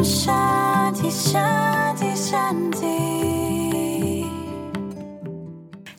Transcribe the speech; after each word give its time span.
Shanti, 0.00 1.10
Shanti, 1.10 2.16
Shanti. 2.16 3.10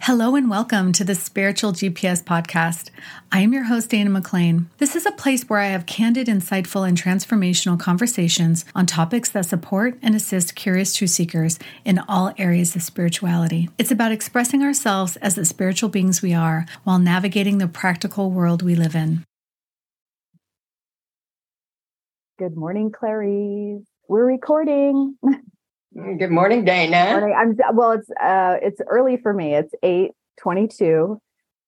Hello 0.02 0.36
and 0.36 0.50
welcome 0.50 0.92
to 0.94 1.04
the 1.04 1.14
Spiritual 1.14 1.74
GPS 1.74 2.24
podcast. 2.24 2.90
I 3.32 3.42
am 3.42 3.54
your 3.54 3.66
host, 3.66 3.92
Dana 3.92 4.10
McLean. 4.10 4.72
This 4.80 4.96
is 4.96 5.06
a 5.06 5.12
place 5.12 5.44
where 5.44 5.60
I 5.60 5.68
have 5.68 5.86
candid, 5.86 6.26
insightful, 6.26 6.88
and 6.88 7.00
transformational 7.00 7.80
conversations 7.80 8.66
on 8.74 8.88
topics 8.88 9.30
that 9.30 9.46
support 9.46 10.00
and 10.02 10.16
assist 10.16 10.56
curious 10.56 10.96
truth 10.96 11.12
seekers 11.12 11.60
in 11.86 12.00
all 12.00 12.34
areas 12.40 12.76
of 12.76 12.82
spirituality. 12.82 13.70
It's 13.78 13.92
about 13.92 14.12
expressing 14.12 14.64
ourselves 14.64 15.16
as 15.18 15.36
the 15.36 15.46
spiritual 15.46 15.90
beings 15.90 16.24
we 16.24 16.34
are 16.34 16.66
while 16.84 16.98
navigating 16.98 17.60
the 17.60 17.68
practical 17.68 18.32
world 18.32 18.64
we 18.64 18.74
live 18.74 18.96
in. 18.96 19.24
Good 22.40 22.58
morning, 22.58 22.92
Clarice. 22.92 23.91
We're 24.12 24.26
recording. 24.26 25.16
Good 25.96 26.32
morning, 26.32 26.66
Dana. 26.66 27.18
Morning. 27.18 27.34
I'm 27.34 27.78
well. 27.78 27.94
It's 27.94 28.10
uh, 28.22 28.58
it's 28.62 28.82
early 28.90 29.16
for 29.16 29.34
me. 29.34 29.56
It's 29.56 29.74
eight 29.84 30.12
twenty-two. 30.38 31.18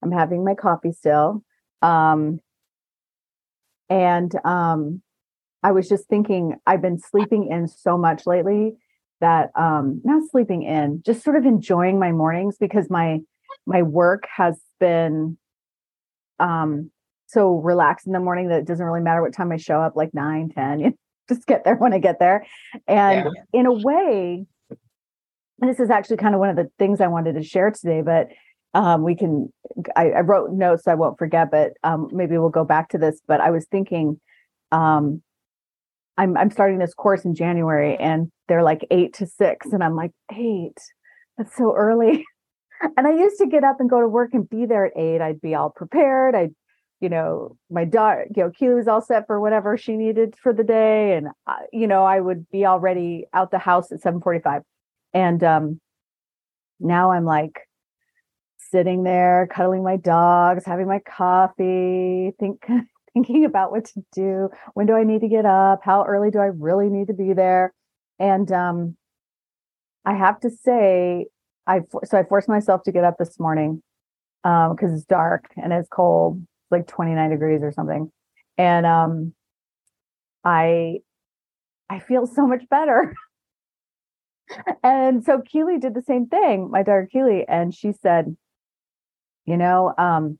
I'm 0.03 0.11
having 0.11 0.43
my 0.43 0.53
coffee 0.53 0.91
still, 0.91 1.41
um, 1.81 2.41
and 3.89 4.33
um, 4.43 5.01
I 5.63 5.71
was 5.71 5.87
just 5.87 6.09
thinking. 6.09 6.57
I've 6.67 6.81
been 6.81 6.99
sleeping 6.99 7.47
in 7.49 7.69
so 7.69 7.97
much 7.97 8.27
lately 8.27 8.73
that 9.21 9.51
um, 9.55 10.01
not 10.03 10.29
sleeping 10.29 10.63
in, 10.63 11.01
just 11.05 11.23
sort 11.23 11.37
of 11.37 11.45
enjoying 11.45 11.97
my 11.97 12.11
mornings 12.11 12.57
because 12.59 12.89
my 12.89 13.19
my 13.65 13.83
work 13.83 14.25
has 14.35 14.59
been 14.81 15.37
um 16.39 16.91
so 17.27 17.53
relaxed 17.59 18.05
in 18.05 18.11
the 18.11 18.19
morning 18.19 18.49
that 18.49 18.59
it 18.59 18.67
doesn't 18.67 18.85
really 18.85 18.99
matter 18.99 19.21
what 19.21 19.33
time 19.33 19.53
I 19.53 19.55
show 19.55 19.79
up, 19.79 19.95
like 19.95 20.13
nine, 20.13 20.49
10, 20.49 20.79
you 20.81 20.93
just 21.29 21.45
get 21.47 21.63
there 21.63 21.75
when 21.79 21.93
I 21.93 21.99
get 21.99 22.19
there. 22.19 22.45
And 22.87 23.25
yeah. 23.25 23.59
in 23.59 23.65
a 23.65 23.73
way, 23.73 24.45
this 25.59 25.79
is 25.79 25.89
actually 25.89 26.17
kind 26.17 26.35
of 26.35 26.39
one 26.39 26.49
of 26.49 26.55
the 26.55 26.69
things 26.77 27.01
I 27.01 27.07
wanted 27.07 27.35
to 27.35 27.43
share 27.43 27.71
today, 27.71 28.01
but 28.01 28.27
um, 28.73 29.03
we 29.03 29.15
can, 29.15 29.53
I, 29.95 30.09
I, 30.11 30.19
wrote 30.21 30.51
notes 30.51 30.85
so 30.85 30.91
I 30.91 30.95
won't 30.95 31.19
forget, 31.19 31.51
but 31.51 31.73
um, 31.83 32.09
maybe 32.11 32.37
we'll 32.39 32.49
go 32.49 32.65
back 32.65 32.89
to 32.89 32.97
this. 32.97 33.21
But 33.27 33.39
I 33.39 33.51
was 33.51 33.67
thinking, 33.69 34.19
um, 34.71 35.21
I'm, 36.17 36.35
I'm 36.35 36.49
starting 36.49 36.79
this 36.79 36.95
course 36.95 37.23
in 37.23 37.35
January 37.35 37.95
and 37.97 38.31
they're 38.47 38.63
like 38.63 38.85
eight 38.89 39.13
to 39.15 39.27
six. 39.27 39.71
And 39.71 39.83
I'm 39.83 39.95
like, 39.95 40.11
eight, 40.35 40.77
that's 41.37 41.55
so 41.55 41.75
early. 41.75 42.25
and 42.97 43.07
I 43.07 43.11
used 43.11 43.37
to 43.37 43.47
get 43.47 43.63
up 43.63 43.79
and 43.79 43.89
go 43.89 44.01
to 44.01 44.07
work 44.07 44.33
and 44.33 44.49
be 44.49 44.65
there 44.65 44.85
at 44.85 44.97
eight. 44.97 45.21
I'd 45.21 45.41
be 45.41 45.55
all 45.55 45.69
prepared. 45.69 46.35
I'd 46.35 46.55
you 47.03 47.09
know, 47.09 47.57
my 47.69 47.83
daughter, 47.83 48.25
you 48.33 48.41
know, 48.41 48.49
Keely 48.49 48.75
was 48.75 48.87
all 48.87 49.01
set 49.01 49.27
for 49.27 49.37
whatever 49.37 49.77
she 49.77 49.97
needed 49.97 50.35
for 50.41 50.53
the 50.53 50.63
day. 50.63 51.17
And, 51.17 51.27
you 51.73 51.85
know, 51.85 52.05
I 52.05 52.21
would 52.21 52.49
be 52.49 52.65
already 52.65 53.25
out 53.33 53.51
the 53.51 53.59
house 53.59 53.91
at 53.91 53.99
745. 53.99 54.61
And 55.13 55.43
um, 55.43 55.81
now 56.79 57.11
I'm 57.11 57.25
like 57.25 57.67
sitting 58.57 59.03
there, 59.03 59.49
cuddling 59.51 59.83
my 59.83 59.97
dogs, 59.97 60.65
having 60.65 60.87
my 60.87 60.99
coffee, 60.99 62.31
think, 62.39 62.65
thinking 63.13 63.43
about 63.43 63.71
what 63.71 63.83
to 63.83 64.01
do. 64.13 64.49
When 64.73 64.87
do 64.87 64.93
I 64.93 65.03
need 65.03 65.19
to 65.19 65.27
get 65.27 65.45
up? 65.45 65.81
How 65.83 66.05
early 66.05 66.31
do 66.31 66.39
I 66.39 66.51
really 66.57 66.87
need 66.87 67.07
to 67.07 67.13
be 67.13 67.33
there? 67.33 67.73
And 68.17 68.49
um, 68.49 68.95
I 70.05 70.13
have 70.13 70.39
to 70.39 70.49
say, 70.49 71.25
I 71.67 71.81
so 72.05 72.17
I 72.17 72.23
forced 72.23 72.47
myself 72.47 72.83
to 72.83 72.93
get 72.93 73.03
up 73.03 73.17
this 73.19 73.37
morning 73.41 73.83
because 74.41 74.89
um, 74.89 74.95
it's 74.95 75.03
dark 75.03 75.51
and 75.61 75.73
it's 75.73 75.89
cold 75.89 76.41
like 76.73 76.87
29 76.87 77.29
degrees 77.29 77.61
or 77.63 77.71
something. 77.71 78.11
And 78.57 78.85
um 78.85 79.33
I 80.43 80.99
I 81.89 81.99
feel 81.99 82.27
so 82.27 82.47
much 82.47 82.67
better. 82.69 83.13
and 84.83 85.23
so 85.23 85.41
Keely 85.41 85.79
did 85.79 85.93
the 85.93 86.01
same 86.01 86.27
thing, 86.27 86.69
my 86.69 86.83
daughter 86.83 87.07
Keely, 87.11 87.45
and 87.47 87.73
she 87.73 87.91
said, 87.91 88.35
you 89.45 89.57
know, 89.57 89.93
um, 89.97 90.39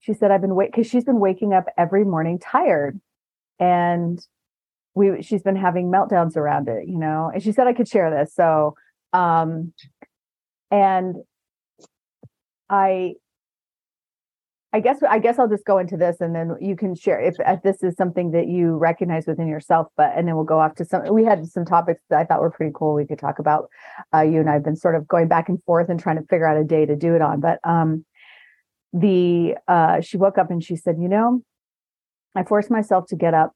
she 0.00 0.14
said, 0.14 0.30
I've 0.30 0.40
been 0.40 0.54
wait 0.54 0.72
because 0.72 0.88
she's 0.88 1.04
been 1.04 1.20
waking 1.20 1.52
up 1.52 1.66
every 1.78 2.04
morning 2.04 2.38
tired. 2.38 3.00
And 3.60 4.20
we 4.94 5.22
she's 5.22 5.42
been 5.42 5.56
having 5.56 5.90
meltdowns 5.90 6.36
around 6.36 6.68
it, 6.68 6.88
you 6.88 6.98
know. 6.98 7.30
And 7.32 7.42
she 7.42 7.52
said 7.52 7.66
I 7.66 7.72
could 7.72 7.88
share 7.88 8.10
this. 8.10 8.34
So 8.34 8.74
um 9.12 9.72
and 10.70 11.16
I 12.68 13.14
I 14.74 14.80
guess 14.80 15.02
I 15.02 15.18
guess 15.18 15.38
I'll 15.38 15.48
just 15.48 15.66
go 15.66 15.76
into 15.76 15.98
this 15.98 16.20
and 16.20 16.34
then 16.34 16.56
you 16.58 16.76
can 16.76 16.94
share 16.94 17.20
if, 17.20 17.36
if, 17.38 17.62
this 17.62 17.82
is 17.82 17.94
something 17.94 18.30
that 18.30 18.48
you 18.48 18.76
recognize 18.76 19.26
within 19.26 19.46
yourself. 19.46 19.88
But 19.98 20.12
and 20.16 20.26
then 20.26 20.34
we'll 20.34 20.46
go 20.46 20.60
off 20.60 20.76
to 20.76 20.84
some. 20.86 21.12
We 21.12 21.24
had 21.24 21.46
some 21.46 21.66
topics 21.66 22.00
that 22.08 22.18
I 22.18 22.24
thought 22.24 22.40
were 22.40 22.50
pretty 22.50 22.72
cool. 22.74 22.94
We 22.94 23.06
could 23.06 23.18
talk 23.18 23.38
about. 23.38 23.68
Uh, 24.14 24.22
you 24.22 24.40
and 24.40 24.48
I've 24.48 24.64
been 24.64 24.76
sort 24.76 24.94
of 24.94 25.06
going 25.06 25.28
back 25.28 25.50
and 25.50 25.62
forth 25.64 25.90
and 25.90 26.00
trying 26.00 26.16
to 26.16 26.22
figure 26.22 26.46
out 26.46 26.56
a 26.56 26.64
day 26.64 26.86
to 26.86 26.96
do 26.96 27.14
it 27.14 27.20
on. 27.20 27.40
But 27.40 27.58
um, 27.64 28.06
the 28.94 29.56
uh, 29.68 30.00
she 30.00 30.16
woke 30.16 30.38
up 30.38 30.50
and 30.50 30.64
she 30.64 30.76
said, 30.76 30.96
you 30.98 31.08
know, 31.08 31.42
I 32.34 32.42
forced 32.44 32.70
myself 32.70 33.06
to 33.08 33.16
get 33.16 33.34
up. 33.34 33.52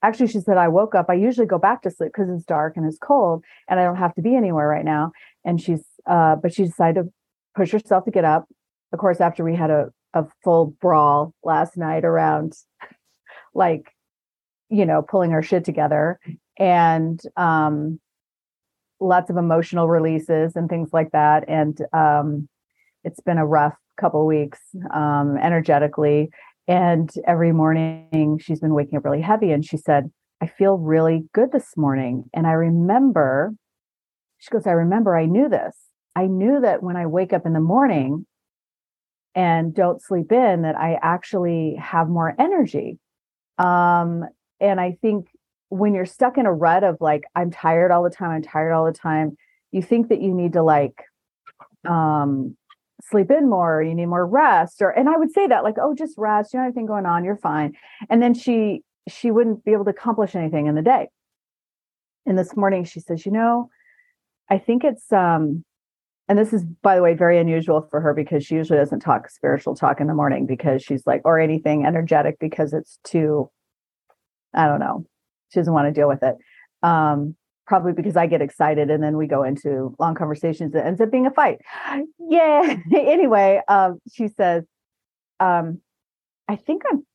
Actually, 0.00 0.28
she 0.28 0.40
said 0.40 0.58
I 0.58 0.68
woke 0.68 0.94
up. 0.94 1.06
I 1.08 1.14
usually 1.14 1.48
go 1.48 1.58
back 1.58 1.82
to 1.82 1.90
sleep 1.90 2.12
because 2.14 2.30
it's 2.30 2.44
dark 2.44 2.76
and 2.76 2.86
it's 2.86 2.98
cold 2.98 3.42
and 3.68 3.80
I 3.80 3.84
don't 3.84 3.96
have 3.96 4.14
to 4.14 4.22
be 4.22 4.36
anywhere 4.36 4.68
right 4.68 4.84
now. 4.84 5.10
And 5.44 5.60
she's 5.60 5.82
uh, 6.08 6.36
but 6.36 6.54
she 6.54 6.62
decided 6.62 7.02
to 7.02 7.12
push 7.56 7.72
herself 7.72 8.04
to 8.04 8.12
get 8.12 8.24
up. 8.24 8.46
Of 8.92 9.00
course, 9.00 9.20
after 9.20 9.42
we 9.42 9.56
had 9.56 9.70
a 9.70 9.88
a 10.16 10.26
full 10.42 10.74
brawl 10.80 11.34
last 11.44 11.76
night 11.76 12.04
around 12.04 12.54
like 13.54 13.92
you 14.70 14.86
know 14.86 15.02
pulling 15.02 15.32
our 15.32 15.42
shit 15.42 15.64
together 15.64 16.18
and 16.58 17.20
um 17.36 18.00
lots 18.98 19.28
of 19.28 19.36
emotional 19.36 19.88
releases 19.88 20.56
and 20.56 20.68
things 20.68 20.90
like 20.92 21.12
that. 21.12 21.44
And 21.48 21.78
um 21.92 22.48
it's 23.04 23.20
been 23.20 23.38
a 23.38 23.46
rough 23.46 23.76
couple 24.00 24.26
weeks 24.26 24.60
um 24.94 25.36
energetically. 25.38 26.30
And 26.68 27.12
every 27.26 27.52
morning 27.52 28.40
she's 28.42 28.60
been 28.60 28.74
waking 28.74 28.96
up 28.98 29.04
really 29.04 29.20
heavy 29.20 29.52
and 29.52 29.64
she 29.64 29.76
said 29.76 30.10
i 30.42 30.46
feel 30.46 30.78
really 30.78 31.24
good 31.34 31.52
this 31.52 31.76
morning. 31.76 32.24
And 32.34 32.46
i 32.46 32.52
remember 32.52 33.54
she 34.38 34.50
goes 34.50 34.66
i 34.66 34.72
remember 34.72 35.16
i 35.16 35.26
knew 35.26 35.48
this. 35.48 35.76
I 36.14 36.26
knew 36.26 36.60
that 36.62 36.82
when 36.82 36.96
i 36.96 37.06
wake 37.06 37.34
up 37.34 37.44
in 37.44 37.52
the 37.52 37.60
morning 37.60 38.26
and 39.36 39.74
don't 39.74 40.02
sleep 40.02 40.32
in 40.32 40.62
that 40.62 40.76
I 40.76 40.98
actually 41.00 41.76
have 41.78 42.08
more 42.08 42.34
energy. 42.38 42.98
Um, 43.58 44.24
and 44.60 44.80
I 44.80 44.96
think 45.02 45.28
when 45.68 45.94
you're 45.94 46.06
stuck 46.06 46.38
in 46.38 46.46
a 46.46 46.52
rut 46.52 46.82
of 46.82 46.96
like, 47.00 47.24
I'm 47.34 47.50
tired 47.50 47.90
all 47.90 48.02
the 48.02 48.10
time, 48.10 48.30
I'm 48.30 48.42
tired 48.42 48.72
all 48.72 48.86
the 48.86 48.92
time, 48.92 49.36
you 49.72 49.82
think 49.82 50.08
that 50.08 50.22
you 50.22 50.32
need 50.32 50.54
to 50.54 50.62
like 50.62 51.02
um, 51.86 52.56
sleep 53.02 53.30
in 53.30 53.50
more, 53.50 53.82
you 53.82 53.94
need 53.94 54.06
more 54.06 54.26
rest. 54.26 54.80
Or 54.80 54.88
and 54.88 55.08
I 55.08 55.18
would 55.18 55.32
say 55.32 55.46
that, 55.46 55.64
like, 55.64 55.76
oh, 55.78 55.94
just 55.94 56.14
rest, 56.16 56.54
you 56.54 56.58
know 56.58 56.64
anything 56.64 56.86
going 56.86 57.04
on, 57.04 57.22
you're 57.22 57.36
fine. 57.36 57.74
And 58.08 58.22
then 58.22 58.32
she 58.32 58.82
she 59.06 59.30
wouldn't 59.30 59.64
be 59.64 59.72
able 59.72 59.84
to 59.84 59.90
accomplish 59.90 60.34
anything 60.34 60.66
in 60.66 60.74
the 60.74 60.82
day. 60.82 61.08
And 62.24 62.38
this 62.38 62.56
morning 62.56 62.84
she 62.84 63.00
says, 63.00 63.26
you 63.26 63.32
know, 63.32 63.68
I 64.50 64.56
think 64.58 64.82
it's 64.82 65.12
um 65.12 65.64
and 66.28 66.38
this 66.38 66.52
is 66.52 66.64
by 66.82 66.96
the 66.96 67.02
way 67.02 67.14
very 67.14 67.38
unusual 67.38 67.86
for 67.90 68.00
her 68.00 68.12
because 68.12 68.44
she 68.44 68.54
usually 68.54 68.78
doesn't 68.78 69.00
talk 69.00 69.28
spiritual 69.30 69.74
talk 69.74 70.00
in 70.00 70.06
the 70.06 70.14
morning 70.14 70.46
because 70.46 70.82
she's 70.82 71.06
like 71.06 71.22
or 71.24 71.38
anything 71.38 71.84
energetic 71.86 72.38
because 72.38 72.72
it's 72.72 72.98
too 73.04 73.50
i 74.54 74.66
don't 74.66 74.80
know 74.80 75.04
she 75.52 75.60
doesn't 75.60 75.72
want 75.72 75.86
to 75.86 75.98
deal 75.98 76.08
with 76.08 76.22
it. 76.22 76.36
Um 76.82 77.36
probably 77.66 77.92
because 77.92 78.16
i 78.16 78.26
get 78.26 78.42
excited 78.42 78.90
and 78.90 79.02
then 79.02 79.16
we 79.16 79.26
go 79.26 79.42
into 79.42 79.94
long 79.98 80.14
conversations 80.14 80.72
that 80.72 80.86
ends 80.86 81.00
up 81.00 81.10
being 81.10 81.26
a 81.26 81.30
fight. 81.30 81.58
Yeah. 82.18 82.76
Anyway 82.94 83.60
um 83.68 84.00
she 84.12 84.28
says 84.28 84.64
um 85.40 85.80
i 86.48 86.56
think 86.56 86.82
i'm 86.90 87.06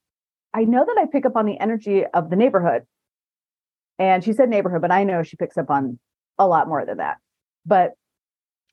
i 0.53 0.63
know 0.63 0.85
that 0.85 0.97
i 0.97 1.05
pick 1.05 1.25
up 1.25 1.35
on 1.35 1.45
the 1.45 1.59
energy 1.59 2.05
of 2.05 2.29
the 2.29 2.35
neighborhood. 2.35 2.83
And 3.99 4.23
she 4.23 4.33
said 4.33 4.49
neighborhood 4.49 4.81
but 4.81 4.91
i 4.91 5.03
know 5.03 5.23
she 5.23 5.37
picks 5.37 5.57
up 5.57 5.69
on 5.69 5.99
a 6.37 6.47
lot 6.47 6.67
more 6.67 6.85
than 6.85 6.97
that. 6.97 7.17
But 7.65 7.91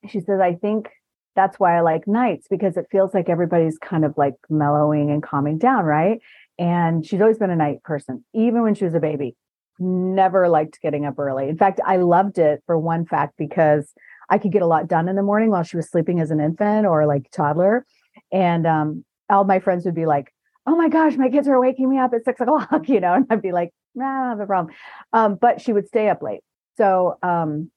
she 0.07 0.21
says, 0.21 0.41
I 0.41 0.55
think 0.55 0.89
that's 1.35 1.59
why 1.59 1.77
I 1.77 1.81
like 1.81 2.07
nights 2.07 2.47
because 2.51 2.77
it 2.77 2.87
feels 2.91 3.15
like 3.15 3.29
everybody's 3.29 3.79
kind 3.79 4.05
of 4.05 4.15
like 4.17 4.35
mellowing 4.51 5.11
and 5.11 5.23
calming 5.23 5.59
down, 5.59 5.85
right? 5.85 6.19
And 6.59 7.07
she's 7.07 7.21
always 7.21 7.39
been 7.39 7.51
a 7.51 7.57
night 7.57 7.83
person, 7.85 8.25
even 8.35 8.63
when 8.63 8.75
she 8.75 8.85
was 8.85 8.95
a 8.95 9.01
baby. 9.01 9.37
Never 9.79 10.49
liked 10.49 10.81
getting 10.83 11.07
up 11.07 11.19
early. 11.19 11.49
In 11.49 11.57
fact, 11.57 11.81
I 11.87 11.99
loved 11.99 12.39
it 12.39 12.63
for 12.67 12.77
one 12.77 13.07
fact 13.07 13.35
because 13.39 13.93
I 14.29 14.39
could 14.39 14.51
get 14.51 14.63
a 14.63 14.67
lot 14.67 14.89
done 14.89 15.09
in 15.09 15.15
the 15.15 15.23
morning 15.23 15.51
while 15.51 15.63
she 15.63 15.77
was 15.77 15.89
sleeping 15.89 16.19
as 16.19 16.33
an 16.33 16.41
infant 16.41 16.87
or 16.87 17.07
like 17.07 17.31
toddler. 17.31 17.87
And 18.33 18.67
um, 18.67 19.05
all 19.31 19.45
my 19.45 19.61
friends 19.61 19.85
would 19.85 19.95
be 19.95 20.07
like, 20.07 20.35
oh 20.67 20.77
my 20.77 20.89
gosh, 20.89 21.17
my 21.17 21.31
kids 21.31 21.47
are 21.47 21.61
waking 21.61 21.89
me 21.89 21.99
up 21.99 22.13
at 22.13 22.25
six 22.25 22.41
o'clock, 22.41 22.89
you 22.89 22.99
know, 22.99 23.15
and 23.15 23.27
I'd 23.31 23.43
be 23.43 23.53
like, 23.53 23.71
nah, 23.95 24.07
I 24.07 24.19
don't 24.21 24.31
have 24.31 24.41
a 24.41 24.47
problem. 24.47 24.75
Um, 25.13 25.37
but 25.41 25.61
she 25.61 25.73
would 25.73 25.87
stay 25.87 26.09
up 26.09 26.23
late. 26.23 26.41
So 26.77 27.17
um, 27.23 27.71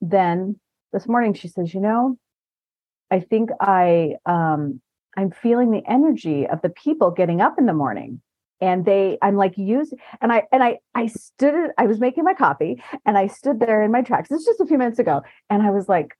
then 0.00 0.58
this 0.92 1.08
morning 1.08 1.34
she 1.34 1.48
says, 1.48 1.72
you 1.74 1.80
know, 1.80 2.16
I 3.10 3.20
think 3.20 3.50
I 3.60 4.16
um 4.26 4.80
I'm 5.16 5.30
feeling 5.30 5.70
the 5.70 5.82
energy 5.86 6.46
of 6.46 6.62
the 6.62 6.70
people 6.70 7.10
getting 7.10 7.40
up 7.40 7.56
in 7.58 7.66
the 7.66 7.74
morning. 7.74 8.20
and 8.60 8.84
they 8.84 9.18
i'm 9.22 9.36
like 9.36 9.56
use 9.56 9.92
and 10.20 10.32
i 10.32 10.42
and 10.52 10.62
i 10.62 10.78
i 10.94 11.06
stood 11.06 11.70
i 11.78 11.86
was 11.86 11.98
making 11.98 12.24
my 12.24 12.34
coffee 12.34 12.82
and 13.06 13.16
i 13.16 13.26
stood 13.26 13.58
there 13.58 13.82
in 13.82 13.90
my 13.90 14.02
tracks 14.02 14.28
this 14.28 14.40
is 14.40 14.46
just 14.46 14.60
a 14.60 14.66
few 14.66 14.78
minutes 14.78 14.98
ago 14.98 15.22
and 15.48 15.62
i 15.62 15.70
was 15.70 15.88
like 15.88 16.14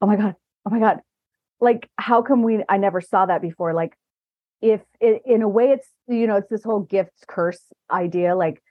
oh 0.00 0.06
my 0.06 0.16
god 0.16 0.34
oh 0.64 0.70
my 0.70 0.78
god 0.78 1.00
like 1.60 1.88
how 1.96 2.22
come 2.22 2.42
we 2.42 2.62
i 2.68 2.76
never 2.76 3.00
saw 3.00 3.26
that 3.26 3.42
before 3.42 3.74
like 3.74 3.94
if 4.62 4.80
it, 5.00 5.22
in 5.26 5.42
a 5.42 5.48
way 5.48 5.70
it's 5.70 5.88
you 6.08 6.26
know 6.26 6.36
it's 6.36 6.48
this 6.48 6.64
whole 6.64 6.80
gifts 6.80 7.24
curse 7.26 7.62
idea 7.90 8.34
like 8.36 8.62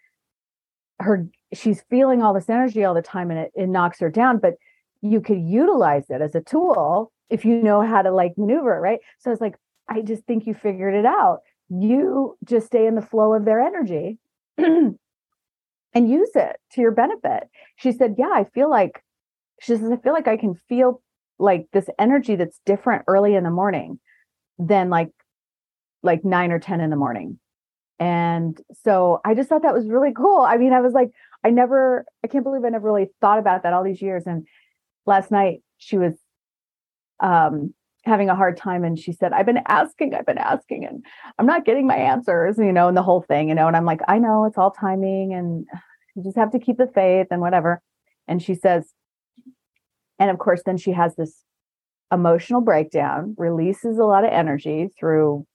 her 1.00 1.27
she's 1.54 1.83
feeling 1.89 2.22
all 2.22 2.33
this 2.33 2.50
energy 2.50 2.83
all 2.86 2.94
the 2.94 3.01
time 3.01 3.30
and 3.30 3.39
it, 3.39 3.51
it 3.56 3.68
knocks 3.68 4.00
her 4.00 4.10
down 4.10 4.38
but 4.38 4.54
you 5.06 5.22
could 5.22 5.42
utilize 5.42 6.10
it 6.10 6.22
as 6.22 6.36
a 6.36 6.42
tool 6.42 7.12
if 7.30 7.46
you 7.46 7.62
know 7.62 7.81
how 7.81 8.02
to 8.02 8.12
like 8.12 8.34
maneuver 8.38 8.80
right 8.80 9.00
so 9.19 9.31
it's 9.31 9.42
like 9.42 9.56
i 9.90 10.02
just 10.02 10.24
think 10.25 10.46
you 10.46 10.54
figured 10.54 10.94
it 10.94 11.06
out 11.06 11.40
you 11.69 12.38
just 12.44 12.68
stay 12.68 12.86
in 12.86 12.96
the 12.96 13.02
flow 13.02 13.34
of 13.34 13.46
their 13.46 13.60
energy 13.60 14.18
and 14.57 16.10
use 16.10 16.31
it 16.36 16.57
to 16.74 16.81
your 16.81 16.92
benefit. 16.92 17.50
She 17.78 17.92
said, 17.92 18.16
Yeah, 18.18 18.31
I 18.31 18.44
feel 18.44 18.69
like, 18.69 19.02
she 19.62 19.75
says, 19.75 19.90
I 19.90 19.98
feel 19.98 20.13
like 20.13 20.28
I 20.28 20.38
can 20.38 20.56
feel 20.68 21.02
like 21.40 21.68
this 21.74 21.90
energy 21.98 22.36
that's 22.36 22.60
different 22.66 23.04
early 23.08 23.36
in 23.36 23.44
the 23.44 23.50
morning 23.50 24.00
than 24.60 24.90
like 24.90 25.10
like 26.04 26.24
nine 26.24 26.51
or 26.51 26.60
10 26.60 26.81
in 26.81 26.92
the 26.92 26.96
morning. 26.96 27.40
And 27.98 28.60
so 28.84 29.22
I 29.25 29.34
just 29.34 29.50
thought 29.50 29.63
that 29.63 29.74
was 29.74 29.88
really 29.88 30.13
cool. 30.13 30.42
I 30.42 30.58
mean, 30.58 30.72
I 30.72 30.81
was 30.81 30.94
like, 30.94 31.10
I 31.44 31.50
never, 31.50 32.06
I 32.24 32.28
can't 32.28 32.44
believe 32.44 32.63
I 32.63 32.69
never 32.69 32.88
really 32.88 33.10
thought 33.22 33.40
about 33.40 33.63
that 33.63 33.74
all 33.74 33.84
these 33.84 34.01
years. 34.01 34.28
And 34.28 34.46
last 35.06 35.31
night 35.31 35.62
she 35.78 35.98
was 35.98 36.13
um 37.22 37.74
having 38.04 38.30
a 38.30 38.36
hard 38.36 38.56
time 38.56 38.84
and 38.84 39.00
she 39.00 39.12
said 39.12 39.34
i've 39.34 39.46
been 39.46 39.62
asking 39.68 40.13
i've 40.13 40.25
been 40.25 40.38
asking 40.38 40.86
and 40.86 41.04
i'm 41.40 41.46
not 41.46 41.66
getting 41.66 41.88
my 41.88 41.96
answers 41.96 42.57
you 42.57 42.72
know 42.72 42.88
and 42.88 42.96
the 42.96 43.02
whole 43.04 43.22
thing 43.22 43.50
you 43.50 43.56
know 43.56 43.68
and 43.68 43.75
i'm 43.75 43.86
like 43.86 44.02
i 44.07 44.19
know 44.19 44.46
it's 44.46 44.57
all 44.57 44.72
timing 44.72 45.34
and 45.34 45.66
you 46.16 46.24
just 46.24 46.38
have 46.38 46.52
to 46.52 46.60
keep 46.60 46.78
the 46.78 46.88
faith 46.88 47.28
and 47.30 47.42
whatever. 47.42 47.81
And 48.28 48.42
she 48.42 48.56
says 48.56 48.92
and 50.18 50.31
of 50.31 50.40
course 50.40 50.62
then 50.66 50.78
she 50.78 50.92
has 50.92 51.16
this 51.16 51.44
emotional 52.12 52.62
breakdown 52.62 53.36
releases 53.38 53.98
a 53.98 54.06
lot 54.06 54.24
of 54.24 54.31
energy 54.31 54.88
through 54.98 55.46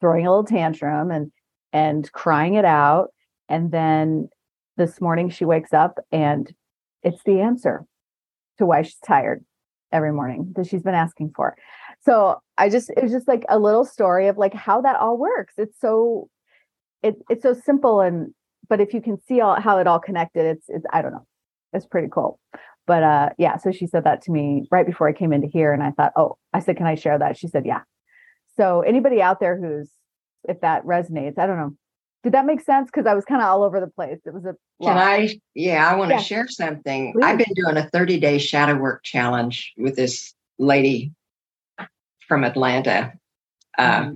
throwing 0.00 0.26
a 0.26 0.30
little 0.30 0.44
tantrum 0.44 1.10
and 1.10 1.32
and 1.72 2.10
crying 2.12 2.54
it 2.54 2.64
out. 2.64 3.08
And 3.48 3.72
then 3.72 4.28
this 4.76 5.00
morning 5.00 5.28
she 5.28 5.44
wakes 5.44 5.72
up 5.72 5.98
and 6.12 6.52
it's 7.02 7.22
the 7.24 7.40
answer 7.40 7.84
to 8.58 8.66
why 8.66 8.82
she's 8.82 8.96
tired 8.96 9.44
every 9.92 10.12
morning 10.12 10.52
that 10.56 10.66
she's 10.66 10.82
been 10.82 10.94
asking 10.94 11.32
for. 11.34 11.56
So 12.00 12.40
i 12.58 12.68
just 12.68 12.90
it 12.90 13.02
was 13.02 13.12
just 13.12 13.28
like 13.28 13.44
a 13.48 13.58
little 13.58 13.84
story 13.84 14.28
of 14.28 14.36
like 14.36 14.54
how 14.54 14.80
that 14.82 14.96
all 14.96 15.16
works. 15.16 15.54
It's 15.56 15.78
so 15.80 16.28
it, 17.02 17.16
it's 17.30 17.42
so 17.42 17.54
simple 17.54 18.00
and 18.00 18.34
but 18.68 18.80
if 18.80 18.94
you 18.94 19.00
can 19.00 19.18
see 19.20 19.40
all 19.40 19.60
how 19.60 19.78
it 19.78 19.86
all 19.86 19.98
connected 20.00 20.46
it's 20.46 20.64
it's 20.68 20.86
i 20.92 21.02
don't 21.02 21.12
know 21.12 21.26
it's 21.72 21.86
pretty 21.86 22.08
cool. 22.10 22.38
But 22.86 23.02
uh 23.02 23.30
yeah 23.38 23.56
so 23.56 23.72
she 23.72 23.86
said 23.86 24.04
that 24.04 24.22
to 24.22 24.32
me 24.32 24.66
right 24.70 24.86
before 24.86 25.08
i 25.08 25.12
came 25.12 25.32
into 25.32 25.48
here 25.48 25.72
and 25.72 25.82
i 25.82 25.90
thought 25.92 26.12
oh 26.16 26.36
i 26.52 26.60
said 26.60 26.76
can 26.76 26.86
i 26.86 26.94
share 26.94 27.18
that? 27.18 27.36
She 27.38 27.48
said 27.48 27.64
yeah. 27.64 27.82
So 28.56 28.82
anybody 28.82 29.22
out 29.22 29.40
there 29.40 29.58
who's 29.58 29.90
if 30.48 30.60
that 30.60 30.84
resonates 30.84 31.38
i 31.38 31.46
don't 31.46 31.58
know 31.58 31.76
did 32.24 32.32
that 32.32 32.46
make 32.46 32.60
sense 32.60 32.90
because 32.92 33.06
i 33.06 33.14
was 33.14 33.24
kind 33.24 33.40
of 33.40 33.46
all 33.46 33.62
over 33.62 33.78
the 33.78 33.86
place 33.86 34.18
it 34.26 34.34
was 34.34 34.44
a 34.44 34.56
can 34.82 34.98
i 34.98 35.38
yeah 35.54 35.88
i 35.88 35.94
want 35.94 36.10
to 36.10 36.16
yeah. 36.16 36.20
share 36.20 36.48
something 36.48 37.12
Please. 37.12 37.24
i've 37.24 37.38
been 37.38 37.54
doing 37.54 37.76
a 37.76 37.88
30 37.90 38.18
day 38.18 38.38
shadow 38.38 38.76
work 38.76 39.04
challenge 39.04 39.72
with 39.76 39.94
this 39.94 40.34
lady 40.58 41.12
from 42.26 42.44
Atlanta. 42.44 43.12
Um, 43.78 43.88
mm-hmm. 43.88 44.14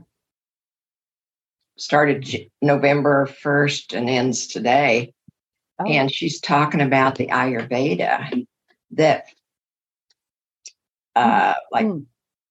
Started 1.76 2.50
November 2.60 3.28
1st 3.43 3.96
and 3.96 4.10
ends 4.10 4.49
today. 4.49 5.12
Oh. 5.78 5.87
And 5.87 6.12
she's 6.12 6.40
talking 6.40 6.81
about 6.81 7.14
the 7.14 7.28
Ayurveda 7.28 8.46
that 8.93 9.26
uh, 11.14 11.55
like 11.70 11.87
mm-hmm. 11.87 12.02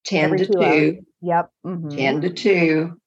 10 0.06 0.24
Every 0.24 0.38
to 0.38 0.46
2, 0.46 0.62
hours. 0.62 0.94
yep. 1.20 1.50
Mm-hmm. 1.66 1.88
10 1.90 2.20
to 2.22 2.30
2 2.30 3.00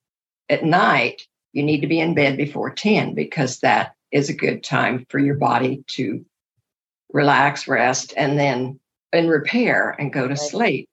at 0.50 0.64
night, 0.64 1.24
you 1.54 1.64
need 1.64 1.82
to 1.82 1.88
be 1.88 2.00
in 2.00 2.14
bed 2.14 2.38
before 2.38 2.70
10 2.70 3.14
because 3.14 3.60
that 3.60 3.94
is 4.12 4.30
a 4.30 4.34
good 4.34 4.64
time 4.64 5.06
for 5.10 5.20
your 5.20 5.36
body 5.36 5.84
to 5.88 6.26
relax, 7.14 7.68
rest, 7.68 8.14
and 8.16 8.40
then 8.40 8.80
and 9.14 9.30
repair 9.30 9.96
and 10.00 10.14
go 10.14 10.24
to 10.24 10.30
right. 10.30 10.40
sleep. 10.40 10.90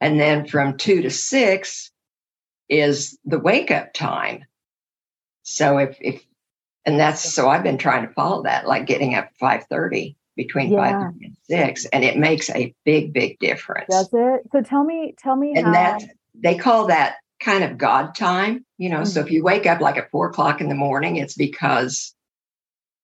And 0.00 0.18
then 0.18 0.46
from 0.46 0.76
two 0.76 1.02
to 1.02 1.10
six 1.10 1.90
is 2.68 3.18
the 3.24 3.38
wake 3.38 3.70
up 3.70 3.92
time. 3.92 4.44
So 5.42 5.78
if, 5.78 5.96
if, 6.00 6.24
and 6.86 6.98
that's, 6.98 7.20
so 7.20 7.48
I've 7.48 7.62
been 7.62 7.78
trying 7.78 8.06
to 8.06 8.12
follow 8.14 8.42
that, 8.44 8.66
like 8.66 8.86
getting 8.86 9.14
up 9.14 9.30
530 9.38 10.16
between 10.38 10.72
yeah. 10.72 10.92
5 10.92 11.12
and 11.20 11.36
6 11.50 11.84
and 11.86 12.04
it 12.04 12.16
makes 12.16 12.48
a 12.50 12.72
big 12.84 13.12
big 13.12 13.38
difference 13.40 13.88
does 13.90 14.08
it 14.12 14.42
so 14.52 14.62
tell 14.62 14.84
me 14.84 15.12
tell 15.18 15.34
me 15.34 15.52
and 15.56 15.66
how... 15.66 15.72
that 15.72 16.02
they 16.32 16.54
call 16.54 16.86
that 16.86 17.16
kind 17.40 17.64
of 17.64 17.78
god 17.78 18.14
time 18.14 18.64
you 18.78 18.88
know 18.88 18.98
mm-hmm. 18.98 19.04
so 19.04 19.20
if 19.20 19.30
you 19.30 19.42
wake 19.42 19.66
up 19.66 19.80
like 19.80 19.96
at 19.96 20.10
four 20.10 20.28
o'clock 20.28 20.60
in 20.60 20.68
the 20.68 20.74
morning 20.74 21.16
it's 21.16 21.34
because 21.34 22.14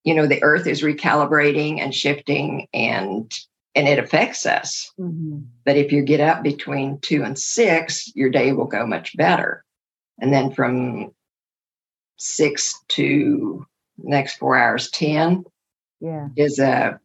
you 0.02 0.14
know 0.14 0.26
the 0.26 0.42
earth 0.42 0.66
is 0.66 0.82
recalibrating 0.82 1.80
and 1.80 1.94
shifting 1.94 2.66
and 2.74 3.32
and 3.74 3.88
it 3.88 3.98
affects 3.98 4.46
us. 4.46 4.92
Mm-hmm. 4.98 5.40
But 5.64 5.76
if 5.76 5.92
you 5.92 6.02
get 6.02 6.20
up 6.20 6.42
between 6.42 7.00
two 7.00 7.22
and 7.24 7.38
six, 7.38 8.10
your 8.14 8.30
day 8.30 8.52
will 8.52 8.66
go 8.66 8.86
much 8.86 9.16
better. 9.16 9.64
And 10.20 10.32
then 10.32 10.52
from 10.52 11.12
six 12.16 12.80
to 12.90 13.66
next 13.98 14.36
four 14.36 14.56
hours, 14.56 14.90
10 14.90 15.44
yeah. 16.00 16.28
is 16.36 16.58
a, 16.58 17.00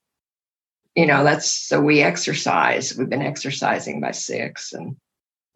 you 0.95 1.07
know, 1.07 1.23
that's 1.23 1.49
so 1.49 1.81
we 1.81 2.01
exercise. 2.01 2.95
We've 2.95 3.09
been 3.09 3.21
exercising 3.21 3.99
by 3.99 4.11
six 4.11 4.73
and 4.73 4.95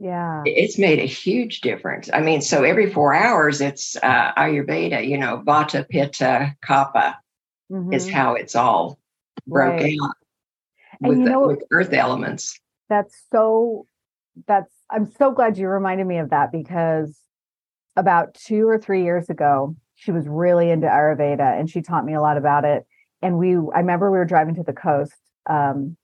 yeah, 0.04 0.44
it's 0.46 0.78
made 0.78 1.00
a 1.00 1.06
huge 1.06 1.62
difference. 1.62 2.10
I 2.12 2.20
mean, 2.20 2.42
so 2.42 2.64
every 2.64 2.92
four 2.92 3.14
hours, 3.14 3.62
it's 3.62 3.96
uh, 4.04 4.34
Ayurveda, 4.34 5.08
you 5.08 5.18
know, 5.18 5.42
Vata, 5.46 5.88
Pitta, 5.88 6.58
Kapha 6.62 7.16
mm-hmm. 7.72 7.94
is 7.94 8.10
how 8.10 8.34
it's 8.34 8.54
all 8.54 9.00
broke 9.48 9.80
right. 9.82 9.98
out 10.04 10.16
with, 11.00 11.20
you 11.20 11.24
know, 11.24 11.44
the, 11.44 11.48
with 11.48 11.64
earth 11.72 11.94
elements. 11.94 12.60
That's 12.90 13.16
so 13.32 13.88
that's 14.46 14.74
I'm 14.92 15.10
so 15.10 15.32
glad 15.32 15.58
you 15.58 15.70
reminded 15.70 16.06
me 16.06 16.18
of 16.18 16.32
that 16.32 16.52
because 16.52 17.18
about 17.96 18.34
two 18.34 18.68
or 18.68 18.78
three 18.78 19.04
years 19.04 19.30
ago, 19.30 19.74
she 19.96 20.12
was 20.12 20.28
really 20.28 20.70
into 20.70 20.88
Ayurveda 20.88 21.58
and 21.58 21.70
she 21.70 21.82
taught 21.82 22.04
me 22.04 22.14
a 22.14 22.22
lot 22.22 22.36
about 22.36 22.66
it. 22.66 22.86
And 23.22 23.38
we 23.38 23.54
I 23.54 23.80
remember 23.80 24.12
we 24.12 24.18
were 24.18 24.26
driving 24.26 24.56
to 24.56 24.64
the 24.64 24.74
coast 24.74 25.14
um, 25.50 25.96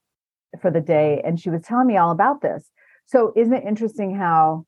for 0.62 0.70
the 0.70 0.80
day 0.80 1.20
and 1.22 1.38
she 1.38 1.50
was 1.50 1.60
telling 1.60 1.86
me 1.86 1.98
all 1.98 2.12
about 2.12 2.40
this. 2.40 2.64
So 3.06 3.32
isn't 3.36 3.52
it 3.52 3.64
interesting 3.64 4.14
how 4.14 4.66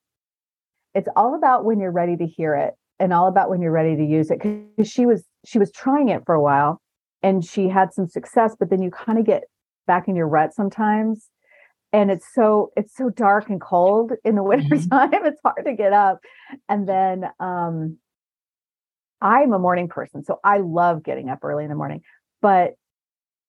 it's 0.95 1.09
all 1.17 1.35
about 1.35 1.65
when 1.65 1.81
you're 1.81 1.93
ready 1.93 2.17
to 2.17 2.27
hear 2.27 2.55
it 2.55 2.75
and 2.99 3.13
all 3.13 3.29
about 3.29 3.51
when 3.51 3.61
you're 3.61 3.73
ready 3.73 3.97
to 3.97 4.05
use 4.05 4.31
it 4.31 4.41
because 4.41 4.89
she 4.91 5.07
was 5.07 5.25
she 5.45 5.59
was 5.59 5.73
trying 5.73 6.09
it 6.09 6.23
for 6.25 6.35
a 6.35 6.41
while 6.41 6.81
and 7.23 7.45
she 7.45 7.69
had 7.69 7.93
some 7.93 8.07
success 8.07 8.55
but 8.59 8.71
then 8.71 8.83
you 8.83 8.91
kind 8.91 9.19
of 9.19 9.25
get 9.25 9.45
back 9.87 10.09
in 10.09 10.17
your 10.17 10.29
rut 10.29 10.55
sometimes 10.55 11.29
and 11.93 12.11
it's 12.11 12.27
so 12.33 12.71
it's 12.77 12.95
so 12.97 13.11
dark 13.11 13.49
and 13.49 13.61
cold 13.61 14.13
in 14.25 14.35
the 14.35 14.43
winter 14.43 14.77
mm-hmm. 14.77 14.89
time 14.89 15.25
it's 15.25 15.41
hard 15.43 15.65
to 15.65 15.75
get 15.75 15.93
up 15.93 16.21
and 16.69 16.89
then 16.89 17.25
um 17.41 17.97
i'm 19.21 19.53
a 19.53 19.59
morning 19.59 19.89
person 19.89 20.23
so 20.23 20.39
i 20.45 20.59
love 20.59 21.03
getting 21.03 21.29
up 21.29 21.41
early 21.43 21.65
in 21.65 21.71
the 21.71 21.77
morning 21.77 22.03
but 22.41 22.75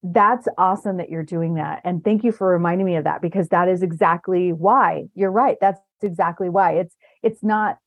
that's 0.03 0.47
awesome 0.57 0.97
that 0.97 1.09
you're 1.09 1.23
doing 1.23 1.55
that 1.55 1.81
and 1.85 2.03
thank 2.03 2.23
you 2.23 2.31
for 2.31 2.49
reminding 2.49 2.85
me 2.85 2.95
of 2.95 3.05
that 3.05 3.21
because 3.21 3.47
that 3.49 3.69
is 3.69 3.81
exactly 3.81 4.51
why 4.51 5.03
you're 5.15 5.31
right 5.31 5.57
that's 5.61 5.79
exactly 6.01 6.49
why 6.49 6.73
it's 6.73 6.95
it's 7.21 7.41
not 7.41 7.77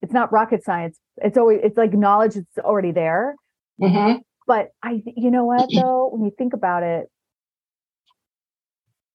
it's 0.00 0.12
not 0.12 0.32
rocket 0.32 0.64
science 0.64 0.98
it's 1.18 1.36
always 1.36 1.60
it's 1.62 1.76
like 1.76 1.92
knowledge 1.92 2.36
it's 2.36 2.58
already 2.58 2.90
there 2.90 3.34
mm-hmm. 3.80 4.18
but 4.46 4.68
i 4.82 5.02
you 5.16 5.30
know 5.30 5.44
what 5.44 5.68
though 5.74 6.08
when 6.10 6.24
you 6.24 6.32
think 6.38 6.54
about 6.54 6.82
it 6.82 7.08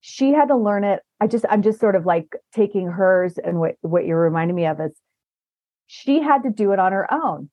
she 0.06 0.34
had 0.34 0.50
to 0.50 0.58
learn 0.58 0.84
it. 0.84 1.00
I 1.22 1.28
just, 1.28 1.46
I'm 1.50 1.62
just 1.62 1.80
sort 1.80 1.96
of 1.96 2.06
like 2.06 2.28
taking 2.54 2.88
hers 2.88 3.36
and 3.42 3.58
what, 3.58 3.76
what 3.80 4.06
you're 4.06 4.20
reminding 4.20 4.54
me 4.54 4.66
of 4.66 4.82
is 4.82 4.92
she 5.88 6.22
had 6.22 6.44
to 6.44 6.50
do 6.50 6.74
it 6.74 6.80
on 6.80 6.92
her 6.92 7.08
own. 7.10 7.50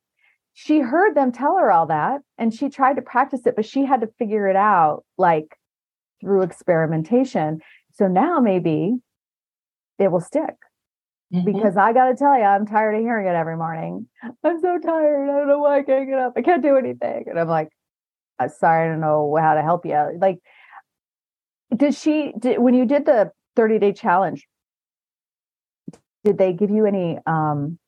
She 0.55 0.81
heard 0.81 1.15
them 1.15 1.33
tell 1.33 1.57
her 1.57 1.71
all 1.71 1.87
that 1.87 2.21
and 2.37 2.53
she 2.53 2.69
tried 2.69 2.97
to 2.97 3.03
practice 3.03 3.47
it, 3.47 3.57
but 3.57 3.65
she 3.65 3.85
had 3.85 4.01
to 4.03 4.09
figure 4.19 4.49
it 4.49 4.57
out 4.57 5.05
like 5.17 5.57
through 6.21 6.43
experimentation. 6.43 7.61
So 7.93 8.09
now 8.09 8.41
maybe 8.41 8.97
it 9.99 10.11
will 10.11 10.21
stick. 10.21 10.57
Mm-hmm. 11.33 11.45
Because 11.45 11.77
I 11.77 11.93
got 11.93 12.09
to 12.09 12.17
tell 12.17 12.37
you, 12.37 12.43
I'm 12.43 12.67
tired 12.67 12.97
of 12.97 13.03
hearing 13.03 13.27
it 13.27 13.37
every 13.37 13.57
morning. 13.57 14.09
I'm 14.45 14.61
so 14.61 14.79
tired. 14.79 15.31
I 15.31 15.39
don't 15.39 15.49
know 15.49 15.61
why 15.61 15.79
I 15.79 15.83
can't 15.83 16.09
get 16.09 16.19
up. 16.19 16.33
I 16.37 16.43
can't 16.43 16.63
do 16.63 16.77
anything. 16.77 17.27
And 17.29 17.39
I'm 17.39 17.49
like, 17.49 17.69
I'm 18.39 18.49
sorry, 18.49 18.87
I 18.87 18.91
don't 18.91 19.01
know 19.01 19.37
how 19.41 19.55
to 19.55 19.63
help 19.63 19.87
you. 19.87 20.19
Like, 20.19 20.39
did 21.75 21.95
she 21.95 22.33
did, 22.39 22.59
when 22.59 22.75
you 22.75 22.85
did 22.85 23.07
the 23.07 23.31
30 23.57 23.79
day 23.79 23.93
challenge 23.93 24.47
did 26.25 26.39
they 26.39 26.53
give 26.53 26.71
you 26.71 26.87
any 26.87 27.19
um 27.27 27.79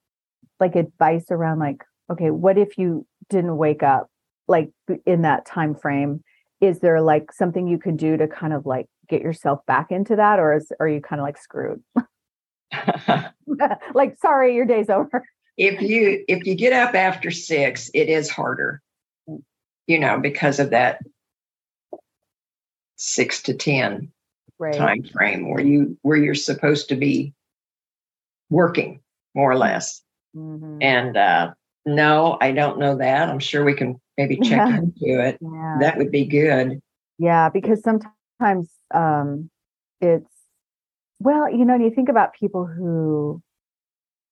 like 0.60 0.76
advice 0.76 1.26
around 1.30 1.58
like 1.58 1.82
okay, 2.10 2.30
what 2.30 2.58
if 2.58 2.78
you 2.78 3.06
didn't 3.28 3.56
wake 3.56 3.82
up 3.82 4.08
like 4.48 4.70
in 5.06 5.22
that 5.22 5.46
time 5.46 5.74
frame? 5.74 6.22
Is 6.60 6.80
there 6.80 7.00
like 7.00 7.32
something 7.32 7.66
you 7.66 7.78
can 7.78 7.96
do 7.96 8.16
to 8.16 8.28
kind 8.28 8.52
of 8.52 8.66
like 8.66 8.86
get 9.08 9.20
yourself 9.22 9.64
back 9.66 9.90
into 9.90 10.16
that, 10.16 10.38
or 10.38 10.56
is 10.56 10.70
are 10.80 10.88
you 10.88 11.00
kind 11.00 11.20
of 11.20 11.24
like 11.24 11.38
screwed? 11.38 11.82
like, 13.94 14.16
sorry, 14.18 14.54
your 14.54 14.64
day's 14.64 14.88
over. 14.88 15.24
if 15.56 15.82
you 15.82 16.24
if 16.28 16.46
you 16.46 16.54
get 16.54 16.72
up 16.72 16.94
after 16.94 17.30
six, 17.30 17.90
it 17.94 18.08
is 18.08 18.30
harder, 18.30 18.80
you 19.86 19.98
know, 19.98 20.18
because 20.18 20.60
of 20.60 20.70
that 20.70 21.00
six 22.96 23.42
to 23.42 23.54
ten 23.54 24.10
Right. 24.58 24.74
time 24.78 25.02
frame 25.02 25.50
where 25.50 25.64
you 25.64 25.98
where 26.02 26.16
you're 26.16 26.36
supposed 26.36 26.90
to 26.90 26.94
be 26.94 27.34
working 28.48 29.00
more 29.34 29.50
or 29.50 29.56
less. 29.56 30.02
Mhm. 30.36 30.78
And 30.80 31.16
uh 31.16 31.54
no, 31.84 32.38
I 32.40 32.52
don't 32.52 32.78
know 32.78 32.96
that. 32.98 33.28
I'm 33.28 33.38
sure 33.38 33.64
we 33.64 33.74
can 33.74 34.00
maybe 34.16 34.36
check 34.36 34.68
Yeah. 34.68 34.78
into 34.78 35.20
it. 35.20 35.38
Yeah. 35.40 35.76
That 35.80 35.98
would 35.98 36.10
be 36.10 36.26
good. 36.26 36.80
Yeah, 37.18 37.48
because 37.48 37.82
sometimes 37.82 38.68
um 38.92 39.50
it's 40.00 40.30
well, 41.20 41.50
you 41.50 41.64
know, 41.64 41.76
you 41.76 41.90
think 41.90 42.08
about 42.08 42.34
people 42.34 42.66
who 42.66 43.42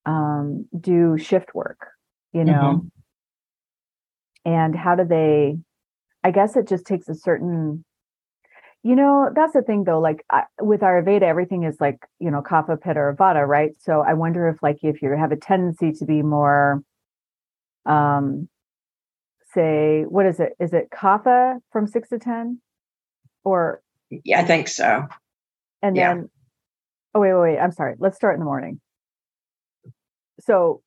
um 0.06 0.66
do 0.78 1.18
shift 1.18 1.54
work, 1.54 1.88
you 2.32 2.44
know, 2.44 2.86
and 4.44 4.74
how 4.74 4.94
do 4.94 5.04
they 5.04 5.58
I 6.22 6.30
guess 6.30 6.56
it 6.56 6.68
just 6.68 6.86
takes 6.86 7.08
a 7.08 7.14
certain 7.14 7.84
you 8.82 8.96
know, 8.96 9.28
that's 9.34 9.52
the 9.52 9.60
thing 9.60 9.84
though, 9.84 10.00
like 10.00 10.24
I, 10.30 10.44
with 10.58 10.80
Ayurveda, 10.80 11.20
everything 11.22 11.64
is 11.64 11.76
like, 11.80 11.98
you 12.18 12.30
know, 12.30 12.40
kapha, 12.40 12.80
pitta, 12.80 12.98
or 12.98 13.14
vata, 13.14 13.46
right? 13.46 13.72
So 13.78 14.00
I 14.00 14.14
wonder 14.14 14.48
if 14.48 14.62
like 14.62 14.78
if 14.82 15.02
you 15.02 15.10
have 15.18 15.32
a 15.32 15.36
tendency 15.36 15.92
to 15.92 16.06
be 16.06 16.22
more 16.22 16.82
um 17.86 18.48
say, 19.54 20.04
what 20.08 20.26
is 20.26 20.38
it? 20.40 20.52
Is 20.60 20.72
it 20.72 20.90
kapha 20.90 21.58
from 21.72 21.86
six 21.86 22.08
to 22.10 22.18
ten? 22.18 22.60
Or 23.44 23.82
Yeah, 24.10 24.40
I 24.40 24.44
think 24.44 24.68
so. 24.68 25.06
and 25.82 25.96
Yeah. 25.96 26.14
then, 26.14 26.30
oh 27.14 27.20
wait, 27.20 27.32
wait, 27.32 27.40
wait. 27.40 27.58
I'm 27.58 27.72
sorry. 27.72 27.96
Let's 27.98 28.16
start 28.16 28.34
in 28.34 28.40
the 28.40 28.44
morning. 28.44 28.80
So, 30.40 30.82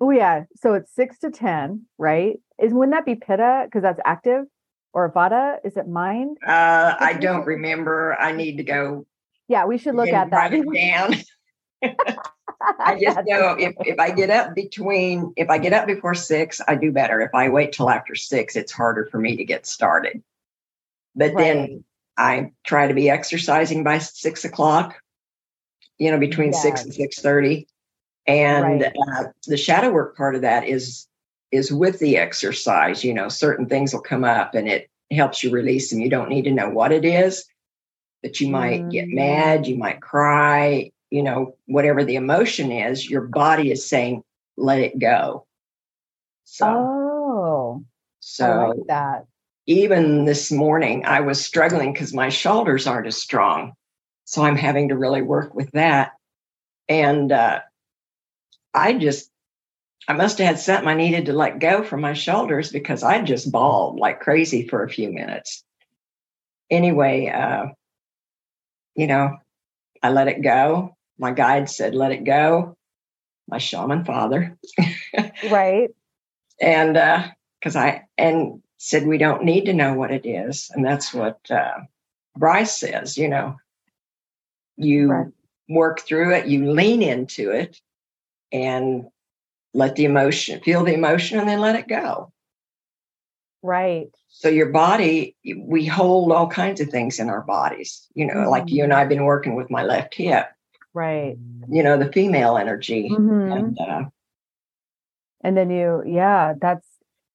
oh 0.00 0.10
yeah. 0.10 0.44
So 0.56 0.74
it's 0.74 0.94
six 0.94 1.18
to 1.20 1.30
ten, 1.30 1.86
right? 1.98 2.40
Is 2.60 2.72
wouldn't 2.72 2.94
that 2.96 3.06
be 3.06 3.14
pitta 3.14 3.62
because 3.66 3.82
that's 3.82 4.00
active, 4.04 4.44
or 4.92 5.10
vata? 5.12 5.56
Is 5.64 5.76
it 5.76 5.88
mind? 5.88 6.36
Uh 6.46 6.94
I 6.98 7.12
don't 7.14 7.46
remember. 7.46 8.16
I 8.18 8.32
need 8.32 8.56
to 8.56 8.64
go 8.64 9.06
Yeah, 9.48 9.66
we 9.66 9.78
should 9.78 9.94
look 9.94 10.08
at 10.08 10.30
that. 10.30 10.50
write 10.50 10.54
it 10.54 10.72
down. 10.74 11.14
I 12.60 12.98
just 13.00 13.18
know 13.26 13.56
if, 13.58 13.74
if 13.80 13.98
I 13.98 14.10
get 14.10 14.30
up 14.30 14.54
between 14.54 15.32
if 15.36 15.48
I 15.48 15.58
get 15.58 15.72
up 15.72 15.86
before 15.86 16.14
six, 16.14 16.60
I 16.66 16.74
do 16.74 16.92
better. 16.92 17.20
If 17.20 17.34
I 17.34 17.48
wait 17.48 17.72
till 17.72 17.90
after 17.90 18.14
six, 18.14 18.56
it's 18.56 18.72
harder 18.72 19.06
for 19.06 19.18
me 19.18 19.36
to 19.36 19.44
get 19.44 19.66
started. 19.66 20.22
But 21.14 21.36
then 21.36 21.84
I 22.16 22.52
try 22.64 22.88
to 22.88 22.94
be 22.94 23.10
exercising 23.10 23.84
by 23.84 23.98
six 23.98 24.44
o'clock, 24.44 25.00
you 25.98 26.10
know, 26.10 26.18
between 26.18 26.52
six 26.52 26.84
and 26.84 26.94
six 26.94 27.18
thirty. 27.20 27.66
And 28.26 28.82
Right. 28.82 28.96
uh, 28.96 29.24
the 29.46 29.56
shadow 29.56 29.90
work 29.90 30.16
part 30.16 30.34
of 30.34 30.42
that 30.42 30.66
is 30.66 31.06
is 31.50 31.72
with 31.72 31.98
the 31.98 32.16
exercise. 32.16 33.04
You 33.04 33.14
know, 33.14 33.28
certain 33.28 33.66
things 33.66 33.92
will 33.92 34.02
come 34.02 34.24
up 34.24 34.54
and 34.54 34.68
it 34.68 34.88
helps 35.10 35.42
you 35.42 35.50
release 35.50 35.90
them. 35.90 36.00
You 36.00 36.10
don't 36.10 36.28
need 36.28 36.42
to 36.42 36.52
know 36.52 36.68
what 36.70 36.92
it 36.92 37.04
is, 37.04 37.44
but 38.22 38.40
you 38.40 38.48
might 38.48 38.88
get 38.90 39.08
Mm. 39.08 39.14
mad, 39.14 39.66
you 39.66 39.76
might 39.76 40.00
cry, 40.00 40.92
you 41.10 41.22
know, 41.22 41.56
whatever 41.66 42.04
the 42.04 42.16
emotion 42.16 42.70
is, 42.72 43.08
your 43.08 43.22
body 43.22 43.70
is 43.70 43.88
saying, 43.88 44.22
let 44.56 44.80
it 44.80 44.98
go. 44.98 45.46
So, 46.44 46.66
Oh, 46.66 47.84
so 48.20 48.74
like 48.76 48.86
that. 48.86 49.26
even 49.66 50.24
this 50.24 50.50
morning, 50.52 51.04
I 51.04 51.20
was 51.20 51.44
struggling 51.44 51.92
because 51.92 52.14
my 52.14 52.28
shoulders 52.28 52.86
aren't 52.86 53.06
as 53.06 53.16
strong. 53.20 53.72
So 54.24 54.44
I'm 54.44 54.56
having 54.56 54.88
to 54.88 54.96
really 54.96 55.22
work 55.22 55.54
with 55.54 55.70
that. 55.72 56.12
And 56.88 57.32
uh, 57.32 57.60
I 58.72 58.92
just, 58.94 59.30
I 60.06 60.12
must 60.12 60.38
have 60.38 60.46
had 60.46 60.58
something 60.58 60.88
I 60.88 60.94
needed 60.94 61.26
to 61.26 61.32
let 61.32 61.58
go 61.58 61.82
from 61.82 62.00
my 62.00 62.14
shoulders 62.14 62.70
because 62.70 63.02
I 63.02 63.22
just 63.22 63.50
bawled 63.50 63.98
like 63.98 64.20
crazy 64.20 64.66
for 64.68 64.82
a 64.84 64.88
few 64.88 65.10
minutes. 65.12 65.64
Anyway, 66.70 67.26
uh, 67.26 67.66
you 68.94 69.06
know, 69.06 69.36
I 70.02 70.10
let 70.10 70.28
it 70.28 70.42
go. 70.42 70.96
My 71.20 71.32
guide 71.32 71.68
said, 71.68 71.94
let 71.94 72.12
it 72.12 72.24
go. 72.24 72.76
My 73.46 73.58
shaman 73.58 74.04
father 74.04 74.56
Right. 75.50 75.90
and 76.60 76.94
because 77.58 77.76
I 77.76 78.06
and 78.16 78.62
said 78.78 79.06
we 79.06 79.18
don't 79.18 79.44
need 79.44 79.66
to 79.66 79.74
know 79.74 79.92
what 79.94 80.10
it 80.10 80.24
is, 80.24 80.70
and 80.74 80.84
that's 80.84 81.12
what 81.12 81.38
uh, 81.50 81.80
Bryce 82.36 82.78
says. 82.78 83.18
You 83.18 83.28
know, 83.28 83.56
you 84.76 85.08
Right. 85.08 85.26
work 85.68 86.00
through 86.00 86.34
it, 86.34 86.46
you 86.46 86.70
lean 86.72 87.02
into 87.02 87.50
it, 87.50 87.80
and 88.52 89.08
let 89.74 89.96
the 89.96 90.04
emotion 90.04 90.60
feel 90.60 90.84
the 90.84 90.94
emotion, 90.94 91.38
and 91.38 91.48
then 91.48 91.60
let 91.60 91.76
it 91.76 91.88
go. 91.88 92.32
Right. 93.62 94.10
So 94.28 94.48
your 94.48 94.70
body, 94.70 95.36
we 95.44 95.84
hold 95.84 96.30
all 96.32 96.48
kinds 96.48 96.80
of 96.80 96.88
things 96.88 97.18
in 97.18 97.28
our 97.28 97.42
bodies. 97.42 98.06
You 98.14 98.26
know, 98.26 98.48
like 98.48 98.70
you 98.70 98.84
and 98.84 98.92
I've 98.92 99.08
been 99.08 99.24
working 99.24 99.56
with 99.56 99.70
my 99.70 99.82
left 99.82 100.14
hip. 100.14 100.46
Right. 100.94 101.36
You 101.68 101.82
know, 101.82 101.96
the 101.96 102.10
female 102.12 102.56
energy, 102.56 103.08
Mhm. 103.10 103.52
and 103.52 103.78
uh, 103.80 104.04
And 105.42 105.56
then 105.56 105.70
you, 105.70 106.02
yeah, 106.06 106.54
that's 106.60 106.86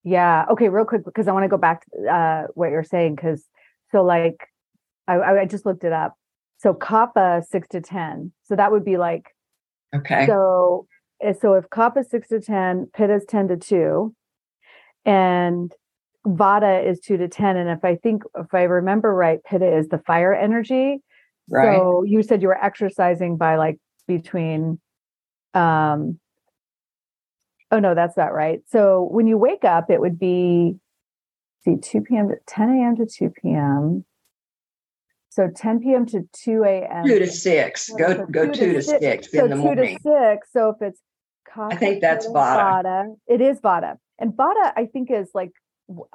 yeah. 0.03 0.45
Okay, 0.51 0.69
real 0.69 0.85
quick 0.85 1.03
because 1.05 1.27
I 1.27 1.31
want 1.31 1.43
to 1.45 1.49
go 1.49 1.57
back 1.57 1.83
to 1.91 2.07
uh, 2.07 2.47
what 2.53 2.69
you're 2.69 2.83
saying 2.83 3.15
because 3.15 3.43
so 3.91 4.03
like 4.03 4.47
I, 5.07 5.19
I 5.19 5.45
just 5.45 5.65
looked 5.65 5.83
it 5.83 5.93
up. 5.93 6.13
So 6.57 6.73
kappa 6.73 7.43
six 7.49 7.67
to 7.69 7.81
ten. 7.81 8.31
So 8.43 8.55
that 8.55 8.71
would 8.71 8.85
be 8.85 8.97
like 8.97 9.25
okay, 9.95 10.25
so. 10.27 10.87
eh, 11.21 11.33
So 11.41 11.53
if 11.55 11.69
kappa 11.69 12.03
six 12.03 12.27
to 12.29 12.39
ten, 12.41 12.87
pitta 12.93 13.15
is 13.15 13.25
ten 13.25 13.47
to 13.47 13.57
two, 13.57 14.13
and 15.05 15.71
vata 16.27 16.85
is 16.87 16.99
two 16.99 17.17
to 17.17 17.27
ten. 17.27 17.57
And 17.57 17.69
if 17.69 17.83
I 17.83 17.95
think 17.95 18.23
if 18.37 18.53
I 18.53 18.63
remember 18.63 19.13
right, 19.13 19.39
pitta 19.43 19.77
is 19.77 19.87
the 19.87 19.99
fire 19.99 20.33
energy. 20.33 21.01
Right, 21.49 21.75
So 21.77 22.03
you 22.03 22.23
said 22.23 22.41
you 22.41 22.47
were 22.47 22.63
exercising 22.63 23.37
by 23.37 23.55
like 23.57 23.77
between 24.07 24.79
um 25.53 26.19
oh 27.71 27.79
no, 27.79 27.95
that's 27.95 28.17
not 28.17 28.33
right. 28.33 28.61
So 28.67 29.07
when 29.11 29.27
you 29.27 29.37
wake 29.37 29.63
up, 29.63 29.89
it 29.89 29.99
would 29.99 30.19
be 30.19 30.75
see 31.63 31.77
2 31.81 32.01
p.m. 32.01 32.29
to 32.29 32.35
10 32.47 32.69
a.m. 32.69 32.95
to 32.97 33.05
2 33.05 33.29
p.m. 33.41 34.05
So 35.29 35.49
10 35.53 35.81
p.m. 35.81 36.05
to 36.07 36.21
2 36.31 36.63
a.m. 36.63 37.07
two 37.07 37.19
to 37.19 37.27
six. 37.27 37.87
So 37.87 37.97
Go 37.97 38.25
go 38.27 38.51
two 38.51 38.73
to 38.73 38.81
si- 38.81 38.99
six 38.99 39.29
so 39.31 39.43
in 39.45 39.49
the 39.49 39.55
two 39.55 39.61
morning. 39.61 39.97
to 39.97 40.01
six. 40.01 40.47
So 40.51 40.69
if 40.69 40.81
it's 40.81 41.01
I 41.59 41.75
think 41.75 42.01
that's 42.01 42.25
Pitta, 42.25 42.37
Vata. 42.37 43.15
It 43.27 43.41
is 43.41 43.59
Vata. 43.59 43.97
And 44.19 44.33
Vata, 44.33 44.73
I 44.75 44.87
think, 44.91 45.11
is 45.11 45.29
like 45.33 45.51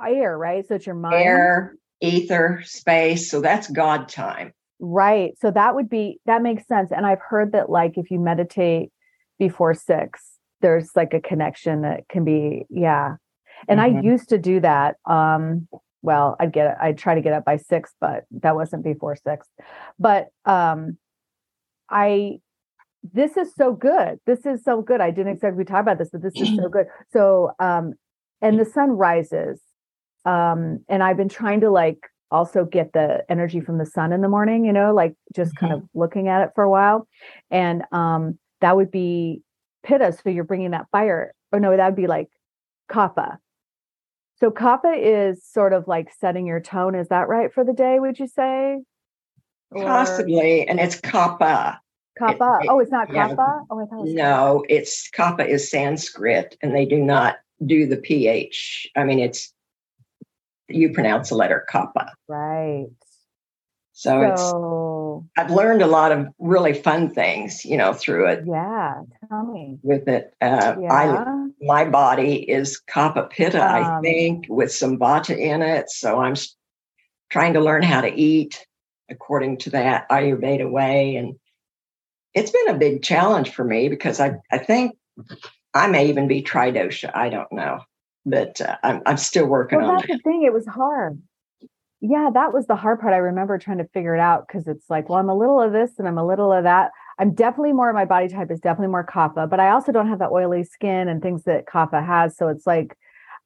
air, 0.04 0.36
right? 0.36 0.66
So 0.66 0.74
it's 0.74 0.86
your 0.86 0.94
mind. 0.94 1.22
air, 1.22 1.74
ether, 2.00 2.62
space. 2.64 3.30
So 3.30 3.40
that's 3.40 3.70
God 3.70 4.08
time. 4.08 4.52
Right. 4.80 5.32
So 5.38 5.50
that 5.50 5.74
would 5.74 5.90
be 5.90 6.20
that 6.26 6.42
makes 6.42 6.66
sense. 6.66 6.90
And 6.90 7.04
I've 7.06 7.20
heard 7.20 7.52
that 7.52 7.68
like 7.70 7.98
if 7.98 8.10
you 8.10 8.18
meditate 8.18 8.90
before 9.38 9.74
six, 9.74 10.38
there's 10.62 10.90
like 10.96 11.12
a 11.14 11.20
connection 11.20 11.82
that 11.82 12.08
can 12.08 12.24
be, 12.24 12.64
yeah. 12.70 13.16
And 13.68 13.80
I 13.80 13.88
Mhm. 13.88 14.04
used 14.04 14.30
to 14.30 14.38
do 14.38 14.60
that. 14.60 14.96
Um, 15.04 15.68
well, 16.02 16.36
I'd 16.40 16.52
get 16.52 16.78
I'd 16.80 16.96
try 16.96 17.14
to 17.14 17.20
get 17.20 17.34
up 17.34 17.44
by 17.44 17.58
six, 17.58 17.94
but 18.00 18.24
that 18.30 18.54
wasn't 18.54 18.82
before 18.84 19.16
six. 19.16 19.46
But 19.98 20.28
um 20.46 20.96
I 21.90 22.40
this 23.12 23.36
is 23.36 23.54
so 23.54 23.72
good. 23.72 24.18
This 24.26 24.46
is 24.46 24.62
so 24.64 24.82
good. 24.82 25.00
I 25.00 25.10
didn't 25.10 25.32
exactly 25.32 25.64
talk 25.64 25.80
about 25.80 25.98
this, 25.98 26.10
but 26.10 26.22
this 26.22 26.40
is 26.40 26.54
so 26.54 26.68
good. 26.70 26.86
So 27.12 27.52
um 27.58 27.94
and 28.40 28.58
the 28.58 28.64
sun 28.64 28.90
rises. 28.92 29.60
Um 30.24 30.84
and 30.88 31.02
I've 31.02 31.16
been 31.18 31.28
trying 31.28 31.60
to 31.60 31.70
like 31.70 31.98
also 32.30 32.64
get 32.64 32.92
the 32.92 33.24
energy 33.28 33.60
from 33.60 33.78
the 33.78 33.86
sun 33.86 34.12
in 34.12 34.20
the 34.20 34.28
morning, 34.28 34.64
you 34.64 34.72
know, 34.72 34.94
like 34.94 35.14
just 35.34 35.56
kind 35.56 35.72
of 35.72 35.82
looking 35.94 36.28
at 36.28 36.42
it 36.42 36.50
for 36.54 36.64
a 36.64 36.70
while. 36.70 37.06
And 37.50 37.82
um 37.92 38.38
that 38.60 38.76
would 38.76 38.90
be 38.90 39.42
pitta. 39.82 40.12
So 40.12 40.30
you're 40.30 40.44
bringing 40.44 40.70
that 40.72 40.86
fire. 40.92 41.34
Or 41.52 41.60
no, 41.60 41.76
that 41.76 41.86
would 41.86 41.96
be 41.96 42.06
like 42.06 42.28
kapha. 42.90 43.38
So 44.38 44.50
kapha 44.50 44.94
is 44.96 45.44
sort 45.44 45.72
of 45.72 45.88
like 45.88 46.08
setting 46.18 46.46
your 46.46 46.60
tone. 46.60 46.94
Is 46.94 47.08
that 47.08 47.28
right 47.28 47.52
for 47.52 47.64
the 47.64 47.72
day? 47.72 47.98
Would 47.98 48.18
you 48.18 48.26
say? 48.26 48.78
Or 49.70 49.84
Possibly. 49.84 50.66
And 50.66 50.80
it's 50.80 51.00
kappa. 51.00 51.80
kapha. 52.20 52.62
it- 52.64 52.68
Oh, 52.70 52.78
it's 52.80 52.90
not 52.90 53.12
yeah. 53.12 53.28
kapha. 53.28 53.60
Oh, 53.70 53.80
I 53.80 53.84
thought 53.86 53.98
it 53.98 54.02
was 54.02 54.14
No, 54.14 54.64
it's 54.68 55.08
kappa 55.10 55.46
is 55.46 55.70
Sanskrit 55.70 56.56
and 56.62 56.74
they 56.74 56.84
do 56.84 56.98
not 56.98 57.36
do 57.64 57.86
the 57.86 57.96
PH. 57.96 58.90
I 58.96 59.04
mean, 59.04 59.18
it's 59.18 59.52
you 60.70 60.92
pronounce 60.92 61.28
the 61.30 61.34
letter 61.36 61.66
kappa. 61.68 62.12
right. 62.28 62.86
So, 63.92 64.22
it's 64.22 64.40
So 64.42 65.26
I've 65.36 65.50
learned 65.50 65.82
a 65.82 65.86
lot 65.86 66.12
of 66.12 66.28
really 66.38 66.72
fun 66.72 67.12
things, 67.14 67.64
you 67.64 67.76
know, 67.76 67.92
through 67.92 68.28
it 68.28 68.44
yeah, 68.46 69.02
tell 69.28 69.44
me. 69.44 69.78
with 69.82 70.08
it. 70.08 70.34
Uh, 70.40 70.76
Yeah. 70.80 70.92
I 70.92 71.34
my 71.60 71.84
body 71.84 72.36
is 72.36 72.80
kapha 72.88 73.28
pitta, 73.28 73.62
I 73.62 73.82
Um, 73.82 74.02
think, 74.02 74.46
with 74.48 74.72
some 74.72 74.98
vata 74.98 75.36
in 75.36 75.60
it. 75.62 75.90
So 75.90 76.18
I'm 76.20 76.34
trying 77.28 77.52
to 77.54 77.60
learn 77.60 77.82
how 77.82 78.00
to 78.00 78.08
eat 78.12 78.66
according 79.10 79.58
to 79.58 79.70
that 79.70 80.08
Ayurveda 80.08 80.70
way. 80.70 81.16
And 81.16 81.34
it's 82.32 82.50
been 82.50 82.68
a 82.68 82.78
big 82.78 83.02
challenge 83.02 83.50
for 83.50 83.64
me 83.64 83.88
because 83.88 84.20
I, 84.20 84.36
I 84.50 84.58
think 84.58 84.96
I 85.74 85.88
may 85.88 86.08
even 86.08 86.28
be 86.28 86.42
tridosha. 86.42 87.10
I 87.14 87.28
don't 87.28 87.52
know, 87.52 87.80
but 88.26 88.60
uh, 88.60 88.76
I'm, 88.82 89.02
I'm 89.06 89.16
still 89.16 89.46
working 89.46 89.78
on. 89.78 89.84
Well, 89.84 89.90
on 89.92 89.96
that's 89.98 90.08
that. 90.08 90.20
the 90.24 90.30
thing. 90.30 90.44
It 90.44 90.52
was 90.52 90.66
hard. 90.66 91.20
Yeah, 92.02 92.30
that 92.32 92.54
was 92.54 92.66
the 92.66 92.76
hard 92.76 93.00
part. 93.00 93.12
I 93.12 93.18
remember 93.18 93.58
trying 93.58 93.78
to 93.78 93.88
figure 93.92 94.14
it 94.14 94.20
out 94.20 94.46
because 94.46 94.66
it's 94.66 94.88
like, 94.88 95.08
well, 95.08 95.18
I'm 95.18 95.28
a 95.28 95.36
little 95.36 95.60
of 95.60 95.72
this 95.72 95.98
and 95.98 96.08
I'm 96.08 96.16
a 96.16 96.26
little 96.26 96.50
of 96.50 96.64
that. 96.64 96.92
I'm 97.18 97.34
definitely 97.34 97.74
more, 97.74 97.92
my 97.92 98.06
body 98.06 98.28
type 98.28 98.50
is 98.50 98.58
definitely 98.60 98.90
more 98.90 99.04
kapha, 99.04 99.50
but 99.50 99.60
I 99.60 99.68
also 99.68 99.92
don't 99.92 100.08
have 100.08 100.20
that 100.20 100.30
oily 100.30 100.64
skin 100.64 101.08
and 101.08 101.20
things 101.20 101.44
that 101.44 101.66
kapha 101.66 102.04
has. 102.04 102.38
So 102.38 102.48
it's 102.48 102.66
like, 102.66 102.96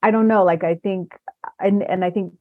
I 0.01 0.11
don't 0.11 0.29
know. 0.29 0.45
Like, 0.45 0.63
I 0.63 0.75
think, 0.75 1.17
and, 1.59 1.83
and 1.83 2.05
I 2.05 2.11
think 2.11 2.33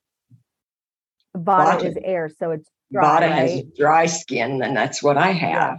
vata, 1.37 1.81
Vata. 1.81 1.85
is 1.87 1.97
air. 2.05 2.31
So 2.39 2.53
it's 2.53 2.71
dry, 2.93 3.21
Vata 3.21 3.29
has 3.33 3.63
dry 3.77 4.07
skin, 4.07 4.63
and 4.63 4.77
that's 4.77 5.03
what 5.03 5.17
I 5.19 5.33
have. 5.33 5.79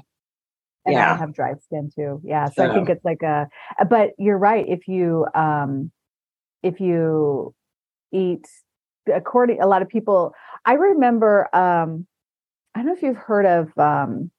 and 0.86 0.96
Yeah. 0.96 1.14
I 1.14 1.16
have 1.16 1.34
dry 1.34 1.54
skin 1.64 1.90
too. 1.96 2.20
Yeah. 2.26 2.50
So 2.50 2.70
I 2.70 2.74
think 2.74 2.90
it's 2.90 3.06
like 3.06 3.24
a, 3.24 3.48
but 3.90 4.12
you're 4.18 4.38
right. 4.38 4.66
If 4.68 4.90
you, 4.90 5.26
um, 5.34 5.92
if 6.66 6.80
you 6.80 7.54
eat 8.12 8.46
according, 9.14 9.62
a 9.62 9.68
lot 9.68 9.84
of 9.84 9.88
people, 9.88 10.34
I 10.66 10.74
remember, 10.74 11.44
um, 11.56 12.08
I 12.74 12.80
don't 12.80 12.88
know 12.88 12.94
if 12.94 13.04
you've 13.04 13.16
heard 13.16 13.46
of, 13.46 13.78
um, 13.78 14.32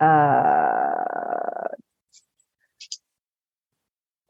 uh, 0.00 1.68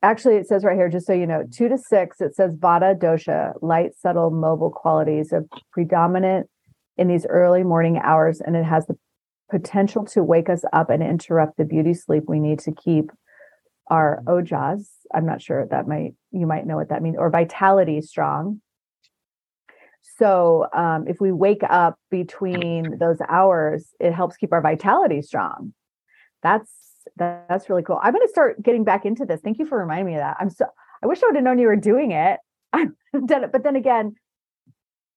actually 0.02 0.36
it 0.36 0.46
says 0.46 0.64
right 0.64 0.76
here, 0.76 0.90
just 0.90 1.06
so 1.06 1.14
you 1.14 1.26
know, 1.26 1.44
two 1.50 1.68
to 1.70 1.78
six, 1.78 2.20
it 2.20 2.36
says 2.36 2.54
Vata 2.54 2.94
dosha, 2.94 3.54
light, 3.62 3.92
subtle, 3.98 4.30
mobile 4.30 4.70
qualities 4.70 5.32
are 5.32 5.46
predominant 5.72 6.46
in 6.98 7.08
these 7.08 7.24
early 7.26 7.62
morning 7.62 7.98
hours, 8.04 8.42
and 8.42 8.54
it 8.54 8.64
has 8.64 8.86
the 8.86 8.96
potential 9.50 10.04
to 10.04 10.22
wake 10.22 10.50
us 10.50 10.62
up 10.74 10.90
and 10.90 11.02
interrupt 11.02 11.56
the 11.56 11.64
beauty 11.64 11.94
sleep 11.94 12.24
we 12.28 12.38
need 12.38 12.58
to 12.58 12.72
keep 12.72 13.10
our 13.88 14.22
ojas. 14.26 14.88
I'm 15.14 15.26
not 15.26 15.42
sure 15.42 15.66
that 15.66 15.86
might 15.86 16.14
you 16.32 16.46
might 16.46 16.66
know 16.66 16.76
what 16.76 16.88
that 16.88 17.02
means, 17.02 17.16
or 17.18 17.30
vitality 17.30 18.00
strong. 18.00 18.60
So 20.18 20.66
um, 20.72 21.06
if 21.08 21.20
we 21.20 21.32
wake 21.32 21.62
up 21.68 21.98
between 22.10 22.98
those 22.98 23.18
hours, 23.28 23.88
it 24.00 24.12
helps 24.12 24.36
keep 24.36 24.52
our 24.52 24.62
vitality 24.62 25.20
strong. 25.20 25.74
That's 26.42 26.70
that, 27.16 27.46
that's 27.48 27.68
really 27.68 27.82
cool. 27.82 28.00
I'm 28.02 28.12
going 28.12 28.26
to 28.26 28.30
start 28.30 28.62
getting 28.62 28.84
back 28.84 29.04
into 29.04 29.24
this. 29.24 29.40
Thank 29.40 29.58
you 29.58 29.66
for 29.66 29.78
reminding 29.78 30.06
me 30.06 30.14
of 30.14 30.20
that. 30.20 30.36
I'm 30.40 30.50
so 30.50 30.66
I 31.02 31.06
wish 31.06 31.22
I 31.22 31.26
would 31.26 31.36
have 31.36 31.44
known 31.44 31.58
you 31.58 31.66
were 31.66 31.76
doing 31.76 32.12
it. 32.12 32.40
I've 32.72 32.92
done 33.26 33.44
it, 33.44 33.52
but 33.52 33.62
then 33.62 33.76
again, 33.76 34.16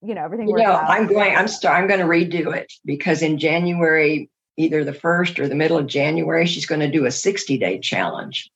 you 0.02 0.16
know 0.16 0.24
everything. 0.24 0.48
You 0.48 0.58
know, 0.58 0.72
out. 0.72 0.90
I'm 0.90 1.08
going. 1.08 1.36
I'm 1.36 1.48
start. 1.48 1.78
I'm 1.78 1.88
going 1.88 2.00
to 2.00 2.06
redo 2.06 2.56
it 2.56 2.72
because 2.86 3.22
in 3.22 3.38
January, 3.38 4.30
either 4.58 4.84
the 4.84 4.94
first 4.94 5.40
or 5.40 5.48
the 5.48 5.56
middle 5.56 5.78
of 5.78 5.88
January, 5.88 6.46
she's 6.46 6.66
going 6.66 6.82
to 6.82 6.92
do 6.92 7.06
a 7.06 7.12
60 7.12 7.58
day 7.58 7.80
challenge. 7.80 8.50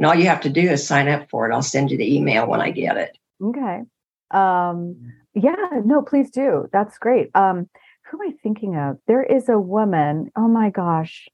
And 0.00 0.06
all 0.06 0.14
you 0.14 0.26
have 0.28 0.40
to 0.40 0.48
do 0.48 0.62
is 0.62 0.86
sign 0.86 1.08
up 1.08 1.28
for 1.28 1.46
it. 1.46 1.52
I'll 1.52 1.60
send 1.60 1.90
you 1.90 1.98
the 1.98 2.16
email 2.16 2.46
when 2.46 2.62
I 2.62 2.70
get 2.70 2.96
it. 2.96 3.18
Okay. 3.42 3.82
Um, 4.30 4.96
yeah, 5.34 5.82
no, 5.84 6.00
please 6.00 6.30
do. 6.30 6.68
That's 6.72 6.96
great. 6.96 7.28
Um, 7.34 7.68
who 8.06 8.22
am 8.22 8.30
I 8.30 8.32
thinking 8.42 8.76
of? 8.76 8.96
There 9.06 9.22
is 9.22 9.50
a 9.50 9.58
woman. 9.58 10.30
Oh 10.36 10.48
my 10.48 10.70
gosh. 10.70 11.28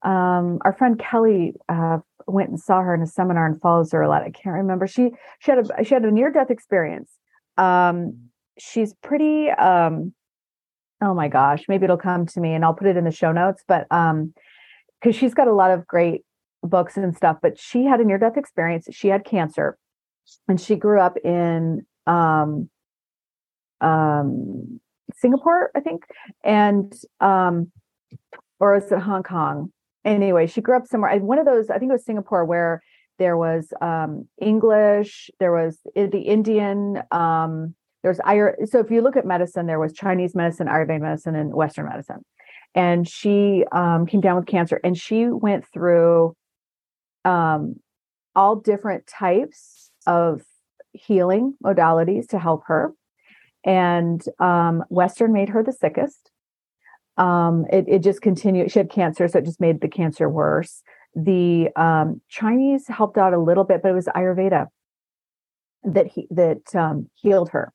Um, 0.00 0.60
our 0.64 0.72
friend 0.72 0.98
Kelly 0.98 1.56
uh, 1.68 1.98
went 2.26 2.48
and 2.48 2.58
saw 2.58 2.80
her 2.80 2.94
in 2.94 3.02
a 3.02 3.06
seminar 3.06 3.44
and 3.44 3.60
follows 3.60 3.92
her 3.92 4.00
a 4.00 4.08
lot. 4.08 4.22
I 4.22 4.30
can't 4.30 4.56
remember. 4.56 4.86
She 4.86 5.10
she 5.40 5.50
had 5.50 5.58
a 5.58 5.84
she 5.84 5.92
had 5.92 6.04
a 6.06 6.10
near 6.10 6.32
death 6.32 6.50
experience. 6.50 7.10
Um, 7.58 8.30
she's 8.58 8.94
pretty. 9.02 9.50
Um, 9.50 10.14
oh 11.02 11.12
my 11.12 11.28
gosh, 11.28 11.64
maybe 11.68 11.84
it'll 11.84 11.98
come 11.98 12.24
to 12.28 12.40
me 12.40 12.54
and 12.54 12.64
I'll 12.64 12.72
put 12.72 12.86
it 12.86 12.96
in 12.96 13.04
the 13.04 13.10
show 13.10 13.32
notes. 13.32 13.62
But 13.68 13.86
um, 13.90 14.32
because 15.02 15.14
she's 15.14 15.34
got 15.34 15.48
a 15.48 15.54
lot 15.54 15.70
of 15.70 15.86
great 15.86 16.24
books 16.68 16.96
and 16.96 17.16
stuff. 17.16 17.38
But 17.42 17.58
she 17.58 17.84
had 17.84 18.00
a 18.00 18.04
near 18.04 18.18
death 18.18 18.36
experience. 18.36 18.88
She 18.92 19.08
had 19.08 19.24
cancer, 19.24 19.78
and 20.48 20.60
she 20.60 20.76
grew 20.76 21.00
up 21.00 21.16
in 21.18 21.86
um 22.06 22.68
um 23.80 24.80
Singapore, 25.14 25.70
I 25.74 25.80
think, 25.80 26.04
and 26.44 26.92
um 27.20 27.70
or 28.58 28.76
is 28.76 28.90
it 28.90 28.98
Hong 28.98 29.22
Kong? 29.22 29.72
Anyway, 30.04 30.46
she 30.46 30.60
grew 30.60 30.76
up 30.76 30.86
somewhere. 30.86 31.18
One 31.18 31.38
of 31.38 31.46
those, 31.46 31.68
I 31.68 31.78
think 31.78 31.90
it 31.90 31.94
was 31.94 32.04
Singapore, 32.04 32.44
where 32.44 32.82
there 33.18 33.36
was 33.36 33.72
um 33.80 34.28
English, 34.40 35.30
there 35.40 35.52
was 35.52 35.78
the 35.94 36.20
Indian, 36.20 37.02
um, 37.10 37.74
there's. 38.02 38.18
So 38.70 38.78
if 38.78 38.90
you 38.90 39.00
look 39.02 39.16
at 39.16 39.26
medicine, 39.26 39.66
there 39.66 39.80
was 39.80 39.92
Chinese 39.92 40.34
medicine, 40.34 40.68
Ayurvedic 40.68 41.00
medicine, 41.00 41.34
and 41.34 41.52
Western 41.52 41.86
medicine. 41.88 42.24
And 42.74 43.08
she 43.08 43.64
um, 43.72 44.06
came 44.06 44.20
down 44.20 44.36
with 44.36 44.46
cancer, 44.46 44.80
and 44.84 44.96
she 44.96 45.26
went 45.26 45.64
through 45.72 46.36
um, 47.26 47.76
all 48.34 48.56
different 48.56 49.06
types 49.06 49.90
of 50.06 50.42
healing 50.92 51.54
modalities 51.62 52.28
to 52.28 52.38
help 52.38 52.62
her. 52.66 52.92
And 53.64 54.22
um, 54.38 54.84
Western 54.88 55.32
made 55.32 55.48
her 55.48 55.62
the 55.62 55.72
sickest. 55.72 56.30
Um, 57.16 57.64
it, 57.72 57.86
it 57.88 58.02
just 58.02 58.22
continued. 58.22 58.70
She 58.70 58.78
had 58.78 58.90
cancer, 58.90 59.26
so 59.26 59.38
it 59.38 59.44
just 59.44 59.60
made 59.60 59.80
the 59.80 59.88
cancer 59.88 60.28
worse. 60.28 60.82
The 61.14 61.70
um, 61.74 62.20
Chinese 62.28 62.86
helped 62.86 63.18
out 63.18 63.32
a 63.32 63.38
little 63.40 63.64
bit, 63.64 63.82
but 63.82 63.90
it 63.90 63.94
was 63.94 64.06
Ayurveda 64.06 64.66
that 65.84 66.06
he 66.06 66.28
that 66.30 66.74
um, 66.74 67.08
healed 67.14 67.50
her. 67.50 67.72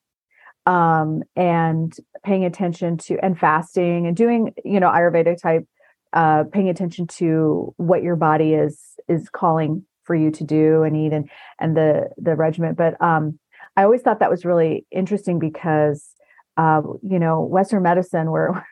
Um, 0.64 1.24
and 1.34 1.92
paying 2.24 2.44
attention 2.44 2.96
to 2.98 3.18
and 3.20 3.36
fasting 3.36 4.06
and 4.06 4.16
doing, 4.16 4.54
you 4.64 4.78
know, 4.78 4.88
Ayurveda 4.88 5.36
type, 5.42 5.66
uh, 6.12 6.44
paying 6.52 6.68
attention 6.68 7.06
to 7.06 7.74
what 7.76 8.02
your 8.02 8.16
body 8.16 8.54
is 8.54 8.80
is 9.08 9.28
calling 9.28 9.84
for 10.04 10.14
you 10.14 10.30
to 10.32 10.44
do 10.44 10.82
and 10.82 10.96
eat 10.96 11.12
and 11.12 11.30
and 11.60 11.76
the 11.76 12.08
the 12.16 12.34
regiment. 12.36 12.76
But 12.76 13.00
um, 13.02 13.38
I 13.76 13.84
always 13.84 14.02
thought 14.02 14.20
that 14.20 14.30
was 14.30 14.44
really 14.44 14.86
interesting 14.90 15.38
because 15.38 16.14
uh, 16.56 16.82
you 17.02 17.18
know, 17.18 17.40
Western 17.42 17.82
medicine, 17.82 18.30
where 18.30 18.66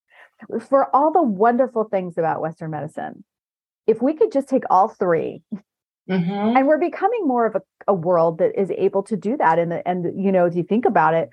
for 0.68 0.94
all 0.94 1.12
the 1.12 1.22
wonderful 1.22 1.84
things 1.84 2.18
about 2.18 2.40
Western 2.40 2.70
medicine, 2.70 3.24
if 3.86 4.02
we 4.02 4.14
could 4.14 4.32
just 4.32 4.48
take 4.48 4.64
all 4.70 4.88
three, 4.88 5.42
Mhm. 6.10 6.56
and 6.58 6.66
we're 6.66 6.78
becoming 6.78 7.28
more 7.28 7.46
of 7.46 7.54
a, 7.54 7.62
a 7.86 7.94
world 7.94 8.38
that 8.38 8.60
is 8.60 8.72
able 8.72 9.04
to 9.04 9.16
do 9.16 9.36
that. 9.36 9.58
And 9.58 9.82
and 9.86 10.22
you 10.22 10.32
know, 10.32 10.46
if 10.46 10.54
you 10.56 10.64
think 10.64 10.84
about 10.84 11.14
it, 11.14 11.30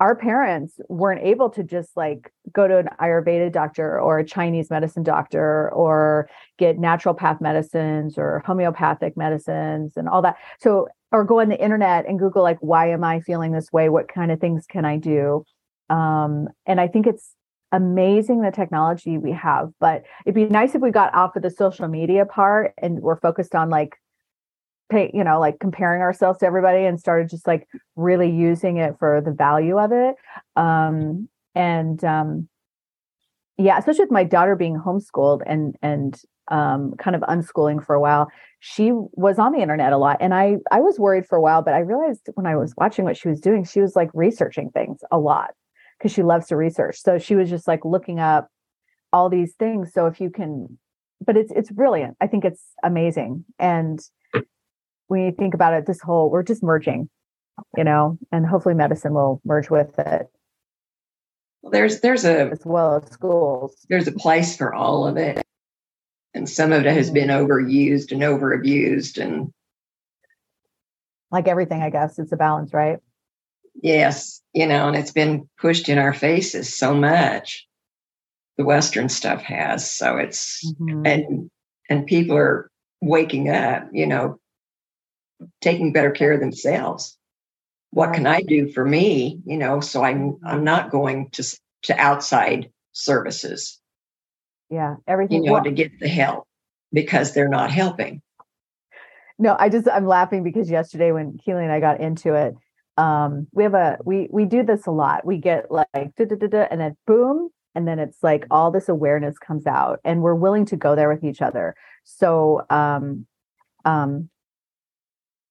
our 0.00 0.16
parents 0.16 0.80
weren't 0.88 1.22
able 1.22 1.50
to 1.50 1.62
just 1.62 1.94
like 1.94 2.32
go 2.52 2.66
to 2.66 2.78
an 2.78 2.88
Ayurveda 3.00 3.52
doctor 3.52 4.00
or 4.00 4.18
a 4.18 4.24
Chinese 4.24 4.70
medicine 4.70 5.02
doctor 5.02 5.70
or 5.72 6.28
get 6.58 6.78
naturopath 6.78 7.40
medicines 7.40 8.16
or 8.16 8.42
homeopathic 8.46 9.14
medicines 9.16 9.92
and 9.96 10.08
all 10.08 10.22
that. 10.22 10.36
So, 10.58 10.88
or 11.12 11.24
go 11.24 11.40
on 11.40 11.50
the 11.50 11.62
internet 11.62 12.06
and 12.08 12.18
Google 12.18 12.42
like, 12.42 12.58
why 12.60 12.90
am 12.90 13.04
I 13.04 13.20
feeling 13.20 13.52
this 13.52 13.70
way? 13.72 13.90
What 13.90 14.08
kind 14.08 14.32
of 14.32 14.40
things 14.40 14.64
can 14.66 14.86
I 14.86 14.96
do? 14.96 15.44
Um, 15.90 16.48
and 16.64 16.80
I 16.80 16.88
think 16.88 17.06
it's 17.06 17.34
amazing 17.72 18.40
the 18.40 18.50
technology 18.50 19.18
we 19.18 19.32
have, 19.32 19.70
but 19.80 20.04
it'd 20.24 20.34
be 20.34 20.46
nice 20.46 20.74
if 20.74 20.80
we 20.80 20.90
got 20.90 21.14
off 21.14 21.36
of 21.36 21.42
the 21.42 21.50
social 21.50 21.88
media 21.88 22.24
part 22.24 22.72
and 22.78 23.00
we're 23.00 23.20
focused 23.20 23.54
on 23.54 23.68
like 23.68 23.96
pay, 24.90 25.10
you 25.14 25.24
know, 25.24 25.40
like 25.40 25.58
comparing 25.60 26.02
ourselves 26.02 26.40
to 26.40 26.46
everybody 26.46 26.84
and 26.84 27.00
started 27.00 27.30
just 27.30 27.46
like 27.46 27.66
really 27.96 28.30
using 28.30 28.76
it 28.76 28.96
for 28.98 29.20
the 29.20 29.32
value 29.32 29.78
of 29.78 29.92
it. 29.92 30.16
Um, 30.56 31.28
and 31.54 32.02
um, 32.04 32.48
yeah, 33.56 33.78
especially 33.78 34.04
with 34.04 34.12
my 34.12 34.24
daughter 34.24 34.56
being 34.56 34.76
homeschooled 34.76 35.42
and 35.46 35.76
and 35.82 36.20
um, 36.48 36.94
kind 36.98 37.14
of 37.14 37.22
unschooling 37.22 37.84
for 37.84 37.94
a 37.94 38.00
while, 38.00 38.28
she 38.58 38.90
was 38.92 39.38
on 39.38 39.52
the 39.52 39.60
internet 39.60 39.92
a 39.92 39.98
lot, 39.98 40.18
and 40.20 40.34
I 40.34 40.56
I 40.70 40.80
was 40.80 40.98
worried 40.98 41.26
for 41.26 41.36
a 41.36 41.42
while, 41.42 41.62
but 41.62 41.74
I 41.74 41.78
realized 41.78 42.28
when 42.34 42.46
I 42.46 42.56
was 42.56 42.74
watching 42.76 43.04
what 43.04 43.16
she 43.16 43.28
was 43.28 43.40
doing, 43.40 43.64
she 43.64 43.80
was 43.80 43.94
like 43.94 44.10
researching 44.14 44.70
things 44.70 45.00
a 45.10 45.18
lot 45.18 45.50
because 45.98 46.12
she 46.12 46.22
loves 46.22 46.46
to 46.48 46.56
research. 46.56 47.00
So 47.00 47.18
she 47.18 47.36
was 47.36 47.50
just 47.50 47.68
like 47.68 47.84
looking 47.84 48.18
up 48.18 48.48
all 49.12 49.28
these 49.28 49.54
things. 49.54 49.92
So 49.92 50.06
if 50.06 50.20
you 50.20 50.30
can, 50.30 50.78
but 51.24 51.36
it's 51.36 51.52
it's 51.52 51.70
brilliant. 51.70 52.16
I 52.20 52.26
think 52.26 52.44
it's 52.44 52.64
amazing. 52.82 53.44
And 53.58 54.00
when 55.10 55.22
you 55.22 55.32
think 55.32 55.54
about 55.54 55.74
it, 55.74 55.86
this 55.86 56.00
whole 56.00 56.30
we're 56.30 56.44
just 56.44 56.62
merging, 56.62 57.10
you 57.76 57.82
know, 57.84 58.16
and 58.30 58.46
hopefully 58.46 58.74
medicine 58.76 59.12
will 59.12 59.40
merge 59.44 59.68
with 59.68 59.98
it 59.98 60.28
Well, 61.62 61.72
there's 61.72 62.00
there's 62.00 62.24
a 62.24 62.48
as 62.50 62.64
well 62.64 62.96
as 63.02 63.10
schools. 63.10 63.84
there's 63.88 64.06
a 64.08 64.12
place 64.12 64.56
for 64.56 64.72
all 64.72 65.06
of 65.06 65.16
it, 65.16 65.42
and 66.32 66.48
some 66.48 66.72
of 66.72 66.86
it 66.86 66.92
has 66.92 67.10
been 67.10 67.28
overused 67.28 68.12
and 68.12 68.22
overabused, 68.22 69.20
and 69.20 69.52
Like 71.30 71.48
everything, 71.48 71.82
I 71.82 71.90
guess 71.90 72.18
it's 72.18 72.32
a 72.32 72.36
balance, 72.36 72.72
right? 72.72 72.98
yes, 73.82 74.42
you 74.52 74.66
know, 74.66 74.88
and 74.88 74.96
it's 74.96 75.12
been 75.12 75.48
pushed 75.58 75.88
in 75.88 75.98
our 75.98 76.12
faces 76.14 76.74
so 76.74 76.94
much. 76.94 77.66
The 78.58 78.64
Western 78.64 79.08
stuff 79.08 79.42
has, 79.42 79.90
so 79.90 80.18
it's 80.18 80.64
Mhm. 80.80 81.06
and 81.06 81.50
and 81.88 82.06
people 82.06 82.36
are 82.36 82.70
waking 83.00 83.48
up. 83.50 83.88
You 83.92 84.06
know, 84.06 84.39
taking 85.60 85.92
better 85.92 86.10
care 86.10 86.32
of 86.32 86.40
themselves. 86.40 87.16
What 87.90 88.14
can 88.14 88.26
I 88.26 88.42
do 88.42 88.70
for 88.72 88.84
me? 88.84 89.40
You 89.44 89.56
know, 89.56 89.80
so 89.80 90.04
I'm 90.04 90.38
I'm 90.44 90.64
not 90.64 90.90
going 90.90 91.30
to 91.30 91.44
to 91.82 91.98
outside 91.98 92.70
services. 92.92 93.80
Yeah, 94.68 94.96
everything. 95.08 95.42
You 95.42 95.48
know, 95.48 95.54
well, 95.54 95.64
to 95.64 95.72
get 95.72 95.98
the 95.98 96.08
help 96.08 96.46
because 96.92 97.34
they're 97.34 97.48
not 97.48 97.70
helping. 97.70 98.22
No, 99.38 99.56
I 99.58 99.68
just 99.68 99.88
I'm 99.88 100.06
laughing 100.06 100.42
because 100.42 100.70
yesterday 100.70 101.12
when 101.12 101.38
Keely 101.38 101.64
and 101.64 101.72
I 101.72 101.80
got 101.80 102.00
into 102.00 102.34
it, 102.34 102.54
um, 102.96 103.46
we 103.52 103.62
have 103.62 103.74
a 103.74 103.98
we 104.04 104.28
we 104.30 104.44
do 104.44 104.62
this 104.62 104.86
a 104.86 104.90
lot. 104.90 105.24
We 105.24 105.38
get 105.38 105.70
like 105.70 105.88
da, 105.94 106.26
da, 106.26 106.36
da, 106.36 106.46
da, 106.46 106.66
and 106.70 106.80
then 106.80 106.96
boom, 107.06 107.48
and 107.74 107.88
then 107.88 107.98
it's 107.98 108.22
like 108.22 108.46
all 108.50 108.70
this 108.70 108.88
awareness 108.88 109.38
comes 109.38 109.66
out, 109.66 109.98
and 110.04 110.22
we're 110.22 110.34
willing 110.34 110.66
to 110.66 110.76
go 110.76 110.94
there 110.94 111.08
with 111.08 111.24
each 111.24 111.40
other. 111.42 111.74
So 112.04 112.66
um, 112.70 113.26
um, 113.84 114.28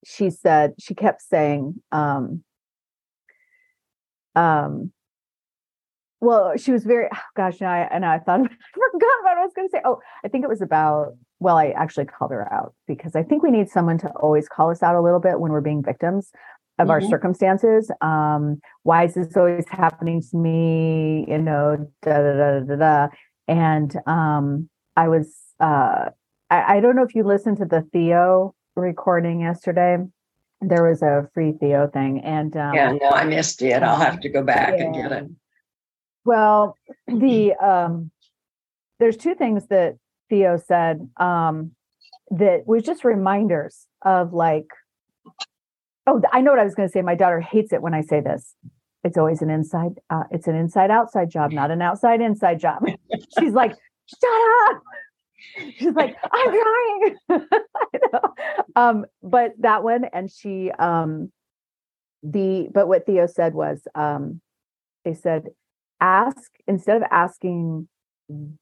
she 0.05 0.29
said 0.29 0.73
she 0.79 0.95
kept 0.95 1.21
saying 1.21 1.81
um, 1.91 2.43
um, 4.35 4.91
well, 6.21 6.57
she 6.57 6.71
was 6.71 6.83
very 6.83 7.07
oh 7.13 7.17
gosh, 7.35 7.59
and 7.61 7.69
I 7.69 7.87
and 7.91 8.05
I 8.05 8.19
thought 8.19 8.39
I 8.41 8.43
forgot 8.43 9.23
what 9.23 9.37
I 9.37 9.43
was 9.43 9.53
going 9.55 9.67
to 9.67 9.71
say. 9.71 9.81
Oh, 9.85 9.99
I 10.23 10.27
think 10.27 10.43
it 10.43 10.49
was 10.49 10.61
about. 10.61 11.13
Well, 11.41 11.57
I 11.57 11.67
actually 11.69 12.05
called 12.05 12.31
her 12.31 12.51
out 12.51 12.73
because 12.85 13.15
I 13.15 13.23
think 13.23 13.43
we 13.43 13.51
need 13.51 13.69
someone 13.69 13.97
to 13.99 14.09
always 14.09 14.49
call 14.49 14.71
us 14.71 14.83
out 14.83 14.95
a 14.95 15.01
little 15.01 15.21
bit 15.21 15.39
when 15.39 15.53
we're 15.53 15.61
being 15.61 15.81
victims 15.81 16.31
of 16.77 16.83
mm-hmm. 16.83 16.91
our 16.91 17.01
circumstances. 17.01 17.89
Um, 18.01 18.59
why 18.83 19.05
is 19.05 19.13
this 19.13 19.37
always 19.37 19.63
happening 19.69 20.21
to 20.31 20.37
me? 20.37 21.25
You 21.29 21.37
know, 21.37 21.89
da 22.01 22.17
da 22.17 22.33
da 22.33 22.59
da 22.59 22.75
da. 22.75 23.07
And 23.47 23.95
um, 24.05 24.69
I 24.95 25.07
was. 25.07 25.33
Uh, 25.59 26.09
I, 26.49 26.77
I 26.77 26.79
don't 26.79 26.95
know 26.95 27.03
if 27.03 27.15
you 27.15 27.23
listened 27.23 27.57
to 27.57 27.65
the 27.65 27.83
Theo 27.93 28.55
recording 28.75 29.41
yesterday 29.41 29.97
there 30.61 30.83
was 30.83 31.01
a 31.01 31.29
free 31.33 31.53
Theo 31.53 31.87
thing, 31.87 32.19
and 32.19 32.55
um, 32.57 32.73
yeah, 32.73 32.91
no, 32.91 33.09
I 33.09 33.23
missed 33.25 33.61
it. 33.61 33.81
I'll 33.81 33.99
have 33.99 34.19
to 34.21 34.29
go 34.29 34.43
back 34.43 34.73
yeah. 34.77 34.83
and 34.83 34.95
get 34.95 35.11
it. 35.11 35.29
Well, 36.25 36.75
the 37.07 37.53
um, 37.55 38.11
there's 38.99 39.17
two 39.17 39.35
things 39.35 39.67
that 39.67 39.95
Theo 40.29 40.57
said 40.57 41.09
um, 41.17 41.71
that 42.31 42.67
was 42.67 42.83
just 42.83 43.05
reminders 43.05 43.87
of 44.03 44.33
like, 44.33 44.67
oh, 46.05 46.21
I 46.31 46.41
know 46.41 46.51
what 46.51 46.59
I 46.59 46.65
was 46.65 46.75
going 46.75 46.89
to 46.89 46.91
say. 46.91 47.01
My 47.01 47.15
daughter 47.15 47.39
hates 47.39 47.71
it 47.71 47.81
when 47.81 47.93
I 47.93 48.01
say 48.01 48.19
this. 48.19 48.55
It's 49.05 49.17
always 49.17 49.41
an 49.41 49.49
inside. 49.49 49.99
Uh, 50.09 50.23
it's 50.29 50.47
an 50.47 50.55
inside 50.55 50.91
outside 50.91 51.29
job, 51.29 51.53
not 51.53 51.71
an 51.71 51.81
outside 51.81 52.19
inside 52.19 52.59
job. 52.59 52.83
She's 53.39 53.53
like, 53.53 53.71
shut 53.71 54.71
up. 54.71 54.81
She's 55.77 55.93
like, 55.93 56.15
I'm 56.31 57.15
trying. 57.29 57.47
um, 58.75 59.05
but 59.21 59.53
that 59.59 59.83
one, 59.83 60.05
and 60.05 60.31
she, 60.31 60.71
um, 60.71 61.31
the, 62.23 62.67
but 62.73 62.87
what 62.87 63.05
Theo 63.05 63.27
said 63.27 63.53
was, 63.53 63.81
um, 63.95 64.41
they 65.05 65.13
said, 65.13 65.49
ask 66.01 66.51
instead 66.67 66.97
of 66.97 67.03
asking 67.11 67.87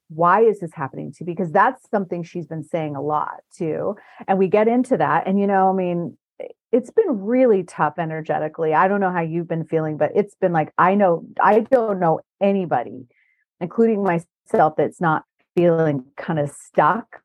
why 0.08 0.42
is 0.42 0.60
this 0.60 0.74
happening 0.74 1.12
to 1.12 1.18
you? 1.22 1.26
Because 1.26 1.52
that's 1.52 1.90
something 1.90 2.24
she's 2.24 2.48
been 2.48 2.64
saying 2.64 2.96
a 2.96 3.02
lot 3.02 3.42
too 3.56 3.96
and 4.28 4.40
we 4.40 4.48
get 4.48 4.68
into 4.68 4.98
that 4.98 5.28
and 5.28 5.40
you 5.40 5.48
know 5.48 5.70
i 5.70 5.74
mean 5.74 6.18
it's 6.72 6.92
been 6.92 7.22
really 7.22 7.64
tough 7.64 7.94
energetically. 7.98 8.74
I 8.74 8.90
don't 8.90 9.00
know 9.00 9.12
how 9.12 9.22
you've 9.22 9.48
been 9.48 9.66
feeling 9.66 9.98
but 9.98 10.12
it's 10.16 10.36
been 10.36 10.54
like 10.54 10.72
i 10.78 10.96
know 10.96 11.26
i 11.42 11.60
don't 11.60 12.00
know 12.00 12.22
anybody 12.42 13.08
including 13.60 14.04
myself 14.04 14.76
that's 14.78 15.02
not 15.02 15.24
feeling 15.58 16.06
kind 16.18 16.40
of 16.40 16.50
stuck 16.52 17.22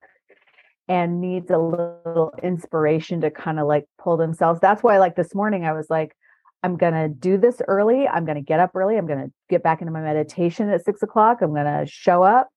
and 0.88 1.20
needs 1.20 1.50
a 1.50 1.58
little 1.58 2.32
inspiration 2.42 3.20
to 3.20 3.30
kind 3.30 3.60
of 3.60 3.66
like 3.66 3.84
pull 4.02 4.16
themselves 4.16 4.58
that's 4.60 4.82
why 4.82 4.98
like 4.98 5.14
this 5.16 5.34
morning 5.34 5.64
i 5.64 5.72
was 5.72 5.88
like 5.90 6.16
I'm 6.62 6.76
going 6.76 6.94
to 6.94 7.08
do 7.08 7.38
this 7.38 7.60
early. 7.66 8.06
I'm 8.06 8.24
going 8.24 8.36
to 8.36 8.42
get 8.42 8.60
up 8.60 8.74
early. 8.74 8.96
I'm 8.96 9.06
going 9.06 9.18
to 9.26 9.32
get 9.50 9.62
back 9.62 9.80
into 9.80 9.92
my 9.92 10.00
meditation 10.00 10.68
at 10.70 10.84
six 10.84 11.02
o'clock. 11.02 11.38
I'm 11.42 11.52
going 11.52 11.66
to 11.66 11.86
show 11.86 12.22
up. 12.22 12.48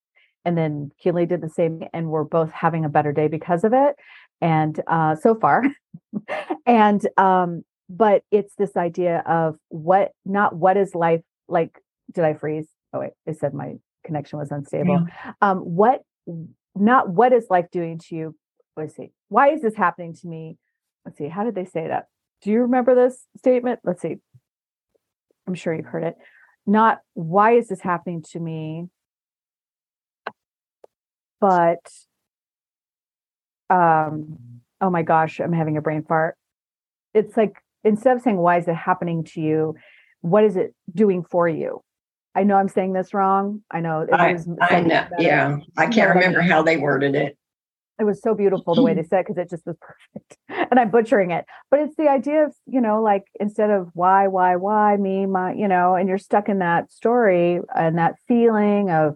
And 0.43 0.55
then 0.55 0.91
Keely 0.99 1.25
did 1.25 1.41
the 1.41 1.49
same, 1.49 1.81
and 1.91 2.09
we're 2.09 2.23
both 2.23 2.51
having 2.51 2.85
a 2.85 2.89
better 2.89 3.11
day 3.11 3.27
because 3.27 3.63
of 3.63 3.73
it. 3.73 3.95
And 4.41 4.79
uh, 4.85 5.15
so 5.15 5.33
far, 5.33 5.63
and 6.67 7.01
um, 7.17 7.63
but 7.89 8.21
it's 8.29 8.53
this 8.55 8.77
idea 8.77 9.23
of 9.25 9.55
what, 9.69 10.11
not 10.23 10.55
what 10.55 10.77
is 10.77 10.93
life 10.93 11.21
like. 11.47 11.79
Did 12.11 12.25
I 12.25 12.35
freeze? 12.35 12.67
Oh 12.93 12.99
wait, 12.99 13.13
I 13.27 13.31
said 13.31 13.55
my 13.55 13.77
connection 14.05 14.39
was 14.39 14.51
unstable. 14.51 15.05
Yeah. 15.07 15.33
Um, 15.41 15.59
what, 15.59 16.01
not 16.75 17.09
what 17.09 17.33
is 17.33 17.47
life 17.49 17.65
doing 17.71 17.99
to 17.99 18.15
you? 18.15 18.35
Let's 18.77 18.95
see. 18.95 19.11
Why 19.29 19.51
is 19.51 19.61
this 19.61 19.75
happening 19.75 20.13
to 20.15 20.27
me? 20.27 20.57
Let's 21.05 21.17
see. 21.17 21.27
How 21.27 21.43
did 21.43 21.55
they 21.55 21.65
say 21.65 21.87
that? 21.87 22.07
Do 22.41 22.51
you 22.51 22.61
remember 22.61 22.95
this 22.95 23.25
statement? 23.37 23.79
Let's 23.83 24.01
see. 24.01 24.17
I'm 25.47 25.53
sure 25.53 25.73
you've 25.73 25.85
heard 25.85 26.03
it. 26.03 26.15
Not 26.65 26.99
why 27.13 27.53
is 27.53 27.67
this 27.67 27.81
happening 27.81 28.23
to 28.31 28.39
me, 28.39 28.87
but 31.39 31.79
um 33.69 34.37
oh 34.81 34.89
my 34.89 35.03
gosh, 35.03 35.39
I'm 35.39 35.53
having 35.53 35.77
a 35.77 35.81
brain 35.81 36.03
fart. 36.03 36.35
It's 37.13 37.37
like 37.37 37.61
instead 37.83 38.17
of 38.17 38.23
saying 38.23 38.37
why 38.37 38.57
is 38.57 38.67
it 38.67 38.75
happening 38.75 39.23
to 39.25 39.41
you, 39.41 39.75
what 40.21 40.43
is 40.43 40.55
it 40.55 40.73
doing 40.93 41.23
for 41.23 41.47
you? 41.47 41.83
I 42.35 42.43
know 42.43 42.55
I'm 42.55 42.67
saying 42.67 42.93
this 42.93 43.13
wrong. 43.13 43.61
I 43.71 43.79
know. 43.79 44.05
I, 44.11 44.37
I 44.61 44.81
know. 44.81 45.07
Yeah. 45.17 45.57
I 45.77 45.87
can't 45.87 46.13
remember 46.13 46.41
how 46.41 46.61
they 46.61 46.77
worded 46.77 47.15
it 47.15 47.37
it 47.99 48.03
was 48.03 48.21
so 48.21 48.35
beautiful 48.35 48.75
the 48.75 48.81
way 48.81 48.93
they 48.93 49.03
said 49.03 49.25
because 49.25 49.37
it 49.37 49.49
just 49.49 49.65
was 49.65 49.77
perfect 49.79 50.37
and 50.71 50.79
i'm 50.79 50.89
butchering 50.89 51.31
it 51.31 51.45
but 51.71 51.79
it's 51.79 51.95
the 51.95 52.07
idea 52.07 52.45
of 52.45 52.53
you 52.65 52.81
know 52.81 53.01
like 53.01 53.23
instead 53.39 53.69
of 53.69 53.89
why 53.93 54.27
why 54.27 54.55
why 54.55 54.95
me 54.97 55.25
my 55.25 55.53
you 55.53 55.67
know 55.67 55.95
and 55.95 56.09
you're 56.09 56.17
stuck 56.17 56.49
in 56.49 56.59
that 56.59 56.91
story 56.91 57.59
and 57.75 57.97
that 57.97 58.15
feeling 58.27 58.89
of 58.89 59.15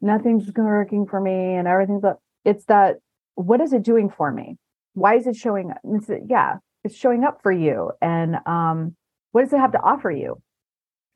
nothing's 0.00 0.50
working 0.56 1.06
for 1.06 1.20
me 1.20 1.54
and 1.54 1.66
everything's 1.66 2.02
but 2.02 2.18
it's 2.44 2.64
that 2.66 2.96
what 3.34 3.60
is 3.60 3.72
it 3.72 3.82
doing 3.82 4.08
for 4.08 4.30
me 4.30 4.56
why 4.94 5.16
is 5.16 5.26
it 5.26 5.36
showing 5.36 5.70
up 5.70 5.78
it's, 5.84 6.10
yeah 6.28 6.56
it's 6.84 6.96
showing 6.96 7.24
up 7.24 7.40
for 7.42 7.52
you 7.52 7.90
and 8.00 8.36
um 8.46 8.94
what 9.32 9.42
does 9.42 9.52
it 9.52 9.58
have 9.58 9.72
to 9.72 9.80
offer 9.80 10.10
you 10.10 10.40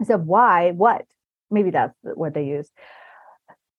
so 0.04 0.16
why 0.16 0.72
what 0.72 1.04
maybe 1.54 1.70
that's 1.70 1.96
what 2.02 2.34
they 2.34 2.44
used 2.44 2.72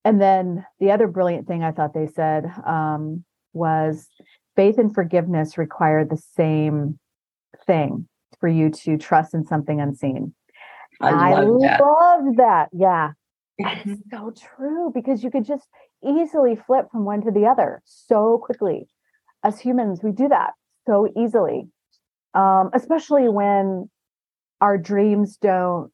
and 0.06 0.22
then 0.22 0.66
the 0.80 0.92
other 0.92 1.08
brilliant 1.08 1.48
thing 1.48 1.64
I 1.64 1.72
thought 1.72 1.96
they 1.96 2.08
said 2.08 2.46
um, 2.66 3.26
was 3.54 4.08
faith 4.56 4.78
and 4.78 4.94
forgiveness 4.94 5.58
require 5.58 6.06
the 6.06 6.22
same 6.36 7.00
thing 7.66 8.08
for 8.40 8.48
you 8.48 8.70
to 8.70 8.98
trust 8.98 9.34
in 9.34 9.46
something 9.46 9.82
unseen. 9.82 10.36
I, 11.02 11.34
love, 11.34 11.62
I 11.64 11.68
that. 11.68 11.82
love 11.82 12.36
that. 12.38 12.70
Yeah. 12.72 13.12
That's 13.58 13.90
so 14.12 14.32
true 14.56 14.92
because 14.94 15.24
you 15.24 15.32
could 15.32 15.46
just 15.46 15.68
easily 16.06 16.56
flip 16.56 16.86
from 16.92 17.04
one 17.04 17.22
to 17.22 17.32
the 17.32 17.48
other 17.48 17.82
so 17.84 18.38
quickly. 18.38 18.88
As 19.44 19.60
humans, 19.60 20.02
we 20.04 20.12
do 20.12 20.28
that 20.28 20.52
so 20.86 21.08
easily, 21.18 21.68
um, 22.36 22.70
especially 22.74 23.28
when 23.28 23.90
our 24.62 24.78
dreams 24.78 25.38
don't 25.38 25.92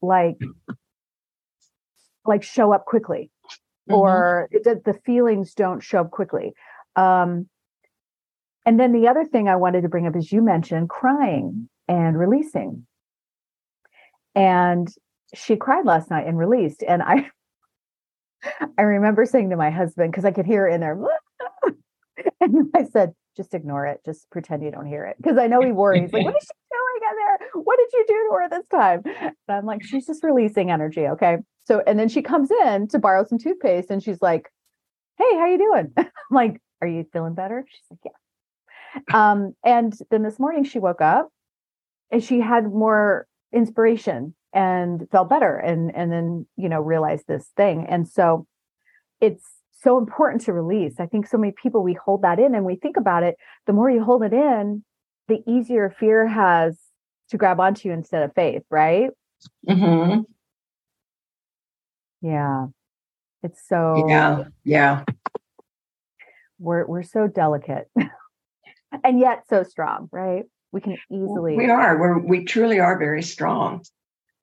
like 0.00 0.38
like 2.28 2.42
show 2.42 2.72
up 2.72 2.84
quickly 2.84 3.30
mm-hmm. 3.88 3.94
or 3.94 4.48
it, 4.50 4.84
the 4.84 4.98
feelings 5.04 5.54
don't 5.54 5.82
show 5.82 6.00
up 6.00 6.10
quickly. 6.10 6.54
Um, 6.94 7.48
and 8.64 8.80
then 8.80 8.92
the 8.92 9.06
other 9.08 9.24
thing 9.24 9.48
i 9.48 9.56
wanted 9.56 9.82
to 9.82 9.88
bring 9.88 10.06
up 10.06 10.16
is 10.16 10.32
you 10.32 10.42
mentioned 10.42 10.88
crying 10.88 11.68
and 11.88 12.18
releasing. 12.18 12.86
And 14.34 14.88
she 15.34 15.56
cried 15.56 15.86
last 15.86 16.10
night 16.10 16.26
and 16.26 16.38
released 16.38 16.82
and 16.86 17.02
i 17.02 17.28
i 18.78 18.82
remember 18.82 19.26
saying 19.26 19.50
to 19.50 19.56
my 19.56 19.70
husband 19.70 20.10
because 20.10 20.24
i 20.24 20.30
could 20.30 20.46
hear 20.46 20.62
her 20.62 20.68
in 20.68 20.80
there 20.80 20.98
and 22.40 22.70
i 22.74 22.84
said 22.84 23.12
just 23.36 23.52
ignore 23.52 23.84
it. 23.84 24.00
Just 24.06 24.30
pretend 24.30 24.62
you 24.62 24.70
don't 24.70 24.86
hear 24.86 25.04
it. 25.04 25.16
Because 25.18 25.36
i 25.38 25.46
know 25.46 25.60
he 25.60 25.72
worries 25.72 26.12
like 26.12 26.24
what 26.24 26.36
is 26.36 26.42
she 26.42 26.54
doing 26.72 27.10
in 27.10 27.16
there? 27.16 27.62
What 27.62 27.76
did 27.76 27.88
you 27.92 28.04
do 28.08 28.14
to 28.14 28.34
her 28.34 28.48
this 28.48 28.68
time? 28.68 29.02
And 29.04 29.34
i'm 29.48 29.66
like 29.66 29.84
she's 29.84 30.06
just 30.06 30.24
releasing 30.24 30.70
energy 30.70 31.06
okay 31.06 31.38
so, 31.66 31.82
and 31.86 31.98
then 31.98 32.08
she 32.08 32.22
comes 32.22 32.50
in 32.50 32.88
to 32.88 32.98
borrow 32.98 33.24
some 33.24 33.38
toothpaste 33.38 33.90
and 33.90 34.02
she's 34.02 34.22
like, 34.22 34.50
Hey, 35.18 35.36
how 35.36 35.46
you 35.46 35.58
doing? 35.58 35.92
I'm 35.96 36.06
like, 36.30 36.60
are 36.80 36.88
you 36.88 37.06
feeling 37.12 37.34
better? 37.34 37.64
She's 37.68 37.86
like, 37.90 38.00
yeah. 38.04 39.30
Um, 39.30 39.54
and 39.64 39.94
then 40.10 40.22
this 40.22 40.38
morning 40.38 40.64
she 40.64 40.78
woke 40.78 41.00
up 41.00 41.30
and 42.10 42.22
she 42.22 42.40
had 42.40 42.64
more 42.64 43.26
inspiration 43.52 44.34
and 44.52 45.06
felt 45.10 45.28
better 45.28 45.56
and, 45.56 45.94
and 45.94 46.12
then, 46.12 46.46
you 46.56 46.68
know, 46.68 46.80
realized 46.80 47.26
this 47.26 47.50
thing. 47.56 47.86
And 47.88 48.08
so 48.08 48.46
it's 49.20 49.44
so 49.82 49.98
important 49.98 50.42
to 50.42 50.52
release. 50.52 50.94
I 50.98 51.06
think 51.06 51.26
so 51.26 51.38
many 51.38 51.52
people, 51.52 51.82
we 51.82 51.94
hold 51.94 52.22
that 52.22 52.38
in 52.38 52.54
and 52.54 52.64
we 52.64 52.76
think 52.76 52.96
about 52.96 53.22
it. 53.22 53.36
The 53.66 53.72
more 53.72 53.90
you 53.90 54.02
hold 54.02 54.22
it 54.22 54.32
in, 54.32 54.84
the 55.28 55.42
easier 55.46 55.94
fear 55.98 56.26
has 56.26 56.78
to 57.30 57.36
grab 57.36 57.60
onto 57.60 57.88
you 57.88 57.94
instead 57.94 58.22
of 58.22 58.34
faith, 58.34 58.62
right? 58.70 59.10
Mm-hmm. 59.68 60.20
Yeah. 62.20 62.66
It's 63.42 63.66
so 63.68 64.06
Yeah. 64.08 64.44
Yeah. 64.64 65.04
We're 66.58 66.86
we're 66.86 67.02
so 67.02 67.26
delicate. 67.26 67.90
and 69.04 69.18
yet 69.18 69.44
so 69.48 69.62
strong, 69.62 70.08
right? 70.10 70.44
We 70.72 70.80
can 70.80 70.96
easily. 71.10 71.56
We 71.56 71.70
are. 71.70 71.98
We're, 71.98 72.18
we 72.18 72.44
truly 72.44 72.80
are 72.80 72.98
very 72.98 73.22
strong. 73.22 73.84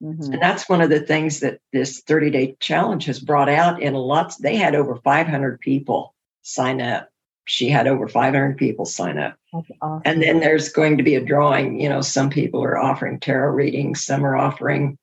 Mm-hmm. 0.02 0.34
And 0.34 0.42
that's 0.42 0.68
one 0.68 0.82
of 0.82 0.90
the 0.90 1.00
things 1.00 1.40
that 1.40 1.60
this 1.72 2.02
30 2.02 2.30
day 2.30 2.56
challenge 2.60 3.06
has 3.06 3.20
brought 3.20 3.50
out 3.50 3.82
in 3.82 3.94
lots. 3.94 4.38
They 4.38 4.56
had 4.56 4.76
over 4.76 4.96
500 4.98 5.60
people 5.60 6.14
sign 6.42 6.82
up. 6.82 7.10
She 7.46 7.70
had 7.70 7.88
over 7.88 8.08
500 8.08 8.58
people 8.58 8.86
sign 8.86 9.18
up. 9.18 9.36
Awesome. 9.54 10.02
And 10.06 10.22
then 10.22 10.40
there's 10.40 10.70
going 10.70 10.98
to 10.98 11.04
be 11.04 11.16
a 11.16 11.24
drawing. 11.24 11.80
You 11.80 11.90
know, 11.90 12.02
some 12.02 12.30
people 12.30 12.64
are 12.64 12.78
offering 12.78 13.20
tarot 13.20 13.52
readings, 13.52 14.04
some 14.04 14.26
are 14.26 14.36
offering 14.36 14.98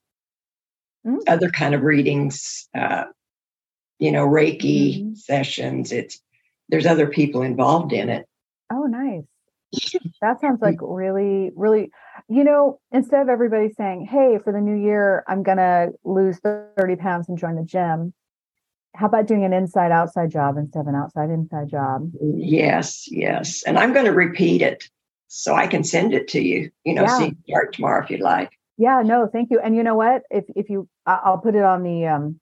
mm-hmm. 1.06 1.18
other 1.26 1.50
kind 1.50 1.74
of 1.74 1.82
readings, 1.82 2.68
uh, 2.76 3.04
you 3.98 4.12
know, 4.12 4.26
Reiki 4.26 5.00
mm-hmm. 5.00 5.14
sessions. 5.14 5.92
It's 5.92 6.20
there's 6.68 6.86
other 6.86 7.06
people 7.06 7.42
involved 7.42 7.92
in 7.92 8.08
it. 8.08 8.26
Oh, 8.72 8.84
nice. 8.84 9.24
That 10.20 10.40
sounds 10.40 10.60
like 10.60 10.78
really, 10.80 11.50
really, 11.54 11.90
you 12.28 12.44
know, 12.44 12.80
instead 12.92 13.22
of 13.22 13.28
everybody 13.28 13.70
saying, 13.70 14.06
hey, 14.10 14.38
for 14.42 14.52
the 14.52 14.60
new 14.60 14.74
year, 14.74 15.24
I'm 15.28 15.42
going 15.42 15.56
to 15.56 15.92
lose 16.04 16.38
30 16.38 16.96
pounds 16.96 17.28
and 17.28 17.38
join 17.38 17.54
the 17.56 17.64
gym. 17.64 18.12
How 18.94 19.06
about 19.06 19.26
doing 19.26 19.44
an 19.44 19.52
inside 19.52 19.92
outside 19.92 20.30
job 20.30 20.56
instead 20.58 20.80
of 20.80 20.88
an 20.88 20.94
outside 20.94 21.30
inside 21.30 21.68
job? 21.68 22.10
Yes, 22.20 23.10
yes. 23.10 23.62
And 23.62 23.78
I'm 23.78 23.92
going 23.92 24.06
to 24.06 24.12
repeat 24.12 24.60
it 24.60 24.90
so 25.28 25.54
I 25.54 25.68
can 25.68 25.84
send 25.84 26.12
it 26.12 26.28
to 26.28 26.42
you, 26.42 26.70
you 26.84 26.94
know, 26.94 27.02
yeah. 27.02 27.18
so 27.18 27.24
you 27.26 27.36
start 27.48 27.72
tomorrow 27.72 28.02
if 28.02 28.10
you'd 28.10 28.20
like. 28.20 28.50
Yeah, 28.80 29.02
no, 29.04 29.28
thank 29.30 29.50
you. 29.50 29.60
And 29.62 29.76
you 29.76 29.82
know 29.82 29.94
what? 29.94 30.22
If 30.30 30.46
if 30.56 30.70
you 30.70 30.88
I'll 31.04 31.36
put 31.36 31.54
it 31.54 31.62
on 31.62 31.82
the 31.82 32.06
um 32.06 32.40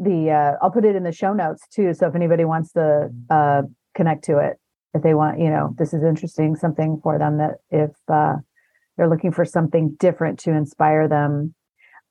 the 0.00 0.30
uh 0.30 0.52
I'll 0.60 0.72
put 0.72 0.84
it 0.84 0.96
in 0.96 1.04
the 1.04 1.12
show 1.12 1.32
notes 1.32 1.62
too. 1.72 1.94
So 1.94 2.08
if 2.08 2.16
anybody 2.16 2.44
wants 2.44 2.72
to 2.72 3.08
uh 3.30 3.62
connect 3.94 4.24
to 4.24 4.38
it, 4.38 4.56
if 4.94 5.02
they 5.02 5.14
want, 5.14 5.38
you 5.38 5.48
know, 5.48 5.74
this 5.78 5.94
is 5.94 6.02
interesting, 6.02 6.56
something 6.56 6.98
for 7.04 7.20
them 7.20 7.38
that 7.38 7.58
if 7.70 7.90
uh, 8.08 8.34
they're 8.96 9.08
looking 9.08 9.30
for 9.30 9.44
something 9.44 9.96
different 10.00 10.40
to 10.40 10.50
inspire 10.50 11.06
them 11.06 11.54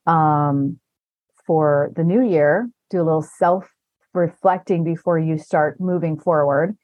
um, 0.06 0.78
for 1.46 1.92
the 1.96 2.04
new 2.04 2.26
year, 2.26 2.70
do 2.88 3.02
a 3.02 3.04
little 3.04 3.26
self 3.38 3.68
reflecting 4.14 4.84
before 4.84 5.18
you 5.18 5.36
start 5.36 5.78
moving 5.80 6.18
forward 6.18 6.76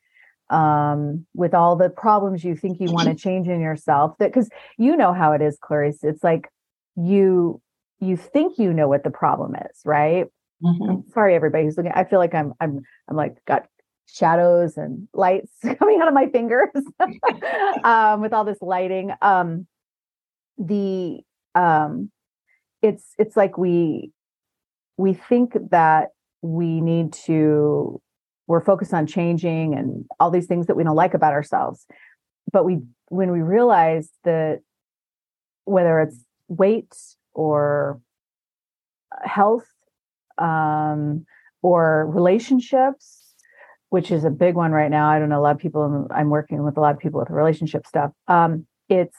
um, 0.50 1.26
with 1.35 1.54
all 1.54 1.76
the 1.76 1.88
problems 1.90 2.44
you 2.44 2.57
think 2.57 2.80
you 2.80 2.92
want 2.92 3.09
to 3.09 3.14
change 3.14 3.48
in 3.48 3.61
yourself. 3.61 4.16
That 4.18 4.33
because 4.33 4.48
you 4.78 4.96
know 4.96 5.12
how 5.12 5.33
it 5.33 5.42
is, 5.42 5.59
Clarice. 5.61 6.02
It's 6.02 6.24
like 6.24 6.48
you 6.96 7.61
you 8.00 8.16
think 8.16 8.59
you 8.59 8.72
know 8.72 8.88
what 8.88 9.04
the 9.04 9.11
problem 9.11 9.54
is, 9.57 9.80
right? 9.85 10.26
Mm-hmm. 10.62 11.11
sorry, 11.12 11.35
everybody 11.35 11.64
who's 11.64 11.76
looking. 11.76 11.92
I 11.92 12.04
feel 12.04 12.18
like 12.18 12.35
I'm 12.35 12.54
I'm 12.61 12.83
I'm 13.09 13.16
like 13.16 13.37
got 13.44 13.66
shadows 14.07 14.76
and 14.76 15.09
lights 15.12 15.50
coming 15.78 16.00
out 16.00 16.09
of 16.09 16.14
my 16.14 16.28
fingers 16.28 16.70
um, 17.85 18.20
with 18.20 18.33
all 18.33 18.44
this 18.44 18.61
lighting. 18.61 19.12
Um, 19.20 19.66
the 20.59 21.20
um, 21.54 22.11
it's 22.83 23.14
it's 23.18 23.37
like 23.37 23.59
we 23.59 24.12
we 24.96 25.14
think 25.14 25.57
that 25.70 26.11
we 26.42 26.80
need 26.80 27.12
to 27.12 28.00
we're 28.46 28.64
focused 28.64 28.94
on 28.94 29.07
changing 29.07 29.74
and 29.74 30.04
all 30.20 30.30
these 30.30 30.46
things 30.46 30.66
that 30.66 30.76
we 30.76 30.85
don't 30.85 30.96
like 30.96 31.14
about 31.14 31.33
ourselves 31.33 31.87
but 32.52 32.64
we 32.64 32.78
when 33.09 33.30
we 33.30 33.40
realize 33.40 34.11
that 34.24 34.61
whether 35.64 36.00
it's 36.00 36.18
weight 36.48 36.94
or 37.33 38.00
health 39.22 39.66
um, 40.38 41.24
or 41.62 42.07
relationships 42.11 43.24
which 43.94 44.11
is 44.11 44.24
a 44.24 44.30
big 44.30 44.57
one 44.57 44.72
right 44.72 44.90
now. 44.90 45.09
I 45.09 45.20
don't 45.20 45.28
know 45.28 45.38
a 45.38 45.40
lot 45.40 45.54
of 45.54 45.61
people. 45.61 46.09
I'm 46.11 46.28
working 46.28 46.64
with 46.64 46.76
a 46.76 46.80
lot 46.80 46.96
of 46.96 46.98
people 46.98 47.20
with 47.20 47.30
relationship 47.30 47.87
stuff. 47.87 48.11
Um, 48.26 48.66
it's 48.88 49.16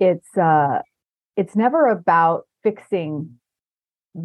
it's 0.00 0.36
uh, 0.36 0.80
it's 1.36 1.54
never 1.54 1.86
about 1.86 2.48
fixing 2.64 3.38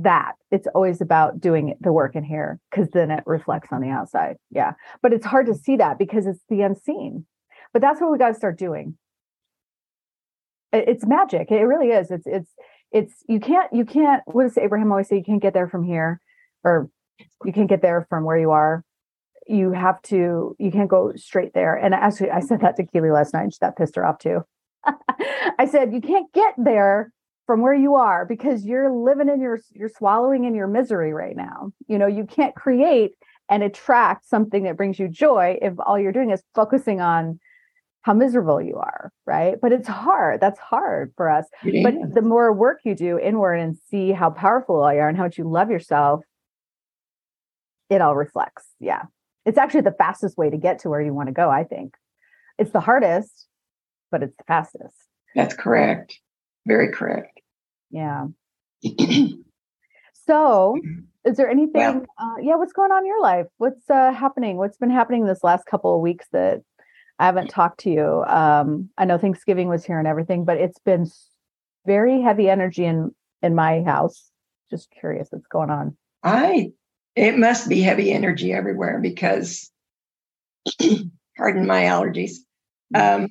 that. 0.03 0.33
It's 0.51 0.67
always 0.73 1.01
about 1.01 1.39
doing 1.39 1.75
the 1.79 1.91
work 1.91 2.15
in 2.15 2.23
here 2.23 2.59
because 2.69 2.89
then 2.89 3.11
it 3.11 3.23
reflects 3.25 3.69
on 3.71 3.81
the 3.81 3.89
outside. 3.89 4.37
Yeah, 4.49 4.73
but 5.01 5.13
it's 5.13 5.25
hard 5.25 5.47
to 5.47 5.55
see 5.55 5.75
that 5.77 5.99
because 5.99 6.25
it's 6.25 6.43
the 6.49 6.61
unseen. 6.61 7.25
But 7.73 7.81
that's 7.81 8.01
what 8.01 8.11
we 8.11 8.17
got 8.17 8.29
to 8.29 8.33
start 8.33 8.57
doing. 8.57 8.97
It's 10.73 11.05
magic. 11.05 11.51
It 11.51 11.63
really 11.63 11.89
is. 11.89 12.11
It's 12.11 12.25
it's 12.25 12.49
it's 12.91 13.13
you 13.27 13.39
can't 13.39 13.71
you 13.73 13.85
can't. 13.85 14.21
What 14.25 14.43
does 14.43 14.57
Abraham 14.57 14.91
always 14.91 15.07
say? 15.07 15.17
You 15.17 15.23
can't 15.23 15.41
get 15.41 15.53
there 15.53 15.67
from 15.67 15.83
here, 15.83 16.21
or 16.63 16.89
you 17.43 17.53
can't 17.53 17.69
get 17.69 17.81
there 17.81 18.05
from 18.09 18.23
where 18.23 18.37
you 18.37 18.51
are 18.51 18.83
you 19.47 19.71
have 19.71 20.01
to 20.03 20.55
you 20.59 20.71
can't 20.71 20.89
go 20.89 21.11
straight 21.15 21.53
there 21.53 21.75
and 21.75 21.93
actually 21.93 22.29
i 22.29 22.39
said 22.39 22.61
that 22.61 22.75
to 22.75 22.85
keely 22.85 23.11
last 23.11 23.33
night 23.33 23.53
that 23.61 23.75
pissed 23.75 23.95
her 23.95 24.05
off 24.05 24.19
too 24.19 24.41
i 25.59 25.67
said 25.69 25.93
you 25.93 26.01
can't 26.01 26.31
get 26.33 26.53
there 26.57 27.11
from 27.45 27.61
where 27.61 27.73
you 27.73 27.95
are 27.95 28.25
because 28.25 28.65
you're 28.65 28.91
living 28.91 29.29
in 29.29 29.41
your 29.41 29.59
you're 29.73 29.89
swallowing 29.89 30.45
in 30.45 30.55
your 30.55 30.67
misery 30.67 31.13
right 31.13 31.35
now. 31.35 31.71
You 31.87 31.97
know 31.97 32.07
you 32.07 32.25
can't 32.25 32.55
create 32.55 33.13
and 33.49 33.63
attract 33.63 34.27
something 34.27 34.63
that 34.63 34.77
brings 34.77 34.97
you 34.99 35.07
joy 35.07 35.57
if 35.61 35.73
all 35.85 35.99
you're 35.99 36.13
doing 36.13 36.31
is 36.31 36.41
focusing 36.55 37.01
on 37.01 37.39
how 38.03 38.13
miserable 38.13 38.61
you 38.61 38.77
are 38.77 39.11
right? 39.25 39.55
But 39.61 39.71
it's 39.71 39.87
hard. 39.87 40.41
That's 40.41 40.59
hard 40.59 41.13
for 41.15 41.29
us. 41.29 41.45
But 41.63 42.13
the 42.13 42.21
more 42.21 42.51
work 42.51 42.79
you 42.83 42.95
do 42.95 43.17
inward 43.17 43.55
and 43.55 43.77
see 43.89 44.11
how 44.11 44.29
powerful 44.29 44.75
you 44.93 44.99
are 44.99 45.07
and 45.07 45.17
how 45.17 45.23
much 45.23 45.37
you 45.37 45.49
love 45.49 45.69
yourself 45.69 46.21
it 47.91 48.01
all 48.01 48.15
reflects. 48.15 48.65
Yeah. 48.79 49.03
It's 49.45 49.57
actually 49.57 49.81
the 49.81 49.95
fastest 49.97 50.37
way 50.37 50.49
to 50.49 50.57
get 50.57 50.79
to 50.79 50.89
where 50.89 51.01
you 51.01 51.13
want 51.13 51.27
to 51.27 51.33
go, 51.33 51.49
I 51.49 51.65
think. 51.65 51.95
It's 52.57 52.71
the 52.71 52.79
hardest, 52.79 53.47
but 54.11 54.23
it's 54.23 54.35
the 54.37 54.43
fastest. 54.45 54.95
That's 55.35 55.53
correct. 55.53 56.17
Very 56.65 56.91
correct. 56.91 57.39
Yeah. 57.89 58.27
so, 60.13 60.79
is 61.25 61.37
there 61.37 61.49
anything 61.49 61.73
well, 61.73 62.05
uh, 62.17 62.35
yeah, 62.41 62.55
what's 62.55 62.73
going 62.73 62.91
on 62.91 63.03
in 63.03 63.07
your 63.07 63.21
life? 63.21 63.47
What's 63.57 63.89
uh, 63.89 64.11
happening? 64.11 64.57
What's 64.57 64.77
been 64.77 64.91
happening 64.91 65.25
this 65.25 65.43
last 65.43 65.65
couple 65.65 65.95
of 65.95 66.01
weeks 66.01 66.25
that 66.31 66.61
I 67.19 67.25
haven't 67.25 67.49
talked 67.49 67.81
to 67.81 67.91
you? 67.91 68.23
Um, 68.27 68.89
I 68.97 69.05
know 69.05 69.17
Thanksgiving 69.17 69.67
was 69.67 69.85
here 69.85 69.99
and 69.99 70.07
everything, 70.07 70.45
but 70.45 70.57
it's 70.57 70.79
been 70.79 71.07
very 71.85 72.21
heavy 72.21 72.49
energy 72.49 72.85
in 72.85 73.13
in 73.41 73.55
my 73.55 73.83
house. 73.83 74.31
Just 74.69 74.89
curious 74.91 75.27
what's 75.31 75.47
going 75.47 75.69
on. 75.69 75.97
I 76.23 76.71
it 77.15 77.37
must 77.37 77.67
be 77.67 77.81
heavy 77.81 78.11
energy 78.11 78.53
everywhere 78.53 78.99
because, 78.99 79.69
pardon 81.37 81.65
my 81.65 81.83
allergies, 81.83 82.37
um, 82.95 83.27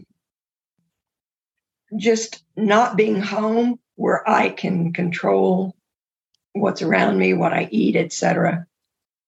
just 1.96 2.42
not 2.56 2.96
being 2.96 3.20
home 3.20 3.78
where 3.96 4.28
I 4.28 4.50
can 4.50 4.92
control 4.92 5.74
what's 6.52 6.82
around 6.82 7.18
me, 7.18 7.34
what 7.34 7.52
I 7.52 7.68
eat, 7.70 7.96
etc. 7.96 8.66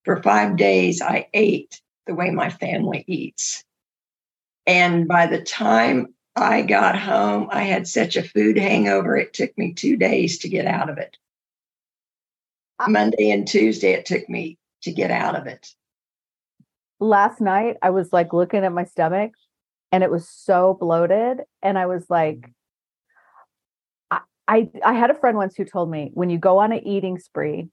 For 0.05 0.22
five 0.22 0.57
days, 0.57 1.01
I 1.01 1.29
ate 1.35 1.81
the 2.07 2.14
way 2.14 2.31
my 2.31 2.51
family 2.51 3.05
eats. 3.07 3.64
And 4.66 5.07
by 5.07 5.27
the 5.27 5.42
time 5.42 6.14
I 6.35 6.62
got 6.62 6.98
home, 6.98 7.48
I 7.51 7.64
had 7.64 7.87
such 7.87 8.16
a 8.16 8.22
food 8.22 8.57
hangover, 8.57 9.16
it 9.16 9.35
took 9.35 9.57
me 9.59 9.72
two 9.72 9.96
days 9.96 10.38
to 10.38 10.48
get 10.48 10.66
out 10.66 10.88
of 10.88 10.98
it. 10.98 11.16
Monday 12.88 13.31
and 13.31 13.46
Tuesday, 13.46 13.92
it 13.92 14.07
took 14.07 14.29
me 14.29 14.59
to 14.83 14.92
get 14.92 15.11
out 15.11 15.37
of 15.37 15.46
it. 15.46 15.68
Last 16.98 17.40
night, 17.40 17.77
I 17.83 17.90
was 17.90 18.12
like 18.12 18.33
looking 18.33 18.64
at 18.64 18.72
my 18.72 18.85
stomach 18.85 19.33
and 19.92 20.02
it 20.02 20.11
was 20.11 20.28
so 20.28 20.76
bloated. 20.81 21.42
And 21.62 21.78
I 21.78 21.87
was 21.87 22.07
like, 22.09 22.50
I, 24.11 24.20
I, 24.48 24.68
I 24.85 24.92
had 24.94 25.11
a 25.11 25.14
friend 25.14 25.37
once 25.37 25.55
who 25.55 25.64
told 25.64 25.90
me 25.90 26.11
when 26.14 26.31
you 26.31 26.38
go 26.38 26.59
on 26.59 26.72
an 26.72 26.85
eating 26.87 27.18
spree, 27.18 27.68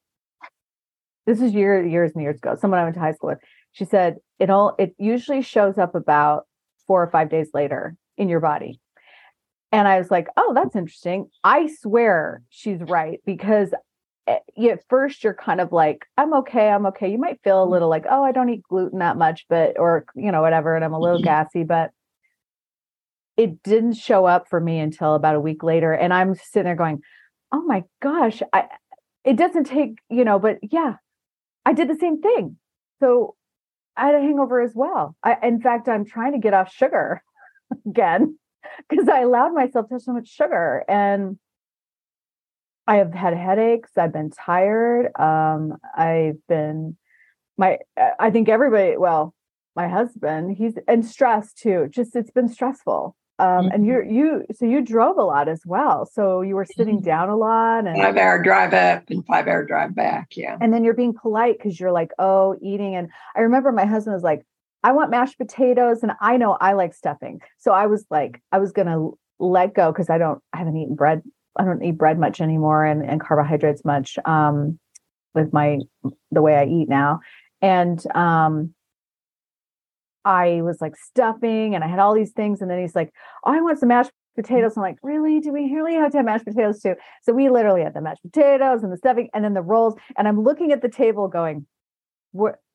this 1.25 1.41
is 1.41 1.53
year, 1.53 1.83
years 1.83 2.11
and 2.13 2.21
years 2.21 2.35
ago, 2.35 2.55
someone 2.59 2.79
I 2.79 2.83
went 2.83 2.95
to 2.95 3.01
high 3.01 3.13
school 3.13 3.29
with, 3.29 3.39
she 3.71 3.85
said 3.85 4.17
it 4.37 4.49
all 4.49 4.75
it 4.77 4.95
usually 4.97 5.41
shows 5.41 5.77
up 5.77 5.95
about 5.95 6.45
four 6.87 7.01
or 7.01 7.09
five 7.09 7.29
days 7.29 7.49
later 7.53 7.95
in 8.17 8.29
your 8.29 8.39
body. 8.39 8.79
And 9.71 9.87
I 9.87 9.99
was 9.99 10.09
like, 10.09 10.27
oh, 10.35 10.53
that's 10.55 10.75
interesting. 10.75 11.29
I 11.43 11.69
swear 11.81 12.41
she's 12.49 12.81
right 12.81 13.21
because 13.25 13.71
Eh, 14.29 14.69
at 14.69 14.79
first 14.89 15.23
you're 15.23 15.33
kind 15.33 15.59
of 15.59 15.71
like 15.71 16.05
i'm 16.17 16.33
okay 16.33 16.69
i'm 16.69 16.85
okay 16.85 17.09
you 17.11 17.17
might 17.17 17.41
feel 17.43 17.61
a 17.61 17.63
mm-hmm. 17.63 17.71
little 17.71 17.89
like 17.89 18.05
oh 18.09 18.23
i 18.23 18.31
don't 18.31 18.49
eat 18.49 18.61
gluten 18.69 18.99
that 18.99 19.17
much 19.17 19.45
but 19.49 19.79
or 19.79 20.05
you 20.15 20.31
know 20.31 20.41
whatever 20.41 20.75
and 20.75 20.85
i'm 20.85 20.93
a 20.93 20.99
little 20.99 21.17
mm-hmm. 21.17 21.25
gassy 21.25 21.63
but 21.63 21.89
it 23.39 23.63
didn't 23.63 23.93
show 23.93 24.25
up 24.25 24.49
for 24.49 24.59
me 24.59 24.79
until 24.79 25.15
about 25.15 25.35
a 25.35 25.39
week 25.39 25.63
later 25.63 25.93
and 25.93 26.13
i'm 26.13 26.35
sitting 26.35 26.65
there 26.65 26.75
going 26.75 26.99
oh 27.53 27.61
my 27.61 27.83
gosh 28.01 28.41
i 28.51 28.65
it 29.23 29.37
doesn't 29.37 29.63
take 29.63 29.95
you 30.09 30.25
know 30.25 30.37
but 30.37 30.57
yeah 30.61 30.95
i 31.65 31.71
did 31.71 31.89
the 31.89 31.95
same 31.95 32.21
thing 32.21 32.57
so 32.99 33.35
i 33.95 34.07
had 34.07 34.15
a 34.15 34.19
hangover 34.19 34.59
as 34.59 34.73
well 34.75 35.15
i 35.23 35.37
in 35.41 35.61
fact 35.61 35.87
i'm 35.87 36.03
trying 36.03 36.33
to 36.33 36.37
get 36.39 36.53
off 36.53 36.71
sugar 36.73 37.23
again 37.87 38.37
because 38.89 39.07
i 39.07 39.21
allowed 39.21 39.53
myself 39.53 39.87
to 39.87 39.95
have 39.95 40.01
so 40.01 40.13
much 40.13 40.27
sugar 40.27 40.83
and 40.89 41.37
I 42.87 42.95
have 42.95 43.13
had 43.13 43.37
headaches. 43.37 43.91
I've 43.99 44.11
been 44.11 44.31
tired. 44.31 45.11
Um, 45.15 45.77
I've 45.95 46.37
been 46.47 46.97
my. 47.55 47.77
I 48.19 48.31
think 48.31 48.49
everybody. 48.49 48.97
Well, 48.97 49.35
my 49.75 49.87
husband, 49.87 50.57
he's 50.57 50.73
and 50.87 51.05
stress 51.05 51.53
too. 51.53 51.87
Just 51.91 52.15
it's 52.15 52.31
been 52.31 52.49
stressful. 52.49 53.15
Um, 53.39 53.47
mm-hmm. 53.47 53.71
and 53.71 53.85
you're 53.85 54.03
you 54.03 54.45
so 54.53 54.65
you 54.65 54.81
drove 54.81 55.17
a 55.17 55.23
lot 55.23 55.47
as 55.47 55.61
well. 55.65 56.05
So 56.05 56.41
you 56.41 56.55
were 56.55 56.65
sitting 56.65 56.97
mm-hmm. 56.97 57.05
down 57.05 57.29
a 57.29 57.37
lot 57.37 57.87
and 57.87 57.97
five 57.97 58.17
hour 58.17 58.41
drive 58.41 58.73
up 58.73 59.09
and 59.09 59.25
five 59.25 59.47
hour 59.47 59.65
drive 59.65 59.95
back. 59.95 60.35
Yeah. 60.35 60.57
And 60.59 60.73
then 60.73 60.83
you're 60.83 60.93
being 60.93 61.13
polite 61.13 61.57
because 61.57 61.79
you're 61.79 61.91
like, 61.91 62.11
oh, 62.19 62.57
eating. 62.61 62.95
And 62.95 63.09
I 63.35 63.41
remember 63.41 63.71
my 63.71 63.85
husband 63.85 64.13
was 64.13 64.23
like, 64.23 64.45
I 64.83 64.91
want 64.91 65.11
mashed 65.11 65.37
potatoes, 65.37 66.03
and 66.03 66.11
I 66.21 66.37
know 66.37 66.57
I 66.59 66.73
like 66.73 66.93
stuffing. 66.93 67.41
So 67.57 67.71
I 67.71 67.87
was 67.87 68.05
like, 68.09 68.41
I 68.51 68.59
was 68.59 68.71
gonna 68.71 69.09
let 69.39 69.73
go 69.73 69.91
because 69.91 70.09
I 70.09 70.17
don't 70.17 70.41
I 70.53 70.57
haven't 70.57 70.77
eaten 70.77 70.95
bread. 70.95 71.21
I 71.57 71.63
don't 71.63 71.83
eat 71.83 71.97
bread 71.97 72.19
much 72.19 72.41
anymore 72.41 72.85
and, 72.85 73.03
and 73.03 73.19
carbohydrates 73.19 73.83
much 73.83 74.17
um 74.25 74.79
with 75.33 75.53
my 75.53 75.79
the 76.31 76.41
way 76.41 76.55
I 76.55 76.65
eat 76.65 76.89
now. 76.89 77.21
And 77.61 78.01
um 78.15 78.73
I 80.25 80.61
was 80.61 80.81
like 80.81 80.95
stuffing 80.95 81.75
and 81.75 81.83
I 81.83 81.87
had 81.87 81.99
all 81.99 82.13
these 82.13 82.31
things. 82.31 82.61
And 82.61 82.69
then 82.69 82.79
he's 82.79 82.95
like, 82.95 83.11
Oh, 83.45 83.51
I 83.51 83.61
want 83.61 83.79
some 83.79 83.89
mashed 83.89 84.11
potatoes. 84.35 84.73
I'm 84.75 84.83
like, 84.83 84.97
really? 85.03 85.39
Do 85.39 85.51
we 85.51 85.73
really 85.73 85.95
have 85.95 86.11
to 86.11 86.17
have 86.17 86.25
mashed 86.25 86.45
potatoes 86.45 86.81
too? 86.81 86.95
So 87.23 87.33
we 87.33 87.49
literally 87.49 87.83
had 87.83 87.93
the 87.93 88.01
mashed 88.01 88.21
potatoes 88.23 88.83
and 88.83 88.91
the 88.91 88.97
stuffing 88.97 89.29
and 89.33 89.43
then 89.43 89.53
the 89.53 89.61
rolls. 89.61 89.95
And 90.17 90.27
I'm 90.27 90.41
looking 90.41 90.71
at 90.71 90.81
the 90.81 90.89
table 90.89 91.27
going, 91.27 91.65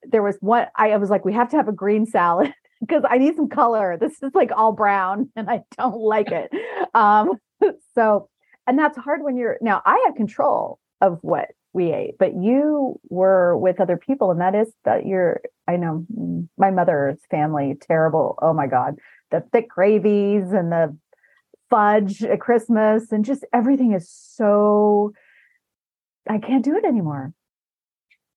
there 0.03 0.21
was 0.21 0.37
one, 0.41 0.67
I 0.75 0.95
was 0.97 1.09
like, 1.09 1.25
we 1.25 1.33
have 1.33 1.49
to 1.49 1.57
have 1.57 1.67
a 1.67 1.73
green 1.73 2.05
salad 2.05 2.53
because 2.81 3.03
I 3.09 3.17
need 3.17 3.35
some 3.35 3.49
color. 3.49 3.97
This 3.99 4.21
is 4.21 4.31
like 4.33 4.51
all 4.55 4.73
brown 4.73 5.29
and 5.35 5.49
I 5.49 5.61
don't 5.77 5.99
like 5.99 6.31
it. 6.31 6.51
Um, 6.93 7.31
so, 7.95 8.29
and 8.67 8.79
that's 8.79 8.97
hard 8.97 9.21
when 9.21 9.35
you're 9.35 9.57
now 9.59 9.81
I 9.85 10.01
had 10.05 10.15
control 10.15 10.79
of 11.01 11.19
what 11.21 11.49
we 11.75 11.91
ate 11.91 12.17
but 12.17 12.33
you 12.33 12.97
were 13.09 13.57
with 13.57 13.81
other 13.81 13.97
people 13.97 14.31
and 14.31 14.39
that 14.39 14.55
is 14.55 14.71
that 14.85 15.05
you're 15.05 15.41
i 15.67 15.75
know 15.75 16.05
my 16.57 16.71
mother's 16.71 17.19
family 17.29 17.75
terrible 17.81 18.39
oh 18.41 18.53
my 18.53 18.65
god 18.65 18.95
the 19.29 19.43
thick 19.51 19.67
gravies 19.67 20.51
and 20.53 20.71
the 20.71 20.97
fudge 21.69 22.23
at 22.23 22.39
christmas 22.39 23.11
and 23.11 23.25
just 23.25 23.43
everything 23.53 23.91
is 23.91 24.09
so 24.09 25.11
i 26.29 26.37
can't 26.37 26.63
do 26.63 26.77
it 26.77 26.85
anymore 26.85 27.33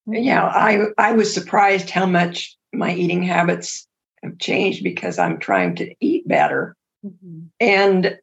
yeah 0.06 0.44
i 0.44 0.86
i 0.98 1.12
was 1.12 1.32
surprised 1.32 1.90
how 1.90 2.06
much 2.06 2.56
my 2.72 2.92
eating 2.92 3.22
habits 3.22 3.86
have 4.22 4.36
changed 4.38 4.82
because 4.82 5.16
i'm 5.16 5.38
trying 5.38 5.76
to 5.76 5.94
eat 6.00 6.26
better 6.26 6.76
mm-hmm. 7.06 7.42
and 7.60 8.18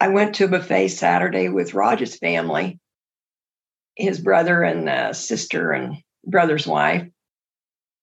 i 0.00 0.08
went 0.08 0.34
to 0.34 0.44
a 0.44 0.48
buffet 0.48 0.88
saturday 0.88 1.50
with 1.50 1.74
raj's 1.74 2.16
family 2.16 2.80
his 3.96 4.20
brother 4.20 4.62
and 4.62 4.88
uh, 4.88 5.12
sister 5.12 5.72
and 5.72 5.96
brother's 6.24 6.66
wife, 6.66 7.08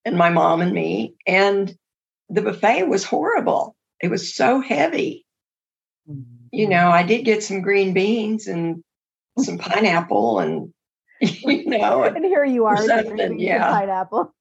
and 0.06 0.17
my 0.17 0.29
mom 0.29 0.62
and 0.62 0.73
me. 0.73 1.15
And 1.25 1.73
the 2.29 2.41
buffet 2.41 2.84
was 2.84 3.03
horrible. 3.03 3.75
It 4.01 4.10
was 4.10 4.36
so 4.36 4.60
heavy. 4.60 5.25
Mm-hmm. 6.10 6.47
You 6.51 6.67
know, 6.67 6.89
I 6.89 7.03
did 7.03 7.25
get 7.25 7.43
some 7.43 7.62
green 7.62 7.93
beans 7.93 8.47
and 8.47 8.84
some 9.39 9.58
pineapple 9.58 10.39
and 10.39 10.73
you 11.21 11.65
know 11.65 12.03
and 12.15 12.25
here 12.25 12.45
you 12.45 12.65
are 12.65 12.77
something 12.77 13.39
yeah 13.39 13.71
pineapple 13.71 14.34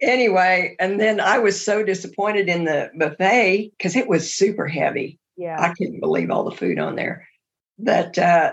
anyway 0.00 0.74
and 0.78 1.00
then 1.00 1.20
i 1.20 1.38
was 1.38 1.64
so 1.64 1.82
disappointed 1.82 2.48
in 2.48 2.64
the 2.64 2.90
buffet 2.98 3.70
because 3.76 3.96
it 3.96 4.08
was 4.08 4.34
super 4.34 4.66
heavy 4.66 5.18
yeah 5.36 5.60
i 5.60 5.72
couldn't 5.74 6.00
believe 6.00 6.30
all 6.30 6.44
the 6.44 6.56
food 6.56 6.78
on 6.78 6.96
there 6.96 7.26
that 7.78 8.18
uh 8.18 8.52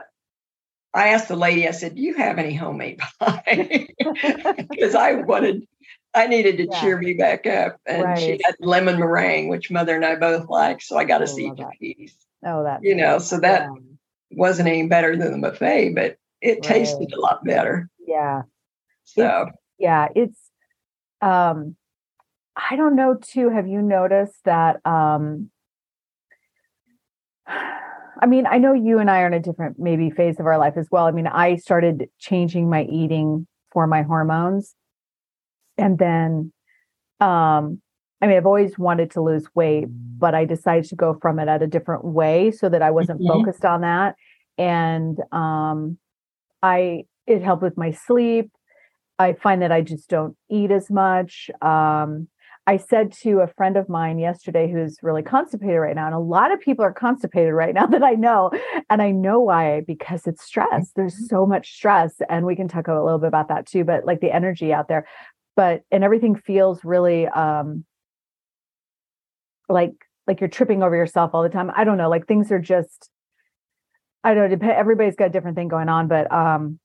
I 0.93 1.10
asked 1.10 1.30
the 1.30 1.36
lady, 1.36 1.67
I 1.67 1.71
said, 1.71 1.95
Do 1.95 2.01
you 2.01 2.15
have 2.15 2.38
any 2.38 2.54
homemade 2.54 2.99
pie? 3.19 3.88
Because 4.69 4.95
I 4.95 5.13
wanted, 5.13 5.67
I 6.13 6.27
needed 6.27 6.58
to 6.58 6.67
yeah. 6.69 6.82
cheer 6.82 6.97
me 6.97 7.13
back 7.13 7.47
up. 7.47 7.80
And 7.86 8.04
right. 8.04 8.19
she 8.19 8.39
had 8.43 8.56
lemon 8.60 8.99
meringue, 8.99 9.47
which 9.47 9.71
mother 9.71 9.95
and 9.95 10.06
I 10.06 10.15
both 10.15 10.49
like. 10.49 10.82
So 10.82 10.97
I 10.97 11.06
got 11.06 11.21
a 11.21 11.27
seed 11.27 11.54
piece. 11.80 12.15
Oh, 12.45 12.63
that. 12.63 12.80
You 12.84 12.95
know, 12.95 13.19
so 13.19 13.39
that 13.39 13.62
yeah. 13.62 13.80
wasn't 14.32 14.67
any 14.67 14.88
better 14.88 15.15
than 15.15 15.39
the 15.39 15.49
buffet, 15.49 15.93
but 15.95 16.17
it 16.41 16.54
right. 16.56 16.63
tasted 16.63 17.13
a 17.13 17.19
lot 17.19 17.43
better. 17.45 17.89
Yeah. 18.06 18.43
So, 19.06 19.47
it's, 19.47 19.58
yeah, 19.77 20.08
it's, 20.15 20.38
um, 21.21 21.75
I 22.56 22.75
don't 22.75 22.95
know 22.95 23.15
too. 23.15 23.49
Have 23.49 23.67
you 23.67 23.82
noticed 23.82 24.43
that, 24.43 24.86
um, 24.86 25.51
I 28.22 28.28
mean, 28.28 28.46
I 28.46 28.60
know 28.60 28.74
you 28.74 29.00
and 29.00 29.10
I 29.10 29.22
are 29.22 29.28
in 29.28 29.34
a 29.34 29.40
different 29.40 29.80
maybe 29.80 30.12
phase 30.12 30.40
of 30.40 30.46
our 30.46 30.60
life 30.60 30.76
as 30.78 30.88
well. 30.92 31.06
I 31.06 31.12
mean, 31.12 31.28
I 31.28 31.56
started 31.56 32.08
changing 32.20 32.70
my 32.70 32.84
eating 32.84 33.48
for 33.72 33.88
my 33.88 34.04
hormones. 34.04 34.76
And 35.78 35.98
then 35.98 36.54
um 37.20 37.82
I 38.24 38.28
mean, 38.28 38.38
I've 38.38 38.46
always 38.46 38.78
wanted 38.78 39.10
to 39.12 39.22
lose 39.22 39.48
weight, 39.56 39.86
but 39.90 40.36
I 40.36 40.46
decided 40.46 40.86
to 40.90 40.96
go 40.96 41.18
from 41.20 41.40
it 41.40 41.48
at 41.48 41.64
a 41.64 41.68
different 41.68 42.06
way 42.06 42.52
so 42.52 42.70
that 42.70 42.84
I 42.84 42.92
wasn't 42.92 43.22
mm-hmm. 43.22 43.40
focused 43.40 43.66
on 43.66 43.82
that. 43.82 44.16
And 44.58 45.18
um 45.32 45.98
I 46.62 47.06
it 47.26 47.42
helped 47.42 47.64
with 47.64 47.78
my 47.78 47.92
sleep. 47.92 48.52
I 49.18 49.34
find 49.34 49.62
that 49.64 49.72
I 49.72 49.82
just 49.82 50.10
don't 50.10 50.36
eat 50.50 50.70
as 50.70 50.92
much. 50.92 51.50
Um 51.62 52.28
I 52.72 52.78
said 52.78 53.12
to 53.24 53.42
a 53.42 53.48
friend 53.48 53.76
of 53.76 53.90
mine 53.90 54.18
yesterday 54.18 54.72
who's 54.72 54.98
really 55.04 55.24
constipated 55.24 55.78
right 55.78 55.94
now, 55.94 56.06
and 56.06 56.16
a 56.16 56.20
lot 56.20 56.54
of 56.54 56.62
people 56.62 56.86
are 56.86 56.94
constipated 56.94 57.54
right 57.54 57.74
now 57.74 57.86
that 57.88 58.02
I 58.02 58.12
know. 58.12 58.50
And 58.90 59.02
I 59.02 59.12
know 59.12 59.42
why, 59.42 59.82
because 59.82 60.26
it's 60.26 60.42
stress. 60.42 60.94
There's 60.96 61.16
mm-hmm. 61.16 61.26
so 61.26 61.46
much 61.46 61.74
stress. 61.74 62.22
And 62.30 62.46
we 62.46 62.56
can 62.56 62.70
talk 62.70 62.88
a 62.88 62.94
little 62.94 63.20
bit 63.20 63.28
about 63.28 63.50
that 63.50 63.66
too, 63.66 63.84
but 63.84 64.06
like 64.06 64.22
the 64.22 64.34
energy 64.34 64.72
out 64.72 64.88
there. 64.88 65.06
But 65.58 65.82
and 65.92 66.02
everything 66.02 66.38
feels 66.38 66.82
really 66.86 67.28
um 67.28 67.84
like 69.68 69.92
like 70.26 70.40
you're 70.40 70.48
tripping 70.48 70.82
over 70.82 70.96
yourself 70.96 71.32
all 71.34 71.44
the 71.44 71.50
time. 71.50 71.72
I 71.76 71.84
don't 71.84 71.98
know, 71.98 72.10
like 72.10 72.26
things 72.26 72.54
are 72.54 72.60
just 72.60 73.10
I 74.24 74.34
don't 74.34 74.62
know, 74.62 74.72
everybody's 74.72 75.18
got 75.18 75.26
a 75.26 75.30
different 75.30 75.58
thing 75.58 75.68
going 75.68 75.90
on, 75.90 76.08
but 76.08 76.32
um 76.32 76.80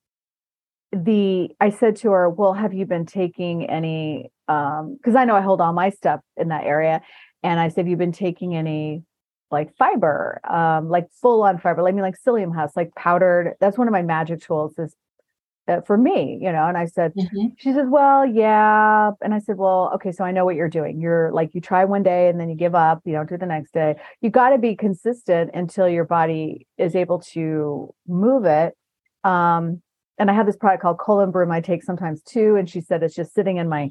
the 0.92 1.50
I 1.60 1.70
said 1.70 1.96
to 1.96 2.10
her, 2.10 2.28
"Well, 2.28 2.52
have 2.54 2.72
you 2.72 2.86
been 2.86 3.06
taking 3.06 3.68
any 3.68 4.30
um 4.48 4.96
because 4.96 5.16
I 5.16 5.24
know 5.24 5.36
I 5.36 5.40
hold 5.40 5.60
all 5.60 5.72
my 5.72 5.90
stuff 5.90 6.20
in 6.36 6.48
that 6.48 6.64
area 6.64 7.00
and 7.42 7.60
I 7.60 7.68
said, 7.68 7.82
"Have 7.82 7.88
you 7.88 7.96
been 7.96 8.12
taking 8.12 8.54
any 8.56 9.02
like 9.50 9.74
fiber, 9.76 10.40
um 10.48 10.88
like 10.88 11.08
full 11.20 11.42
on 11.42 11.58
fiber, 11.58 11.82
like 11.82 11.92
I 11.92 11.94
mean 11.94 12.02
like 12.02 12.16
psyllium 12.26 12.54
husk, 12.54 12.76
like 12.76 12.94
powdered. 12.94 13.54
That's 13.60 13.78
one 13.78 13.88
of 13.88 13.92
my 13.92 14.02
magic 14.02 14.42
tools 14.42 14.74
is 14.78 14.94
uh, 15.68 15.80
for 15.82 15.96
me, 15.98 16.38
you 16.40 16.52
know." 16.52 16.66
And 16.66 16.78
I 16.78 16.86
said, 16.86 17.12
mm-hmm. 17.14 17.48
she 17.58 17.72
says, 17.72 17.86
"Well, 17.88 18.24
yeah." 18.26 19.10
And 19.22 19.34
I 19.34 19.40
said, 19.40 19.56
"Well, 19.58 19.90
okay, 19.96 20.12
so 20.12 20.24
I 20.24 20.32
know 20.32 20.44
what 20.44 20.56
you're 20.56 20.68
doing. 20.68 21.00
You're 21.00 21.32
like 21.32 21.54
you 21.54 21.60
try 21.60 21.84
one 21.84 22.02
day 22.02 22.28
and 22.28 22.40
then 22.40 22.48
you 22.48 22.56
give 22.56 22.74
up, 22.74 23.02
you 23.04 23.12
don't 23.12 23.28
do 23.28 23.36
the 23.38 23.46
next 23.46 23.72
day. 23.72 23.96
You 24.20 24.30
got 24.30 24.50
to 24.50 24.58
be 24.58 24.76
consistent 24.76 25.50
until 25.54 25.88
your 25.88 26.04
body 26.04 26.66
is 26.78 26.94
able 26.96 27.20
to 27.34 27.94
move 28.06 28.44
it." 28.44 28.74
Um 29.24 29.82
and 30.18 30.30
I 30.30 30.34
have 30.34 30.46
this 30.46 30.56
product 30.56 30.82
called 30.82 30.98
Colon 30.98 31.30
Broom 31.30 31.50
I 31.50 31.60
take 31.60 31.82
sometimes 31.82 32.22
too. 32.22 32.56
And 32.56 32.68
she 32.68 32.80
said 32.80 33.02
it's 33.02 33.14
just 33.14 33.34
sitting 33.34 33.58
in 33.58 33.68
my, 33.68 33.90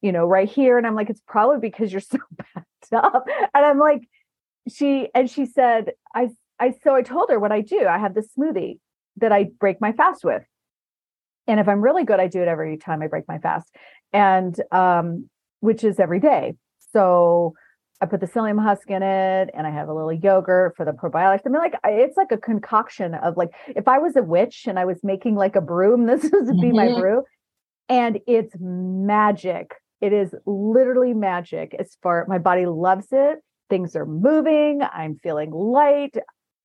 you 0.00 0.12
know, 0.12 0.26
right 0.26 0.48
here. 0.48 0.78
And 0.78 0.86
I'm 0.86 0.94
like, 0.94 1.10
it's 1.10 1.22
probably 1.26 1.58
because 1.58 1.92
you're 1.92 2.00
so 2.00 2.18
backed 2.32 2.92
up. 2.92 3.26
And 3.54 3.64
I'm 3.64 3.78
like, 3.78 4.08
she 4.68 5.08
and 5.14 5.30
she 5.30 5.46
said, 5.46 5.92
I 6.14 6.30
I 6.58 6.74
so 6.82 6.94
I 6.94 7.02
told 7.02 7.30
her 7.30 7.38
what 7.38 7.52
I 7.52 7.60
do. 7.60 7.86
I 7.86 7.98
have 7.98 8.14
this 8.14 8.28
smoothie 8.36 8.78
that 9.18 9.32
I 9.32 9.44
break 9.58 9.80
my 9.80 9.92
fast 9.92 10.24
with. 10.24 10.42
And 11.46 11.60
if 11.60 11.68
I'm 11.68 11.80
really 11.80 12.04
good, 12.04 12.18
I 12.18 12.26
do 12.26 12.42
it 12.42 12.48
every 12.48 12.76
time 12.76 13.02
I 13.02 13.06
break 13.06 13.28
my 13.28 13.38
fast. 13.38 13.74
And 14.12 14.58
um, 14.72 15.28
which 15.60 15.84
is 15.84 16.00
every 16.00 16.20
day. 16.20 16.54
So 16.92 17.54
I 18.00 18.06
put 18.06 18.20
the 18.20 18.26
psyllium 18.26 18.62
husk 18.62 18.90
in 18.90 19.02
it 19.02 19.50
and 19.54 19.66
I 19.66 19.70
have 19.70 19.88
a 19.88 19.94
little 19.94 20.12
yogurt 20.12 20.76
for 20.76 20.84
the 20.84 20.92
probiotics. 20.92 21.40
I 21.46 21.48
mean, 21.48 21.62
like 21.62 21.74
it's 21.84 22.16
like 22.16 22.32
a 22.32 22.36
concoction 22.36 23.14
of 23.14 23.36
like 23.36 23.50
if 23.68 23.88
I 23.88 23.98
was 23.98 24.16
a 24.16 24.22
witch 24.22 24.64
and 24.66 24.78
I 24.78 24.84
was 24.84 25.02
making 25.02 25.34
like 25.34 25.56
a 25.56 25.60
broom, 25.60 26.06
this 26.06 26.22
would 26.30 26.60
be 26.60 26.68
mm-hmm. 26.68 26.76
my 26.76 27.00
brew. 27.00 27.22
And 27.88 28.18
it's 28.26 28.54
magic. 28.60 29.74
It 30.00 30.12
is 30.12 30.34
literally 30.44 31.14
magic. 31.14 31.74
As 31.78 31.96
far 32.02 32.26
my 32.28 32.38
body 32.38 32.66
loves 32.66 33.08
it. 33.12 33.38
Things 33.68 33.96
are 33.96 34.06
moving. 34.06 34.80
I'm 34.82 35.18
feeling 35.22 35.50
light 35.50 36.16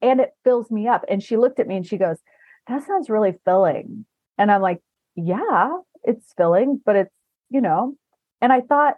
and 0.02 0.20
it 0.20 0.32
fills 0.44 0.70
me 0.70 0.88
up. 0.88 1.06
And 1.10 1.24
she 1.24 1.38
looked 1.38 1.60
at 1.60 1.68
me 1.68 1.78
and 1.78 1.86
she 1.86 1.98
goes, 1.98 2.18
That 2.68 2.86
sounds 2.86 3.10
really 3.10 3.34
filling. 3.46 4.06
And 4.38 4.52
I'm 4.52 4.62
like, 4.62 4.80
Yeah, 5.16 5.78
it's 6.04 6.34
filling, 6.36 6.82
but 6.86 6.96
it's, 6.96 7.16
you 7.50 7.62
know, 7.62 7.96
and 8.42 8.52
I 8.52 8.62
thought 8.62 8.96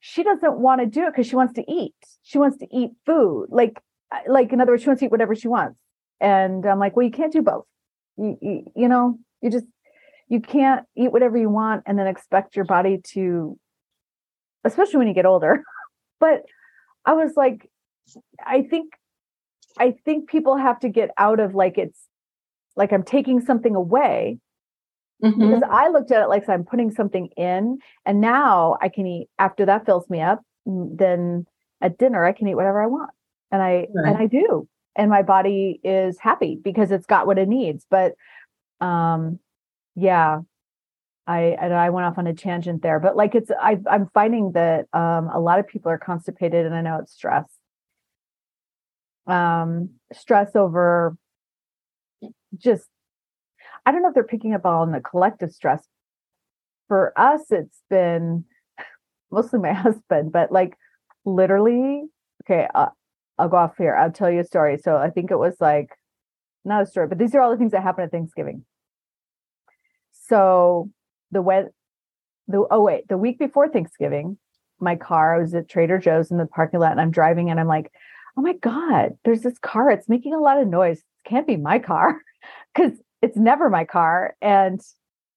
she 0.00 0.22
doesn't 0.22 0.58
want 0.58 0.80
to 0.80 0.86
do 0.86 1.06
it 1.06 1.12
because 1.12 1.26
she 1.26 1.36
wants 1.36 1.54
to 1.54 1.64
eat. 1.70 1.94
She 2.22 2.38
wants 2.38 2.56
to 2.58 2.66
eat 2.74 2.90
food. 3.04 3.48
Like, 3.50 3.80
like 4.26 4.52
in 4.52 4.60
other 4.60 4.72
words, 4.72 4.82
she 4.82 4.88
wants 4.88 5.00
to 5.00 5.06
eat 5.06 5.10
whatever 5.10 5.34
she 5.34 5.46
wants. 5.46 5.78
And 6.20 6.66
I'm 6.66 6.78
like, 6.78 6.96
well, 6.96 7.04
you 7.04 7.12
can't 7.12 7.32
do 7.32 7.42
both. 7.42 7.66
You, 8.16 8.36
you, 8.40 8.72
you 8.74 8.88
know, 8.88 9.18
you 9.42 9.50
just 9.50 9.66
you 10.28 10.40
can't 10.40 10.86
eat 10.96 11.12
whatever 11.12 11.36
you 11.36 11.50
want 11.50 11.82
and 11.86 11.98
then 11.98 12.06
expect 12.06 12.56
your 12.56 12.64
body 12.64 13.00
to, 13.12 13.58
especially 14.64 14.98
when 14.98 15.08
you 15.08 15.14
get 15.14 15.26
older. 15.26 15.62
but 16.20 16.42
I 17.04 17.12
was 17.12 17.32
like, 17.36 17.68
I 18.44 18.62
think, 18.62 18.94
I 19.78 19.94
think 20.04 20.30
people 20.30 20.56
have 20.56 20.80
to 20.80 20.88
get 20.88 21.10
out 21.18 21.40
of 21.40 21.54
like 21.54 21.78
it's 21.78 21.98
like 22.76 22.92
I'm 22.92 23.02
taking 23.02 23.40
something 23.40 23.74
away 23.74 24.38
Mm-hmm. 25.22 25.40
Because 25.40 25.62
I 25.70 25.88
looked 25.88 26.10
at 26.12 26.22
it 26.22 26.28
like 26.28 26.48
I'm 26.48 26.64
putting 26.64 26.90
something 26.90 27.28
in, 27.36 27.78
and 28.06 28.20
now 28.20 28.78
I 28.80 28.88
can 28.88 29.06
eat 29.06 29.28
after 29.38 29.66
that 29.66 29.84
fills 29.86 30.08
me 30.08 30.20
up. 30.20 30.42
then 30.66 31.46
at 31.80 31.98
dinner 31.98 32.24
I 32.24 32.32
can 32.32 32.48
eat 32.48 32.54
whatever 32.54 32.82
I 32.82 32.86
want. 32.86 33.10
And 33.50 33.62
I 33.62 33.86
right. 33.94 34.08
and 34.08 34.16
I 34.16 34.26
do. 34.26 34.68
And 34.96 35.10
my 35.10 35.22
body 35.22 35.80
is 35.82 36.18
happy 36.18 36.58
because 36.62 36.90
it's 36.90 37.06
got 37.06 37.26
what 37.26 37.38
it 37.38 37.48
needs. 37.48 37.86
But 37.90 38.14
um 38.80 39.38
yeah, 39.96 40.40
I 41.26 41.52
I 41.52 41.90
went 41.90 42.06
off 42.06 42.18
on 42.18 42.26
a 42.26 42.34
tangent 42.34 42.82
there, 42.82 43.00
but 43.00 43.16
like 43.16 43.34
it's 43.34 43.50
I 43.60 43.78
I'm 43.90 44.08
finding 44.14 44.52
that 44.52 44.86
um 44.92 45.30
a 45.32 45.40
lot 45.40 45.58
of 45.58 45.66
people 45.66 45.90
are 45.90 45.98
constipated 45.98 46.66
and 46.66 46.74
I 46.74 46.82
know 46.82 46.98
it's 47.02 47.12
stress. 47.12 47.48
Um 49.26 49.90
stress 50.12 50.54
over 50.54 51.16
just 52.56 52.88
I 53.86 53.92
don't 53.92 54.02
know 54.02 54.08
if 54.08 54.14
they're 54.14 54.24
picking 54.24 54.54
up 54.54 54.66
on 54.66 54.92
the 54.92 55.00
collective 55.00 55.52
stress. 55.52 55.86
For 56.88 57.12
us, 57.16 57.42
it's 57.50 57.82
been 57.88 58.44
mostly 59.30 59.60
my 59.60 59.72
husband, 59.74 60.32
but 60.32 60.52
like 60.52 60.76
literally, 61.24 62.04
okay, 62.44 62.68
uh, 62.74 62.88
I'll 63.38 63.48
go 63.48 63.56
off 63.56 63.76
here. 63.78 63.94
I'll 63.94 64.12
tell 64.12 64.30
you 64.30 64.40
a 64.40 64.44
story. 64.44 64.78
So 64.78 64.96
I 64.96 65.10
think 65.10 65.30
it 65.30 65.38
was 65.38 65.56
like 65.60 65.90
not 66.64 66.82
a 66.82 66.86
story, 66.86 67.06
but 67.06 67.18
these 67.18 67.34
are 67.34 67.40
all 67.40 67.50
the 67.50 67.56
things 67.56 67.72
that 67.72 67.82
happen 67.82 68.04
at 68.04 68.10
Thanksgiving. 68.10 68.64
So 70.28 70.90
the 71.30 71.42
when 71.42 71.70
the 72.48 72.66
oh 72.70 72.82
wait, 72.82 73.08
the 73.08 73.16
week 73.16 73.38
before 73.38 73.68
Thanksgiving, 73.68 74.36
my 74.78 74.96
car, 74.96 75.36
I 75.36 75.42
was 75.42 75.54
at 75.54 75.68
Trader 75.68 75.98
Joe's 75.98 76.30
in 76.30 76.38
the 76.38 76.46
parking 76.46 76.80
lot 76.80 76.92
and 76.92 77.00
I'm 77.00 77.10
driving 77.10 77.50
and 77.50 77.58
I'm 77.58 77.68
like, 77.68 77.90
oh 78.36 78.42
my 78.42 78.54
God, 78.54 79.16
there's 79.24 79.42
this 79.42 79.58
car. 79.58 79.90
It's 79.90 80.08
making 80.08 80.34
a 80.34 80.38
lot 80.38 80.60
of 80.60 80.68
noise. 80.68 80.98
It 80.98 81.28
can't 81.28 81.46
be 81.46 81.56
my 81.56 81.78
car. 81.78 82.20
Cause 82.76 82.92
it's 83.22 83.36
never 83.36 83.68
my 83.68 83.84
car. 83.84 84.34
And 84.40 84.80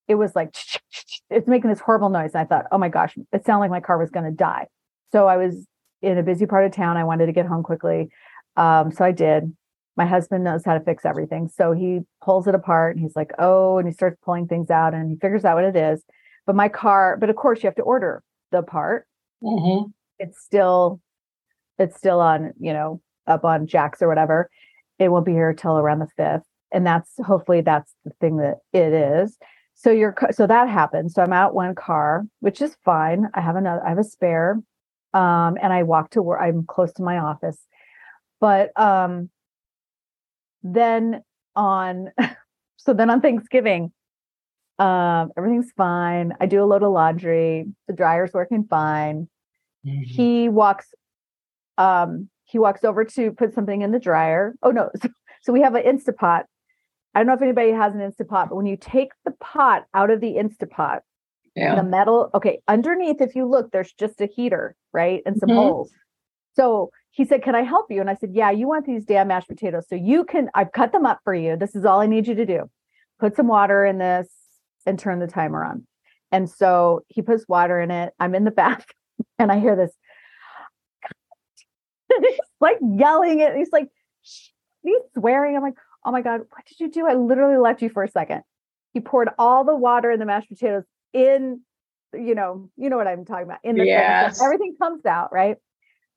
it 0.08 0.16
was 0.16 0.36
like 0.36 0.56
it's 1.30 1.48
making 1.48 1.70
this 1.70 1.80
horrible 1.80 2.10
noise. 2.10 2.32
And 2.34 2.42
I 2.42 2.46
thought, 2.46 2.66
oh 2.72 2.78
my 2.78 2.90
gosh, 2.90 3.16
it 3.32 3.46
sounded 3.46 3.62
like 3.62 3.72
my 3.72 3.82
car 3.82 3.98
was 3.98 4.10
going 4.10 4.26
to 4.26 4.32
die. 4.32 4.68
So 5.12 5.28
I 5.28 5.38
was 5.38 5.68
in 6.02 6.18
a 6.18 6.24
busy 6.24 6.46
part 6.46 6.66
of 6.66 6.72
town. 6.72 6.98
I 6.98 7.04
wanted 7.04 7.28
to 7.28 7.32
get 7.32 7.46
home 7.46 7.64
quickly. 7.64 8.10
Um, 8.58 8.92
so 8.92 9.06
I 9.06 9.12
did. 9.12 9.56
My 9.96 10.06
husband 10.06 10.44
knows 10.44 10.66
how 10.66 10.74
to 10.74 10.84
fix 10.84 11.06
everything. 11.06 11.48
So 11.48 11.72
he 11.72 12.00
pulls 12.24 12.48
it 12.48 12.56
apart 12.56 12.96
and 12.96 13.04
he's 13.04 13.16
like, 13.16 13.32
oh, 13.38 13.78
and 13.78 13.88
he 13.88 13.94
starts 13.94 14.18
pulling 14.24 14.48
things 14.48 14.72
out 14.72 14.94
and 14.94 15.10
he 15.10 15.18
figures 15.18 15.46
out 15.46 15.56
what 15.56 15.66
it 15.66 15.76
is. 15.76 16.04
But 16.46 16.56
my 16.56 16.68
car, 16.68 17.16
but 17.18 17.30
of 17.30 17.36
course 17.36 17.62
you 17.62 17.68
have 17.68 17.76
to 17.76 17.84
order 17.84 18.24
the 18.52 18.64
part. 18.64 19.08
Mm-hmm. 19.44 19.92
It's 20.18 20.44
still, 20.44 21.00
it's 21.78 21.96
still 21.96 22.20
on, 22.20 22.54
you 22.60 22.74
know, 22.74 23.02
up 23.28 23.46
on 23.46 23.68
jacks 23.68 24.02
or 24.02 24.08
whatever. 24.08 24.50
It 25.00 25.10
won't 25.10 25.26
be 25.26 25.32
here 25.32 25.54
till 25.54 25.78
around 25.78 26.00
the 26.00 26.08
fifth 26.18 26.44
and 26.74 26.86
that's 26.86 27.12
hopefully 27.26 27.62
that's 27.62 27.94
the 28.04 28.12
thing 28.20 28.38
that 28.38 28.58
it 28.74 28.94
is. 28.94 29.38
So 29.76 29.92
your 29.92 30.16
so 30.32 30.46
that 30.48 30.70
happens 30.70 31.14
so 31.14 31.24
i'm 31.24 31.34
out 31.34 31.56
one 31.56 31.76
car 31.76 32.24
which 32.40 32.62
is 32.62 32.76
fine. 32.84 33.28
I 33.34 33.42
have 33.42 33.56
another 33.56 33.84
i 33.86 33.90
have 33.90 33.98
a 33.98 34.04
spare 34.04 34.60
um 35.14 35.58
and 35.62 35.74
i 35.74 35.84
walk 35.84 36.12
to 36.12 36.22
where 36.22 36.42
i'm 36.42 36.66
close 36.66 36.94
to 36.94 37.04
my 37.04 37.18
office. 37.18 37.58
But 38.40 38.78
um 38.80 39.30
then 40.64 41.24
on 41.56 42.12
so 42.78 42.94
then 42.94 43.10
on 43.10 43.22
thanksgiving 43.22 43.92
um 44.80 45.32
everything's 45.38 45.72
fine. 45.76 46.34
I 46.40 46.46
do 46.46 46.64
a 46.64 46.66
load 46.66 46.84
of 46.84 46.92
laundry. 46.92 47.66
The 47.88 47.94
dryer's 47.94 48.34
working 48.34 48.66
fine. 48.70 49.28
Mm-hmm. 49.86 50.04
he 50.04 50.48
walks 50.48 50.94
um 51.78 52.30
he 52.46 52.60
walks 52.60 52.84
over 52.84 53.04
to 53.04 53.32
put 53.32 53.54
something 53.54 53.82
in 53.82 53.92
the 53.92 54.00
dryer. 54.00 54.54
Oh 54.62 54.72
no. 54.72 54.92
So, 55.02 55.10
so 55.42 55.52
we 55.52 55.62
have 55.62 55.76
an 55.76 55.84
instapot 55.84 56.44
I 57.14 57.20
don't 57.20 57.28
know 57.28 57.34
if 57.34 57.42
anybody 57.42 57.72
has 57.72 57.94
an 57.94 58.00
Instapot, 58.00 58.50
but 58.50 58.56
when 58.56 58.66
you 58.66 58.78
take 58.78 59.12
the 59.26 59.32
pot 59.32 59.86
out 59.94 60.10
of 60.10 60.20
the 60.20 60.36
Instapot, 60.36 61.00
yeah. 61.56 61.76
the 61.76 61.84
metal, 61.84 62.32
okay, 62.34 62.60
underneath, 62.68 63.22
if 63.22 63.36
you 63.36 63.46
look, 63.46 63.72
there's 63.72 63.94
just 63.94 64.20
a 64.22 64.26
heater, 64.26 64.76
right? 64.92 65.22
And 65.26 65.38
some 65.38 65.50
mm-hmm. 65.50 65.58
holes. 65.58 65.92
So 66.56 66.92
he 67.12 67.26
said, 67.26 67.44
Can 67.44 67.56
I 67.56 67.62
help 67.62 67.88
you? 67.90 68.02
And 68.02 68.10
I 68.10 68.16
said, 68.16 68.32
Yeah, 68.34 68.52
you 68.52 68.68
want 68.68 68.86
these 68.86 69.06
damn 69.06 69.28
mashed 69.28 69.48
potatoes. 69.48 69.86
So 69.88 69.96
you 69.96 70.24
can, 70.26 70.50
I've 70.56 70.72
cut 70.72 70.92
them 70.92 71.06
up 71.06 71.20
for 71.24 71.34
you. 71.34 71.56
This 71.56 71.76
is 71.76 71.86
all 71.86 72.00
I 72.00 72.08
need 72.08 72.28
you 72.28 72.36
to 72.36 72.46
do. 72.46 72.70
Put 73.20 73.36
some 73.36 73.48
water 73.48 73.86
in 73.86 74.00
this 74.00 74.28
and 74.86 74.98
turn 74.98 75.20
the 75.20 75.28
timer 75.28 75.64
on. 75.64 75.86
And 76.32 76.50
so 76.50 77.02
he 77.08 77.22
puts 77.22 77.48
water 77.48 77.80
in 77.80 77.92
it. 77.92 78.14
I'm 78.20 78.34
in 78.34 78.44
the 78.44 78.52
bath 78.52 78.86
and 79.40 79.52
I 79.52 79.60
hear 79.60 79.76
this. 79.76 79.92
he's 82.20 82.40
like 82.60 82.78
yelling 82.82 83.40
it. 83.40 83.56
He's 83.56 83.72
like, 83.72 83.90
he's 84.84 85.02
swearing. 85.16 85.56
I'm 85.56 85.62
like, 85.62 85.78
oh 86.06 86.12
my 86.12 86.22
God, 86.22 86.42
what 86.50 86.66
did 86.68 86.80
you 86.80 86.92
do? 86.92 87.08
I 87.08 87.14
literally 87.14 87.58
left 87.58 87.82
you 87.82 87.90
for 87.90 88.04
a 88.04 88.10
second. 88.10 88.44
He 88.94 89.00
poured 89.00 89.30
all 89.38 89.64
the 89.64 89.76
water 89.76 90.12
and 90.12 90.22
the 90.22 90.26
mashed 90.26 90.50
potatoes 90.50 90.84
in, 91.14 91.62
you 92.14 92.36
know, 92.36 92.70
you 92.78 92.90
know 92.90 92.98
what 92.98 93.08
I'm 93.08 93.26
talking 93.26 93.46
about. 93.46 93.60
In 93.64 93.76
the 93.76 93.86
yes. 93.86 94.42
Everything 94.42 94.76
comes 94.80 95.06
out, 95.06 95.34
right? 95.34 95.58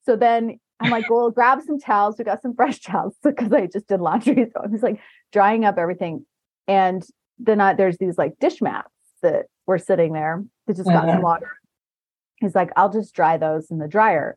So 0.05 0.17
then 0.17 0.59
I'm 0.81 0.91
like, 0.91 1.09
well, 1.09 1.31
grab 1.31 1.63
some 1.63 1.79
towels. 1.79 2.17
We 2.19 2.25
got 2.25 2.43
some 2.43 2.55
fresh 2.55 2.81
towels 2.83 3.17
because 3.23 3.53
I 3.53 3.67
just 3.67 3.89
did 3.89 4.01
laundry. 4.01 4.47
So 4.53 4.61
I'm 4.63 4.73
just 4.73 4.83
like 4.83 5.01
drying 5.33 5.65
up 5.65 5.79
everything. 5.79 6.27
And 6.69 7.05
then 7.39 7.61
I, 7.61 7.75
there's 7.75 7.99
these 7.99 8.19
like 8.19 8.39
dish 8.39 8.61
mats 8.61 8.89
that 9.23 9.47
were 9.67 9.79
sitting 9.79 10.13
there 10.13 10.45
that 10.67 10.77
just 10.77 10.89
got 10.89 11.05
uh-huh. 11.05 11.15
some 11.15 11.23
water. 11.23 11.51
He's 12.37 12.55
like, 12.55 12.71
I'll 12.77 12.93
just 12.93 13.15
dry 13.15 13.37
those 13.37 13.71
in 13.71 13.79
the 13.79 13.89
dryer. 13.89 14.37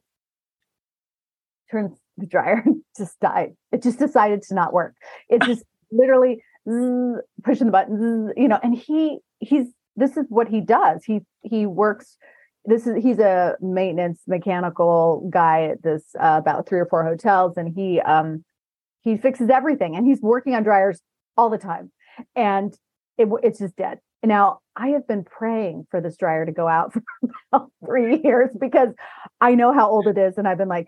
Turns 1.70 1.98
the 2.20 2.28
dryer 2.28 2.64
just 2.98 3.20
died. 3.20 3.56
It 3.72 3.84
just 3.84 4.00
decided 4.00 4.42
to 4.44 4.56
not 4.56 4.74
work. 4.74 4.96
It 5.30 5.42
just 5.44 5.64
literally 5.92 6.44
pushing 6.66 7.66
the 7.66 7.72
button, 7.72 7.98
zzz, 7.98 8.34
you 8.38 8.48
know, 8.48 8.60
and 8.62 8.76
he 8.76 9.20
he's 9.40 9.68
this 9.96 10.18
is 10.18 10.26
what 10.30 10.48
he 10.48 10.62
does. 10.62 11.04
He 11.04 11.22
he 11.42 11.66
works 11.66 12.18
this 12.66 12.86
is 12.86 13.02
he's 13.04 13.20
a 13.20 13.56
maintenance 13.62 14.22
mechanical 14.28 15.28
guy 15.32 15.64
at 15.66 15.82
this 15.84 16.04
uh, 16.20 16.38
about 16.40 16.68
three 16.68 16.80
or 16.80 16.86
four 16.86 17.04
hotels 17.04 17.58
and 17.58 17.74
he 17.74 18.00
um 18.02 18.44
he 19.02 19.18
fixes 19.18 19.50
everything 19.50 19.96
and 19.96 20.06
he's 20.06 20.22
working 20.22 20.54
on 20.56 20.64
dryers 20.64 21.02
all 21.38 21.50
the 21.50 21.58
time 21.58 21.92
and 22.36 22.76
it, 23.18 23.28
it's 23.44 23.60
just 23.60 23.76
dead 23.76 24.00
now 24.24 24.60
i 24.76 24.90
have 24.90 25.08
been 25.08 25.24
praying 25.24 25.88
for 25.90 26.02
this 26.02 26.18
dryer 26.18 26.46
to 26.46 26.52
go 26.52 26.68
out 26.68 26.94
for 26.94 27.02
about 27.52 27.72
three 27.86 28.20
years 28.24 28.50
because 28.60 28.90
i 29.40 29.56
know 29.56 29.74
how 29.74 29.90
old 29.90 30.08
it 30.08 30.18
is 30.18 30.38
and 30.38 30.48
i've 30.48 30.58
been 30.58 30.68
like 30.68 30.88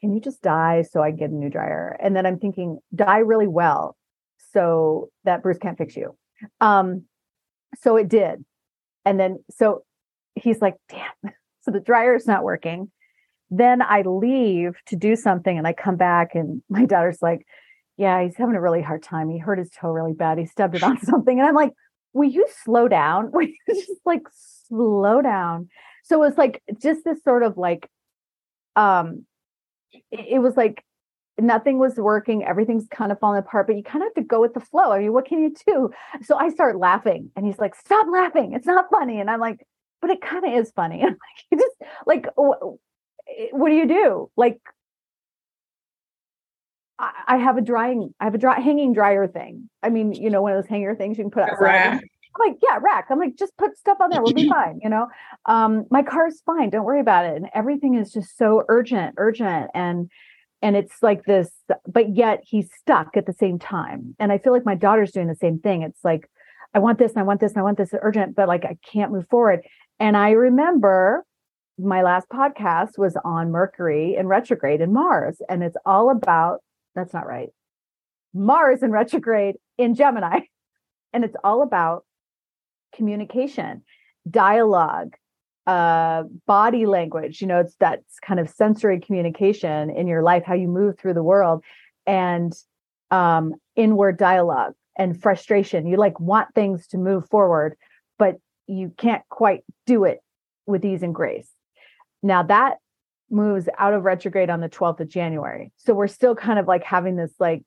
can 0.00 0.14
you 0.14 0.20
just 0.20 0.42
die 0.42 0.82
so 0.82 1.02
I 1.02 1.10
can 1.10 1.18
get 1.18 1.30
a 1.30 1.34
new 1.34 1.50
dryer? 1.50 1.96
And 2.00 2.14
then 2.14 2.26
I'm 2.26 2.38
thinking, 2.38 2.78
die 2.94 3.18
really 3.18 3.46
well 3.46 3.96
so 4.52 5.10
that 5.24 5.42
Bruce 5.42 5.58
can't 5.58 5.78
fix 5.78 5.96
you. 5.96 6.16
Um, 6.60 7.04
so 7.80 7.96
it 7.96 8.08
did. 8.08 8.44
And 9.04 9.18
then, 9.18 9.42
so 9.50 9.84
he's 10.34 10.60
like, 10.60 10.74
damn, 10.88 11.32
so 11.62 11.70
the 11.70 11.80
dryer 11.80 12.14
is 12.14 12.26
not 12.26 12.44
working. 12.44 12.90
Then 13.50 13.80
I 13.80 14.02
leave 14.02 14.76
to 14.86 14.96
do 14.96 15.14
something 15.16 15.56
and 15.56 15.66
I 15.66 15.72
come 15.72 15.96
back 15.96 16.34
and 16.34 16.62
my 16.68 16.84
daughter's 16.84 17.22
like, 17.22 17.46
yeah, 17.96 18.22
he's 18.22 18.36
having 18.36 18.56
a 18.56 18.60
really 18.60 18.82
hard 18.82 19.02
time. 19.02 19.30
He 19.30 19.38
hurt 19.38 19.58
his 19.58 19.70
toe 19.70 19.88
really 19.88 20.12
bad. 20.12 20.38
He 20.38 20.44
stubbed 20.44 20.74
it 20.74 20.82
on 20.82 21.00
something. 21.02 21.38
And 21.38 21.48
I'm 21.48 21.54
like, 21.54 21.72
will 22.12 22.28
you 22.28 22.46
slow 22.64 22.88
down? 22.88 23.32
Just 23.68 23.90
like 24.04 24.22
slow 24.68 25.22
down? 25.22 25.68
So 26.04 26.22
it's 26.22 26.38
like 26.38 26.62
just 26.80 27.04
this 27.04 27.22
sort 27.24 27.42
of 27.42 27.56
like 27.56 27.88
um 28.74 29.24
it 30.10 30.40
was 30.40 30.56
like 30.56 30.84
nothing 31.38 31.78
was 31.78 31.96
working 31.96 32.44
everything's 32.44 32.86
kind 32.88 33.12
of 33.12 33.18
falling 33.20 33.38
apart 33.38 33.66
but 33.66 33.76
you 33.76 33.82
kind 33.82 34.02
of 34.02 34.06
have 34.06 34.14
to 34.14 34.22
go 34.22 34.40
with 34.40 34.54
the 34.54 34.60
flow. 34.60 34.92
I 34.92 35.00
mean 35.00 35.12
what 35.12 35.26
can 35.26 35.40
you 35.40 35.54
do? 35.66 35.90
So 36.22 36.36
i 36.36 36.48
start 36.48 36.78
laughing 36.78 37.30
and 37.36 37.44
he's 37.44 37.58
like 37.58 37.74
stop 37.74 38.06
laughing 38.10 38.52
it's 38.52 38.66
not 38.66 38.86
funny. 38.90 39.20
And 39.20 39.30
i'm 39.30 39.40
like 39.40 39.66
but 40.00 40.10
it 40.10 40.20
kind 40.20 40.44
of 40.44 40.52
is 40.52 40.70
funny. 40.74 41.00
And 41.00 41.10
I'm 41.10 41.12
like 41.12 41.44
you 41.50 41.58
just 41.58 41.92
like 42.06 42.26
what 43.52 43.68
do 43.68 43.74
you 43.74 43.86
do? 43.86 44.30
Like 44.36 44.60
I 46.98 47.36
have 47.36 47.58
a 47.58 47.60
drying, 47.60 48.14
I 48.18 48.24
have 48.24 48.34
a 48.34 48.38
dry 48.38 48.58
hanging 48.58 48.94
dryer 48.94 49.26
thing. 49.28 49.68
I 49.82 49.90
mean, 49.90 50.12
you 50.14 50.30
know, 50.30 50.40
one 50.40 50.52
of 50.52 50.62
those 50.62 50.70
hanger 50.70 50.94
things 50.94 51.18
you 51.18 51.24
can 51.24 51.30
put 51.30 51.42
outside. 51.42 51.58
I'm 52.38 52.48
like, 52.48 52.58
yeah, 52.62 52.78
rack. 52.80 53.06
I'm 53.10 53.18
like, 53.18 53.36
just 53.36 53.56
put 53.56 53.76
stuff 53.76 53.98
on 54.00 54.10
there. 54.10 54.22
We'll 54.22 54.34
be 54.34 54.48
fine. 54.58 54.80
You 54.82 54.90
know, 54.90 55.08
um, 55.46 55.86
my 55.90 56.02
car's 56.02 56.40
fine. 56.44 56.70
Don't 56.70 56.84
worry 56.84 57.00
about 57.00 57.26
it. 57.26 57.36
And 57.36 57.48
everything 57.54 57.94
is 57.94 58.12
just 58.12 58.36
so 58.36 58.64
urgent, 58.68 59.14
urgent. 59.18 59.70
And, 59.74 60.10
and 60.62 60.76
it's 60.76 61.02
like 61.02 61.24
this, 61.24 61.50
but 61.86 62.16
yet 62.16 62.42
he's 62.44 62.68
stuck 62.78 63.16
at 63.16 63.26
the 63.26 63.32
same 63.32 63.58
time. 63.58 64.14
And 64.18 64.32
I 64.32 64.38
feel 64.38 64.52
like 64.52 64.64
my 64.64 64.74
daughter's 64.74 65.12
doing 65.12 65.28
the 65.28 65.34
same 65.34 65.58
thing. 65.58 65.82
It's 65.82 66.04
like, 66.04 66.28
I 66.74 66.78
want 66.78 66.98
this 66.98 67.12
and 67.12 67.20
I 67.20 67.24
want 67.24 67.40
this 67.40 67.52
and 67.52 67.60
I 67.60 67.64
want 67.64 67.78
this 67.78 67.94
urgent, 68.00 68.36
but 68.36 68.48
like 68.48 68.64
I 68.64 68.76
can't 68.92 69.12
move 69.12 69.26
forward. 69.30 69.60
And 69.98 70.16
I 70.16 70.32
remember 70.32 71.24
my 71.78 72.02
last 72.02 72.28
podcast 72.28 72.98
was 72.98 73.16
on 73.24 73.50
Mercury 73.50 74.16
in 74.16 74.26
retrograde 74.26 74.80
and 74.80 74.92
Mars. 74.92 75.40
And 75.48 75.62
it's 75.62 75.76
all 75.84 76.10
about, 76.10 76.60
that's 76.94 77.12
not 77.12 77.26
right. 77.26 77.50
Mars 78.34 78.82
in 78.82 78.90
retrograde 78.90 79.56
in 79.78 79.94
Gemini. 79.94 80.40
And 81.12 81.24
it's 81.24 81.36
all 81.42 81.62
about 81.62 82.04
communication, 82.96 83.82
dialogue, 84.28 85.14
uh, 85.66 86.24
body 86.46 86.86
language. 86.86 87.40
You 87.40 87.48
know, 87.48 87.60
it's 87.60 87.74
that's 87.78 88.18
kind 88.20 88.40
of 88.40 88.48
sensory 88.48 89.00
communication 89.00 89.90
in 89.90 90.06
your 90.06 90.22
life, 90.22 90.44
how 90.44 90.54
you 90.54 90.68
move 90.68 90.98
through 90.98 91.14
the 91.14 91.22
world, 91.22 91.62
and 92.06 92.52
um, 93.10 93.54
inward 93.74 94.16
dialogue 94.16 94.74
and 94.96 95.20
frustration. 95.20 95.86
You 95.86 95.96
like 95.96 96.18
want 96.20 96.54
things 96.54 96.86
to 96.88 96.98
move 96.98 97.28
forward, 97.28 97.76
but 98.18 98.36
you 98.66 98.92
can't 98.96 99.22
quite 99.28 99.62
do 99.86 100.04
it 100.04 100.20
with 100.66 100.84
ease 100.84 101.02
and 101.02 101.14
grace. 101.14 101.48
Now 102.22 102.42
that 102.44 102.78
moves 103.30 103.68
out 103.78 103.92
of 103.92 104.04
retrograde 104.04 104.50
on 104.50 104.60
the 104.60 104.68
12th 104.68 105.00
of 105.00 105.08
January. 105.08 105.72
So 105.76 105.94
we're 105.94 106.06
still 106.06 106.36
kind 106.36 106.58
of 106.58 106.66
like 106.68 106.84
having 106.84 107.16
this 107.16 107.32
like 107.38 107.62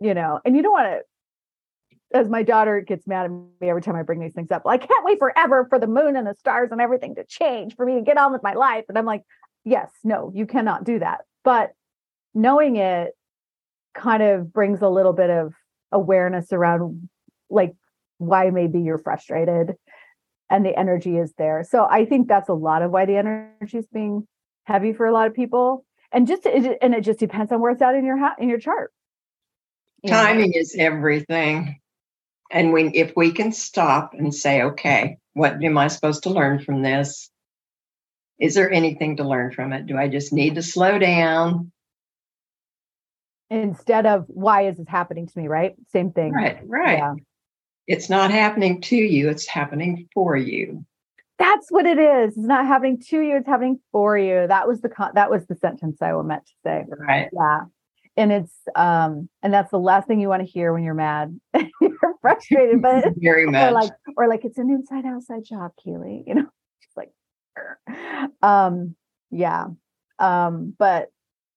you 0.00 0.12
know, 0.12 0.40
and 0.44 0.56
you 0.56 0.62
don't 0.62 0.72
want 0.72 0.86
to 0.86 1.00
as 2.14 2.28
my 2.28 2.44
daughter 2.44 2.80
gets 2.80 3.06
mad 3.08 3.24
at 3.24 3.30
me 3.30 3.68
every 3.68 3.82
time 3.82 3.96
I 3.96 4.02
bring 4.02 4.20
these 4.20 4.32
things 4.32 4.50
up. 4.52 4.64
Well, 4.64 4.72
I 4.72 4.78
can't 4.78 5.04
wait 5.04 5.18
forever 5.18 5.66
for 5.68 5.80
the 5.80 5.88
moon 5.88 6.14
and 6.16 6.26
the 6.26 6.34
stars 6.38 6.70
and 6.70 6.80
everything 6.80 7.16
to 7.16 7.24
change 7.24 7.74
for 7.74 7.84
me 7.84 7.96
to 7.96 8.02
get 8.02 8.16
on 8.16 8.32
with 8.32 8.42
my 8.42 8.54
life. 8.54 8.84
And 8.88 8.96
I'm 8.96 9.04
like, 9.04 9.22
yes, 9.64 9.90
no, 10.04 10.30
you 10.32 10.46
cannot 10.46 10.84
do 10.84 11.00
that. 11.00 11.22
But 11.42 11.72
knowing 12.32 12.76
it 12.76 13.10
kind 13.94 14.22
of 14.22 14.52
brings 14.52 14.80
a 14.80 14.88
little 14.88 15.12
bit 15.12 15.28
of 15.28 15.54
awareness 15.90 16.52
around 16.52 17.08
like 17.50 17.74
why 18.18 18.50
maybe 18.50 18.80
you're 18.80 18.98
frustrated 18.98 19.74
and 20.48 20.64
the 20.64 20.78
energy 20.78 21.18
is 21.18 21.32
there. 21.36 21.64
So 21.68 21.86
I 21.88 22.04
think 22.04 22.28
that's 22.28 22.48
a 22.48 22.54
lot 22.54 22.82
of 22.82 22.92
why 22.92 23.06
the 23.06 23.16
energy 23.16 23.78
is 23.78 23.86
being 23.92 24.26
heavy 24.64 24.92
for 24.92 25.06
a 25.06 25.12
lot 25.12 25.26
of 25.26 25.34
people. 25.34 25.84
And 26.12 26.28
just 26.28 26.46
and 26.46 26.94
it 26.94 27.00
just 27.00 27.18
depends 27.18 27.50
on 27.50 27.60
where 27.60 27.72
it's 27.72 27.82
at 27.82 27.96
in 27.96 28.04
your 28.04 28.18
in 28.38 28.48
your 28.48 28.60
chart. 28.60 28.92
You 30.02 30.10
Timing 30.10 30.50
know? 30.50 30.60
is 30.60 30.76
everything. 30.78 31.80
And 32.50 32.72
we, 32.72 32.88
if 32.88 33.12
we 33.16 33.32
can 33.32 33.52
stop 33.52 34.14
and 34.14 34.34
say, 34.34 34.62
okay, 34.62 35.18
what 35.32 35.62
am 35.62 35.78
I 35.78 35.88
supposed 35.88 36.24
to 36.24 36.30
learn 36.30 36.60
from 36.60 36.82
this? 36.82 37.30
Is 38.38 38.54
there 38.54 38.70
anything 38.70 39.16
to 39.16 39.24
learn 39.24 39.52
from 39.52 39.72
it? 39.72 39.86
Do 39.86 39.96
I 39.96 40.08
just 40.08 40.32
need 40.32 40.56
to 40.56 40.62
slow 40.62 40.98
down? 40.98 41.72
Instead 43.50 44.06
of 44.06 44.24
why 44.28 44.66
is 44.66 44.76
this 44.76 44.88
happening 44.88 45.26
to 45.26 45.38
me, 45.38 45.48
right? 45.48 45.74
Same 45.92 46.12
thing. 46.12 46.32
Right, 46.32 46.58
right. 46.66 46.98
Yeah. 46.98 47.14
It's 47.86 48.08
not 48.08 48.30
happening 48.30 48.80
to 48.82 48.96
you, 48.96 49.28
it's 49.28 49.46
happening 49.46 50.08
for 50.14 50.36
you. 50.36 50.84
That's 51.38 51.70
what 51.70 51.84
it 51.84 51.98
is. 51.98 52.36
It's 52.36 52.46
not 52.46 52.66
happening 52.66 53.00
to 53.10 53.20
you, 53.20 53.36
it's 53.36 53.46
happening 53.46 53.80
for 53.92 54.16
you. 54.16 54.46
That 54.46 54.66
was 54.66 54.80
the 54.80 54.88
con- 54.88 55.12
that 55.14 55.30
was 55.30 55.46
the 55.46 55.56
sentence 55.56 56.00
I 56.00 56.12
meant 56.22 56.46
to 56.46 56.52
say. 56.64 56.84
Right. 56.88 57.28
Yeah. 57.32 57.60
And 58.16 58.30
it's 58.30 58.52
um 58.76 59.28
and 59.42 59.52
that's 59.52 59.70
the 59.70 59.78
last 59.78 60.06
thing 60.06 60.20
you 60.20 60.28
want 60.28 60.44
to 60.44 60.50
hear 60.50 60.72
when 60.72 60.84
you're 60.84 60.94
mad. 60.94 61.38
you're 61.80 62.14
frustrated, 62.20 62.80
but 62.80 63.04
very 63.16 63.46
much. 63.46 63.62
Or 63.62 63.72
like 63.72 63.92
or 64.16 64.28
like 64.28 64.44
it's 64.44 64.58
an 64.58 64.70
inside 64.70 65.04
outside 65.04 65.44
job, 65.44 65.72
Keely, 65.82 66.24
you 66.26 66.34
know. 66.34 66.48
Just 66.82 66.96
like 66.96 67.10
um 68.42 68.94
yeah. 69.30 69.66
Um 70.18 70.74
but 70.78 71.10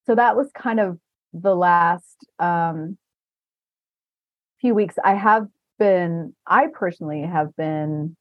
so 0.05 0.16
that 0.16 0.36
was 0.36 0.49
kind 0.53 0.80
of 0.80 0.97
the 1.34 1.55
last 1.55 2.26
um 2.39 2.97
few 4.60 4.74
weeks 4.74 4.95
I 5.03 5.14
have 5.14 5.47
been, 5.78 6.34
I 6.45 6.68
personally 6.74 7.22
have 7.22 7.55
been, 7.55 8.16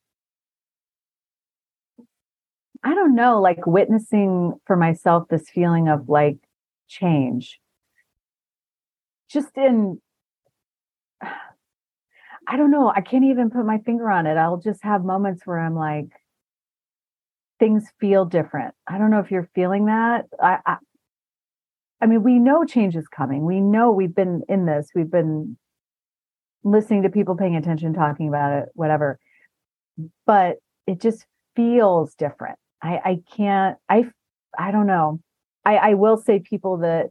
I 2.82 2.95
don't 2.95 3.14
know, 3.14 3.41
like 3.41 3.66
witnessing 3.66 4.55
for 4.66 4.76
myself 4.76 5.28
this 5.28 5.49
feeling 5.49 5.89
of 5.89 6.09
like 6.09 6.37
change. 6.89 7.59
Just 9.29 9.57
in, 9.57 10.01
I 12.49 12.57
don't 12.57 12.70
know, 12.70 12.93
I 12.95 13.01
can't 13.01 13.24
even 13.24 13.51
put 13.51 13.66
my 13.66 13.79
finger 13.79 14.11
on 14.11 14.27
it. 14.27 14.37
I'll 14.37 14.59
just 14.59 14.83
have 14.85 15.05
moments 15.05 15.43
where 15.45 15.59
I'm 15.59 15.74
like, 15.74 16.07
things 17.59 17.85
feel 18.01 18.24
different. 18.24 18.74
I 18.87 18.99
don't 18.99 19.11
know 19.11 19.20
if 19.20 19.31
you're 19.31 19.51
feeling 19.55 19.87
that. 19.87 20.27
I, 20.41 20.59
I 20.64 20.77
I 22.01 22.07
mean, 22.07 22.22
we 22.22 22.39
know 22.39 22.64
change 22.64 22.95
is 22.95 23.09
coming. 23.09 23.45
We 23.45 23.61
know 23.61 23.91
we've 23.91 24.14
been 24.14 24.43
in 24.49 24.66
this. 24.66 24.91
We've 24.95 25.11
been 25.11 25.57
listening 26.62 27.03
to 27.05 27.09
people 27.09 27.37
paying 27.37 27.57
attention, 27.57 27.95
talking 27.95 28.29
about 28.29 28.53
it, 28.53 28.68
whatever. 28.74 29.18
But 30.27 30.57
it 30.87 31.01
just 31.01 31.24
feels 31.55 32.14
different. 32.14 32.59
I, 32.83 33.01
I 33.03 33.18
can't, 33.35 33.79
I, 33.89 34.11
I 34.59 34.70
don't 34.72 34.87
know. 34.87 35.20
I, 35.64 35.77
I 35.77 35.95
will 35.95 36.18
say 36.18 36.39
people 36.39 36.79
that 36.79 37.11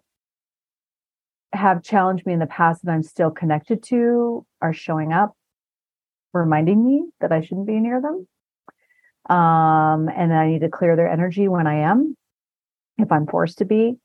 have 1.55 1.83
challenged 1.83 2.25
me 2.25 2.33
in 2.33 2.39
the 2.39 2.45
past 2.45 2.83
that 2.83 2.91
I'm 2.91 3.03
still 3.03 3.31
connected 3.31 3.83
to 3.83 4.45
are 4.61 4.73
showing 4.73 5.13
up, 5.13 5.35
reminding 6.33 6.85
me 6.85 7.05
that 7.21 7.31
I 7.31 7.41
shouldn't 7.41 7.67
be 7.67 7.79
near 7.79 8.01
them. 8.01 8.27
Um, 9.35 10.09
and 10.09 10.33
I 10.33 10.47
need 10.47 10.61
to 10.61 10.69
clear 10.69 10.95
their 10.95 11.09
energy 11.09 11.47
when 11.47 11.65
I 11.65 11.89
am, 11.89 12.15
if 12.97 13.11
I'm 13.11 13.25
forced 13.25 13.57
to 13.59 13.65
be. 13.65 13.97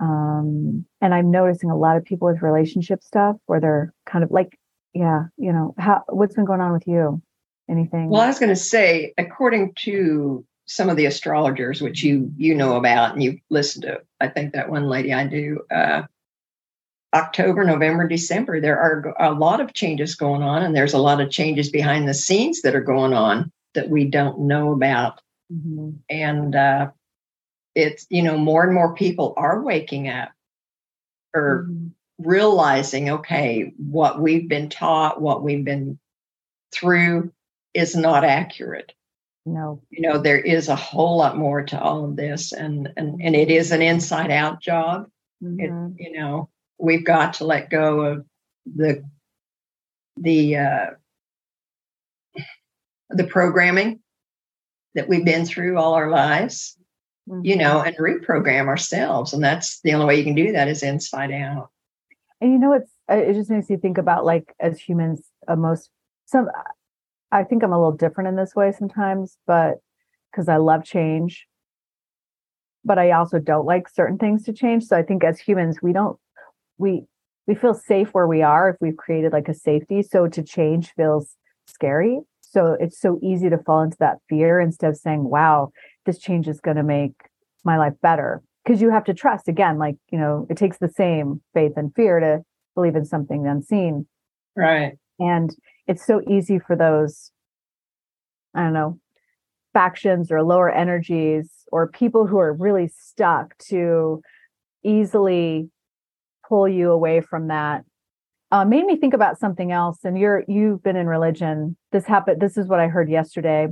Um, 0.00 0.84
and 1.00 1.14
I'm 1.14 1.30
noticing 1.30 1.70
a 1.70 1.76
lot 1.76 1.96
of 1.96 2.04
people 2.04 2.28
with 2.28 2.42
relationship 2.42 3.02
stuff 3.02 3.36
where 3.46 3.60
they're 3.60 3.92
kind 4.06 4.22
of 4.22 4.30
like, 4.30 4.58
yeah, 4.94 5.24
you 5.36 5.52
know, 5.52 5.74
how 5.78 6.02
what's 6.08 6.34
been 6.34 6.44
going 6.44 6.60
on 6.60 6.72
with 6.72 6.86
you? 6.86 7.22
Anything? 7.68 8.08
Well, 8.08 8.22
I 8.22 8.28
was 8.28 8.38
going 8.38 8.48
to 8.48 8.56
say, 8.56 9.12
according 9.18 9.74
to 9.80 10.44
some 10.66 10.88
of 10.88 10.96
the 10.96 11.06
astrologers, 11.06 11.82
which 11.82 12.02
you 12.02 12.32
you 12.36 12.54
know 12.54 12.76
about 12.76 13.14
and 13.14 13.22
you 13.22 13.38
listen 13.50 13.82
to, 13.82 14.00
I 14.20 14.28
think 14.28 14.52
that 14.54 14.70
one 14.70 14.88
lady 14.88 15.12
I 15.12 15.26
do. 15.26 15.60
Uh, 15.70 16.02
October, 17.14 17.64
November, 17.64 18.06
December, 18.06 18.60
there 18.60 18.78
are 18.78 19.14
a 19.18 19.32
lot 19.32 19.60
of 19.60 19.72
changes 19.72 20.14
going 20.14 20.42
on, 20.42 20.62
and 20.62 20.76
there's 20.76 20.92
a 20.92 20.98
lot 20.98 21.20
of 21.20 21.30
changes 21.30 21.70
behind 21.70 22.06
the 22.06 22.14
scenes 22.14 22.62
that 22.62 22.74
are 22.74 22.82
going 22.82 23.14
on 23.14 23.50
that 23.74 23.88
we 23.88 24.04
don't 24.04 24.40
know 24.40 24.72
about. 24.72 25.20
Mm-hmm. 25.50 25.90
And 26.10 26.54
uh, 26.54 26.90
it's 27.78 28.06
you 28.10 28.22
know 28.22 28.36
more 28.36 28.64
and 28.64 28.74
more 28.74 28.94
people 28.94 29.34
are 29.36 29.62
waking 29.62 30.08
up 30.08 30.30
or 31.32 31.66
mm-hmm. 31.68 31.86
realizing 32.28 33.10
okay 33.10 33.72
what 33.76 34.20
we've 34.20 34.48
been 34.48 34.68
taught 34.68 35.20
what 35.20 35.42
we've 35.42 35.64
been 35.64 35.98
through 36.72 37.32
is 37.74 37.94
not 37.94 38.24
accurate 38.24 38.92
no 39.46 39.80
you 39.90 40.02
know 40.02 40.18
there 40.18 40.40
is 40.40 40.68
a 40.68 40.76
whole 40.76 41.18
lot 41.18 41.38
more 41.38 41.62
to 41.62 41.80
all 41.80 42.04
of 42.04 42.16
this 42.16 42.52
and 42.52 42.92
and, 42.96 43.22
and 43.22 43.36
it 43.36 43.50
is 43.50 43.70
an 43.70 43.80
inside 43.80 44.32
out 44.32 44.60
job 44.60 45.08
mm-hmm. 45.42 45.60
it, 45.60 46.02
you 46.02 46.18
know 46.18 46.48
we've 46.78 47.04
got 47.04 47.34
to 47.34 47.44
let 47.44 47.70
go 47.70 48.00
of 48.00 48.26
the 48.66 49.04
the 50.16 50.56
uh 50.56 50.86
the 53.10 53.24
programming 53.24 54.00
that 54.94 55.08
we've 55.08 55.24
been 55.24 55.46
through 55.46 55.78
all 55.78 55.94
our 55.94 56.10
lives 56.10 56.78
mm-hmm. 57.28 57.44
you 57.44 57.56
know, 57.56 57.80
and 57.80 57.96
reprogram 57.96 58.66
ourselves. 58.66 59.32
And 59.32 59.42
that's 59.42 59.80
the 59.80 59.94
only 59.94 60.06
way 60.06 60.16
you 60.16 60.24
can 60.24 60.34
do 60.34 60.52
that 60.52 60.68
is 60.68 60.82
inside 60.82 61.32
out. 61.32 61.70
And 62.40 62.52
you 62.52 62.58
know, 62.58 62.72
it's 62.72 62.90
it 63.08 63.34
just 63.34 63.50
makes 63.50 63.70
you 63.70 63.78
think 63.78 63.98
about 63.98 64.24
like 64.24 64.54
as 64.60 64.78
humans, 64.78 65.22
uh, 65.46 65.56
most 65.56 65.90
some. 66.26 66.48
I 67.30 67.44
think 67.44 67.62
I'm 67.62 67.72
a 67.72 67.78
little 67.78 67.92
different 67.92 68.28
in 68.28 68.36
this 68.36 68.54
way 68.54 68.72
sometimes, 68.72 69.36
but 69.46 69.78
because 70.30 70.48
I 70.48 70.56
love 70.56 70.84
change, 70.84 71.46
but 72.84 72.98
I 72.98 73.10
also 73.10 73.38
don't 73.38 73.66
like 73.66 73.88
certain 73.88 74.16
things 74.16 74.44
to 74.44 74.52
change. 74.52 74.84
So 74.84 74.96
I 74.96 75.02
think 75.02 75.24
as 75.24 75.38
humans, 75.38 75.78
we 75.82 75.92
don't 75.92 76.18
we 76.78 77.04
we 77.46 77.54
feel 77.54 77.74
safe 77.74 78.08
where 78.10 78.26
we 78.26 78.42
are 78.42 78.70
if 78.70 78.76
we've 78.80 78.96
created 78.96 79.32
like 79.32 79.48
a 79.48 79.54
safety. 79.54 80.02
So 80.02 80.28
to 80.28 80.42
change 80.42 80.92
feels 80.94 81.36
scary. 81.66 82.20
So 82.40 82.76
it's 82.78 83.00
so 83.00 83.18
easy 83.22 83.48
to 83.50 83.58
fall 83.58 83.82
into 83.82 83.96
that 84.00 84.18
fear 84.28 84.60
instead 84.60 84.90
of 84.90 84.96
saying, 84.96 85.24
wow, 85.24 85.70
this 86.06 86.18
change 86.18 86.48
is 86.48 86.60
going 86.60 86.76
to 86.76 86.82
make 86.82 87.12
my 87.64 87.76
life 87.76 87.94
better 88.02 88.42
because 88.64 88.82
you 88.82 88.90
have 88.90 89.04
to 89.04 89.14
trust 89.14 89.48
again 89.48 89.78
like 89.78 89.96
you 90.10 90.18
know 90.18 90.46
it 90.50 90.56
takes 90.56 90.78
the 90.78 90.88
same 90.88 91.40
faith 91.54 91.72
and 91.76 91.94
fear 91.94 92.20
to 92.20 92.42
believe 92.74 92.96
in 92.96 93.04
something 93.04 93.46
unseen 93.46 94.06
right 94.56 94.98
and 95.18 95.56
it's 95.86 96.04
so 96.04 96.20
easy 96.28 96.58
for 96.58 96.76
those 96.76 97.30
i 98.54 98.62
don't 98.62 98.72
know 98.72 98.98
factions 99.72 100.30
or 100.30 100.42
lower 100.42 100.70
energies 100.70 101.50
or 101.72 101.88
people 101.88 102.26
who 102.26 102.38
are 102.38 102.52
really 102.52 102.88
stuck 102.88 103.56
to 103.58 104.20
easily 104.84 105.68
pull 106.48 106.68
you 106.68 106.90
away 106.90 107.20
from 107.20 107.48
that 107.48 107.84
uh, 108.50 108.64
made 108.64 108.86
me 108.86 108.96
think 108.96 109.12
about 109.14 109.38
something 109.38 109.72
else 109.72 109.98
and 110.04 110.18
you're 110.18 110.44
you've 110.48 110.82
been 110.82 110.96
in 110.96 111.06
religion 111.06 111.76
this 111.92 112.06
happened 112.06 112.40
this 112.40 112.56
is 112.56 112.66
what 112.66 112.80
i 112.80 112.88
heard 112.88 113.10
yesterday 113.10 113.68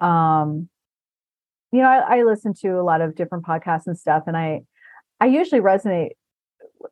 um 0.00 0.68
you 1.72 1.80
know, 1.80 1.88
I, 1.88 2.18
I 2.18 2.22
listen 2.22 2.54
to 2.62 2.80
a 2.80 2.82
lot 2.82 3.00
of 3.00 3.14
different 3.14 3.44
podcasts 3.44 3.86
and 3.86 3.98
stuff, 3.98 4.24
and 4.26 4.36
I, 4.36 4.62
I 5.20 5.26
usually 5.26 5.60
resonate. 5.60 6.10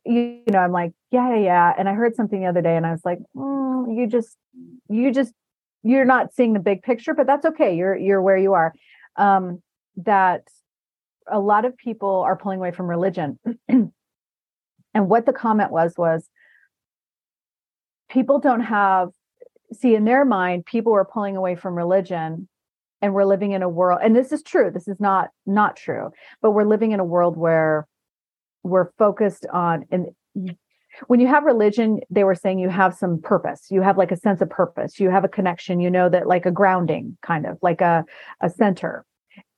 You, 0.04 0.42
you 0.46 0.52
know, 0.52 0.58
I'm 0.58 0.72
like, 0.72 0.92
yeah, 1.10 1.34
yeah. 1.36 1.72
And 1.76 1.88
I 1.88 1.94
heard 1.94 2.14
something 2.14 2.40
the 2.40 2.46
other 2.46 2.62
day, 2.62 2.76
and 2.76 2.86
I 2.86 2.92
was 2.92 3.04
like, 3.04 3.18
mm, 3.34 3.96
you 3.96 4.06
just, 4.06 4.36
you 4.88 5.12
just, 5.12 5.32
you're 5.82 6.04
not 6.04 6.34
seeing 6.34 6.52
the 6.52 6.60
big 6.60 6.82
picture, 6.82 7.14
but 7.14 7.26
that's 7.26 7.46
okay. 7.46 7.74
You're, 7.74 7.96
you're 7.96 8.22
where 8.22 8.36
you 8.36 8.52
are. 8.52 8.74
Um, 9.16 9.62
that 9.96 10.42
a 11.26 11.40
lot 11.40 11.64
of 11.64 11.76
people 11.76 12.20
are 12.20 12.36
pulling 12.36 12.58
away 12.58 12.70
from 12.70 12.86
religion, 12.86 13.38
and 14.98 15.08
what 15.08 15.26
the 15.26 15.32
comment 15.32 15.70
was 15.70 15.94
was, 15.96 16.28
people 18.10 18.40
don't 18.40 18.62
have 18.62 19.10
see 19.72 19.94
in 19.94 20.06
their 20.06 20.24
mind 20.24 20.64
people 20.64 20.94
are 20.94 21.04
pulling 21.04 21.36
away 21.36 21.54
from 21.54 21.74
religion 21.74 22.48
and 23.02 23.12
we're 23.12 23.26
living 23.26 23.52
in 23.52 23.62
a 23.62 23.68
world 23.68 24.00
and 24.02 24.16
this 24.16 24.32
is 24.32 24.42
true 24.42 24.70
this 24.72 24.88
is 24.88 24.98
not 24.98 25.28
not 25.44 25.76
true 25.76 26.08
but 26.40 26.52
we're 26.52 26.64
living 26.64 26.92
in 26.92 27.00
a 27.00 27.04
world 27.04 27.36
where 27.36 27.86
we're 28.62 28.90
focused 28.96 29.44
on 29.52 29.84
and 29.90 30.06
when 31.08 31.20
you 31.20 31.26
have 31.26 31.44
religion 31.44 32.00
they 32.08 32.24
were 32.24 32.34
saying 32.34 32.58
you 32.58 32.70
have 32.70 32.94
some 32.94 33.20
purpose 33.20 33.66
you 33.68 33.82
have 33.82 33.98
like 33.98 34.10
a 34.10 34.16
sense 34.16 34.40
of 34.40 34.48
purpose 34.48 34.98
you 34.98 35.10
have 35.10 35.24
a 35.24 35.28
connection 35.28 35.78
you 35.78 35.90
know 35.90 36.08
that 36.08 36.26
like 36.26 36.46
a 36.46 36.50
grounding 36.50 37.18
kind 37.20 37.44
of 37.44 37.58
like 37.60 37.82
a 37.82 38.06
a 38.40 38.48
center 38.48 39.04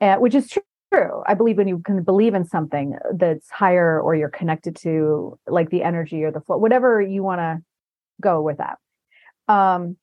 uh, 0.01 0.17
which 0.17 0.35
is 0.35 0.49
true. 0.49 0.63
I 0.93 1.35
believe 1.35 1.57
when 1.57 1.69
you 1.69 1.79
can 1.79 2.03
believe 2.03 2.35
in 2.35 2.45
something 2.45 2.97
that's 3.15 3.49
higher 3.51 4.01
or 4.01 4.15
you're 4.15 4.29
connected 4.29 4.75
to 4.77 5.39
like 5.47 5.71
the 5.71 5.83
energy 5.83 6.25
or 6.25 6.33
the 6.33 6.41
flow, 6.41 6.59
whatever 6.59 7.01
you 7.01 7.23
want 7.23 7.41
to 7.41 7.59
go 8.21 8.43
with 8.43 8.59
that. 8.59 8.79
Um, 9.47 9.97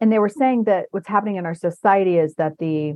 and 0.00 0.12
they 0.12 0.18
were 0.18 0.28
saying 0.28 0.64
that 0.64 0.86
what's 0.90 1.08
happening 1.08 1.36
in 1.36 1.46
our 1.46 1.54
society 1.54 2.18
is 2.18 2.34
that 2.36 2.58
the 2.58 2.94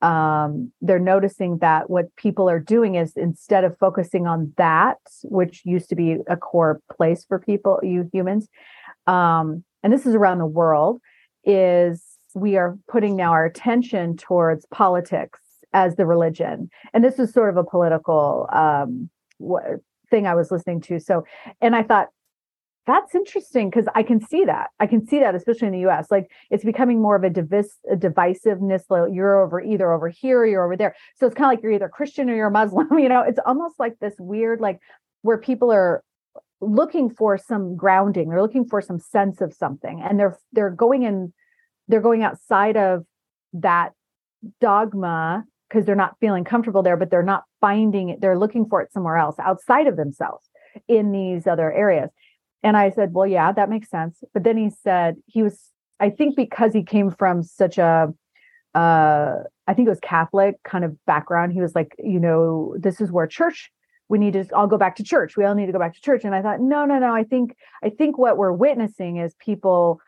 um, 0.00 0.72
they're 0.80 0.98
noticing 0.98 1.58
that 1.58 1.88
what 1.88 2.14
people 2.16 2.50
are 2.50 2.58
doing 2.58 2.96
is 2.96 3.12
instead 3.16 3.62
of 3.62 3.78
focusing 3.78 4.26
on 4.26 4.52
that, 4.56 4.98
which 5.22 5.62
used 5.64 5.88
to 5.90 5.94
be 5.94 6.16
a 6.28 6.36
core 6.36 6.80
place 6.96 7.24
for 7.24 7.38
people, 7.38 7.78
you 7.84 8.08
humans, 8.12 8.48
um, 9.06 9.62
and 9.84 9.92
this 9.92 10.04
is 10.04 10.16
around 10.16 10.38
the 10.38 10.46
world, 10.46 11.00
is 11.44 12.02
we 12.34 12.56
are 12.56 12.76
putting 12.88 13.14
now 13.14 13.30
our 13.30 13.44
attention 13.44 14.16
towards 14.16 14.66
politics 14.66 15.38
as 15.72 15.96
the 15.96 16.06
religion. 16.06 16.70
And 16.92 17.04
this 17.04 17.18
is 17.18 17.32
sort 17.32 17.50
of 17.50 17.56
a 17.56 17.64
political 17.64 18.48
um, 18.52 19.10
thing 20.10 20.26
I 20.26 20.34
was 20.34 20.50
listening 20.50 20.80
to. 20.82 21.00
So, 21.00 21.24
and 21.60 21.74
I 21.74 21.82
thought, 21.82 22.08
that's 22.86 23.14
interesting 23.14 23.70
because 23.70 23.86
I 23.94 24.02
can 24.02 24.20
see 24.20 24.44
that. 24.44 24.70
I 24.80 24.86
can 24.86 25.06
see 25.06 25.20
that, 25.20 25.34
especially 25.34 25.68
in 25.68 25.72
the 25.72 25.88
US. 25.88 26.10
Like 26.10 26.30
it's 26.50 26.64
becoming 26.64 27.00
more 27.00 27.14
of 27.14 27.22
a, 27.22 27.30
divis- 27.30 27.78
a 27.90 27.96
divisiveness. 27.96 28.82
You're 29.14 29.40
over 29.40 29.60
either 29.60 29.92
over 29.92 30.08
here 30.08 30.44
you're 30.44 30.64
over 30.64 30.76
there. 30.76 30.96
So 31.16 31.26
it's 31.26 31.34
kind 31.34 31.46
of 31.46 31.56
like 31.56 31.62
you're 31.62 31.72
either 31.72 31.88
Christian 31.88 32.28
or 32.28 32.34
you're 32.34 32.50
Muslim. 32.50 32.88
You 32.98 33.08
know, 33.08 33.22
it's 33.22 33.38
almost 33.46 33.78
like 33.78 33.98
this 34.00 34.14
weird, 34.18 34.60
like 34.60 34.80
where 35.22 35.38
people 35.38 35.70
are 35.72 36.02
looking 36.60 37.10
for 37.10 37.38
some 37.38 37.76
grounding. 37.76 38.28
They're 38.28 38.42
looking 38.42 38.66
for 38.66 38.80
some 38.80 38.98
sense 38.98 39.40
of 39.40 39.54
something, 39.54 40.00
and 40.00 40.18
they're 40.18 40.38
they're 40.52 40.70
going 40.70 41.02
in, 41.02 41.32
they're 41.88 42.00
going 42.00 42.22
outside 42.22 42.76
of 42.76 43.04
that 43.54 43.92
dogma 44.60 45.44
because 45.72 45.86
they're 45.86 45.94
not 45.94 46.16
feeling 46.20 46.44
comfortable 46.44 46.82
there, 46.82 46.98
but 46.98 47.10
they're 47.10 47.22
not 47.22 47.44
finding 47.60 48.10
it. 48.10 48.20
They're 48.20 48.38
looking 48.38 48.66
for 48.66 48.82
it 48.82 48.92
somewhere 48.92 49.16
else 49.16 49.36
outside 49.38 49.86
of 49.86 49.96
themselves 49.96 50.46
in 50.86 51.12
these 51.12 51.46
other 51.46 51.72
areas. 51.72 52.10
And 52.62 52.76
I 52.76 52.90
said, 52.90 53.14
well, 53.14 53.26
yeah, 53.26 53.52
that 53.52 53.70
makes 53.70 53.88
sense. 53.88 54.22
But 54.34 54.44
then 54.44 54.58
he 54.58 54.70
said 54.70 55.16
he 55.26 55.42
was, 55.42 55.58
I 55.98 56.10
think 56.10 56.36
because 56.36 56.74
he 56.74 56.82
came 56.82 57.10
from 57.10 57.42
such 57.42 57.78
a, 57.78 58.12
uh, 58.74 59.34
I 59.66 59.74
think 59.74 59.86
it 59.86 59.90
was 59.90 60.00
Catholic 60.00 60.56
kind 60.62 60.84
of 60.84 61.02
background. 61.06 61.54
He 61.54 61.62
was 61.62 61.74
like, 61.74 61.94
you 61.98 62.20
know, 62.20 62.74
this 62.78 63.00
is 63.00 63.10
where 63.10 63.26
church, 63.26 63.70
we 64.08 64.18
need 64.18 64.34
to 64.34 64.44
all 64.54 64.66
go 64.66 64.76
back 64.76 64.96
to 64.96 65.02
church. 65.02 65.38
We 65.38 65.44
all 65.44 65.54
need 65.54 65.66
to 65.66 65.72
go 65.72 65.78
back 65.78 65.94
to 65.94 66.00
church. 66.02 66.24
And 66.24 66.34
I 66.34 66.42
thought, 66.42 66.60
no, 66.60 66.84
no, 66.84 66.98
no. 66.98 67.14
I 67.14 67.24
think, 67.24 67.56
I 67.82 67.88
think 67.88 68.18
what 68.18 68.36
we're 68.36 68.52
witnessing 68.52 69.16
is 69.16 69.34
people 69.38 70.00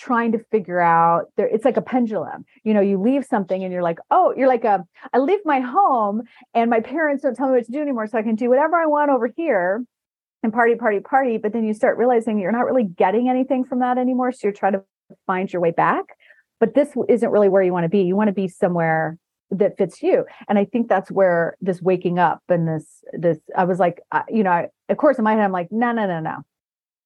trying 0.00 0.32
to 0.32 0.38
figure 0.50 0.80
out 0.80 1.26
there 1.36 1.46
it's 1.46 1.64
like 1.64 1.76
a 1.76 1.82
pendulum 1.82 2.44
you 2.64 2.72
know 2.72 2.80
you 2.80 2.98
leave 2.98 3.24
something 3.24 3.62
and 3.62 3.72
you're 3.72 3.82
like 3.82 3.98
oh 4.10 4.32
you're 4.36 4.48
like 4.48 4.64
a 4.64 4.82
i 5.12 5.18
leave 5.18 5.40
my 5.44 5.60
home 5.60 6.22
and 6.54 6.70
my 6.70 6.80
parents 6.80 7.22
don't 7.22 7.34
tell 7.34 7.48
me 7.48 7.56
what 7.56 7.66
to 7.66 7.72
do 7.72 7.82
anymore 7.82 8.06
so 8.06 8.16
i 8.16 8.22
can 8.22 8.34
do 8.34 8.48
whatever 8.48 8.76
i 8.76 8.86
want 8.86 9.10
over 9.10 9.28
here 9.36 9.84
and 10.42 10.52
party, 10.52 10.74
party, 10.74 11.00
party. 11.00 11.38
But 11.38 11.52
then 11.52 11.64
you 11.64 11.74
start 11.74 11.98
realizing 11.98 12.38
you're 12.38 12.52
not 12.52 12.66
really 12.66 12.84
getting 12.84 13.28
anything 13.28 13.64
from 13.64 13.80
that 13.80 13.98
anymore. 13.98 14.32
So 14.32 14.40
you're 14.44 14.52
trying 14.52 14.74
to 14.74 14.84
find 15.26 15.52
your 15.52 15.60
way 15.60 15.70
back. 15.70 16.04
But 16.58 16.74
this 16.74 16.90
isn't 17.08 17.30
really 17.30 17.48
where 17.48 17.62
you 17.62 17.72
want 17.72 17.84
to 17.84 17.88
be. 17.88 18.02
You 18.02 18.16
want 18.16 18.28
to 18.28 18.34
be 18.34 18.48
somewhere 18.48 19.18
that 19.50 19.76
fits 19.76 20.02
you. 20.02 20.24
And 20.48 20.58
I 20.58 20.64
think 20.64 20.88
that's 20.88 21.10
where 21.10 21.56
this 21.60 21.82
waking 21.82 22.18
up 22.18 22.42
and 22.48 22.68
this, 22.68 23.02
this, 23.12 23.38
I 23.56 23.64
was 23.64 23.78
like, 23.78 24.00
you 24.28 24.44
know, 24.44 24.50
I, 24.50 24.68
of 24.88 24.96
course 24.96 25.18
in 25.18 25.24
my 25.24 25.32
head, 25.32 25.42
I'm 25.42 25.52
like, 25.52 25.68
no, 25.70 25.92
no, 25.92 26.06
no, 26.06 26.20
no. 26.20 26.38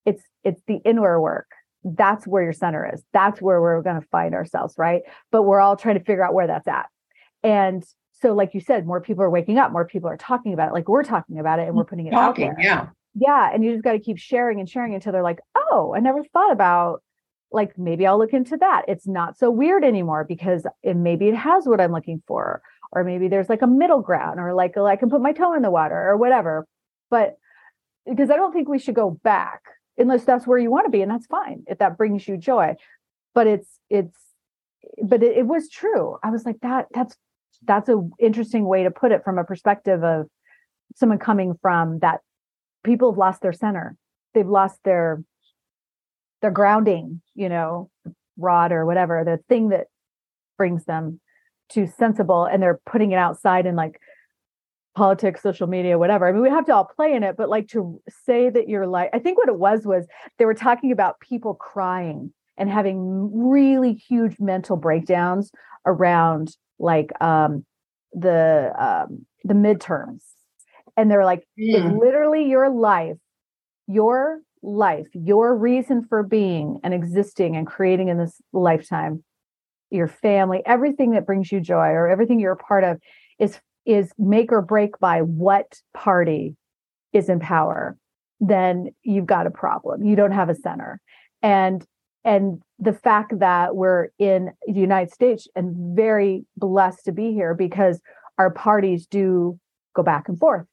It's, 0.04 0.22
it's 0.42 0.60
the 0.66 0.80
inner 0.84 1.20
work. 1.20 1.46
That's 1.84 2.26
where 2.26 2.42
your 2.42 2.52
center 2.52 2.90
is. 2.92 3.02
That's 3.12 3.40
where 3.40 3.60
we're 3.60 3.82
going 3.82 4.00
to 4.00 4.06
find 4.08 4.34
ourselves. 4.34 4.74
Right. 4.78 5.02
But 5.30 5.42
we're 5.42 5.60
all 5.60 5.76
trying 5.76 5.98
to 5.98 6.04
figure 6.04 6.24
out 6.24 6.34
where 6.34 6.46
that's 6.46 6.66
at. 6.66 6.86
And 7.42 7.84
so, 8.22 8.32
like 8.32 8.54
you 8.54 8.60
said, 8.60 8.86
more 8.86 9.00
people 9.00 9.22
are 9.22 9.30
waking 9.30 9.58
up, 9.58 9.70
more 9.70 9.84
people 9.84 10.08
are 10.08 10.16
talking 10.16 10.54
about 10.54 10.70
it. 10.70 10.72
Like 10.72 10.88
we're 10.88 11.04
talking 11.04 11.38
about 11.38 11.58
it 11.58 11.68
and 11.68 11.76
we're 11.76 11.84
putting 11.84 12.06
it 12.06 12.12
talking, 12.12 12.48
out 12.50 12.56
there. 12.56 12.64
Yeah 12.64 12.86
yeah 13.14 13.50
and 13.52 13.64
you 13.64 13.72
just 13.72 13.84
got 13.84 13.92
to 13.92 13.98
keep 13.98 14.18
sharing 14.18 14.60
and 14.60 14.68
sharing 14.68 14.94
until 14.94 15.12
they're 15.12 15.22
like 15.22 15.40
oh 15.54 15.94
i 15.96 16.00
never 16.00 16.22
thought 16.32 16.52
about 16.52 17.02
like 17.52 17.78
maybe 17.78 18.06
i'll 18.06 18.18
look 18.18 18.32
into 18.32 18.56
that 18.56 18.82
it's 18.88 19.06
not 19.06 19.38
so 19.38 19.50
weird 19.50 19.84
anymore 19.84 20.24
because 20.24 20.66
it, 20.82 20.96
maybe 20.96 21.28
it 21.28 21.36
has 21.36 21.66
what 21.66 21.80
i'm 21.80 21.92
looking 21.92 22.22
for 22.26 22.60
or 22.92 23.04
maybe 23.04 23.28
there's 23.28 23.48
like 23.48 23.62
a 23.62 23.66
middle 23.66 24.00
ground 24.00 24.40
or 24.40 24.52
like 24.54 24.76
i 24.76 24.96
can 24.96 25.10
put 25.10 25.20
my 25.20 25.32
toe 25.32 25.54
in 25.54 25.62
the 25.62 25.70
water 25.70 25.96
or 25.96 26.16
whatever 26.16 26.66
but 27.10 27.36
because 28.08 28.30
i 28.30 28.36
don't 28.36 28.52
think 28.52 28.68
we 28.68 28.78
should 28.78 28.94
go 28.94 29.10
back 29.22 29.62
unless 29.98 30.24
that's 30.24 30.46
where 30.46 30.58
you 30.58 30.70
want 30.70 30.86
to 30.86 30.90
be 30.90 31.02
and 31.02 31.10
that's 31.10 31.26
fine 31.26 31.64
if 31.66 31.78
that 31.78 31.96
brings 31.96 32.26
you 32.26 32.36
joy. 32.36 32.74
But 33.34 33.46
it's 33.46 33.68
it's 33.90 34.16
but 35.02 35.22
it, 35.22 35.38
it 35.38 35.46
was 35.46 35.68
true. 35.68 36.18
I 36.22 36.30
was 36.30 36.44
like 36.44 36.60
that 36.62 36.86
that's 36.92 37.16
that's 37.64 37.88
a 37.88 38.08
interesting 38.18 38.66
way 38.66 38.84
to 38.84 38.90
put 38.90 39.12
it 39.12 39.24
from 39.24 39.38
a 39.38 39.44
perspective 39.44 40.04
of 40.04 40.26
someone 40.96 41.18
coming 41.18 41.58
from 41.60 42.00
that 42.00 42.20
people 42.84 43.12
have 43.12 43.18
lost 43.18 43.42
their 43.42 43.52
center. 43.52 43.96
They've 44.34 44.46
lost 44.46 44.78
their 44.84 45.22
their 46.42 46.50
grounding 46.50 47.22
you 47.34 47.48
know 47.48 47.90
rod 48.36 48.72
or 48.72 48.84
whatever 48.84 49.22
the 49.24 49.38
thing 49.48 49.68
that 49.70 49.86
brings 50.58 50.84
them 50.84 51.20
to 51.70 51.86
sensible 51.86 52.44
and 52.44 52.62
they're 52.62 52.80
putting 52.84 53.12
it 53.12 53.16
outside 53.16 53.66
and 53.66 53.76
like 53.76 54.00
politics 54.94 55.42
social 55.42 55.66
media 55.66 55.98
whatever 55.98 56.26
i 56.26 56.32
mean 56.32 56.42
we 56.42 56.48
have 56.48 56.64
to 56.64 56.74
all 56.74 56.84
play 56.84 57.12
in 57.14 57.22
it 57.22 57.36
but 57.36 57.48
like 57.48 57.68
to 57.68 58.00
say 58.08 58.48
that 58.48 58.68
you're 58.68 58.86
like 58.86 59.10
i 59.12 59.18
think 59.18 59.36
what 59.36 59.48
it 59.48 59.58
was 59.58 59.84
was 59.84 60.06
they 60.38 60.44
were 60.44 60.54
talking 60.54 60.92
about 60.92 61.18
people 61.20 61.54
crying 61.54 62.32
and 62.56 62.70
having 62.70 63.30
really 63.32 63.92
huge 63.92 64.36
mental 64.38 64.76
breakdowns 64.76 65.50
around 65.84 66.56
like 66.78 67.10
um 67.20 67.64
the 68.12 68.72
um 68.78 69.26
the 69.42 69.54
midterms 69.54 70.22
and 70.96 71.10
they're 71.10 71.24
like 71.24 71.44
mm. 71.58 71.98
literally 71.98 72.48
your 72.48 72.70
life 72.70 73.16
your 73.88 74.40
life 74.62 75.06
your 75.12 75.56
reason 75.56 76.04
for 76.04 76.22
being 76.22 76.78
and 76.84 76.94
existing 76.94 77.56
and 77.56 77.66
creating 77.66 78.08
in 78.08 78.16
this 78.16 78.40
lifetime 78.52 79.22
your 79.90 80.08
family 80.08 80.62
everything 80.64 81.10
that 81.10 81.26
brings 81.26 81.50
you 81.50 81.60
joy 81.60 81.88
or 81.88 82.08
everything 82.08 82.38
you're 82.38 82.52
a 82.52 82.56
part 82.56 82.84
of 82.84 82.98
is 83.38 83.58
is 83.84 84.12
make 84.18 84.52
or 84.52 84.62
break 84.62 84.98
by 84.98 85.20
what 85.20 85.80
party 85.92 86.56
is 87.12 87.28
in 87.28 87.40
power 87.40 87.96
then 88.40 88.88
you've 89.02 89.26
got 89.26 89.46
a 89.46 89.50
problem 89.50 90.04
you 90.04 90.16
don't 90.16 90.32
have 90.32 90.48
a 90.48 90.54
center 90.54 91.00
and 91.42 91.86
and 92.26 92.62
the 92.78 92.92
fact 92.92 93.38
that 93.38 93.76
we're 93.76 94.08
in 94.18 94.50
the 94.66 94.80
united 94.80 95.12
states 95.12 95.48
and 95.54 95.96
very 95.96 96.44
blessed 96.56 97.04
to 97.04 97.12
be 97.12 97.32
here 97.32 97.54
because 97.54 98.00
our 98.38 98.50
parties 98.50 99.06
do 99.06 99.58
go 99.94 100.02
back 100.02 100.28
and 100.28 100.38
forth 100.38 100.66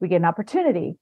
we 0.00 0.08
get 0.08 0.16
an 0.16 0.24
opportunity. 0.24 0.96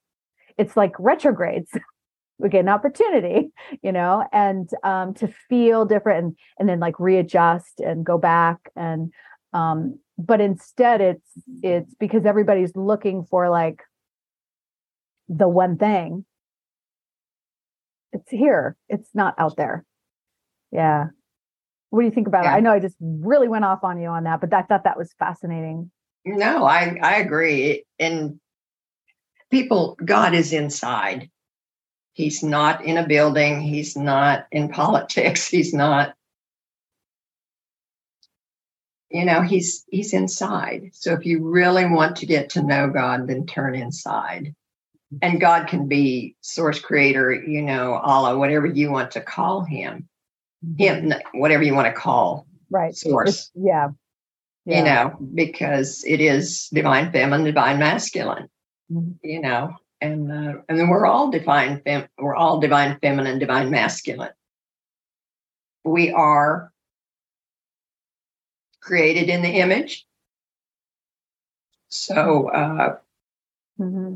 It's 0.59 0.77
like 0.77 0.93
retrogrades. 0.99 1.71
we 2.39 2.49
get 2.49 2.61
an 2.61 2.69
opportunity, 2.69 3.51
you 3.83 3.91
know, 3.91 4.25
and 4.33 4.69
um, 4.85 5.15
to 5.15 5.29
feel 5.49 5.85
different 5.85 6.25
and, 6.25 6.37
and 6.59 6.69
then 6.69 6.81
like 6.81 7.01
readjust 7.01 7.81
and 7.81 8.05
go 8.05 8.19
back 8.19 8.59
and 8.77 9.13
um, 9.53 9.99
but 10.19 10.41
instead 10.41 11.01
it's 11.01 11.31
it's 11.63 11.95
because 11.95 12.27
everybody's 12.27 12.75
looking 12.77 13.25
for 13.25 13.49
like 13.49 13.83
the 15.29 15.49
one 15.49 15.77
thing 15.77 16.25
it's 18.13 18.31
here 18.31 18.77
it's 18.89 19.11
not 19.15 19.35
out 19.39 19.57
there 19.57 19.85
yeah 20.73 21.07
what 21.91 22.01
do 22.01 22.07
you 22.07 22.13
think 22.13 22.27
about 22.27 22.45
yeah. 22.45 22.55
it 22.55 22.57
i 22.57 22.61
know 22.61 22.73
i 22.73 22.81
just 22.81 22.97
really 23.01 23.49
went 23.49 23.65
off 23.65 23.85
on 23.85 24.01
you 24.01 24.09
on 24.09 24.25
that 24.25 24.41
but 24.41 24.53
i 24.53 24.63
thought 24.63 24.85
that 24.85 24.99
was 24.99 25.15
fascinating 25.19 25.91
no 26.25 26.65
i 26.65 26.99
i 27.03 27.17
agree 27.17 27.85
and 27.99 28.41
people, 29.51 29.97
God 30.05 30.35
is 30.35 30.53
inside. 30.53 31.31
He's 32.13 32.43
not 32.43 32.85
in 32.85 32.99
a 32.99 33.07
building. 33.07 33.61
He's 33.61 33.97
not 33.97 34.47
in 34.51 34.69
politics. 34.69 35.49
He's 35.49 35.73
not, 35.73 36.15
you 39.11 39.25
know, 39.25 39.43
he's 39.43 39.85
he's 39.91 40.13
inside. 40.13 40.91
So 40.93 41.13
if 41.15 41.25
you 41.25 41.49
really 41.49 41.87
want 41.87 42.17
to 42.17 42.27
get 42.27 42.51
to 42.51 42.63
know 42.63 42.89
God, 42.89 43.27
then 43.27 43.47
turn 43.47 43.75
inside. 43.75 44.55
And 45.23 45.41
God 45.41 45.69
can 45.69 45.89
be 45.89 46.37
source 46.43 46.81
creator, 46.81 47.33
you 47.33 47.63
know, 47.63 47.95
Allah, 47.95 48.37
whatever 48.37 48.67
you 48.67 48.91
want 48.91 49.13
to 49.13 49.23
call 49.23 49.63
him. 49.63 50.09
Him, 50.77 51.15
whatever 51.33 51.63
you 51.63 51.75
want 51.75 51.87
to 51.87 51.99
call 51.99 52.47
right 52.69 52.95
source. 52.95 53.29
It's, 53.29 53.51
yeah. 53.55 53.89
yeah. 54.67 54.79
You 54.79 54.85
know, 54.85 55.17
because 55.35 56.05
it 56.05 56.21
is 56.21 56.69
divine 56.73 57.13
feminine, 57.13 57.47
divine 57.47 57.79
masculine 57.79 58.49
mm-hmm. 58.93 59.13
you 59.23 59.41
know, 59.41 59.75
and 60.01 60.31
uh, 60.31 60.61
and 60.69 60.79
then 60.79 60.89
we're 60.89 61.07
all 61.07 61.31
divine 61.31 61.81
fem- 61.83 62.09
we're 62.19 62.37
all 62.37 62.61
divine 62.61 62.99
feminine, 63.01 63.39
divine 63.39 63.71
masculine. 63.71 64.31
We 65.85 66.13
are 66.13 66.73
created 68.89 69.29
in 69.29 69.43
the 69.43 69.49
image. 69.49 70.07
So 71.89 72.49
uh, 72.51 72.97
mm-hmm. 73.79 74.15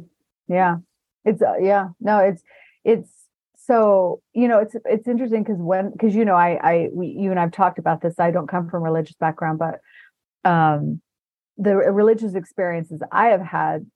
yeah, 0.49 0.79
it's 1.25 1.43
uh, 1.43 1.59
yeah, 1.61 1.89
no, 2.01 2.18
it's 2.18 2.43
it's 2.85 3.11
so 3.57 4.20
you 4.33 4.49
know 4.49 4.59
it's 4.59 4.75
it's 4.85 5.07
interesting 5.07 5.43
because 5.43 5.61
when 5.61 5.91
because 5.91 6.14
you 6.14 6.25
know 6.25 6.35
I 6.35 6.59
I 6.62 6.89
we 6.93 7.09
you 7.09 7.31
and 7.31 7.39
I've 7.39 7.53
talked 7.53 7.79
about 7.79 8.01
this. 8.01 8.18
I 8.18 8.31
don't 8.31 8.49
come 8.49 8.68
from 8.68 8.83
religious 8.83 9.16
background, 9.16 9.59
but 9.59 9.81
um 10.51 11.01
the 11.59 11.77
religious 11.77 12.35
experiences 12.35 13.03
I 13.12 13.27
have 13.29 13.43
had 13.43 13.87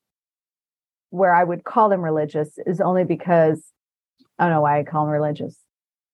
where 1.11 1.35
I 1.35 1.43
would 1.43 1.64
call 1.64 1.89
them 1.89 2.03
religious 2.03 2.59
is 2.66 2.81
only 2.81 3.05
because 3.05 3.62
I 4.39 4.45
don't 4.45 4.53
know 4.53 4.61
why 4.61 4.79
I 4.79 4.85
call 4.85 5.07
them 5.07 5.12
religious. 5.12 5.57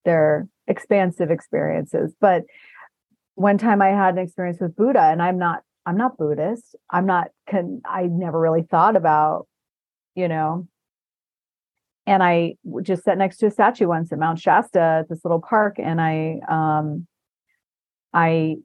They're 0.05 0.49
expansive 0.69 1.31
experiences. 1.31 2.15
But 2.21 2.45
one 3.35 3.59
time 3.59 3.83
I 3.83 3.89
had 3.89 4.15
an 4.15 4.19
experience 4.19 4.59
with 4.61 4.77
Buddha, 4.77 5.01
and 5.01 5.23
I'm 5.23 5.39
not 5.39 5.63
I'm 5.85 5.97
not 5.97 6.17
Buddhist. 6.19 6.77
I'm 6.91 7.07
not 7.07 7.29
can 7.49 7.83
I 7.85 8.05
never 8.05 8.39
really 8.39 8.63
thought 8.63 8.97
about, 8.97 9.47
you 10.15 10.29
know. 10.29 10.69
And 12.07 12.23
I 12.23 12.55
just 12.83 13.05
sat 13.05 13.19
next 13.19 13.39
to 13.39 13.47
a 13.47 13.51
statue 13.51 13.87
once 13.87 14.13
at 14.13 14.19
Mount 14.19 14.41
Shasta 14.41 14.81
at 15.01 15.09
this 15.09 15.25
little 15.25 15.41
park, 15.41 15.77
and 15.79 16.01
I 16.01 16.41
um 16.49 17.07
I 18.13 18.57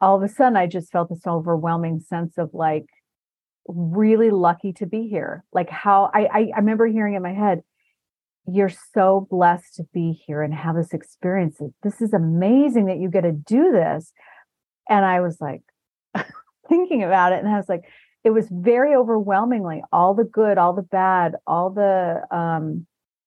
all 0.00 0.16
of 0.16 0.22
a 0.22 0.28
sudden 0.28 0.56
I 0.56 0.66
just 0.66 0.90
felt 0.92 1.08
this 1.08 1.26
overwhelming 1.26 2.00
sense 2.00 2.38
of 2.38 2.50
like 2.52 2.86
really 3.66 4.30
lucky 4.30 4.72
to 4.74 4.86
be 4.86 5.08
here. 5.08 5.44
Like 5.52 5.70
how 5.70 6.10
I, 6.14 6.20
I, 6.20 6.50
I 6.54 6.58
remember 6.58 6.86
hearing 6.86 7.14
in 7.14 7.22
my 7.22 7.34
head, 7.34 7.62
you're 8.52 8.72
so 8.94 9.26
blessed 9.30 9.76
to 9.76 9.84
be 9.92 10.12
here 10.26 10.42
and 10.42 10.54
have 10.54 10.76
this 10.76 10.92
experience. 10.92 11.60
This 11.82 12.00
is 12.00 12.12
amazing 12.12 12.86
that 12.86 12.98
you 12.98 13.10
get 13.10 13.22
to 13.22 13.32
do 13.32 13.72
this. 13.72 14.12
And 14.88 15.04
I 15.04 15.20
was 15.20 15.40
like 15.40 15.62
thinking 16.68 17.02
about 17.02 17.32
it 17.32 17.38
and 17.40 17.48
I 17.48 17.56
was 17.56 17.68
like, 17.68 17.84
it 18.22 18.30
was 18.30 18.48
very 18.50 18.94
overwhelmingly 18.94 19.82
all 19.92 20.14
the 20.14 20.24
good, 20.24 20.58
all 20.58 20.74
the 20.74 20.82
bad, 20.82 21.36
all 21.46 21.70
the 21.70 22.22
um 22.30 22.86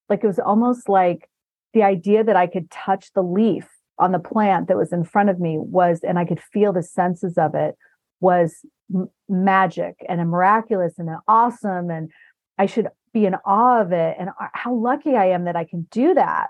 like 0.10 0.24
it 0.24 0.28
was 0.28 0.40
almost 0.40 0.90
like 0.90 1.30
the 1.74 1.84
idea 1.84 2.24
that 2.24 2.36
I 2.36 2.48
could 2.48 2.70
touch 2.70 3.12
the 3.14 3.24
leaf 3.24 3.68
on 4.00 4.12
the 4.12 4.20
plant 4.20 4.68
that 4.68 4.78
was 4.78 4.92
in 4.92 5.04
front 5.04 5.30
of 5.30 5.40
me 5.40 5.58
was, 5.60 6.02
and 6.04 6.18
I 6.18 6.26
could 6.26 6.40
feel 6.40 6.74
the 6.74 6.84
senses 6.84 7.38
of 7.38 7.56
it, 7.56 7.76
was 8.20 8.58
m- 8.94 9.10
magic 9.28 9.96
and 10.08 10.20
miraculous 10.30 10.94
and 10.98 11.10
an 11.10 11.20
awesome. 11.28 11.90
And 11.90 12.12
I 12.58 12.66
should 12.66 12.88
be 13.14 13.26
in 13.26 13.36
awe 13.46 13.82
of 13.82 13.92
it. 13.92 14.16
And 14.20 14.30
uh, 14.30 14.48
how 14.54 14.74
lucky 14.74 15.16
I 15.16 15.28
am 15.28 15.46
that 15.46 15.56
I 15.56 15.66
can 15.66 15.88
do 15.92 16.14
that. 16.14 16.48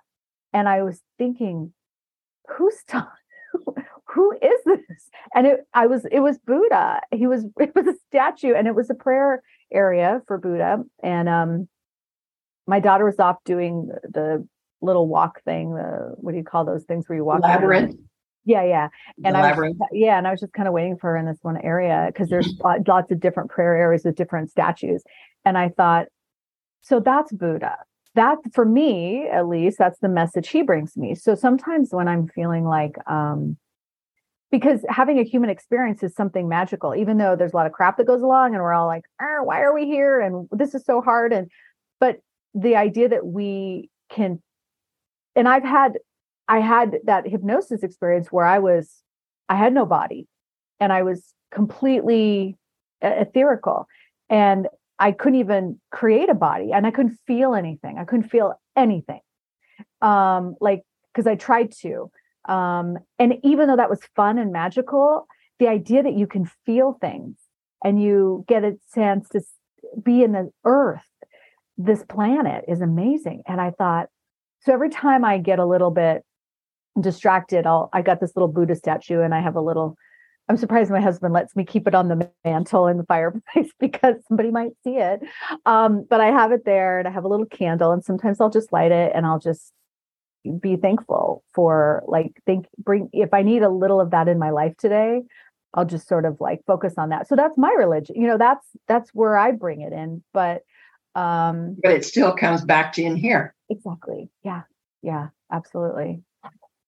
And 0.54 0.70
I 0.70 0.84
was 0.84 1.02
thinking, 1.18 1.74
who's 2.50 2.76
t- 2.88 2.98
who 4.08 4.32
is 4.34 4.64
this? 4.66 5.10
And 5.36 5.48
it, 5.48 5.68
I 5.74 5.88
was, 5.88 6.06
it 6.12 6.20
was 6.20 6.38
Buddha. 6.40 7.02
He 7.12 7.28
was, 7.28 7.46
it 7.60 7.74
was 7.76 7.88
a 7.88 7.96
statue 8.08 8.54
and 8.54 8.68
it 8.68 8.76
was 8.76 8.90
a 8.90 8.96
prayer 8.96 9.44
area 9.72 10.22
for 10.28 10.38
Buddha. 10.38 10.84
And 11.02 11.30
um, 11.30 11.68
my 12.68 12.80
daughter 12.80 13.06
was 13.06 13.20
off 13.20 13.38
doing 13.44 13.90
the 14.04 14.48
little 14.82 15.08
walk 15.08 15.44
thing. 15.44 15.74
The 15.74 16.14
what 16.18 16.32
do 16.32 16.38
you 16.38 16.44
call 16.44 16.66
those 16.66 16.84
things 16.84 17.08
where 17.08 17.18
you 17.18 17.26
walk? 17.26 17.42
Labyrinth. 17.42 17.96
Yeah, 18.46 18.64
yeah. 18.64 18.90
And 19.24 19.36
the 19.36 19.40
I 19.40 19.54
was, 19.58 19.74
yeah, 19.94 20.18
and 20.18 20.28
I 20.28 20.32
was 20.32 20.42
just 20.42 20.52
kind 20.52 20.68
of 20.68 20.74
waiting 20.74 20.98
for 20.98 21.12
her 21.12 21.18
in 21.18 21.26
this 21.26 21.40
one 21.42 21.58
area 21.58 22.06
because 22.08 22.30
there's 22.30 22.54
lots 22.88 23.10
of 23.10 23.20
different 23.22 23.50
prayer 23.50 23.76
areas 23.76 24.04
with 24.04 24.16
different 24.16 24.52
statues. 24.52 25.04
And 25.46 25.58
I 25.58 25.70
thought, 25.70 26.08
so 26.84 27.00
that's 27.00 27.32
Buddha. 27.32 27.78
That 28.16 28.38
for 28.54 28.66
me, 28.66 29.28
at 29.28 29.48
least, 29.48 29.80
that's 29.80 30.00
the 30.00 30.10
message 30.10 30.50
he 30.50 30.62
brings 30.62 30.96
me. 30.96 31.16
So 31.16 31.34
sometimes 31.34 31.92
when 31.92 32.08
I'm 32.08 32.28
feeling 32.28 32.64
like, 32.64 32.96
um, 33.08 33.58
because 34.52 34.86
having 34.88 35.18
a 35.18 35.24
human 35.24 35.50
experience 35.50 36.04
is 36.04 36.14
something 36.14 36.48
magical, 36.48 36.94
even 36.94 37.18
though 37.18 37.36
there's 37.36 37.54
a 37.54 37.56
lot 37.56 37.66
of 37.66 37.72
crap 37.72 37.98
that 37.98 38.06
goes 38.06 38.22
along 38.22 38.54
and 38.54 38.62
we're 38.62 38.74
all 38.74 38.86
like, 38.86 39.04
why 39.20 39.62
are 39.62 39.74
we 39.74 39.86
here? 39.86 40.20
And 40.20 40.48
this 40.52 40.76
is 40.76 40.86
so 40.86 41.02
hard. 41.02 41.34
And, 41.34 41.50
but 42.00 42.20
the 42.54 42.76
idea 42.76 43.10
that 43.10 43.26
we 43.26 43.90
can 44.12 44.40
and 45.36 45.48
I've 45.48 45.64
had 45.64 45.94
I 46.48 46.60
had 46.60 46.98
that 47.06 47.28
hypnosis 47.28 47.84
experience 47.84 48.32
where 48.32 48.46
I 48.46 48.60
was 48.60 49.02
I 49.50 49.56
had 49.56 49.74
no 49.74 49.86
body 49.86 50.28
and 50.80 50.94
I 50.94 51.04
was 51.04 51.34
completely 51.52 52.58
etherical 53.02 53.86
and 54.30 54.68
I 55.08 55.12
couldn't 55.12 55.40
even 55.40 55.80
create 55.92 56.30
a 56.30 56.34
body 56.34 56.72
and 56.74 56.88
I 56.88 56.92
couldn't 56.92 57.18
feel 57.28 57.56
anything. 57.56 57.98
I 57.98 58.06
couldn't 58.06 58.30
feel 58.30 58.54
anything. 58.76 59.22
Um 60.02 60.56
like 60.60 60.82
because 61.12 61.28
I 61.28 61.36
tried 61.36 61.72
to. 61.84 62.10
Um 62.46 62.98
and 63.20 63.36
even 63.44 63.68
though 63.68 63.82
that 63.82 63.90
was 63.90 64.02
fun 64.16 64.38
and 64.38 64.52
magical, 64.52 65.28
the 65.60 65.68
idea 65.68 66.04
that 66.04 66.18
you 66.22 66.28
can 66.28 66.50
feel 66.66 66.98
things 67.00 67.38
and 67.84 68.02
you 68.02 68.46
get 68.48 68.64
a 68.64 68.78
chance 68.96 69.30
to 69.30 69.42
be 70.02 70.24
in 70.24 70.32
the 70.32 70.50
earth 70.64 71.02
this 71.78 72.04
planet 72.04 72.64
is 72.68 72.82
amazing 72.82 73.42
and 73.48 73.60
i 73.60 73.70
thought 73.72 74.08
so 74.64 74.72
every 74.72 74.90
time 74.90 75.26
I 75.26 75.40
get 75.40 75.60
a 75.60 75.66
little 75.66 75.92
bit 75.92 76.24
distracted, 77.00 77.68
I'll 77.68 77.90
I 77.92 78.02
got 78.02 78.22
this 78.22 78.36
little 78.36 78.48
Buddha 78.48 78.76
statue 78.76 79.22
and 79.22 79.36
I 79.36 79.42
have 79.42 79.56
a 79.56 79.62
little 79.62 79.98
I'm 80.50 80.58
surprised 80.58 80.92
my 80.92 81.02
husband 81.02 81.34
lets 81.34 81.56
me 81.56 81.64
keep 81.64 81.88
it 81.88 81.96
on 81.96 82.10
the 82.10 82.30
mantle 82.44 82.88
in 82.88 82.98
the 82.98 83.06
fireplace 83.06 83.72
because 83.80 84.16
somebody 84.28 84.52
might 84.52 84.72
see 84.84 84.98
it. 84.98 85.22
Um, 85.66 86.06
but 86.10 86.22
I 86.22 86.28
have 86.28 86.52
it 86.52 86.66
there 86.66 87.00
and 87.00 87.08
I 87.08 87.12
have 87.12 87.24
a 87.24 87.30
little 87.30 87.46
candle 87.46 87.92
and 87.92 88.04
sometimes 88.04 88.42
I'll 88.42 88.50
just 88.50 88.74
light 88.74 88.92
it 88.92 89.14
and 89.16 89.26
I'll 89.26 89.40
just 89.40 89.72
be 90.60 90.76
thankful 90.76 91.42
for 91.54 92.04
like 92.06 92.34
think 92.46 92.66
bring 92.78 93.10
if 93.14 93.34
I 93.34 93.44
need 93.44 93.64
a 93.64 93.70
little 93.70 94.02
of 94.02 94.12
that 94.12 94.28
in 94.28 94.38
my 94.38 94.50
life 94.50 94.76
today, 94.78 95.22
I'll 95.74 95.86
just 95.86 96.08
sort 96.08 96.26
of 96.26 96.42
like 96.42 96.60
focus 96.68 96.96
on 96.98 97.10
that. 97.10 97.30
So 97.30 97.38
that's 97.38 97.58
my 97.58 97.72
religion. 97.72 98.20
You 98.20 98.28
know, 98.28 98.38
that's 98.38 98.68
that's 98.88 99.10
where 99.14 99.38
I 99.38 99.52
bring 99.52 99.80
it 99.82 99.94
in. 99.94 100.22
But 100.34 100.64
um 101.16 101.78
but 101.82 101.92
it 101.92 102.06
still 102.06 102.34
comes 102.34 102.64
back 102.64 102.94
to 102.94 103.04
in 103.04 103.16
here 103.16 103.54
exactly 103.70 104.30
yeah 104.44 104.62
yeah 105.02 105.28
absolutely 105.52 106.22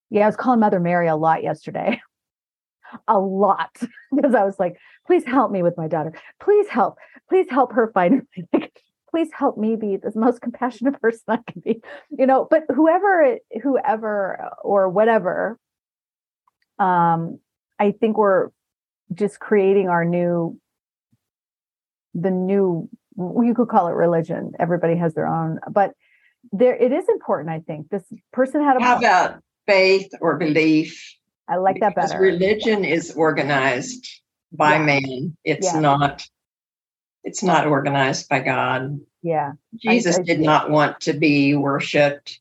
yeah 0.10 0.24
i 0.24 0.26
was 0.26 0.36
calling 0.36 0.60
mother 0.60 0.80
mary 0.80 1.08
a 1.08 1.16
lot 1.16 1.44
yesterday 1.44 2.02
a 3.08 3.20
lot 3.20 3.76
because 4.16 4.36
i 4.36 4.44
was 4.44 4.60
like 4.60 4.78
please 5.08 5.24
help 5.26 5.52
me 5.52 5.64
with 5.64 5.78
my 5.78 5.88
daughter 5.88 6.14
please 6.42 6.68
help 6.68 6.98
please 7.30 7.48
help 7.50 7.72
her 7.74 7.92
find 7.94 8.22
like 8.54 8.82
please 9.10 9.30
help 9.34 9.58
me 9.58 9.76
be 9.76 9.98
the 9.98 10.12
most 10.16 10.42
compassionate 10.42 11.00
person 11.02 11.24
i 11.28 11.38
can 11.52 11.62
be 11.62 11.82
you 12.10 12.26
know 12.26 12.48
but 12.50 12.64
whoever 12.74 13.38
whoever 13.62 14.50
or 14.64 14.90
whatever 14.90 15.58
um 16.80 17.40
i 17.80 17.92
think 17.92 18.18
we're 18.18 18.50
just 19.14 19.40
creating 19.40 19.88
our 19.88 20.04
new 20.04 20.60
the 22.14 22.32
new 22.32 22.90
you 23.18 23.54
could 23.56 23.70
call 23.70 23.88
it 23.88 23.92
religion. 23.92 24.52
Everybody 24.60 24.96
has 24.98 25.14
their 25.14 25.28
own, 25.28 25.60
but 25.72 25.92
there 26.52 26.76
it 26.76 26.92
is 26.92 27.08
important. 27.10 27.50
I 27.50 27.60
think 27.60 27.90
this 27.90 28.04
person 28.34 28.62
had 28.62 28.78
a 28.78 28.84
how 28.84 28.98
about 28.98 29.40
faith 29.68 30.12
or 30.22 30.38
belief? 30.38 31.16
I 31.48 31.58
like 31.58 31.80
that 31.80 31.96
better. 31.96 32.20
Religion 32.20 32.84
is 32.84 33.12
organized 33.12 34.08
by 34.52 34.74
yeah. 34.74 34.84
man. 34.84 35.38
It's 35.44 35.74
yeah. 35.74 35.80
not. 35.80 36.28
It's 37.24 37.42
not 37.42 37.66
organized 37.66 38.30
by 38.30 38.40
God. 38.40 39.00
Yeah. 39.24 39.54
Jesus 39.76 40.18
I, 40.18 40.22
I, 40.22 40.24
did 40.24 40.40
not 40.40 40.70
want 40.70 41.02
to 41.02 41.14
be 41.14 41.56
worshipped. 41.56 42.40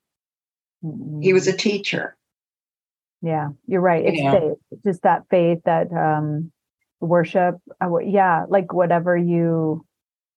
Mm-hmm. 0.84 1.22
He 1.22 1.32
was 1.32 1.46
a 1.46 1.56
teacher. 1.56 2.16
Yeah, 3.22 3.50
you're 3.66 3.80
right. 3.80 4.04
It's 4.04 4.18
yeah. 4.18 4.32
faith. 4.32 4.58
Just 4.84 5.02
that 5.02 5.24
faith, 5.30 5.60
that 5.64 5.90
um 5.92 6.52
worship. 7.00 7.56
Uh, 7.82 7.98
yeah, 7.98 8.44
like 8.48 8.72
whatever 8.72 9.16
you 9.16 9.84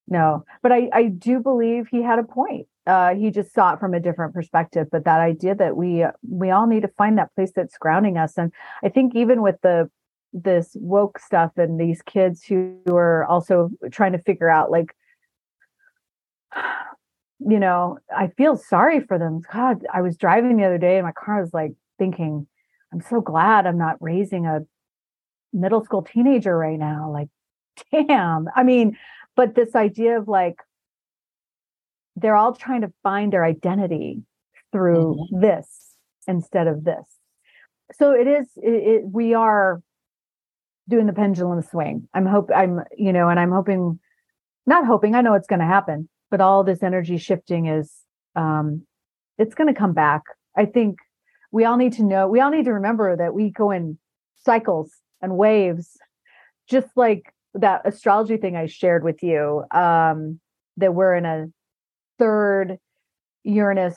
no 0.08 0.46
but 0.62 0.72
i 0.72 0.90
i 0.94 1.04
do 1.04 1.40
believe 1.40 1.88
he 1.88 2.02
had 2.02 2.20
a 2.20 2.24
point 2.24 2.68
uh 2.88 3.14
he 3.14 3.30
just 3.30 3.54
saw 3.54 3.74
it 3.74 3.80
from 3.80 3.94
a 3.94 4.00
different 4.00 4.34
perspective 4.34 4.88
but 4.92 5.04
that 5.06 5.20
idea 5.20 5.54
that 5.54 5.76
we 5.76 6.06
we 6.28 6.50
all 6.50 6.68
need 6.68 6.82
to 6.82 6.88
find 6.98 7.18
that 7.18 7.34
place 7.36 7.52
that's 7.56 7.78
grounding 7.78 8.18
us. 8.18 8.38
And 8.38 8.52
i 8.84 8.90
think 8.90 9.16
even 9.16 9.42
with 9.42 9.56
the 9.62 9.90
this 10.34 10.76
woke 10.80 11.20
stuff 11.20 11.52
and 11.58 11.80
these 11.80 12.02
kids 12.02 12.44
who 12.44 12.80
are 12.90 13.26
also 13.26 13.70
trying 13.92 14.12
to 14.12 14.20
figure 14.20 14.50
out 14.50 14.72
like 14.72 14.96
you 17.40 17.60
know 17.60 17.98
i 18.16 18.28
feel 18.38 18.56
sorry 18.56 19.00
for 19.00 19.20
them. 19.20 19.42
God 19.52 19.86
i 19.94 20.02
was 20.02 20.18
driving 20.18 20.58
the 20.58 20.66
other 20.66 20.78
day 20.78 20.98
and 20.98 21.06
my 21.06 21.12
car 21.12 21.42
was 21.42 21.54
like 21.54 21.74
thinking 22.00 22.48
i'm 22.94 23.02
so 23.02 23.22
glad 23.22 23.68
i'm 23.68 23.78
not 23.78 23.98
raising 24.02 24.46
a 24.46 24.62
middle 25.54 25.84
school 25.84 26.02
teenager 26.02 26.58
right 26.58 26.80
now. 26.80 27.12
Like 27.12 27.30
damn. 27.92 28.48
I 28.56 28.64
mean 28.64 28.98
but 29.36 29.56
this 29.56 29.76
idea 29.76 30.20
of 30.20 30.28
like 30.28 30.56
they're 32.18 32.36
all 32.36 32.54
trying 32.54 32.82
to 32.82 32.92
find 33.04 33.32
their 33.32 33.46
identity 33.46 34.24
through 34.72 35.16
mm-hmm. 35.16 35.40
this 35.40 35.94
instead 36.28 36.68
of 36.68 36.84
this. 36.84 37.06
So 37.94 38.12
it 38.12 38.28
is 38.28 38.48
it, 38.58 38.70
it, 38.70 39.02
we 39.06 39.34
are 39.34 39.82
doing 40.90 41.06
the 41.06 41.14
pendulum 41.14 41.62
swing. 41.62 42.10
I'm 42.14 42.26
hope 42.26 42.50
i'm 42.54 42.82
you 42.98 43.14
know 43.14 43.30
and 43.30 43.40
i'm 43.40 43.52
hoping 43.52 44.00
not 44.66 44.86
hoping 44.86 45.16
i 45.16 45.22
know 45.22 45.36
it's 45.36 45.48
going 45.48 45.60
to 45.60 45.66
happen 45.66 46.10
but 46.30 46.42
all 46.42 46.64
this 46.64 46.84
energy 46.84 47.18
shifting 47.18 47.68
is 47.68 47.94
um 48.36 48.86
it's 49.38 49.56
going 49.56 49.72
to 49.72 49.80
come 49.80 49.94
back. 49.94 50.24
I 50.56 50.66
think 50.66 50.98
we 51.52 51.66
all 51.66 51.78
need 51.78 51.94
to 51.94 52.04
know 52.04 52.28
we 52.28 52.40
all 52.40 52.52
need 52.52 52.66
to 52.66 52.74
remember 52.74 53.16
that 53.16 53.34
we 53.34 53.52
go 53.52 53.72
in 53.72 53.98
cycles 54.44 54.92
and 55.22 55.38
waves 55.38 55.98
just 56.70 56.88
like 56.96 57.34
that 57.54 57.82
astrology 57.86 58.38
thing 58.38 58.56
I 58.56 58.68
shared 58.68 59.04
with 59.04 59.24
you, 59.24 59.64
um, 59.72 60.40
that 60.78 60.94
we're 60.94 61.16
in 61.16 61.26
a 61.26 61.48
third 62.18 62.78
Uranus 63.44 63.96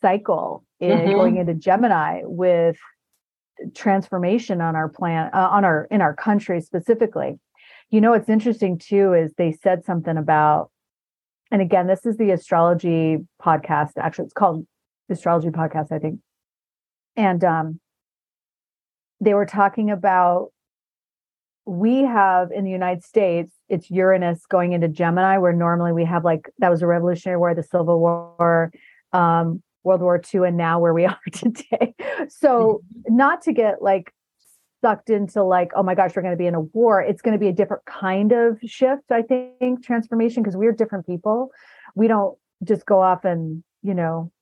cycle 0.00 0.64
in 0.80 0.90
mm-hmm. 0.90 1.12
going 1.12 1.36
into 1.36 1.54
Gemini 1.54 2.22
with 2.24 2.76
transformation 3.74 4.60
on 4.60 4.76
our 4.76 4.88
plan 4.88 5.30
uh, 5.32 5.48
on 5.50 5.64
our 5.64 5.86
in 5.90 6.00
our 6.00 6.14
country 6.14 6.60
specifically. 6.60 7.38
You 7.90 8.00
know, 8.00 8.10
what's 8.10 8.28
interesting 8.28 8.78
too 8.78 9.14
is 9.14 9.32
they 9.34 9.52
said 9.52 9.84
something 9.84 10.16
about, 10.16 10.70
and 11.50 11.62
again, 11.62 11.86
this 11.86 12.04
is 12.04 12.18
the 12.18 12.30
astrology 12.30 13.18
podcast. 13.42 13.92
Actually, 13.96 14.26
it's 14.26 14.34
called 14.34 14.66
astrology 15.08 15.48
podcast, 15.48 15.90
I 15.90 15.98
think. 15.98 16.20
And 17.16 17.42
um, 17.42 17.80
they 19.20 19.34
were 19.34 19.46
talking 19.46 19.90
about 19.90 20.50
we 21.68 22.00
have 22.00 22.50
in 22.50 22.64
the 22.64 22.70
United 22.70 23.04
States, 23.04 23.54
it's 23.68 23.90
Uranus 23.90 24.46
going 24.46 24.72
into 24.72 24.88
Gemini, 24.88 25.36
where 25.36 25.52
normally 25.52 25.92
we 25.92 26.06
have 26.06 26.24
like 26.24 26.48
that 26.60 26.70
was 26.70 26.80
a 26.80 26.86
Revolutionary 26.86 27.38
War, 27.38 27.54
the 27.54 27.62
Civil 27.62 28.00
War, 28.00 28.72
um, 29.12 29.62
World 29.84 30.00
War 30.00 30.18
II, 30.34 30.48
and 30.48 30.56
now 30.56 30.80
where 30.80 30.94
we 30.94 31.04
are 31.06 31.18
today. 31.30 31.94
So, 32.30 32.80
mm-hmm. 33.04 33.16
not 33.16 33.42
to 33.42 33.52
get 33.52 33.82
like 33.82 34.14
sucked 34.80 35.10
into 35.10 35.42
like, 35.42 35.72
oh 35.76 35.82
my 35.82 35.94
gosh, 35.94 36.12
we're 36.16 36.22
going 36.22 36.32
to 36.32 36.38
be 36.38 36.46
in 36.46 36.54
a 36.54 36.60
war. 36.60 37.02
It's 37.02 37.20
going 37.20 37.34
to 37.34 37.38
be 37.38 37.48
a 37.48 37.52
different 37.52 37.84
kind 37.84 38.32
of 38.32 38.58
shift, 38.64 39.10
I 39.10 39.20
think, 39.20 39.84
transformation, 39.84 40.42
because 40.42 40.56
we're 40.56 40.72
different 40.72 41.06
people. 41.06 41.50
We 41.94 42.08
don't 42.08 42.38
just 42.64 42.86
go 42.86 43.02
off 43.02 43.26
and, 43.26 43.62
you 43.82 43.92
know, 43.92 44.32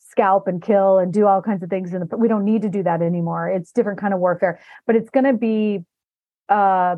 scalp 0.00 0.48
and 0.48 0.60
kill 0.60 0.98
and 0.98 1.12
do 1.12 1.28
all 1.28 1.42
kinds 1.42 1.62
of 1.62 1.70
things. 1.70 1.92
And 1.92 2.10
we 2.16 2.26
don't 2.26 2.44
need 2.44 2.62
to 2.62 2.68
do 2.68 2.82
that 2.82 3.02
anymore. 3.02 3.48
It's 3.48 3.70
different 3.70 4.00
kind 4.00 4.12
of 4.12 4.18
warfare, 4.18 4.58
but 4.84 4.96
it's 4.96 5.10
going 5.10 5.26
to 5.26 5.32
be 5.32 5.84
uh, 6.48 6.96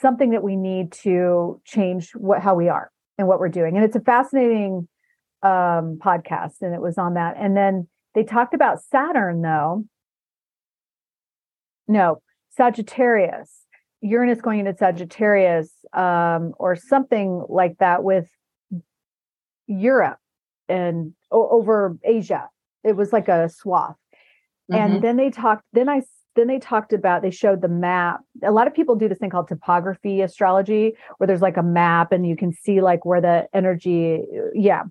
something 0.00 0.30
that 0.30 0.42
we 0.42 0.56
need 0.56 0.92
to 0.92 1.60
change 1.64 2.12
what 2.12 2.40
how 2.40 2.54
we 2.54 2.68
are 2.68 2.90
and 3.18 3.28
what 3.28 3.40
we're 3.40 3.48
doing. 3.48 3.76
And 3.76 3.84
it's 3.84 3.96
a 3.96 4.00
fascinating 4.00 4.88
um, 5.42 5.98
podcast, 6.02 6.62
and 6.62 6.74
it 6.74 6.80
was 6.80 6.98
on 6.98 7.14
that. 7.14 7.36
And 7.38 7.56
then 7.56 7.88
they 8.14 8.24
talked 8.24 8.54
about 8.54 8.82
Saturn, 8.82 9.42
though. 9.42 9.84
No, 11.88 12.22
Sagittarius, 12.50 13.50
Uranus 14.00 14.40
going 14.40 14.60
into 14.60 14.76
Sagittarius, 14.76 15.70
um, 15.92 16.52
or 16.58 16.76
something 16.76 17.44
like 17.48 17.78
that 17.78 18.04
with 18.04 18.28
Europe 19.66 20.18
and 20.68 21.12
over 21.30 21.96
Asia. 22.04 22.48
It 22.84 22.96
was 22.96 23.12
like 23.12 23.28
a 23.28 23.48
swath. 23.48 23.96
Mm-hmm. 24.70 24.74
And 24.74 25.02
then 25.04 25.16
they 25.16 25.30
talked, 25.30 25.64
then 25.72 25.88
I 25.88 26.02
then 26.34 26.46
they 26.46 26.58
talked 26.58 26.92
about 26.92 27.22
they 27.22 27.30
showed 27.30 27.60
the 27.60 27.68
map. 27.68 28.20
A 28.42 28.52
lot 28.52 28.66
of 28.66 28.74
people 28.74 28.96
do 28.96 29.08
this 29.08 29.18
thing 29.18 29.30
called 29.30 29.48
topography 29.48 30.22
astrology 30.22 30.94
where 31.18 31.26
there's 31.26 31.42
like 31.42 31.56
a 31.56 31.62
map 31.62 32.12
and 32.12 32.26
you 32.26 32.36
can 32.36 32.52
see 32.52 32.80
like 32.80 33.04
where 33.04 33.20
the 33.20 33.46
energy 33.52 34.22
yeah 34.54 34.82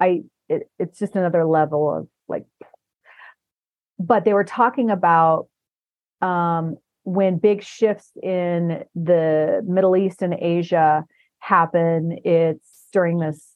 i 0.00 0.22
it, 0.48 0.70
it's 0.78 0.98
just 0.98 1.16
another 1.16 1.44
level 1.44 1.94
of 1.94 2.08
like 2.28 2.46
but 3.98 4.24
they 4.24 4.32
were 4.32 4.44
talking 4.44 4.90
about 4.90 5.48
um 6.22 6.76
when 7.04 7.38
big 7.38 7.62
shifts 7.62 8.10
in 8.22 8.84
the 8.94 9.62
middle 9.66 9.96
east 9.96 10.22
and 10.22 10.34
asia 10.40 11.04
happen 11.38 12.18
it's 12.24 12.86
during 12.92 13.18
this 13.18 13.46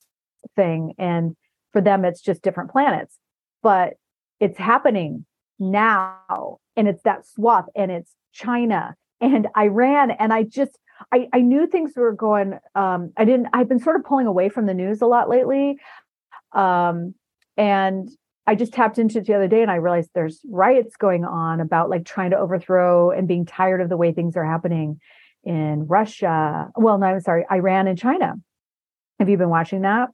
thing 0.57 0.93
and 0.99 1.37
for 1.73 1.81
them 1.81 2.05
it's 2.05 2.21
just 2.21 2.43
different 2.43 2.71
planets 2.71 3.19
but 3.63 3.95
it's 4.41 4.59
happening 4.59 5.25
now 5.59 6.59
and 6.77 6.89
it's 6.89 7.03
that 7.03 7.27
swath 7.27 7.67
and 7.75 7.91
it's 7.91 8.15
China 8.33 8.95
and 9.21 9.49
Iran 9.57 10.11
and 10.11 10.33
I 10.33 10.45
just 10.45 10.79
I, 11.13 11.29
I 11.33 11.41
knew 11.41 11.67
things 11.67 11.93
were 11.97 12.13
going 12.13 12.59
um 12.75 13.13
I 13.17 13.25
didn't 13.25 13.49
I've 13.53 13.69
been 13.69 13.81
sort 13.81 13.97
of 13.97 14.05
pulling 14.05 14.27
away 14.27 14.49
from 14.49 14.67
the 14.67 14.75
news 14.75 15.01
a 15.01 15.07
lot 15.07 15.29
lately 15.29 15.79
um 16.53 17.15
and 17.57 18.09
I 18.47 18.55
just 18.55 18.73
tapped 18.73 18.99
into 18.99 19.19
it 19.19 19.27
the 19.27 19.35
other 19.35 19.49
day 19.49 19.63
and 19.63 19.71
I 19.71 19.77
realized 19.77 20.11
there's 20.15 20.41
riots 20.49 20.97
going 20.97 21.25
on 21.25 21.61
about 21.61 21.91
like 21.91 22.05
trying 22.05 22.31
to 22.31 22.39
overthrow 22.39 23.11
and 23.11 23.29
being 23.29 23.47
tired 23.47 23.81
of 23.81 23.89
the 23.89 23.97
way 23.97 24.13
things 24.13 24.37
are 24.37 24.45
happening 24.45 25.01
in 25.45 25.87
Russia 25.87 26.69
well 26.77 26.99
no 26.99 27.07
I'm 27.07 27.21
sorry 27.21 27.45
Iran 27.51 27.87
and 27.87 27.99
China. 27.99 28.35
Have 29.19 29.29
you 29.29 29.37
been 29.37 29.51
watching 29.51 29.83
that? 29.83 30.11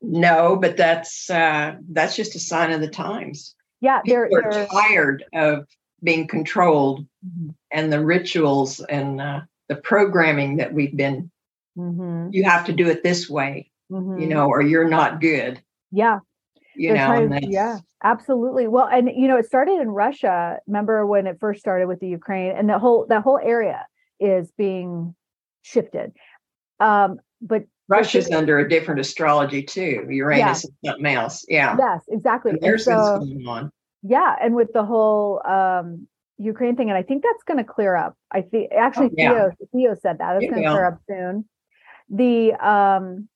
No 0.00 0.56
but 0.56 0.76
that's 0.76 1.28
uh 1.30 1.74
that's 1.90 2.16
just 2.16 2.34
a 2.36 2.40
sign 2.40 2.72
of 2.72 2.80
the 2.80 2.88
times 2.88 3.55
yeah 3.80 4.00
they're, 4.04 4.28
they're 4.30 4.66
tired 4.66 5.24
of 5.34 5.66
being 6.02 6.26
controlled 6.26 7.06
mm-hmm. 7.26 7.50
and 7.72 7.92
the 7.92 8.04
rituals 8.04 8.80
and 8.80 9.20
uh, 9.20 9.40
the 9.68 9.76
programming 9.76 10.56
that 10.56 10.72
we've 10.72 10.96
been 10.96 11.30
mm-hmm. 11.76 12.28
you 12.32 12.44
have 12.44 12.64
to 12.64 12.72
do 12.72 12.88
it 12.88 13.02
this 13.02 13.28
way 13.28 13.70
mm-hmm. 13.90 14.18
you 14.18 14.26
know 14.26 14.46
or 14.46 14.62
you're 14.62 14.88
not 14.88 15.20
good 15.20 15.60
yeah 15.90 16.20
you 16.74 16.92
know 16.92 17.38
yeah 17.42 17.78
absolutely 18.04 18.68
well 18.68 18.86
and 18.86 19.10
you 19.14 19.26
know 19.26 19.36
it 19.36 19.46
started 19.46 19.80
in 19.80 19.88
russia 19.88 20.58
remember 20.66 21.06
when 21.06 21.26
it 21.26 21.38
first 21.40 21.60
started 21.60 21.86
with 21.86 21.98
the 22.00 22.08
ukraine 22.08 22.52
and 22.54 22.68
the 22.68 22.78
whole 22.78 23.06
that 23.08 23.22
whole 23.22 23.38
area 23.42 23.86
is 24.20 24.52
being 24.58 25.14
shifted 25.62 26.12
um 26.80 27.18
but 27.40 27.64
Russia's 27.88 28.30
under 28.30 28.58
a 28.58 28.68
different 28.68 29.00
astrology 29.00 29.62
too. 29.62 30.06
Uranus 30.10 30.40
yeah. 30.40 30.52
is 30.52 30.70
something 30.84 31.06
else. 31.06 31.44
Yeah. 31.48 31.76
Yes, 31.78 32.02
exactly. 32.08 32.52
And 32.52 32.60
there's 32.60 32.84
so, 32.84 33.18
going 33.18 33.46
on. 33.46 33.70
Yeah, 34.02 34.34
and 34.40 34.54
with 34.54 34.72
the 34.72 34.84
whole 34.84 35.40
um, 35.46 36.06
Ukraine 36.38 36.76
thing, 36.76 36.90
and 36.90 36.98
I 36.98 37.02
think 37.02 37.22
that's 37.22 37.42
going 37.44 37.58
to 37.58 37.64
clear 37.64 37.96
up. 37.96 38.16
I 38.30 38.42
think 38.42 38.70
actually 38.76 39.06
oh, 39.06 39.14
yeah. 39.16 39.30
Theo 39.30 39.50
Theo 39.72 39.96
said 40.00 40.18
that 40.18 40.36
it's 40.36 40.50
going 40.50 40.62
to 40.62 40.70
clear 40.70 40.86
up 40.86 40.98
soon. 41.08 41.44
The 42.10 42.52
um, 42.54 43.28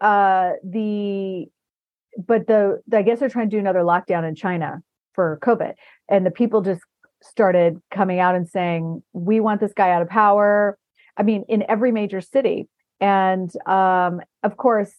uh, 0.00 0.52
the 0.64 1.46
but 2.18 2.46
the 2.46 2.82
I 2.92 3.02
guess 3.02 3.20
they're 3.20 3.28
trying 3.28 3.50
to 3.50 3.56
do 3.56 3.60
another 3.60 3.80
lockdown 3.80 4.26
in 4.28 4.34
China 4.34 4.82
for 5.14 5.38
COVID, 5.42 5.74
and 6.08 6.26
the 6.26 6.30
people 6.30 6.62
just 6.62 6.82
started 7.22 7.80
coming 7.90 8.20
out 8.20 8.34
and 8.34 8.48
saying 8.48 9.02
we 9.12 9.40
want 9.40 9.60
this 9.60 9.72
guy 9.72 9.90
out 9.90 10.02
of 10.02 10.08
power. 10.08 10.78
I 11.16 11.22
mean, 11.22 11.44
in 11.48 11.64
every 11.68 11.92
major 11.92 12.20
city, 12.20 12.68
and 13.00 13.50
um, 13.66 14.20
of 14.42 14.56
course 14.56 14.92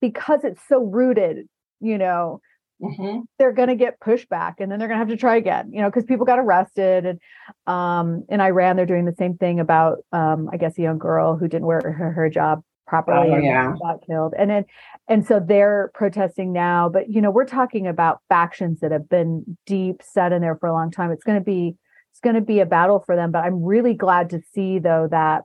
because 0.00 0.44
it's 0.44 0.60
so 0.68 0.82
rooted 0.82 1.48
you 1.80 1.98
know 1.98 2.40
mm-hmm. 2.82 3.20
they're 3.38 3.52
going 3.52 3.68
to 3.68 3.74
get 3.74 4.00
pushback 4.00 4.54
and 4.58 4.70
then 4.70 4.78
they're 4.78 4.88
going 4.88 4.98
to 4.98 5.04
have 5.04 5.08
to 5.08 5.16
try 5.16 5.36
again 5.36 5.70
you 5.72 5.80
know 5.80 5.88
because 5.88 6.04
people 6.04 6.26
got 6.26 6.38
arrested 6.38 7.06
and 7.06 7.20
um, 7.66 8.24
in 8.28 8.40
iran 8.40 8.76
they're 8.76 8.86
doing 8.86 9.04
the 9.04 9.14
same 9.18 9.36
thing 9.36 9.60
about 9.60 9.98
um, 10.12 10.48
i 10.52 10.56
guess 10.56 10.78
a 10.78 10.82
young 10.82 10.98
girl 10.98 11.36
who 11.36 11.48
didn't 11.48 11.66
wear 11.66 11.80
her, 11.80 12.14
hijab 12.16 12.62
properly 12.86 13.30
oh, 13.30 13.34
and 13.34 13.78
got 13.80 14.06
killed. 14.06 14.32
And 14.38 14.48
then 14.48 14.64
and 15.08 15.26
so 15.26 15.40
they're 15.40 15.90
protesting 15.94 16.52
now 16.52 16.88
but 16.88 17.10
you 17.10 17.20
know 17.20 17.30
we're 17.30 17.44
talking 17.44 17.86
about 17.86 18.20
factions 18.28 18.80
that 18.80 18.92
have 18.92 19.08
been 19.08 19.58
deep 19.66 20.02
set 20.02 20.32
in 20.32 20.40
there 20.40 20.56
for 20.56 20.68
a 20.68 20.72
long 20.72 20.90
time. 20.90 21.10
It's 21.10 21.24
going 21.24 21.38
to 21.38 21.44
be 21.44 21.76
it's 22.12 22.20
going 22.20 22.36
to 22.36 22.40
be 22.40 22.60
a 22.60 22.66
battle 22.66 23.02
for 23.04 23.14
them 23.14 23.30
but 23.30 23.44
i'm 23.44 23.62
really 23.62 23.92
glad 23.92 24.30
to 24.30 24.40
see 24.54 24.78
though 24.78 25.06
that 25.10 25.42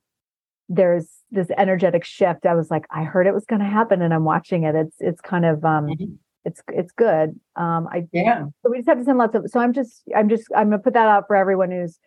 there's 0.73 1.09
this 1.31 1.49
energetic 1.57 2.05
shift. 2.05 2.45
I 2.45 2.55
was 2.55 2.71
like 2.71 2.85
i 2.91 3.03
heard 3.03 3.27
it 3.27 3.33
was 3.33 3.45
going 3.45 3.59
to 3.59 3.67
happen 3.67 4.01
and 4.01 4.13
i'm 4.13 4.23
watching 4.23 4.63
it. 4.63 4.73
It's 4.73 4.95
it's 4.99 5.21
kind 5.21 5.45
of 5.45 5.63
um 5.65 5.87
mm-hmm. 5.87 6.13
it's 6.45 6.61
it's 6.69 6.91
good. 6.93 7.37
Um 7.57 7.87
i 7.91 8.07
yeah. 8.13 8.45
So 8.63 8.71
we 8.71 8.77
just 8.77 8.87
have 8.87 8.97
to 8.97 9.03
send 9.03 9.17
lots 9.17 9.35
of 9.35 9.49
so 9.49 9.59
i'm 9.59 9.73
just 9.73 10.01
i'm 10.15 10.29
just 10.29 10.47
i'm 10.55 10.69
going 10.69 10.79
to 10.79 10.83
put 10.83 10.93
that 10.93 11.07
out 11.07 11.27
for 11.27 11.35
everyone 11.35 11.71
who's 11.71 11.99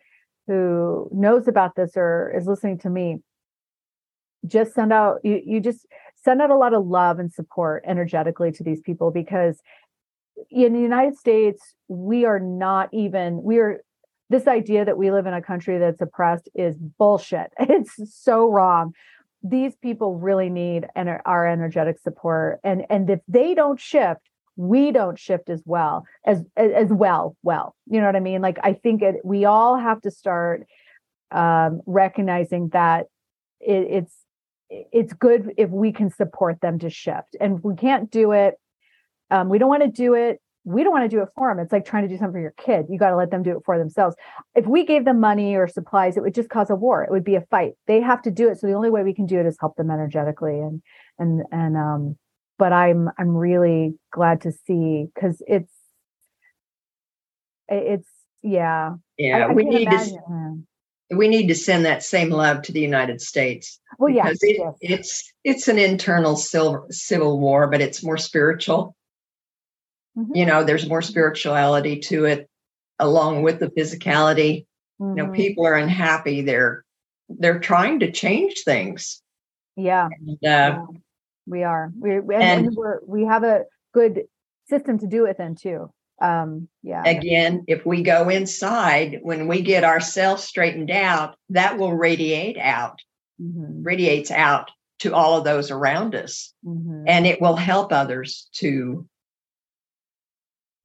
who 0.47 1.09
knows 1.11 1.47
about 1.47 1.75
this 1.75 1.91
or 1.95 2.33
is 2.35 2.47
listening 2.47 2.79
to 2.79 2.89
me. 2.89 3.17
Just 4.47 4.73
send 4.73 4.91
out 4.91 5.19
you 5.23 5.41
you 5.45 5.59
just 5.59 5.85
send 6.23 6.41
out 6.41 6.49
a 6.49 6.57
lot 6.57 6.73
of 6.73 6.87
love 6.87 7.19
and 7.19 7.31
support 7.31 7.83
energetically 7.85 8.51
to 8.53 8.63
these 8.63 8.81
people 8.81 9.11
because 9.11 9.59
in 10.49 10.73
the 10.73 10.81
united 10.81 11.17
states 11.17 11.75
we 11.87 12.25
are 12.25 12.39
not 12.41 12.89
even 12.91 13.41
we 13.41 13.57
are 13.59 13.81
this 14.29 14.47
idea 14.47 14.85
that 14.85 14.97
we 14.97 15.11
live 15.11 15.25
in 15.25 15.33
a 15.33 15.41
country 15.41 15.77
that's 15.77 16.01
oppressed 16.01 16.49
is 16.55 16.75
bullshit. 16.77 17.51
It's 17.59 17.95
so 18.13 18.49
wrong. 18.49 18.93
These 19.43 19.75
people 19.75 20.17
really 20.17 20.49
need 20.49 20.87
our 20.95 21.47
energetic 21.47 21.99
support, 21.99 22.59
and 22.63 22.85
and 22.89 23.09
if 23.09 23.19
they 23.27 23.53
don't 23.53 23.79
shift, 23.79 24.21
we 24.55 24.91
don't 24.91 25.19
shift 25.19 25.49
as 25.49 25.61
well 25.65 26.05
as 26.25 26.43
as 26.57 26.89
well. 26.89 27.35
Well, 27.43 27.75
you 27.85 27.99
know 27.99 28.07
what 28.07 28.15
I 28.15 28.21
mean? 28.21 28.41
Like 28.41 28.57
I 28.63 28.73
think 28.73 29.03
it, 29.03 29.17
we 29.23 29.45
all 29.45 29.77
have 29.77 30.01
to 30.01 30.11
start 30.11 30.63
um, 31.31 31.81
recognizing 31.85 32.69
that 32.69 33.05
it, 33.59 33.87
it's 33.89 34.15
it's 34.69 35.13
good 35.13 35.53
if 35.57 35.69
we 35.69 35.91
can 35.91 36.09
support 36.09 36.61
them 36.61 36.79
to 36.79 36.89
shift, 36.89 37.35
and 37.39 37.63
we 37.63 37.75
can't 37.75 38.09
do 38.09 38.31
it. 38.31 38.55
Um, 39.29 39.49
we 39.49 39.59
don't 39.59 39.69
want 39.69 39.83
to 39.83 39.89
do 39.89 40.15
it 40.15 40.39
we 40.65 40.83
don't 40.83 40.91
want 40.91 41.09
to 41.09 41.15
do 41.15 41.21
it 41.21 41.29
for 41.35 41.49
them. 41.49 41.59
It's 41.63 41.71
like 41.71 41.85
trying 41.85 42.03
to 42.03 42.09
do 42.09 42.17
something 42.17 42.33
for 42.33 42.39
your 42.39 42.55
kid. 42.57 42.87
You 42.89 42.97
got 42.97 43.11
to 43.11 43.15
let 43.15 43.29
them 43.29 43.43
do 43.43 43.55
it 43.55 43.63
for 43.63 43.77
themselves. 43.77 44.15
If 44.55 44.65
we 44.65 44.83
gave 44.83 45.05
them 45.05 45.19
money 45.19 45.55
or 45.55 45.67
supplies, 45.67 46.17
it 46.17 46.23
would 46.23 46.33
just 46.33 46.49
cause 46.49 46.71
a 46.71 46.75
war. 46.75 47.03
It 47.03 47.11
would 47.11 47.23
be 47.23 47.35
a 47.35 47.41
fight. 47.51 47.73
They 47.85 48.01
have 48.01 48.23
to 48.23 48.31
do 48.31 48.49
it. 48.49 48.59
So 48.59 48.67
the 48.67 48.73
only 48.73 48.89
way 48.89 49.03
we 49.03 49.13
can 49.13 49.27
do 49.27 49.39
it 49.39 49.45
is 49.45 49.57
help 49.59 49.75
them 49.75 49.91
energetically. 49.91 50.59
And 50.59 50.81
and 51.19 51.43
and 51.51 51.77
um, 51.77 52.17
but 52.57 52.73
I'm 52.73 53.09
I'm 53.19 53.37
really 53.37 53.93
glad 54.11 54.41
to 54.41 54.51
see 54.51 55.05
because 55.13 55.41
it's 55.47 55.71
it's 57.69 58.09
yeah. 58.41 58.95
Yeah, 59.19 59.37
I, 59.37 59.41
I 59.41 59.53
we 59.53 59.65
need 59.65 59.87
imagine. 59.87 60.65
to 61.11 61.15
we 61.15 61.27
need 61.27 61.47
to 61.47 61.55
send 61.55 61.85
that 61.85 62.01
same 62.01 62.31
love 62.31 62.63
to 62.63 62.71
the 62.71 62.79
United 62.79 63.21
States. 63.21 63.79
Well, 63.99 64.11
yeah, 64.11 64.29
it, 64.29 64.39
yes. 64.41 64.73
it's 64.81 65.33
it's 65.43 65.67
an 65.67 65.77
internal 65.77 66.35
civil 66.35 66.87
civil 66.89 67.39
war, 67.39 67.69
but 67.69 67.81
it's 67.81 68.03
more 68.03 68.17
spiritual 68.17 68.95
Mm-hmm. 70.17 70.35
You 70.35 70.45
know, 70.45 70.63
there's 70.63 70.87
more 70.87 71.01
spirituality 71.01 71.99
to 72.01 72.25
it 72.25 72.49
along 72.99 73.43
with 73.43 73.59
the 73.59 73.67
physicality. 73.69 74.65
You 74.99 75.13
know, 75.15 75.25
Mhm. 75.27 75.35
people 75.35 75.65
are 75.67 75.75
unhappy. 75.75 76.41
They're 76.41 76.83
they're 77.27 77.59
trying 77.59 77.99
to 78.01 78.11
change 78.11 78.61
things. 78.63 79.21
Yeah. 79.75 80.09
And, 80.19 80.29
uh, 80.29 80.37
Yeah, 80.41 80.85
we 81.47 81.63
are. 81.63 81.91
We 81.99 82.19
we- 82.19 82.35
and, 82.35 82.67
and 82.67 82.75
we're 82.75 82.99
we 83.05 83.25
have 83.25 83.43
a 83.43 83.65
good 83.93 84.25
system 84.69 84.99
to 84.99 85.07
do 85.07 85.25
it 85.25 85.39
in 85.39 85.55
too. 85.55 85.91
Um, 86.21 86.69
yeah. 86.81 87.03
again, 87.05 87.65
if 87.67 87.85
we 87.85 88.01
go 88.03 88.29
inside, 88.29 89.19
when 89.21 89.47
we 89.49 89.61
get 89.61 89.83
ourselves 89.83 90.43
straightened 90.45 90.91
out, 90.91 91.35
that 91.49 91.77
will 91.77 91.93
radiate 91.93 92.57
out, 92.57 93.01
Mhm, 93.41 93.83
radiates 93.85 94.31
out 94.31 94.71
to 94.99 95.13
all 95.13 95.37
of 95.37 95.43
those 95.43 95.71
around 95.71 96.15
us. 96.15 96.53
mhm. 96.65 97.03
And 97.05 97.27
it 97.27 97.41
will 97.41 97.57
help 97.57 97.91
others 97.91 98.47
to 98.53 99.05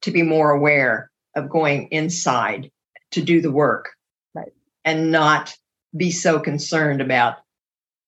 to 0.01 0.11
be 0.11 0.23
more 0.23 0.51
aware 0.51 1.09
of 1.35 1.49
going 1.49 1.87
inside 1.91 2.71
to 3.11 3.21
do 3.21 3.41
the 3.41 3.51
work. 3.51 3.89
Right. 4.33 4.51
And 4.83 5.11
not 5.11 5.55
be 5.95 6.11
so 6.11 6.39
concerned 6.39 7.01
about 7.01 7.37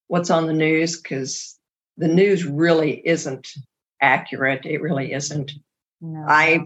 what's 0.07 0.29
on 0.29 0.47
the 0.47 0.53
news 0.53 1.01
because 1.01 1.57
the 1.97 2.07
news 2.07 2.45
really 2.45 3.05
isn't 3.05 3.49
accurate. 4.01 4.65
It 4.65 4.81
really 4.81 5.13
isn't. 5.13 5.51
No. 6.01 6.25
I 6.27 6.65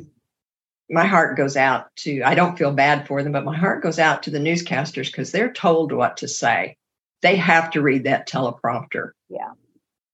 my 0.90 1.06
heart 1.06 1.36
goes 1.38 1.58
out 1.58 1.94
to 1.98 2.24
I 2.24 2.34
don't 2.34 2.58
feel 2.58 2.72
bad 2.72 3.08
for 3.08 3.22
them, 3.22 3.34
but 3.34 3.46
my 3.46 3.56
heart 3.56 3.84
goes 3.84 4.00
out 4.00 4.24
to 4.24 4.32
the 4.32 4.40
newscasters 4.40 5.08
because 5.08 5.32
they're 5.32 5.52
told 5.52 5.92
what 5.92 6.18
to 6.18 6.28
say. 6.28 6.78
They 7.22 7.36
have 7.36 7.72
to 7.72 7.82
read 7.82 8.06
that 8.06 8.28
teleprompter. 8.28 9.12
Yeah. 9.30 9.52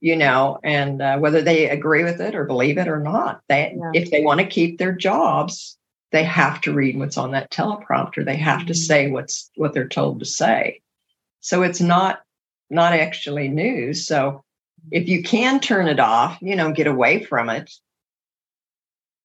You 0.03 0.17
know, 0.17 0.59
and 0.65 1.01
uh, 1.01 1.17
whether 1.17 1.41
they 1.41 1.69
agree 1.69 2.03
with 2.03 2.19
it 2.19 2.35
or 2.35 2.43
believe 2.43 2.77
it 2.77 2.89
or 2.89 2.99
not, 2.99 3.39
they 3.47 3.73
Yeah. 3.73 3.91
if 3.93 4.11
they 4.11 4.21
want 4.21 4.41
to 4.41 4.45
keep 4.45 4.77
their 4.77 4.91
jobs, 4.91 5.77
they 6.11 6.25
have 6.25 6.59
to 6.63 6.73
read 6.73 6.99
what's 6.99 7.17
on 7.17 7.31
that 7.31 7.49
teleprompter. 7.51 8.25
They 8.25 8.35
have 8.35 8.65
to 8.65 8.73
Mhm. 8.73 8.85
say 8.85 9.09
what's 9.09 9.49
what 9.55 9.73
they're 9.73 9.87
told 9.87 10.19
to 10.19 10.25
say. 10.25 10.81
So 11.39 11.63
it's 11.63 11.79
not 11.79 12.21
not 12.69 12.91
actually 12.91 13.47
news. 13.47 14.05
So 14.05 14.43
if 14.91 15.07
you 15.07 15.23
can 15.23 15.61
turn 15.61 15.87
it 15.87 16.01
off, 16.01 16.37
you 16.41 16.57
know, 16.57 16.73
get 16.73 16.87
away 16.87 17.23
from 17.23 17.49
it 17.49 17.71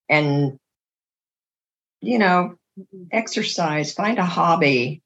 and 0.08 0.60
you 2.00 2.20
know, 2.20 2.54
Mhm. 2.78 3.08
exercise, 3.10 3.92
find 3.92 4.20
a 4.20 4.24
hobby, 4.24 5.02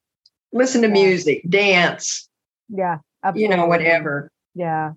listen 0.52 0.82
to 0.82 0.88
Yeah. 0.88 0.92
music, 0.92 1.42
dance, 1.48 2.28
Yeah. 2.68 2.98
you 3.34 3.48
know, 3.48 3.64
whatever. 3.64 4.30
Yeah. 4.54 4.92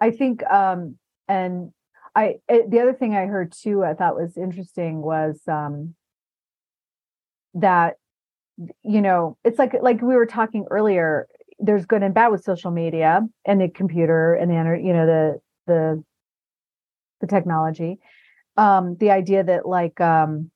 I 0.00 0.10
think 0.10 0.44
um 0.44 0.96
and 1.28 1.72
I 2.14 2.36
it, 2.48 2.70
the 2.70 2.80
other 2.80 2.92
thing 2.92 3.14
I 3.14 3.26
heard 3.26 3.52
too 3.52 3.84
I 3.84 3.94
thought 3.94 4.16
was 4.16 4.36
interesting 4.36 5.02
was 5.02 5.40
um 5.46 5.94
that 7.54 7.96
you 8.82 9.02
know, 9.02 9.36
it's 9.44 9.58
like 9.58 9.74
like 9.82 10.00
we 10.00 10.16
were 10.16 10.26
talking 10.26 10.66
earlier 10.70 11.26
there's 11.58 11.86
good 11.86 12.02
and 12.02 12.14
bad 12.14 12.28
with 12.28 12.44
social 12.44 12.70
media 12.70 13.22
and 13.46 13.60
the 13.60 13.68
computer 13.68 14.34
and 14.34 14.50
the 14.50 14.80
you 14.82 14.92
know 14.92 15.06
the 15.06 15.40
the 15.66 16.04
the 17.20 17.26
technology. 17.26 17.98
Um 18.56 18.96
the 18.98 19.10
idea 19.10 19.44
that 19.44 19.66
like 19.66 20.00
um 20.00 20.50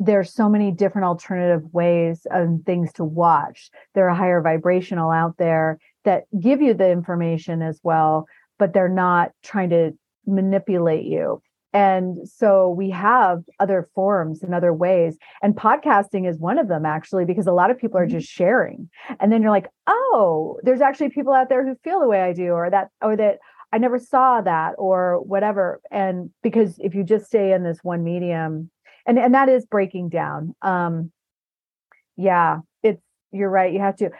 there's 0.00 0.32
so 0.32 0.48
many 0.48 0.70
different 0.70 1.04
alternative 1.04 1.62
ways 1.74 2.26
and 2.30 2.64
things 2.64 2.90
to 2.94 3.04
watch. 3.04 3.70
There 3.94 4.08
are 4.08 4.14
higher 4.14 4.40
vibrational 4.40 5.10
out 5.10 5.36
there 5.36 5.78
that 6.04 6.24
give 6.40 6.62
you 6.62 6.72
the 6.72 6.90
information 6.90 7.60
as 7.60 7.78
well, 7.82 8.26
but 8.60 8.72
they're 8.72 8.88
not 8.88 9.32
trying 9.42 9.70
to 9.70 9.90
manipulate 10.26 11.06
you. 11.06 11.42
And 11.72 12.28
so 12.28 12.68
we 12.68 12.90
have 12.90 13.42
other 13.60 13.88
forms 13.94 14.42
and 14.42 14.54
other 14.54 14.72
ways. 14.72 15.16
And 15.40 15.56
podcasting 15.56 16.28
is 16.28 16.38
one 16.38 16.58
of 16.58 16.68
them, 16.68 16.84
actually, 16.84 17.24
because 17.24 17.46
a 17.46 17.52
lot 17.52 17.70
of 17.70 17.78
people 17.78 17.98
are 17.98 18.06
just 18.06 18.28
sharing. 18.28 18.90
And 19.20 19.32
then 19.32 19.40
you're 19.40 19.52
like, 19.52 19.68
oh, 19.86 20.58
there's 20.62 20.80
actually 20.80 21.10
people 21.10 21.32
out 21.32 21.48
there 21.48 21.64
who 21.64 21.76
feel 21.82 22.00
the 22.00 22.08
way 22.08 22.22
I 22.22 22.32
do, 22.32 22.50
or 22.50 22.70
that, 22.70 22.90
or 23.00 23.16
that 23.16 23.38
I 23.72 23.78
never 23.78 24.00
saw 24.00 24.40
that, 24.40 24.74
or 24.78 25.20
whatever. 25.22 25.80
And 25.92 26.30
because 26.42 26.76
if 26.80 26.94
you 26.94 27.04
just 27.04 27.26
stay 27.26 27.52
in 27.52 27.62
this 27.62 27.78
one 27.82 28.02
medium, 28.02 28.70
and, 29.06 29.18
and 29.18 29.34
that 29.34 29.48
is 29.48 29.64
breaking 29.64 30.08
down. 30.08 30.54
Um, 30.62 31.12
yeah, 32.16 32.58
it's, 32.82 33.00
you're 33.30 33.48
right. 33.48 33.72
You 33.72 33.80
have 33.80 33.96
to. 33.96 34.10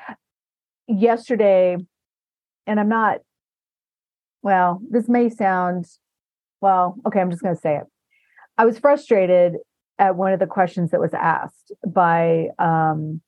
Yesterday, 0.86 1.76
and 2.66 2.80
I'm 2.80 2.88
not, 2.88 3.18
well, 4.42 4.80
this 4.90 5.08
may 5.08 5.28
sound, 5.28 5.86
well, 6.60 6.96
okay, 7.06 7.20
I'm 7.20 7.30
just 7.30 7.42
going 7.42 7.54
to 7.54 7.60
say 7.60 7.76
it. 7.76 7.84
I 8.58 8.64
was 8.64 8.78
frustrated 8.78 9.56
at 9.98 10.16
one 10.16 10.32
of 10.32 10.40
the 10.40 10.46
questions 10.46 10.90
that 10.90 11.00
was 11.00 11.14
asked 11.14 11.72
by, 11.86 12.48
um, 12.58 13.20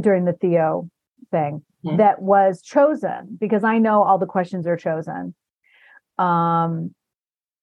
during 0.00 0.24
the 0.24 0.32
Theo 0.34 0.88
thing 1.30 1.62
Mhm. 1.84 1.96
that 1.98 2.20
was 2.22 2.62
chosen 2.62 3.36
because 3.40 3.64
I 3.64 3.78
know 3.78 4.02
all 4.02 4.18
the 4.18 4.26
questions 4.26 4.66
are 4.66 4.76
chosen. 4.76 5.34
Um, 6.18 6.94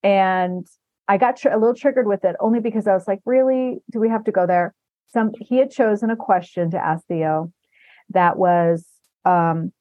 and 0.03 0.67
I 1.07 1.17
got 1.17 1.37
tr- 1.37 1.49
a 1.49 1.57
little 1.57 1.75
triggered 1.75 2.07
with 2.07 2.25
it 2.25 2.35
only 2.39 2.59
because 2.59 2.87
I 2.87 2.93
was 2.93 3.07
like, 3.07 3.21
really, 3.25 3.81
do 3.91 3.99
we 3.99 4.09
have 4.09 4.23
to 4.25 4.31
go 4.31 4.45
there? 4.45 4.73
Some 5.07 5.31
he 5.39 5.57
had 5.57 5.71
chosen 5.71 6.09
a 6.09 6.15
question 6.15 6.71
to 6.71 6.83
ask 6.83 7.05
Theo 7.07 7.51
that 8.09 8.37
was, 8.37 8.85
um, 9.23 9.71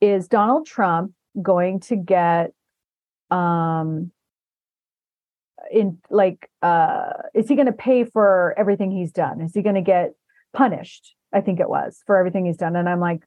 is 0.00 0.26
Donald 0.26 0.66
Trump 0.66 1.12
going 1.40 1.80
to 1.80 1.96
get 1.96 2.52
um 3.30 4.10
in 5.70 5.98
like 6.10 6.50
uh 6.62 7.12
is 7.34 7.48
he 7.48 7.54
going 7.54 7.66
to 7.66 7.72
pay 7.72 8.04
for 8.04 8.54
everything 8.56 8.90
he's 8.90 9.12
done? 9.12 9.40
Is 9.40 9.54
he 9.54 9.62
going 9.62 9.76
to 9.76 9.82
get 9.82 10.14
punished 10.52 11.14
i 11.32 11.40
think 11.40 11.60
it 11.60 11.68
was 11.68 12.02
for 12.06 12.16
everything 12.16 12.46
he's 12.46 12.56
done? 12.56 12.76
And 12.76 12.88
i'm 12.88 13.00
like 13.00 13.22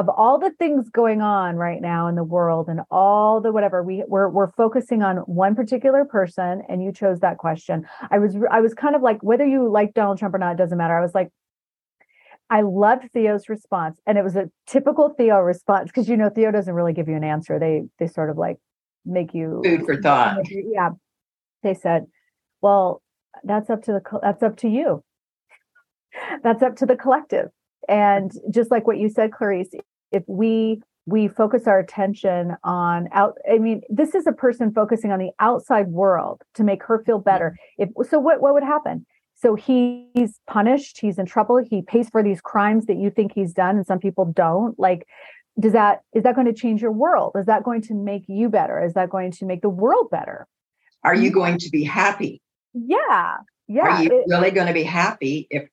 of 0.00 0.08
all 0.08 0.38
the 0.38 0.50
things 0.50 0.88
going 0.88 1.20
on 1.20 1.56
right 1.56 1.82
now 1.82 2.06
in 2.06 2.14
the 2.14 2.24
world 2.24 2.68
and 2.68 2.80
all 2.90 3.40
the 3.40 3.52
whatever 3.52 3.82
we 3.82 4.02
we're 4.08 4.28
we're 4.28 4.50
focusing 4.50 5.02
on 5.02 5.18
one 5.18 5.54
particular 5.54 6.04
person 6.04 6.62
and 6.68 6.82
you 6.82 6.90
chose 6.90 7.20
that 7.20 7.38
question. 7.38 7.86
I 8.10 8.18
was 8.18 8.34
i 8.50 8.60
was 8.60 8.72
kind 8.72 8.96
of 8.96 9.02
like 9.02 9.22
whether 9.22 9.44
you 9.44 9.68
like 9.68 9.92
donald 9.92 10.18
trump 10.18 10.34
or 10.34 10.38
not 10.38 10.56
doesn't 10.56 10.78
matter. 10.78 10.96
I 10.96 11.02
was 11.02 11.14
like 11.14 11.28
I 12.50 12.62
loved 12.62 13.10
Theo's 13.12 13.48
response, 13.48 14.00
and 14.06 14.18
it 14.18 14.24
was 14.24 14.34
a 14.34 14.50
typical 14.66 15.10
Theo 15.10 15.38
response 15.38 15.88
because 15.88 16.08
you 16.08 16.16
know 16.16 16.28
Theo 16.28 16.50
doesn't 16.50 16.74
really 16.74 16.92
give 16.92 17.08
you 17.08 17.14
an 17.14 17.24
answer. 17.24 17.58
They 17.58 17.82
they 17.98 18.08
sort 18.08 18.28
of 18.28 18.36
like 18.36 18.56
make 19.06 19.32
you 19.32 19.60
Food 19.64 19.86
for 19.86 19.96
thought. 20.02 20.40
Yeah, 20.50 20.90
they 21.62 21.74
said, 21.74 22.06
"Well, 22.60 23.02
that's 23.44 23.70
up 23.70 23.82
to 23.84 23.92
the 23.92 24.18
that's 24.20 24.42
up 24.42 24.56
to 24.58 24.68
you. 24.68 25.02
That's 26.42 26.62
up 26.62 26.76
to 26.76 26.86
the 26.86 26.96
collective." 26.96 27.50
And 27.88 28.32
just 28.50 28.70
like 28.70 28.86
what 28.86 28.98
you 28.98 29.08
said, 29.08 29.32
Clarice, 29.32 29.70
if 30.10 30.24
we 30.26 30.82
we 31.06 31.28
focus 31.28 31.66
our 31.66 31.78
attention 31.78 32.56
on 32.62 33.08
out 33.12 33.36
i 33.50 33.58
mean 33.58 33.80
this 33.88 34.14
is 34.14 34.26
a 34.26 34.32
person 34.32 34.72
focusing 34.72 35.10
on 35.10 35.18
the 35.18 35.30
outside 35.40 35.88
world 35.88 36.42
to 36.54 36.62
make 36.62 36.82
her 36.82 37.02
feel 37.04 37.18
better 37.18 37.56
if 37.78 37.88
so 38.08 38.18
what 38.18 38.42
what 38.42 38.52
would 38.52 38.62
happen 38.62 39.04
so 39.42 39.54
he's 39.54 40.38
punished 40.46 40.98
he's 41.00 41.18
in 41.18 41.26
trouble 41.26 41.62
he 41.70 41.82
pays 41.82 42.08
for 42.10 42.22
these 42.22 42.40
crimes 42.40 42.86
that 42.86 42.96
you 42.96 43.10
think 43.10 43.32
he's 43.34 43.52
done 43.52 43.76
and 43.76 43.86
some 43.86 43.98
people 43.98 44.24
don't 44.24 44.78
like 44.78 45.06
does 45.58 45.72
that 45.72 46.00
is 46.14 46.22
that 46.22 46.34
going 46.34 46.46
to 46.46 46.52
change 46.52 46.80
your 46.82 46.92
world 46.92 47.32
is 47.38 47.46
that 47.46 47.62
going 47.64 47.82
to 47.82 47.94
make 47.94 48.24
you 48.28 48.48
better 48.48 48.82
is 48.84 48.94
that 48.94 49.10
going 49.10 49.30
to 49.30 49.44
make 49.44 49.62
the 49.62 49.68
world 49.68 50.08
better 50.10 50.46
Are 51.04 51.14
you 51.14 51.30
mm-hmm. 51.30 51.38
going 51.40 51.58
to 51.58 51.70
be 51.70 51.84
happy? 51.84 52.40
yeah 52.74 53.38
yeah 53.68 53.82
Are 53.82 54.02
you 54.02 54.10
it- 54.20 54.24
really 54.28 54.50
going 54.50 54.66
to 54.68 54.72
be 54.72 54.84
happy 54.84 55.46
if 55.50 55.68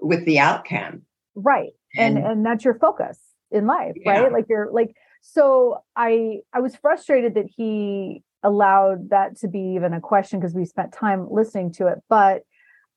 with 0.00 0.24
the 0.26 0.38
outcome? 0.38 1.02
right 1.34 1.70
and 1.96 2.18
And, 2.18 2.26
and 2.26 2.46
that's 2.46 2.64
your 2.64 2.74
focus 2.74 3.18
in 3.50 3.66
life 3.66 3.94
Yeah. 3.96 4.20
right 4.20 4.32
like 4.32 4.46
you're 4.48 4.70
like 4.72 4.94
so 5.20 5.78
i 5.96 6.38
i 6.52 6.60
was 6.60 6.74
frustrated 6.76 7.34
that 7.34 7.46
he 7.56 8.22
allowed 8.42 9.10
that 9.10 9.36
to 9.38 9.48
be 9.48 9.60
even 9.76 9.92
a 9.94 10.00
question 10.00 10.40
because 10.40 10.54
we 10.54 10.64
spent 10.64 10.92
time 10.92 11.28
listening 11.30 11.70
to 11.72 11.86
it 11.86 11.98
but 12.08 12.42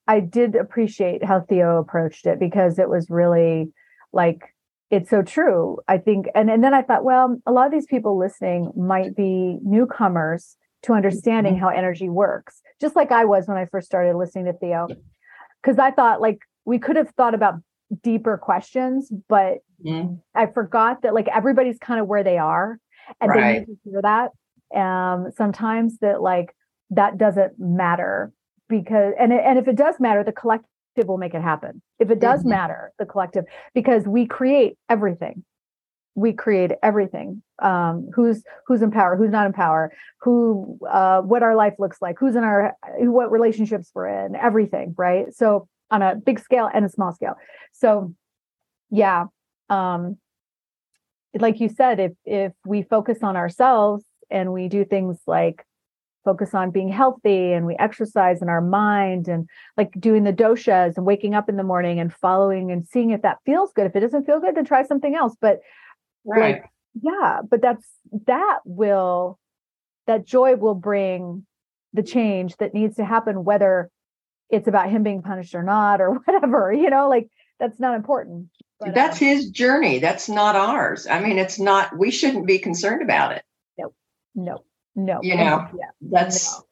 i 0.07 0.19
did 0.19 0.55
appreciate 0.55 1.23
how 1.23 1.41
theo 1.41 1.77
approached 1.79 2.25
it 2.25 2.39
because 2.39 2.79
it 2.79 2.89
was 2.89 3.09
really 3.09 3.71
like 4.13 4.53
it's 4.89 5.09
so 5.09 5.21
true 5.21 5.77
i 5.87 5.97
think 5.97 6.27
and, 6.35 6.49
and 6.49 6.63
then 6.63 6.73
i 6.73 6.81
thought 6.81 7.03
well 7.03 7.39
a 7.45 7.51
lot 7.51 7.65
of 7.65 7.71
these 7.71 7.85
people 7.87 8.17
listening 8.17 8.71
might 8.75 9.15
be 9.15 9.57
newcomers 9.63 10.57
to 10.83 10.93
understanding 10.93 11.57
how 11.57 11.69
energy 11.69 12.09
works 12.09 12.61
just 12.79 12.95
like 12.95 13.11
i 13.11 13.25
was 13.25 13.47
when 13.47 13.57
i 13.57 13.65
first 13.65 13.87
started 13.87 14.15
listening 14.15 14.45
to 14.45 14.53
theo 14.53 14.87
because 15.61 15.79
i 15.79 15.91
thought 15.91 16.21
like 16.21 16.39
we 16.65 16.77
could 16.77 16.95
have 16.95 17.09
thought 17.11 17.33
about 17.33 17.55
deeper 18.03 18.37
questions 18.37 19.11
but 19.29 19.59
Mhm. 19.83 20.21
I 20.33 20.45
forgot 20.47 21.01
that 21.01 21.13
like 21.13 21.27
everybody's 21.27 21.77
kind 21.79 21.99
of 21.99 22.07
where 22.07 22.23
they 22.23 22.37
are 22.37 22.79
and 23.19 23.31
they 23.31 23.59
need 23.59 23.65
to 23.65 23.77
hear 23.83 24.01
that. 24.01 24.31
Um 24.75 25.31
sometimes 25.35 25.99
that 25.99 26.21
like 26.21 26.55
that 26.91 27.17
doesn't 27.17 27.59
matter 27.59 28.31
because 28.70 29.13
and 29.20 29.32
and 29.34 29.59
if 29.59 29.68
it 29.68 29.76
does 29.76 29.99
matter, 29.99 30.24
the 30.24 30.32
collective 30.32 31.07
will 31.07 31.18
make 31.18 31.34
it 31.34 31.41
happen. 31.41 31.82
If 31.99 32.09
it 32.09 32.20
does 32.20 32.43
Mhm. 32.43 32.49
matter, 32.49 32.91
the 32.99 33.05
collective, 33.05 33.45
because 33.74 34.07
we 34.07 34.26
create 34.26 34.78
everything. 34.89 35.43
We 36.16 36.32
create 36.34 36.72
everything. 36.82 37.43
Um, 37.61 38.09
who's 38.13 38.43
who's 38.68 38.82
in 38.82 38.91
power, 38.91 39.16
who's 39.16 39.32
not 39.32 39.45
in 39.45 39.53
power, 39.53 39.91
who 40.22 40.80
uh 40.89 41.22
what 41.22 41.43
our 41.43 41.55
life 41.55 41.76
looks 41.80 42.01
like, 42.01 42.18
who's 42.20 42.36
in 42.36 42.43
our 42.43 42.74
what 42.99 43.32
relationships 43.32 43.91
we're 43.93 44.07
in, 44.07 44.36
everything, 44.36 44.95
right? 44.97 45.34
So 45.34 45.68
on 45.91 46.01
a 46.01 46.16
big 46.16 46.39
scale 46.39 46.70
and 46.74 46.86
a 46.86 46.89
small 46.89 47.11
scale. 47.13 47.36
So 47.74 48.13
yeah 48.91 49.26
um 49.70 50.18
like 51.38 51.59
you 51.59 51.68
said 51.70 51.99
if 51.99 52.11
if 52.24 52.53
we 52.66 52.82
focus 52.84 53.24
on 53.24 53.36
ourselves 53.36 54.05
and 54.30 54.53
we 54.53 54.68
do 54.70 54.86
things 54.86 55.18
like 55.28 55.66
focus 56.26 56.53
on 56.53 56.71
being 56.71 56.89
healthy 56.89 57.53
and 57.53 57.65
we 57.65 57.76
exercise 57.78 58.41
in 58.41 58.49
our 58.49 58.61
mind 58.61 59.28
and 59.28 59.47
like 59.78 59.91
doing 59.99 60.26
the 60.26 60.34
doshas 60.34 60.97
and 60.97 61.05
waking 61.05 61.34
up 61.34 61.47
in 61.47 61.55
the 61.55 61.63
morning 61.63 61.99
and 61.99 62.13
following 62.13 62.71
and 62.71 62.88
seeing 62.88 63.11
if 63.11 63.21
that 63.21 63.38
feels 63.45 63.71
good. 63.73 63.86
If 63.86 63.95
it 63.95 64.01
doesn't 64.01 64.26
feel 64.26 64.41
good 64.41 64.55
then 64.55 64.65
try 64.65 64.84
something 64.84 65.15
else. 65.15 65.36
But 65.39 65.61
right. 66.26 66.55
like 66.55 66.65
yeah 67.01 67.41
but 67.49 67.61
that's 67.61 67.86
that 68.26 68.59
will 68.65 69.38
that 70.07 70.26
joy 70.26 70.55
will 70.55 70.76
bring 70.76 71.45
the 71.93 72.03
change 72.03 72.55
that 72.57 72.73
needs 72.73 72.95
to 72.95 73.05
happen 73.05 73.43
whether 73.43 73.89
it's 74.49 74.67
about 74.67 74.89
him 74.89 75.03
being 75.03 75.21
punished 75.21 75.55
or 75.55 75.63
not 75.63 76.01
or 76.01 76.13
whatever 76.26 76.73
you 76.73 76.89
know 76.89 77.09
like 77.09 77.30
that's 77.59 77.80
not 77.80 77.95
important. 77.95 78.49
But, 78.82 78.93
that's 78.93 79.21
um, 79.21 79.28
his 79.28 79.49
journey. 79.49 79.99
That's 79.99 80.28
not 80.28 80.55
ours. 80.55 81.07
I 81.07 81.19
mean 81.19 81.38
it's 81.38 81.59
not 81.59 81.97
we 81.97 82.11
shouldn't 82.11 82.47
be 82.47 82.59
concerned 82.59 83.01
about 83.01 83.32
it. 83.32 83.43
No 83.78 83.93
no 84.36 84.63
No, 84.95 85.19
you 85.21 85.35
know, 85.35 85.67
yeah 85.77 85.89
that's 86.01 86.53
no. 86.53 86.65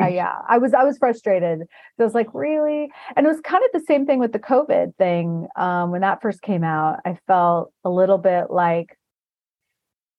Uh, 0.00 0.06
yeah 0.06 0.36
i 0.48 0.58
was 0.58 0.74
i 0.74 0.84
was 0.84 0.96
frustrated. 0.98 1.60
So 1.96 2.04
i 2.04 2.04
was 2.04 2.14
like 2.14 2.32
really? 2.32 2.90
And 3.16 3.26
it 3.26 3.28
was 3.28 3.40
kind 3.40 3.64
of 3.64 3.70
the 3.72 3.84
same 3.86 4.06
thing 4.06 4.18
with 4.18 4.32
the 4.32 4.38
covid 4.38 4.94
thing 4.96 5.48
um 5.56 5.90
when 5.90 6.02
that 6.02 6.22
first 6.22 6.42
came 6.42 6.64
out 6.64 7.00
i 7.04 7.18
felt 7.26 7.72
a 7.84 7.90
little 7.90 8.18
bit 8.18 8.50
like 8.50 8.96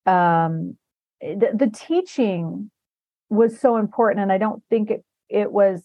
um 0.05 0.77
the, 1.21 1.51
the 1.53 1.71
teaching 1.73 2.71
was 3.29 3.59
so 3.59 3.77
important 3.77 4.21
and 4.21 4.31
i 4.31 4.37
don't 4.37 4.63
think 4.69 4.89
it 4.89 5.03
it 5.29 5.51
was 5.51 5.83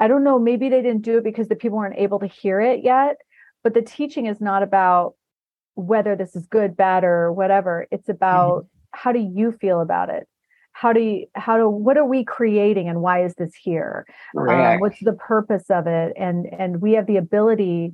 i 0.00 0.08
don't 0.08 0.24
know 0.24 0.38
maybe 0.38 0.68
they 0.68 0.80
didn't 0.82 1.02
do 1.02 1.18
it 1.18 1.24
because 1.24 1.48
the 1.48 1.56
people 1.56 1.78
weren't 1.78 1.98
able 1.98 2.18
to 2.18 2.26
hear 2.26 2.60
it 2.60 2.82
yet 2.82 3.16
but 3.62 3.74
the 3.74 3.82
teaching 3.82 4.26
is 4.26 4.40
not 4.40 4.62
about 4.62 5.14
whether 5.74 6.14
this 6.14 6.36
is 6.36 6.46
good 6.46 6.76
bad 6.76 7.04
or 7.04 7.32
whatever. 7.32 7.86
It's 7.90 8.08
about 8.08 8.66
how 8.92 9.10
do 9.12 9.18
you 9.18 9.52
feel 9.52 9.80
about 9.80 10.10
it 10.10 10.28
how 10.74 10.92
do 10.92 11.00
you 11.00 11.26
how 11.34 11.56
do 11.56 11.68
what 11.68 11.96
are 11.96 12.04
we 12.04 12.24
creating 12.24 12.88
and 12.88 13.00
why 13.00 13.24
is 13.24 13.34
this 13.36 13.54
here? 13.54 14.04
Um, 14.74 14.80
what's 14.80 14.98
the 15.00 15.12
purpose 15.12 15.70
of 15.70 15.86
it? 15.86 16.12
And 16.16 16.46
and 16.46 16.82
we 16.82 16.92
have 16.92 17.06
the 17.06 17.16
ability 17.16 17.92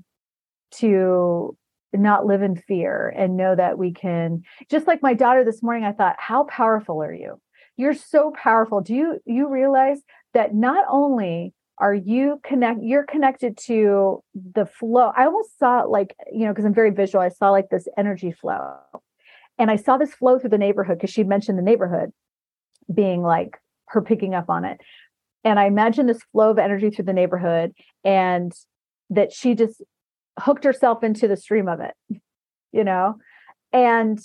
to 0.73 1.57
not 1.93 2.25
live 2.27 2.43
in 2.43 2.57
fear 2.57 3.13
and 3.15 3.37
know 3.37 3.55
that 3.55 3.79
we 3.79 3.93
can 3.93 4.43
just 4.71 4.87
like 4.87 5.03
my 5.03 5.13
daughter 5.13 5.45
this 5.45 5.63
morning 5.63 5.85
i 5.85 5.93
thought 5.93 6.17
how 6.19 6.45
powerful 6.45 7.03
are 7.03 7.13
you? 7.15 7.41
You're 7.77 7.95
so 7.95 8.33
powerful. 8.37 8.81
Do 8.81 8.95
you 8.95 9.21
you 9.27 9.49
realize 9.49 10.01
that 10.33 10.55
not 10.55 10.85
only 10.89 11.53
are 11.79 11.95
you 11.95 12.41
connect 12.43 12.83
you're 12.83 13.05
connected 13.05 13.57
to 13.57 14.23
the 14.35 14.67
flow 14.67 15.13
i 15.17 15.25
almost 15.27 15.59
saw 15.59 15.83
like 15.83 16.15
you 16.33 16.45
know 16.45 16.53
because 16.53 16.65
i'm 16.65 16.75
very 16.75 16.91
visual 16.91 17.23
i 17.23 17.29
saw 17.29 17.51
like 17.51 17.69
this 17.71 17.87
energy 17.99 18.33
flow. 18.33 18.79
And 19.59 19.71
i 19.71 19.77
saw 19.77 19.99
this 19.99 20.15
flow 20.15 20.39
through 20.39 20.51
the 20.51 20.59
neighborhood 20.59 20.97
because 20.97 21.11
she 21.11 21.25
mentioned 21.25 21.59
the 21.59 21.63
neighborhood 21.63 22.13
being 22.93 23.23
like 23.23 23.57
her 23.87 24.01
picking 24.03 24.35
up 24.35 24.49
on 24.49 24.65
it. 24.65 24.81
And 25.43 25.59
i 25.59 25.65
imagine 25.65 26.07
this 26.07 26.23
flow 26.33 26.51
of 26.51 26.59
energy 26.59 26.91
through 26.91 27.07
the 27.07 27.13
neighborhood 27.13 27.73
and 28.05 28.53
that 29.09 29.33
she 29.33 29.55
just 29.55 29.83
hooked 30.39 30.65
herself 30.65 31.03
into 31.03 31.27
the 31.27 31.37
stream 31.37 31.69
of 31.69 31.81
it 31.81 31.95
you 32.73 32.85
know? 32.85 33.17
And 33.73 34.19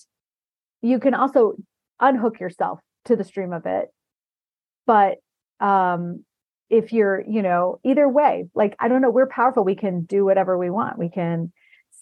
you 0.81 0.99
can 0.99 1.13
also 1.13 1.55
unhook 1.99 2.39
yourself 2.39 2.79
to 3.05 3.15
the 3.15 3.23
stream 3.23 3.53
of 3.53 3.65
it. 3.65 3.89
But 4.85 5.17
um 5.59 6.23
if 6.69 6.91
you're 6.91 7.23
you 7.29 7.43
know 7.43 7.79
either 7.85 8.09
way 8.09 8.45
like 8.55 8.75
i 8.79 8.87
don't 8.87 9.01
know 9.01 9.09
we're 9.09 9.27
powerful. 9.27 9.63
We 9.63 9.75
can 9.75 10.01
do 10.01 10.25
whatever 10.25 10.57
we 10.57 10.69
want. 10.69 10.97
We 10.97 11.09
can 11.09 11.51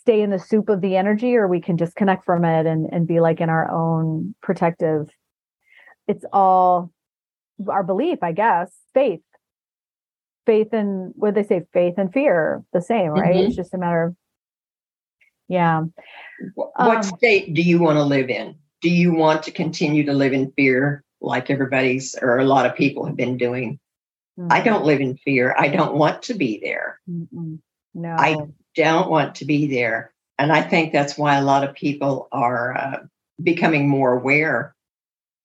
stay 0.01 0.21
in 0.21 0.31
the 0.31 0.39
soup 0.39 0.69
of 0.69 0.81
the 0.81 0.95
energy 0.95 1.35
or 1.35 1.47
we 1.47 1.61
can 1.61 1.75
disconnect 1.75 2.25
from 2.25 2.43
it 2.43 2.65
and 2.65 2.87
and 2.91 3.07
be 3.07 3.19
like 3.19 3.41
in 3.41 3.49
our 3.49 3.69
own 3.69 4.33
protective 4.41 5.09
it's 6.07 6.25
all 6.33 6.91
our 7.67 7.83
belief 7.83 8.19
i 8.21 8.31
guess 8.31 8.71
faith. 8.93 9.21
Faith 10.45 10.73
and 10.73 11.13
what 11.15 11.35
they 11.35 11.43
say? 11.43 11.61
Faith 11.71 11.93
and 11.97 12.11
fear 12.11 12.63
the 12.73 12.81
same 12.81 13.09
right? 13.09 13.33
Mhm. 13.35 13.47
it's 13.47 13.55
just 13.55 13.73
a 13.73 13.77
matter 13.77 14.03
of 14.03 14.15
yeah. 15.47 15.83
Wh- 16.55 16.57
what 16.57 16.97
um, 16.97 17.01
state 17.17 17.53
do 17.53 17.61
you 17.61 17.79
want 17.79 17.97
to 17.97 18.03
live 18.03 18.29
in? 18.29 18.55
Do 18.81 18.89
you 18.89 19.13
want 19.13 19.43
to 19.43 19.51
continue 19.51 20.05
to 20.05 20.13
live 20.13 20.33
in 20.33 20.51
fear 20.51 21.03
like 21.21 21.49
everybody's 21.49 22.15
or 22.21 22.39
a 22.39 22.45
lot 22.45 22.65
of 22.65 22.75
people 22.75 23.05
have 23.05 23.15
been 23.15 23.37
doing? 23.37 23.79
I 24.49 24.59
Mm, 24.59 24.65
don't 24.65 24.83
live 24.85 24.99
in 24.99 25.15
fear. 25.17 25.55
I 25.57 25.69
don't 25.69 25.95
want 25.95 26.23
to 26.23 26.33
be 26.33 26.59
there. 26.61 26.99
Mm-mm. 27.09 27.59
no. 27.93 28.15
I- 28.17 28.47
don't 28.75 29.09
want 29.09 29.35
to 29.35 29.45
be 29.45 29.67
there. 29.67 30.11
And 30.39 30.51
I 30.51 30.61
think 30.61 30.91
that's 30.91 31.15
why 31.15 31.35
a 31.35 31.43
lot 31.43 31.63
of 31.63 31.75
people 31.75 32.27
are 32.31 32.75
uh, 32.75 32.97
becoming 33.41 33.87
more 33.87 34.13
aware. 34.13 34.75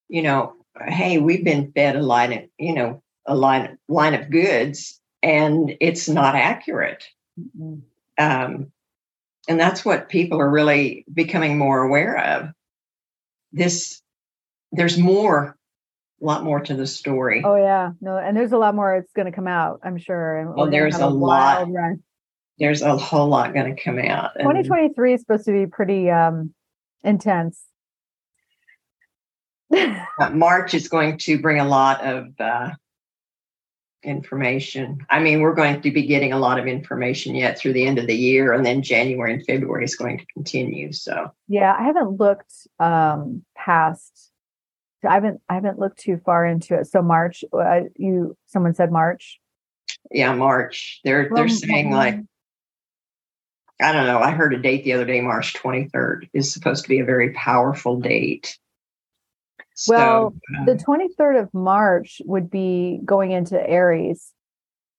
You 0.09 0.23
know, 0.23 0.55
hey, 0.87 1.19
we've 1.19 1.45
been 1.45 1.73
fed 1.73 1.97
a 1.97 2.03
line 2.03 2.33
of, 2.33 2.45
you 2.59 2.75
know, 2.75 3.03
a 3.27 3.35
line 3.35 3.79
line 3.89 4.15
of 4.15 4.31
goods, 4.31 5.01
and 5.23 5.75
it's 5.81 6.09
not 6.09 6.35
accurate. 6.35 7.05
Mm-mm. 7.39 7.83
Um, 8.19 8.73
and 9.49 9.61
that's 9.61 9.85
what 9.85 10.09
people 10.09 10.41
are 10.41 10.51
really 10.51 11.05
becoming 11.13 11.57
more 11.59 11.83
aware 11.83 12.19
of. 12.19 12.51
This, 13.53 14.03
there's 14.73 14.99
more, 14.99 15.57
a 16.21 16.25
lot 16.25 16.45
more 16.45 16.61
to 16.61 16.75
the 16.75 16.87
story. 16.87 17.43
oh 17.45 17.55
yeah 17.57 17.93
no 18.01 18.17
and 18.19 18.37
there's 18.37 18.51
a 18.53 18.59
lot 18.59 18.75
more 18.75 18.97
it's 18.97 19.13
going 19.13 19.27
to 19.27 19.33
come 19.33 19.47
out 19.47 19.79
i'm 19.85 19.97
sure 19.97 20.39
and 20.39 20.55
we're 20.55 20.69
there's 20.71 20.97
have 20.97 21.03
a 21.03 21.15
lot. 21.15 21.71
run. 21.71 22.03
There's 22.59 22.83
a 22.83 22.97
whole 22.97 23.29
lot 23.29 23.55
going 23.55 23.75
to 23.77 23.81
come 23.81 24.01
out. 24.01 24.33
and- 24.35 24.43
2023 24.43 25.15
is 25.15 25.21
supposed 25.21 25.45
to 25.45 25.53
be 25.53 25.67
pretty 25.67 26.11
um 26.11 26.53
intense 27.05 27.63
March 30.33 30.75
is 30.75 30.89
going 30.89 31.19
to 31.19 31.41
bring 31.41 31.61
a 31.61 31.69
lot 31.69 32.05
of 32.05 32.29
uh, 32.41 32.71
information. 34.03 35.05
I 35.11 35.21
mean, 35.21 35.41
we're 35.41 35.55
going 35.55 35.81
to 35.83 35.91
be 35.91 36.07
getting 36.07 36.33
a 36.33 36.39
lot 36.39 36.59
of 36.59 36.67
information 36.67 37.35
yet 37.35 37.59
through 37.59 37.75
the 37.75 37.87
end 37.87 37.99
of 37.99 38.07
the 38.07 38.17
year, 38.17 38.53
and 38.53 38.65
then 38.65 38.83
January 38.83 39.35
and 39.35 39.45
February 39.45 39.85
is 39.85 39.97
going 39.97 40.19
to 40.19 40.27
continue. 40.33 40.93
So, 40.93 41.31
yeah 41.49 41.75
i 41.79 41.83
haven't 41.83 42.19
looked 42.19 42.53
um 42.79 43.45
past 43.57 44.31
i 45.09 45.15
haven't 45.15 45.41
i 45.49 45.55
haven't 45.55 45.79
looked 45.79 45.99
too 45.99 46.21
far 46.25 46.45
into 46.45 46.75
it 46.75 46.87
so 46.87 47.01
march 47.03 47.45
uh, 47.53 47.81
you 47.97 48.37
someone 48.47 48.75
said 48.75 48.93
march 48.93 49.41
yeah, 50.11 50.35
March. 50.35 51.01
They're 51.05 51.29
they're 51.33 51.49
saying 51.49 51.91
mm, 51.91 51.93
like 51.93 52.21
I 53.81 53.93
don't 53.93 54.07
know. 54.07 54.19
I 54.19 54.31
heard 54.31 54.55
a 54.55 54.59
date 54.59 54.85
the 54.85 54.95
other 54.95 55.05
day, 55.05 55.21
March 55.21 55.55
23rd 55.55 56.31
is 56.33 56.53
supposed 56.53 56.83
to 56.85 56.89
be 56.89 57.01
a 57.01 57.05
very 57.05 57.33
powerful 57.33 58.01
date. 58.01 58.59
So, 59.81 59.95
Well, 59.95 60.35
the 60.67 60.75
23rd 60.75 61.41
of 61.41 61.55
march 61.55 62.21
would 62.25 62.51
be 62.51 63.01
going 63.05 63.31
into 63.31 63.57
aries 63.65 64.33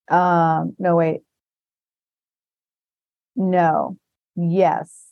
um 0.10 0.74
no 0.80 0.96
wait 0.96 1.20
no 3.36 3.98
yes 4.38 5.06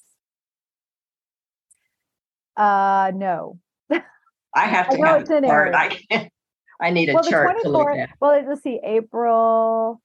uh 2.55 3.11
no 3.13 3.59
I 4.55 4.65
have 4.65 4.87
I 4.87 4.91
to 4.91 4.97
know 4.97 5.05
have 5.05 5.21
it's 5.21 5.29
a 5.29 5.41
chart. 5.41 5.75
I 5.75 5.89
can't. 6.09 6.31
I 6.81 6.89
need 6.91 7.09
a 7.09 7.13
well 7.13 7.23
the 7.23 7.29
chart 7.29 7.61
to 7.61 7.69
look 7.69 7.87
24th 7.87 7.97
at. 7.99 8.09
well 8.21 8.43
let's 8.47 8.63
see 8.63 8.79
april 8.83 10.01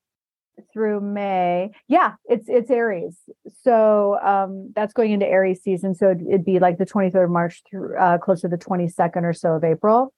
through 0.72 1.00
may 1.00 1.70
yeah 1.88 2.14
it's 2.26 2.46
it's 2.48 2.70
aries 2.70 3.16
so 3.62 4.18
um 4.22 4.70
that's 4.76 4.92
going 4.92 5.10
into 5.10 5.26
aries 5.26 5.62
season 5.62 5.94
so 5.94 6.10
it'd, 6.10 6.26
it'd 6.26 6.44
be 6.44 6.58
like 6.58 6.78
the 6.78 6.84
23rd 6.86 7.24
of 7.24 7.30
march 7.30 7.62
through 7.68 7.96
uh 7.98 8.18
close 8.18 8.42
to 8.42 8.48
the 8.48 8.58
22nd 8.58 9.22
or 9.22 9.32
so 9.32 9.52
of 9.54 9.64
april 9.64 10.12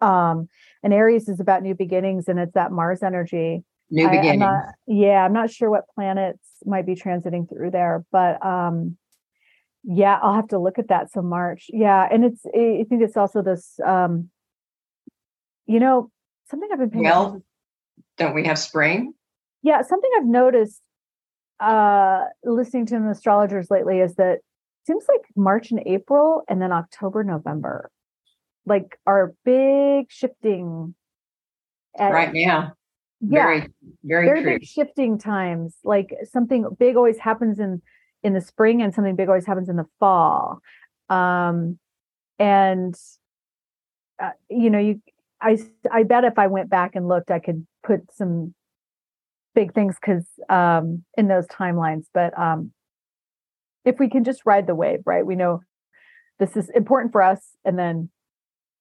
um 0.00 0.48
and 0.82 0.94
aries 0.94 1.28
is 1.28 1.40
about 1.40 1.62
new 1.62 1.74
beginnings 1.74 2.28
and 2.28 2.38
it's 2.38 2.54
that 2.54 2.70
mars 2.70 3.02
energy 3.02 3.64
New 3.92 4.06
I- 4.08 4.20
I'm 4.20 4.38
not, 4.38 4.64
yeah, 4.86 5.22
I'm 5.22 5.34
not 5.34 5.50
sure 5.50 5.68
what 5.68 5.84
planets 5.94 6.40
might 6.64 6.86
be 6.86 6.94
transiting 6.94 7.46
through 7.46 7.72
there, 7.72 8.04
but 8.10 8.44
um, 8.44 8.96
yeah, 9.84 10.18
I'll 10.22 10.34
have 10.34 10.48
to 10.48 10.58
look 10.58 10.78
at 10.78 10.88
that. 10.88 11.12
So 11.12 11.20
March, 11.20 11.66
yeah, 11.68 12.08
and 12.10 12.24
it's 12.24 12.40
I 12.46 12.86
think 12.88 13.02
it's 13.02 13.18
also 13.18 13.42
this, 13.42 13.78
um, 13.84 14.30
you 15.66 15.78
know, 15.78 16.10
something 16.50 16.70
I've 16.72 16.78
been 16.78 16.90
paying 16.90 17.04
Well, 17.04 17.22
attention. 17.22 17.44
Don't 18.16 18.34
we 18.34 18.44
have 18.44 18.58
spring? 18.58 19.12
Yeah, 19.62 19.82
something 19.82 20.10
I've 20.18 20.26
noticed 20.26 20.80
uh 21.60 22.24
listening 22.44 22.86
to 22.86 22.96
astrologers 23.10 23.70
lately 23.70 24.00
is 24.00 24.16
that 24.16 24.34
it 24.38 24.86
seems 24.86 25.04
like 25.08 25.20
March 25.36 25.70
and 25.70 25.80
April 25.86 26.42
and 26.48 26.60
then 26.60 26.72
October, 26.72 27.22
November, 27.22 27.90
like 28.66 28.98
are 29.06 29.34
big 29.44 30.06
shifting. 30.10 30.94
at- 31.96 32.12
right 32.12 32.32
now. 32.32 32.72
yeah, 33.20 33.44
Very, 33.44 33.68
very, 34.02 34.26
very 34.26 34.42
true. 34.42 34.52
big 34.58 34.64
shifting 34.66 35.18
times 35.18 35.76
like 35.84 36.14
something 36.24 36.66
big 36.78 36.96
always 36.96 37.18
happens 37.18 37.58
in 37.60 37.80
in 38.24 38.32
the 38.34 38.40
spring 38.40 38.82
and 38.82 38.94
something 38.94 39.14
big 39.16 39.28
always 39.28 39.46
happens 39.46 39.68
in 39.68 39.76
the 39.76 39.86
fall 40.00 40.60
um 41.08 41.78
and 42.38 42.94
uh, 44.20 44.30
you 44.48 44.70
know 44.70 44.78
you 44.78 45.00
i 45.40 45.58
i 45.92 46.02
bet 46.04 46.24
if 46.24 46.38
i 46.38 46.46
went 46.46 46.70
back 46.70 46.94
and 46.96 47.08
looked 47.08 47.30
i 47.30 47.38
could 47.40 47.66
put 47.84 48.00
some 48.12 48.54
big 49.54 49.74
things 49.74 49.96
because 50.00 50.26
um 50.48 51.04
in 51.16 51.28
those 51.28 51.46
timelines 51.46 52.04
but 52.14 52.36
um 52.38 52.72
if 53.84 53.98
we 53.98 54.08
can 54.08 54.24
just 54.24 54.42
ride 54.44 54.66
the 54.66 54.74
wave, 54.74 55.00
right? 55.04 55.24
We 55.26 55.36
know 55.36 55.60
this 56.38 56.56
is 56.56 56.70
important 56.70 57.12
for 57.12 57.22
us. 57.22 57.40
And 57.64 57.78
then 57.78 58.10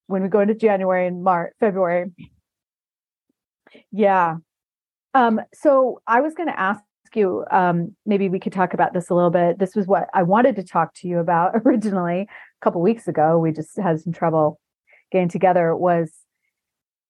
when 0.07 0.23
we 0.23 0.29
go 0.29 0.41
into 0.41 0.55
January 0.55 1.07
and 1.07 1.23
March, 1.23 1.53
February. 1.59 2.11
Yeah. 3.91 4.37
Um, 5.13 5.41
so 5.53 6.01
I 6.07 6.21
was 6.21 6.33
going 6.33 6.49
to 6.49 6.59
ask 6.59 6.81
you, 7.13 7.45
um, 7.51 7.95
maybe 8.05 8.29
we 8.29 8.39
could 8.39 8.53
talk 8.53 8.73
about 8.73 8.93
this 8.93 9.09
a 9.09 9.15
little 9.15 9.29
bit. 9.29 9.59
This 9.59 9.75
was 9.75 9.85
what 9.87 10.07
I 10.13 10.23
wanted 10.23 10.55
to 10.57 10.63
talk 10.63 10.93
to 10.95 11.07
you 11.07 11.19
about 11.19 11.51
originally 11.65 12.21
a 12.21 12.65
couple 12.65 12.81
weeks 12.81 13.07
ago. 13.07 13.37
We 13.37 13.51
just 13.51 13.77
had 13.77 13.99
some 13.99 14.13
trouble 14.13 14.59
getting 15.11 15.29
together. 15.29 15.75
Was 15.75 16.11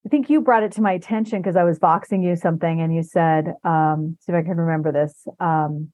I 0.06 0.10
think 0.10 0.30
you 0.30 0.42
brought 0.42 0.64
it 0.64 0.72
to 0.74 0.82
my 0.82 0.94
attention 0.94 1.42
because 1.42 1.56
I 1.56 1.64
was 1.64 1.78
Voxing 1.80 2.24
you 2.24 2.36
something 2.36 2.82
and 2.82 2.94
you 2.94 3.04
said, 3.04 3.54
um, 3.64 4.18
see 4.22 4.32
if 4.32 4.36
I 4.36 4.42
can 4.42 4.58
remember 4.58 4.92
this. 4.92 5.28
Um, 5.40 5.92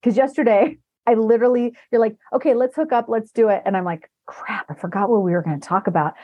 because 0.00 0.16
yesterday 0.16 0.78
I 1.06 1.14
literally, 1.14 1.74
you're 1.90 2.00
like, 2.00 2.16
okay, 2.32 2.54
let's 2.54 2.76
hook 2.76 2.92
up, 2.92 3.06
let's 3.08 3.32
do 3.32 3.48
it. 3.48 3.62
And 3.66 3.76
I'm 3.76 3.84
like, 3.84 4.10
crap, 4.26 4.66
I 4.70 4.74
forgot 4.74 5.10
what 5.10 5.22
we 5.22 5.32
were 5.32 5.42
going 5.42 5.60
to 5.60 5.66
talk 5.66 5.86
about. 5.86 6.14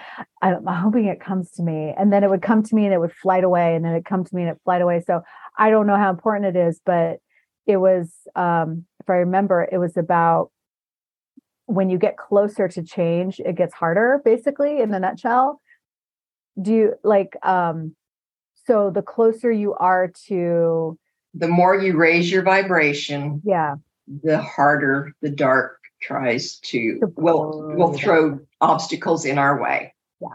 I'm 0.41 0.65
hoping 0.67 1.07
it 1.07 1.21
comes 1.21 1.51
to 1.53 1.63
me. 1.63 1.93
And 1.97 2.13
then 2.13 2.23
it 2.23 2.31
would 2.31 2.43
come 2.43 2.63
to 2.63 2.75
me 2.75 2.85
and 2.85 2.95
it 2.95 3.01
would 3.01 3.13
flight 3.13 3.43
away. 3.43 3.75
And 3.75 3.85
then 3.85 3.95
it 3.95 4.05
come 4.05 4.25
to 4.25 4.35
me 4.35 4.43
and 4.43 4.53
it 4.53 4.61
flight 4.65 4.83
away. 4.83 5.03
So 5.07 5.23
I 5.59 5.71
don't 5.71 5.87
know 5.87 5.97
how 5.97 6.11
important 6.11 6.57
it 6.57 6.59
is, 6.59 6.81
but 6.85 7.19
it 7.67 7.79
was, 7.79 8.13
um, 8.37 8.85
if 9.01 9.11
I 9.11 9.15
remember, 9.15 9.67
it 9.71 9.79
was 9.79 9.97
about 9.97 10.51
when 11.67 11.91
you 11.91 11.99
get 11.99 12.17
closer 12.17 12.69
to 12.69 12.83
change, 12.83 13.41
it 13.41 13.57
gets 13.57 13.75
harder, 13.75 14.21
basically, 14.25 14.81
in 14.81 14.91
the 14.91 15.01
nutshell. 15.01 15.61
Do 16.61 16.73
you 16.73 16.95
like, 17.03 17.37
um, 17.43 17.95
so 18.67 18.91
the 18.91 19.03
closer 19.03 19.53
you 19.53 19.75
are 19.75 20.11
to 20.27 20.99
the 21.35 21.49
more 21.49 21.77
you 21.77 21.97
raise 21.97 22.31
your 22.31 22.43
vibration, 22.43 23.43
yeah, 23.45 23.75
the 24.23 24.41
harder 24.41 25.13
the 25.21 25.31
dark 25.31 25.79
tries 26.01 26.57
to 26.61 27.01
will 27.17 27.75
will 27.77 27.93
throw 27.93 28.41
obstacles 28.61 29.25
in 29.25 29.39
our 29.39 29.61
way. 29.61 29.95
Yeah. 30.21 30.29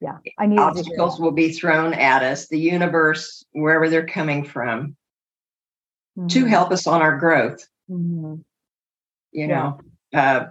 Yeah. 0.00 0.18
I 0.38 0.46
need 0.46 0.58
obstacles 0.58 1.20
will 1.20 1.32
be 1.32 1.52
thrown 1.52 1.94
at 1.94 2.22
us, 2.22 2.48
the 2.48 2.58
universe, 2.58 3.44
wherever 3.52 3.88
they're 3.88 4.06
coming 4.06 4.44
from, 4.44 4.96
mm-hmm. 6.18 6.26
to 6.26 6.44
help 6.44 6.72
us 6.72 6.86
on 6.86 7.02
our 7.02 7.16
growth. 7.18 7.66
Mm-hmm. 7.88 8.36
You 9.32 9.46
know. 9.46 9.80
Uh, 10.12 10.46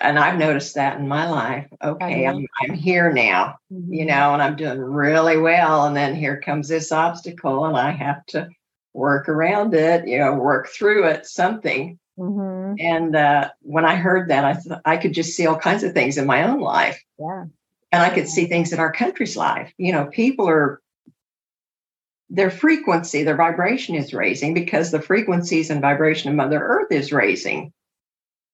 and 0.00 0.18
I've 0.18 0.38
noticed 0.38 0.74
that 0.74 0.98
in 0.98 1.08
my 1.08 1.28
life. 1.28 1.66
Okay, 1.82 2.26
I'm 2.26 2.46
I'm 2.60 2.74
here 2.74 3.12
now, 3.12 3.58
mm-hmm. 3.72 3.92
you 3.92 4.04
know, 4.06 4.32
and 4.32 4.42
I'm 4.42 4.56
doing 4.56 4.80
really 4.80 5.36
well. 5.36 5.86
And 5.86 5.96
then 5.96 6.14
here 6.14 6.40
comes 6.40 6.68
this 6.68 6.92
obstacle, 6.92 7.66
and 7.66 7.76
I 7.76 7.90
have 7.90 8.24
to 8.26 8.48
work 8.92 9.28
around 9.28 9.74
it, 9.74 10.06
you 10.06 10.18
know, 10.18 10.34
work 10.34 10.68
through 10.68 11.06
it, 11.08 11.26
something. 11.26 11.98
Mm-hmm. 12.18 12.74
And 12.78 13.16
uh, 13.16 13.50
when 13.60 13.84
I 13.84 13.96
heard 13.96 14.30
that, 14.30 14.44
I 14.44 14.54
thought 14.54 14.82
I 14.84 14.96
could 14.96 15.14
just 15.14 15.32
see 15.32 15.46
all 15.46 15.58
kinds 15.58 15.82
of 15.82 15.92
things 15.92 16.16
in 16.16 16.26
my 16.26 16.48
own 16.48 16.60
life. 16.60 17.02
Yeah. 17.18 17.46
And 17.90 18.02
I 18.02 18.10
could 18.10 18.28
see 18.28 18.46
things 18.46 18.72
in 18.72 18.78
our 18.78 18.92
country's 18.92 19.36
life. 19.36 19.72
You 19.78 19.92
know, 19.92 20.06
people 20.06 20.48
are, 20.48 20.80
their 22.30 22.50
frequency, 22.50 23.22
their 23.22 23.36
vibration 23.36 23.94
is 23.94 24.14
raising 24.14 24.54
because 24.54 24.90
the 24.90 25.02
frequencies 25.02 25.70
and 25.70 25.80
vibration 25.80 26.30
of 26.30 26.36
Mother 26.36 26.60
Earth 26.60 26.90
is 26.90 27.12
raising. 27.12 27.72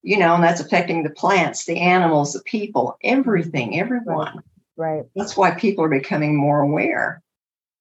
You 0.03 0.19
know, 0.19 0.35
and 0.35 0.43
that's 0.43 0.61
affecting 0.61 1.03
the 1.03 1.11
plants, 1.11 1.67
the 1.67 1.79
animals, 1.79 2.33
the 2.33 2.43
people, 2.43 2.97
everything, 3.05 3.79
everyone. 3.79 4.43
Right. 4.77 4.97
right. 4.97 5.03
That's 5.15 5.37
why 5.37 5.51
people 5.53 5.85
are 5.85 5.91
becoming 5.91 6.37
more 6.37 6.61
aware. 6.61 7.23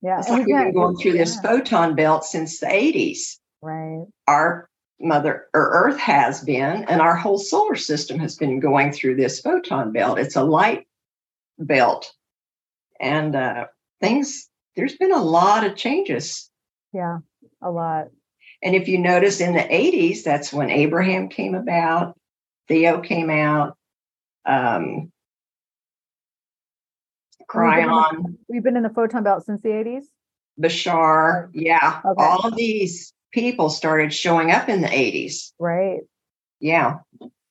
Yeah. 0.01 0.19
It's 0.19 0.29
like 0.29 0.45
we've 0.45 0.55
been 0.55 0.73
going 0.73 0.97
through 0.97 1.13
this 1.13 1.35
yeah. 1.35 1.49
photon 1.49 1.95
belt 1.95 2.25
since 2.25 2.59
the 2.59 2.67
80s. 2.67 3.37
Right. 3.61 4.05
Our 4.27 4.69
mother 4.99 5.47
or 5.53 5.69
earth 5.71 5.99
has 5.99 6.43
been 6.43 6.83
and 6.83 7.01
our 7.01 7.15
whole 7.15 7.37
solar 7.37 7.75
system 7.75 8.19
has 8.19 8.35
been 8.35 8.59
going 8.59 8.91
through 8.91 9.15
this 9.15 9.39
photon 9.39 9.93
belt 9.93 10.19
it's 10.19 10.35
a 10.35 10.43
light 10.43 10.87
belt 11.57 12.13
and 12.99 13.35
uh 13.35 13.65
things 14.01 14.49
there's 14.75 14.97
been 14.97 15.13
a 15.13 15.21
lot 15.21 15.65
of 15.65 15.75
changes 15.77 16.49
yeah 16.93 17.19
a 17.61 17.71
lot 17.71 18.07
and 18.61 18.76
if 18.76 18.88
you 18.88 18.98
notice 18.98 19.40
in 19.41 19.53
the 19.53 19.60
80s 19.60 20.23
that's 20.23 20.52
when 20.53 20.69
abraham 20.69 21.30
came 21.30 21.56
about 21.56 22.18
theo 22.68 23.02
came 23.02 23.30
out 23.30 23.77
um 24.45 25.11
Kryon. 27.49 28.38
We've 28.48 28.64
been 28.64 28.77
in 28.77 28.84
the 28.84 28.90
photon 28.90 29.23
belt 29.23 29.45
since 29.45 29.61
the 29.61 29.69
80s. 29.69 30.03
Bashar, 30.61 31.49
yeah. 31.53 32.02
Okay. 32.06 32.23
All 32.23 32.45
of 32.45 32.56
these 32.56 33.14
people 33.34 33.69
started 33.69 34.14
showing 34.14 34.52
up 34.52 34.69
in 34.69 34.81
the 34.81 34.88
80s. 34.88 35.52
Right. 35.57 36.02
Yeah. 36.60 36.99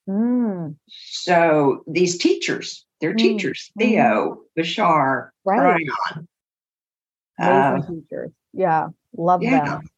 Mm. 0.07 0.75
So 0.87 1.83
these 1.87 2.17
teachers, 2.17 2.85
they're 3.01 3.13
mm. 3.13 3.17
teachers, 3.17 3.71
Theo, 3.77 4.43
mm. 4.57 4.63
Bashar, 4.63 5.29
right. 5.43 5.85
Kryon. 6.17 6.27
Uh, 7.41 7.81
teachers. 7.81 8.31
Yeah. 8.53 8.87
Love 9.17 9.41
yeah. 9.43 9.65
them. 9.65 9.89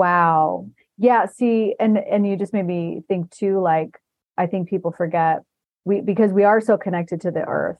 Wow. 0.00 0.66
Yeah. 0.96 1.26
See, 1.26 1.74
and 1.78 1.98
and 1.98 2.26
you 2.26 2.36
just 2.36 2.54
made 2.54 2.66
me 2.66 3.02
think 3.06 3.30
too, 3.30 3.60
like 3.60 3.98
I 4.38 4.46
think 4.46 4.70
people 4.70 4.92
forget 4.92 5.42
we 5.84 6.00
because 6.00 6.32
we 6.32 6.44
are 6.44 6.58
so 6.62 6.78
connected 6.78 7.20
to 7.22 7.30
the 7.30 7.42
earth 7.42 7.76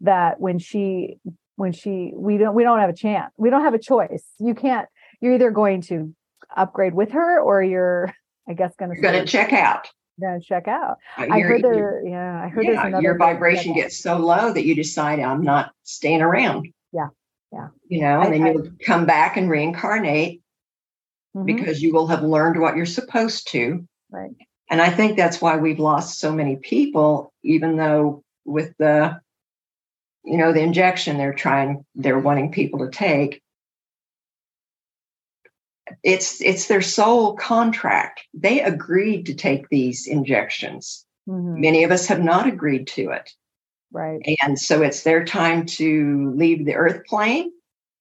that 0.00 0.40
when 0.40 0.60
she 0.60 1.18
when 1.56 1.72
she 1.72 2.12
we 2.14 2.38
don't 2.38 2.54
we 2.54 2.62
don't 2.62 2.78
have 2.78 2.90
a 2.90 2.94
chance 2.94 3.32
we 3.36 3.50
don't 3.50 3.64
have 3.64 3.74
a 3.74 3.80
choice. 3.80 4.24
You 4.38 4.54
can't 4.54 4.86
you're 5.20 5.34
either 5.34 5.50
going 5.50 5.80
to 5.82 6.14
upgrade 6.56 6.94
with 6.94 7.10
her 7.10 7.40
or 7.40 7.64
you're 7.64 8.14
i 8.48 8.52
guess 8.52 8.72
going 8.78 8.94
to 8.94 9.00
going 9.00 9.18
to 9.18 9.26
check 9.26 9.52
out. 9.52 9.88
going 10.20 10.40
to 10.40 10.46
check 10.46 10.68
out. 10.68 10.98
Uh, 11.18 11.26
i 11.30 11.40
heard 11.40 11.64
there 11.64 12.02
yeah 12.06 12.44
i 12.44 12.48
heard 12.48 12.64
yeah, 12.64 12.74
there's 12.74 12.86
another 12.86 13.02
your 13.02 13.18
vibration 13.18 13.74
gets 13.74 13.98
so 13.98 14.16
low 14.16 14.52
that 14.52 14.64
you 14.64 14.74
decide 14.74 15.18
i'm 15.18 15.42
not 15.42 15.72
staying 15.82 16.22
around. 16.22 16.68
Yeah 16.92 17.08
yeah. 17.52 17.68
You 17.88 18.02
know 18.02 18.20
and 18.20 18.28
I, 18.28 18.30
then 18.30 18.42
I, 18.42 18.52
you'll 18.52 18.70
come 18.84 19.06
back 19.06 19.36
and 19.36 19.50
reincarnate 19.50 20.40
mm-hmm. 21.36 21.44
because 21.44 21.82
you 21.82 21.92
will 21.92 22.06
have 22.06 22.22
learned 22.22 22.60
what 22.60 22.76
you're 22.76 22.86
supposed 22.86 23.48
to. 23.48 23.86
Right. 24.10 24.34
And 24.68 24.80
i 24.80 24.90
think 24.90 25.16
that's 25.16 25.40
why 25.40 25.56
we've 25.56 25.78
lost 25.78 26.18
so 26.18 26.32
many 26.32 26.56
people 26.56 27.32
even 27.44 27.76
though 27.76 28.24
with 28.44 28.74
the 28.78 29.20
you 30.24 30.36
know 30.36 30.52
the 30.52 30.60
injection 30.60 31.18
they're 31.18 31.32
trying 31.32 31.84
they're 31.94 32.18
wanting 32.18 32.50
people 32.52 32.80
to 32.80 32.90
take. 32.90 33.42
It's 36.02 36.40
it's 36.40 36.66
their 36.66 36.82
soul 36.82 37.36
contract. 37.36 38.22
They 38.34 38.60
agreed 38.60 39.26
to 39.26 39.34
take 39.34 39.68
these 39.68 40.06
injections. 40.06 41.04
Mm-hmm. 41.28 41.60
many 41.60 41.82
of 41.82 41.90
us 41.90 42.06
have 42.06 42.22
not 42.22 42.46
agreed 42.46 42.86
to 42.88 43.10
it. 43.10 43.32
Right. 43.90 44.20
And 44.42 44.56
so 44.56 44.82
it's 44.82 45.02
their 45.02 45.24
time 45.24 45.66
to 45.66 46.32
leave 46.36 46.64
the 46.64 46.76
earth 46.76 47.04
plane 47.04 47.50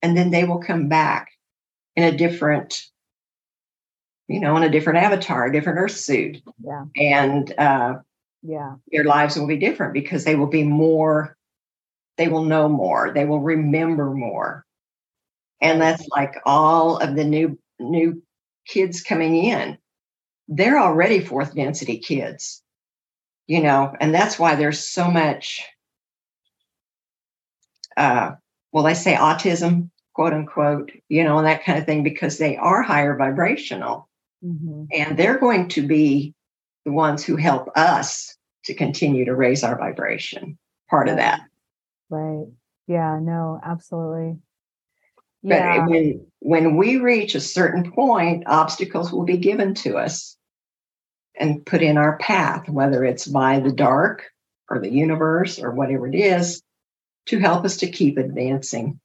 and 0.04 0.16
then 0.16 0.30
they 0.30 0.44
will 0.44 0.60
come 0.60 0.90
back 0.90 1.30
in 1.96 2.04
a 2.04 2.16
different 2.16 2.84
you 4.28 4.40
know 4.40 4.56
in 4.58 4.64
a 4.64 4.70
different 4.70 5.00
avatar 5.00 5.46
a 5.46 5.52
different 5.52 5.80
earth 5.80 5.98
suit. 5.98 6.42
Yeah. 6.64 6.86
And 6.96 7.54
uh 7.58 7.96
yeah. 8.44 8.76
their 8.92 9.04
lives 9.04 9.38
will 9.38 9.48
be 9.48 9.58
different 9.58 9.94
because 9.94 10.24
they 10.24 10.36
will 10.36 10.48
be 10.48 10.64
more 10.64 11.36
they 12.18 12.28
will 12.28 12.44
know 12.44 12.70
more 12.70 13.12
they 13.14 13.26
will 13.26 13.42
remember 13.42 14.12
more. 14.12 14.66
And 15.62 15.82
that's 15.82 16.08
like 16.10 16.36
all 16.46 16.98
of 16.98 17.16
the 17.16 17.24
new 17.24 17.58
new 17.80 18.22
kids 18.68 19.02
coming 19.02 19.36
in. 19.36 19.78
They're 20.48 20.80
already 20.80 21.20
fourth 21.20 21.56
density 21.56 21.98
kids 21.98 22.62
you 23.48 23.62
know 23.62 23.94
and 24.00 24.14
that's 24.14 24.40
why 24.40 24.56
there's 24.56 24.80
so 24.80 25.10
much 25.10 25.64
uh 27.98 28.32
well 28.72 28.84
they 28.84 28.94
say 28.94 29.14
autism 29.14 29.90
quote 30.14 30.34
unquote 30.34 30.92
you 31.10 31.24
know 31.24 31.38
and 31.38 31.48
that 31.48 31.64
kind 31.64 31.78
of 31.78 31.86
thing 31.86 32.04
because 32.04 32.38
they 32.38 32.58
are 32.58 32.82
higher 32.82 33.16
vibrational 33.16 34.08
mm-hmm. 34.44 34.86
and 34.92 35.18
they're 35.18 35.40
going 35.40 35.68
to 35.70 35.86
be 35.86 36.34
the 36.86 36.92
ones 36.92 37.24
who 37.24 37.36
help 37.36 37.70
us 37.76 38.36
to 38.66 38.74
continue 38.74 39.26
to 39.26 39.36
raise 39.36 39.64
our 39.64 39.78
vibration 39.78 40.58
part 40.90 41.10
of 41.10 41.18
that 41.18 41.42
Right. 42.10 42.48
Yeah, 42.88 43.20
no, 43.22 43.60
absolutely. 43.64 44.38
Yeah. 45.42 45.80
But 45.80 45.90
when 45.90 46.28
when 46.40 46.78
we 46.78 46.98
reach 46.98 47.36
a 47.36 47.40
certain 47.40 47.92
point, 47.92 48.44
obstacles 48.46 49.12
will 49.12 49.26
be 49.26 49.38
given 49.38 49.74
to 49.76 49.98
us 49.98 50.38
and 51.38 51.66
put 51.66 51.82
in 51.82 51.98
our 51.98 52.18
path, 52.18 52.70
whether 52.70 53.04
it's 53.04 53.28
by 53.28 53.60
the 53.60 53.72
dark 53.72 54.24
or 54.70 54.80
the 54.80 54.92
universe 54.92 55.60
or 55.60 55.72
whatever 55.72 56.08
it 56.08 56.16
is, 56.16 56.62
to 57.28 57.40
help 57.40 57.66
us 57.66 57.78
to 57.78 57.92
keep 57.92 58.18
advancing. 58.18 59.00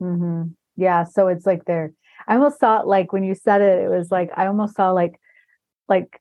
Mm-hmm. 0.00 0.50
Yeah. 0.76 1.04
So 1.04 1.28
it's 1.28 1.46
like 1.46 1.64
there. 1.64 1.92
I 2.28 2.34
almost 2.34 2.60
saw 2.60 2.80
it 2.80 2.86
like 2.86 3.12
when 3.12 3.24
you 3.24 3.34
said 3.34 3.60
it, 3.60 3.84
it 3.84 3.88
was 3.88 4.10
like 4.10 4.30
I 4.36 4.46
almost 4.46 4.76
saw 4.76 4.90
like 4.90 5.20
like 5.88 6.20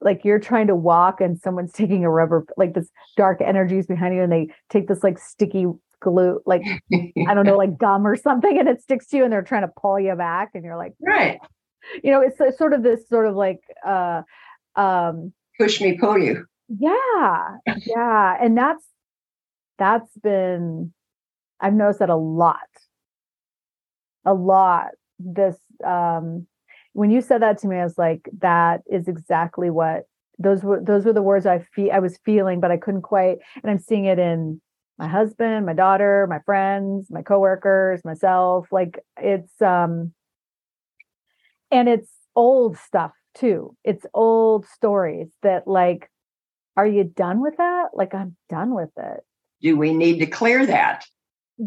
like 0.00 0.24
you're 0.24 0.38
trying 0.38 0.66
to 0.66 0.74
walk 0.74 1.20
and 1.20 1.38
someone's 1.40 1.72
taking 1.72 2.04
a 2.04 2.10
rubber 2.10 2.44
like 2.56 2.74
this 2.74 2.88
dark 3.16 3.40
energies 3.40 3.86
behind 3.86 4.14
you 4.14 4.22
and 4.22 4.32
they 4.32 4.48
take 4.68 4.88
this 4.88 5.02
like 5.02 5.18
sticky 5.18 5.66
glue 6.00 6.40
like 6.46 6.62
i 6.92 7.34
don't 7.34 7.46
know 7.46 7.56
like 7.56 7.78
gum 7.78 8.06
or 8.06 8.16
something 8.16 8.58
and 8.58 8.68
it 8.68 8.82
sticks 8.82 9.06
to 9.06 9.16
you 9.16 9.24
and 9.24 9.32
they're 9.32 9.42
trying 9.42 9.62
to 9.62 9.72
pull 9.80 9.98
you 9.98 10.14
back 10.14 10.50
and 10.54 10.64
you're 10.64 10.76
like 10.76 10.92
right. 11.00 11.38
you 12.02 12.10
know 12.10 12.20
it's, 12.20 12.36
it's 12.40 12.58
sort 12.58 12.72
of 12.72 12.82
this 12.82 13.08
sort 13.08 13.26
of 13.26 13.34
like 13.34 13.60
uh 13.86 14.22
um 14.76 15.32
push 15.58 15.80
me 15.80 15.96
pull 15.98 16.18
you. 16.18 16.44
Yeah 16.68 17.56
yeah 17.86 18.36
and 18.40 18.56
that's 18.56 18.84
that's 19.78 20.10
been 20.22 20.92
i've 21.60 21.74
noticed 21.74 22.00
that 22.00 22.10
a 22.10 22.16
lot. 22.16 22.58
A 24.24 24.34
lot 24.34 24.90
this 25.24 25.56
um 25.84 26.46
when 26.92 27.10
you 27.10 27.20
said 27.20 27.42
that 27.42 27.58
to 27.58 27.66
me 27.66 27.76
i 27.76 27.84
was 27.84 27.98
like 27.98 28.28
that 28.38 28.82
is 28.90 29.08
exactly 29.08 29.70
what 29.70 30.04
those 30.38 30.62
were 30.62 30.82
those 30.82 31.04
were 31.04 31.12
the 31.12 31.22
words 31.22 31.46
i 31.46 31.58
feel 31.58 31.90
i 31.92 31.98
was 31.98 32.18
feeling 32.24 32.60
but 32.60 32.70
i 32.70 32.76
couldn't 32.76 33.02
quite 33.02 33.38
and 33.62 33.70
i'm 33.70 33.78
seeing 33.78 34.04
it 34.04 34.18
in 34.18 34.60
my 34.98 35.08
husband 35.08 35.66
my 35.66 35.72
daughter 35.72 36.26
my 36.28 36.38
friends 36.44 37.06
my 37.10 37.22
coworkers 37.22 38.04
myself 38.04 38.68
like 38.70 38.98
it's 39.18 39.60
um 39.62 40.12
and 41.72 41.88
it's 41.88 42.10
old 42.36 42.76
stuff 42.76 43.12
too. 43.34 43.76
It's 43.82 44.06
old 44.14 44.66
stories 44.66 45.28
that 45.42 45.66
like 45.66 46.08
are 46.76 46.86
you 46.86 47.04
done 47.04 47.40
with 47.40 47.56
that? 47.56 47.88
Like 47.94 48.14
i'm 48.14 48.36
done 48.48 48.74
with 48.74 48.90
it. 48.96 49.20
Do 49.62 49.76
we 49.76 49.92
need 49.92 50.18
to 50.18 50.26
clear 50.26 50.66
that 50.66 51.06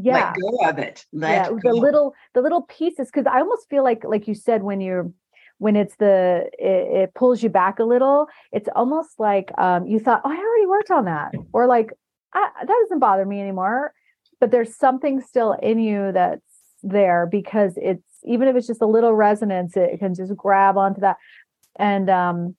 yeah 0.02 0.34
let 0.34 0.36
go 0.42 0.70
of 0.70 0.80
it 0.80 1.06
let 1.14 1.32
yeah 1.32 1.50
go. 1.50 1.60
the 1.64 1.74
little 1.74 2.14
the 2.34 2.42
little 2.42 2.64
pieces 2.64 3.08
because 3.08 3.26
i 3.26 3.40
almost 3.40 3.70
feel 3.70 3.84
like 3.84 4.04
like 4.04 4.28
you 4.28 4.36
said 4.36 4.64
when 4.64 4.82
you're 4.82 5.12
when 5.58 5.76
it's 5.76 5.96
the 5.98 6.50
it, 6.60 7.04
it 7.04 7.14
pulls 7.14 7.42
you 7.42 7.50
back 7.50 7.80
a 7.80 7.84
little 7.84 8.28
it's 8.52 8.68
almost 8.76 9.20
like 9.20 9.52
um 9.58 9.86
you 9.88 10.00
thought 10.00 10.22
oh 10.26 10.30
i 10.30 10.36
already 10.36 10.66
worked 10.66 10.92
on 10.92 11.06
that 11.06 11.32
or 11.54 11.68
like 11.68 11.92
I, 12.34 12.50
that 12.60 12.68
doesn't 12.84 13.00
bother 13.00 13.26
me 13.26 13.40
anymore 13.40 13.94
but 14.40 14.52
there's 14.52 14.76
something 14.76 15.22
still 15.22 15.54
in 15.54 15.80
you 15.80 16.12
that's 16.12 16.42
there 16.84 17.28
because 17.30 17.74
it's 17.78 18.04
even 18.26 18.48
if 18.48 18.56
it's 18.56 18.68
just 18.68 18.82
a 18.82 18.88
little 18.88 19.14
resonance 19.14 19.78
it 19.78 19.98
can 20.00 20.14
just 20.14 20.36
grab 20.36 20.78
onto 20.78 21.02
that 21.02 21.18
and 21.78 22.10
um 22.10 22.56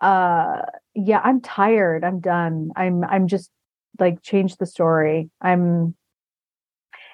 uh 0.00 0.60
yeah 0.94 1.20
i'm 1.24 1.40
tired 1.40 2.04
i'm 2.04 2.20
done 2.20 2.70
i'm 2.76 3.04
i'm 3.04 3.26
just 3.26 3.50
like 3.98 4.22
change 4.22 4.56
the 4.56 4.66
story 4.66 5.30
i'm 5.40 5.94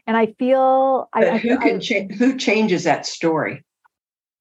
and 0.08 0.16
i 0.16 0.26
feel 0.38 1.08
But 1.12 1.24
I, 1.24 1.30
I 1.34 1.38
who 1.38 1.58
can 1.58 1.76
I- 1.76 1.78
cha- 1.78 2.14
who 2.18 2.36
changes 2.36 2.82
that 2.84 3.06
story? 3.06 3.64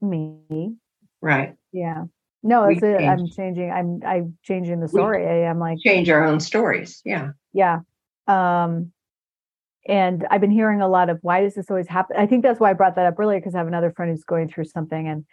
Me. 0.02 0.76
Right. 1.22 1.56
Yeah. 1.72 2.06
No 2.44 2.68
We 2.68 2.80
i'm 2.96 3.28
changing 3.30 3.72
i'm 3.72 4.00
i'm 4.06 4.38
changing 4.44 4.80
the 4.80 4.88
story. 4.88 5.28
I, 5.28 5.50
i'm 5.50 5.60
like 5.60 5.80
change 5.80 6.10
our 6.10 6.24
own 6.24 6.40
stories. 6.40 7.02
Yeah. 7.06 7.32
Yeah. 7.54 7.80
Um 8.28 8.92
and 9.88 10.26
i've 10.30 10.42
been 10.42 10.52
hearing 10.52 10.82
a 10.82 10.88
lot 10.88 11.10
of 11.10 11.20
why 11.22 11.42
does 11.42 11.56
this 11.56 11.70
always 11.70 11.88
happen? 11.88 12.16
I 12.18 12.26
think 12.28 12.44
that's 12.44 12.60
why 12.60 12.70
i 12.70 12.74
brought 12.74 12.96
that 12.96 13.06
up 13.06 13.20
earlier 13.20 13.40
because 13.40 13.56
i 13.56 13.58
have 13.58 13.68
another 13.68 13.92
friend 13.92 14.12
who's 14.12 14.24
going 14.24 14.48
through 14.50 14.66
something 14.66 15.08
and 15.08 15.26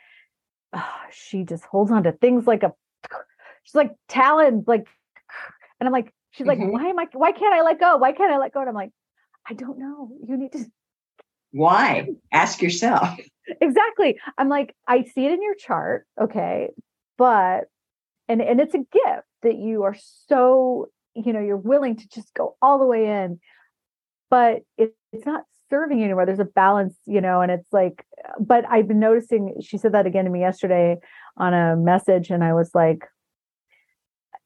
ah, 0.73 1.02
she 1.11 1.44
just 1.44 1.65
holds 1.65 1.90
on 1.93 2.02
to 2.05 2.12
things 2.12 2.47
like 2.47 2.62
a 2.62 2.73
she's 3.65 3.74
like 3.74 3.93
talons 4.09 4.65
like 4.66 4.86
and 5.78 5.86
i'm 5.86 5.93
like 5.93 6.12
she's 6.32 6.47
like 6.47 6.59
Mhm. 6.59 6.73
why 6.73 6.86
am 6.86 6.98
i 6.98 7.06
why 7.12 7.32
can't 7.32 7.55
i 7.55 7.62
let 7.62 7.78
go? 7.78 7.97
Why 7.98 8.12
can't 8.12 8.32
i 8.32 8.39
let 8.39 8.52
go? 8.52 8.61
And 8.61 8.69
i'm 8.70 8.74
like 8.74 8.90
i 9.48 9.54
don't 9.54 9.78
know. 9.78 10.10
You 10.26 10.36
need 10.36 10.52
to 10.52 10.64
why? 11.52 12.08
Ask 12.32 12.62
yourself. 12.62 13.18
Exactly. 13.60 14.18
I'm 14.38 14.48
like 14.48 14.74
i 14.88 15.02
see 15.02 15.26
it 15.26 15.32
in 15.32 15.42
your 15.42 15.54
chart 15.54 16.06
okay 16.18 16.70
but 17.18 17.64
and 18.26 18.40
and 18.40 18.58
it's 18.58 18.72
a 18.72 18.78
gift 18.78 19.28
that 19.42 19.56
you 19.56 19.82
are 19.82 19.94
so 20.28 20.88
you 21.14 21.30
know 21.34 21.40
you're 21.40 21.58
willing 21.58 21.94
to 21.96 22.08
just 22.08 22.32
go 22.32 22.56
all 22.62 22.78
the 22.78 22.86
way 22.86 23.06
in 23.06 23.38
but 24.30 24.62
it, 24.78 24.94
it's 25.12 25.26
not 25.26 25.44
serving 25.70 25.98
you 25.98 26.04
anymore. 26.04 26.24
There's 26.24 26.38
a 26.38 26.46
balance 26.46 26.96
you 27.04 27.20
know 27.20 27.42
and 27.42 27.52
it's 27.52 27.70
like 27.70 28.06
but 28.40 28.64
i've 28.70 28.88
been 28.88 29.00
noticing 29.00 29.54
she 29.60 29.76
said 29.76 29.92
that 29.92 30.06
again 30.06 30.24
to 30.24 30.30
me 30.30 30.40
yesterday 30.40 30.96
on 31.36 31.52
a 31.52 31.76
message 31.76 32.30
and 32.30 32.42
i 32.42 32.54
was 32.54 32.70
like 32.74 33.04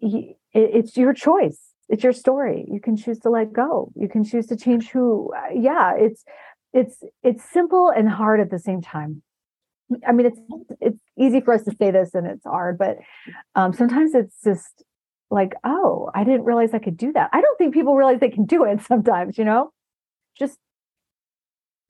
it, 0.00 0.36
it's 0.52 0.96
your 0.96 1.12
choice 1.12 1.68
it's 1.89 2.05
your 2.05 2.12
story. 2.12 2.66
You 2.70 2.81
can 2.81 2.97
choose 2.97 3.19
to 3.20 3.31
let 3.31 3.52
go. 3.52 3.90
You 3.97 4.09
can 4.09 4.24
choose 4.24 4.47
to 4.48 4.56
change 4.56 4.90
who 4.90 5.32
yeah 5.55 5.94
it's 5.97 6.24
it's 6.73 7.02
it's 7.23 7.43
simple 7.51 7.90
and 7.90 8.09
hard 8.09 8.40
at 8.40 8.51
the 8.51 8.59
same 8.59 8.82
time. 8.82 9.23
I 10.06 10.12
mean 10.12 10.27
it's 10.27 10.40
it's 10.81 11.01
easy 11.19 11.40
for 11.40 11.55
us 11.55 11.62
to 11.65 11.74
say 11.77 11.90
this 11.90 12.15
and 12.15 12.27
it's 12.27 12.44
hard 12.44 12.77
but 12.77 12.98
um 13.55 13.73
sometimes 13.73 14.15
it's 14.15 14.36
just 14.44 14.85
like 15.31 15.55
oh 15.65 16.10
i 16.15 16.24
didn't 16.24 16.44
realize 16.44 16.74
i 16.74 16.78
could 16.78 16.97
do 16.97 17.12
that. 17.12 17.31
I 17.32 17.40
don't 17.40 17.56
think 17.56 17.73
people 17.73 17.97
realize 17.97 18.20
they 18.20 18.28
can 18.28 18.44
do 18.44 18.65
it 18.65 18.81
sometimes 18.86 19.39
you 19.39 19.44
know? 19.44 19.73
Just 20.39 20.59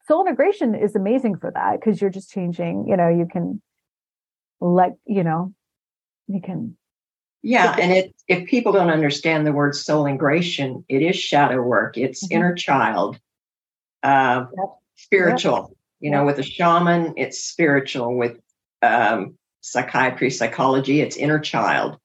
soul 0.07 0.25
integration 0.25 0.75
is 0.75 0.95
amazing 0.95 1.37
for 1.37 1.51
that 1.51 1.81
because 1.81 2.01
you're 2.01 2.11
just 2.11 2.31
changing 2.31 2.87
you 2.89 2.97
know 2.97 3.09
you 3.09 3.27
can 3.31 3.61
let 4.61 4.93
you 5.07 5.25
know 5.25 5.53
you 6.29 6.41
can 6.41 6.77
yeah 7.43 7.77
and 7.81 7.93
it 7.93 8.15
if 8.27 8.48
people 8.48 8.73
don't 8.73 8.90
understand 8.90 9.47
the 9.47 9.52
word 9.52 9.74
soul 9.77 10.05
ingration 10.05 10.85
it 10.89 11.02
is 11.02 11.16
shadow 11.16 11.60
work 11.62 11.97
it's 11.97 12.27
Mhm. 12.27 12.32
inner 12.32 12.55
child 12.55 13.19
uh 14.02 14.47
Yep. 14.56 14.69
spiritual 14.97 15.77
you 16.01 16.10
know 16.10 16.24
with 16.24 16.39
a 16.39 16.43
shaman 16.43 17.15
it's 17.16 17.39
spiritual 17.43 18.16
with 18.16 18.39
um 18.82 19.36
psychiatry 19.60 20.31
psychology 20.31 21.01
it's 21.01 21.16
inner 21.16 21.39
child 21.39 21.98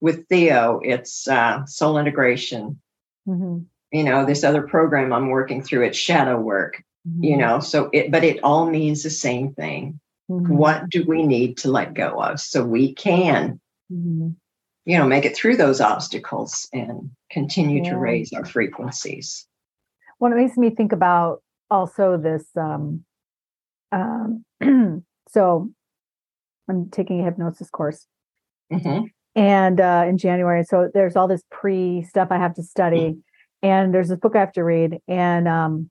with 0.00 0.26
theo 0.28 0.80
it's 0.82 1.26
uh 1.28 1.64
soul 1.66 1.98
integration 1.98 2.80
Mhm. 3.26 3.66
you 3.92 4.04
know 4.04 4.24
this 4.24 4.44
other 4.44 4.62
program 4.62 5.12
i'm 5.12 5.28
working 5.28 5.62
through 5.62 5.84
it's 5.84 5.98
shadow 5.98 6.38
work 6.40 6.82
you 7.20 7.36
Mhm. 7.36 7.38
know 7.38 7.60
so 7.60 7.88
it 7.92 8.10
but 8.10 8.24
it 8.24 8.40
all 8.42 8.68
means 8.70 9.02
the 9.02 9.10
same 9.10 9.52
thing 9.54 9.98
Mhm. 10.30 10.48
what 10.48 10.88
do 10.90 11.04
we 11.06 11.22
need 11.26 11.56
to 11.58 11.70
let 11.70 11.94
go 11.94 12.20
of 12.22 12.38
so 12.40 12.64
we 12.64 12.92
can 12.94 13.60
Mhm. 13.92 14.34
You 14.88 14.96
know 14.96 15.06
make 15.06 15.26
it 15.26 15.36
through 15.36 15.56
those 15.56 15.82
obstacles 15.82 16.66
and 16.72 17.10
continue 17.30 17.84
to 17.84 17.96
raise 17.98 18.32
our 18.32 18.46
frequencies. 18.46 19.46
Well 20.18 20.32
it 20.32 20.36
makes 20.36 20.56
me 20.56 20.70
think 20.70 20.92
about 20.92 21.42
also 21.70 22.16
this 22.16 22.44
um 22.56 23.04
um 23.92 24.44
so 25.28 25.70
i'm 26.68 26.88
taking 26.90 27.20
a 27.20 27.24
hypnosis 27.24 27.68
course. 27.68 28.06
Mhm. 28.72 29.10
and 29.34 29.80
uh 29.80 30.04
in 30.08 30.16
january 30.16 30.64
so 30.64 30.90
there's 30.92 31.16
all 31.16 31.28
this 31.28 31.42
pre 31.50 32.02
stuff 32.02 32.28
i 32.30 32.36
have 32.36 32.54
to 32.54 32.62
study 32.62 33.18
and 33.62 33.94
there's 33.94 34.08
this 34.08 34.18
book 34.18 34.36
i 34.36 34.40
have 34.40 34.52
to 34.52 34.64
read 34.64 34.98
and 35.06 35.48
um 35.48 35.90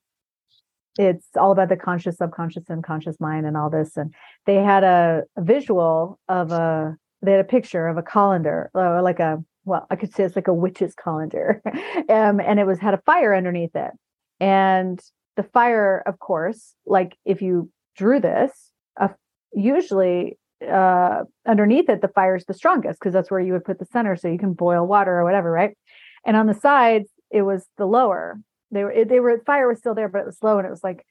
it's 0.97 1.27
all 1.35 1.51
about 1.51 1.69
the 1.69 1.77
conscious 1.77 2.17
subconscious 2.17 2.69
and 2.69 2.83
conscious 2.83 3.19
mind 3.19 3.45
and 3.45 3.55
all 3.55 3.69
this. 3.69 3.95
And 3.97 4.13
they 4.47 4.55
had 4.55 4.83
a, 4.83 5.23
a 5.35 5.43
visual 5.43 6.19
of 6.27 6.51
a 6.51 6.97
they 7.21 7.31
had 7.31 7.41
a 7.41 7.45
picture 7.45 7.87
of 7.87 7.97
a 7.97 8.03
colander 8.03 8.69
or 8.73 9.01
like 9.01 9.19
a 9.19 9.43
well 9.65 9.85
i 9.89 9.95
could 9.95 10.13
say 10.13 10.23
it's 10.23 10.35
like 10.35 10.47
a 10.47 10.53
witch's 10.53 10.93
colander 10.95 11.61
um, 12.09 12.39
and 12.39 12.59
it 12.59 12.67
was 12.67 12.79
had 12.79 12.93
a 12.93 13.01
fire 13.05 13.35
underneath 13.35 13.75
it. 13.75 13.91
And 14.39 15.01
the 15.35 15.43
fire 15.43 16.03
of 16.05 16.19
course 16.19 16.73
like 16.85 17.15
if 17.25 17.41
you 17.41 17.69
drew 17.95 18.19
this 18.19 18.71
uh, 18.99 19.09
usually 19.53 20.37
uh, 20.67 21.23
underneath 21.47 21.89
it 21.89 22.01
the 22.01 22.07
fire 22.07 22.35
is 22.35 22.45
the 22.45 22.53
strongest 22.53 22.99
because 22.99 23.13
that's 23.13 23.29
where 23.29 23.39
you 23.39 23.53
would 23.53 23.65
put 23.65 23.79
the 23.79 23.85
center 23.85 24.15
so 24.15 24.27
you 24.27 24.39
can 24.39 24.53
boil 24.53 24.85
water 24.85 25.17
or 25.17 25.23
whatever 25.23 25.51
right? 25.51 25.77
And 26.25 26.35
on 26.37 26.47
the 26.47 26.53
sides 26.53 27.09
it 27.31 27.41
was 27.41 27.65
the 27.77 27.85
lower. 27.85 28.39
They 28.71 28.83
were 28.83 29.05
they 29.05 29.19
were 29.19 29.41
fire 29.45 29.67
was 29.67 29.79
still 29.79 29.95
there 29.95 30.09
but 30.09 30.19
it 30.19 30.25
was 30.25 30.37
slow 30.37 30.57
and 30.57 30.67
it 30.67 30.71
was 30.71 30.83
like 30.83 31.05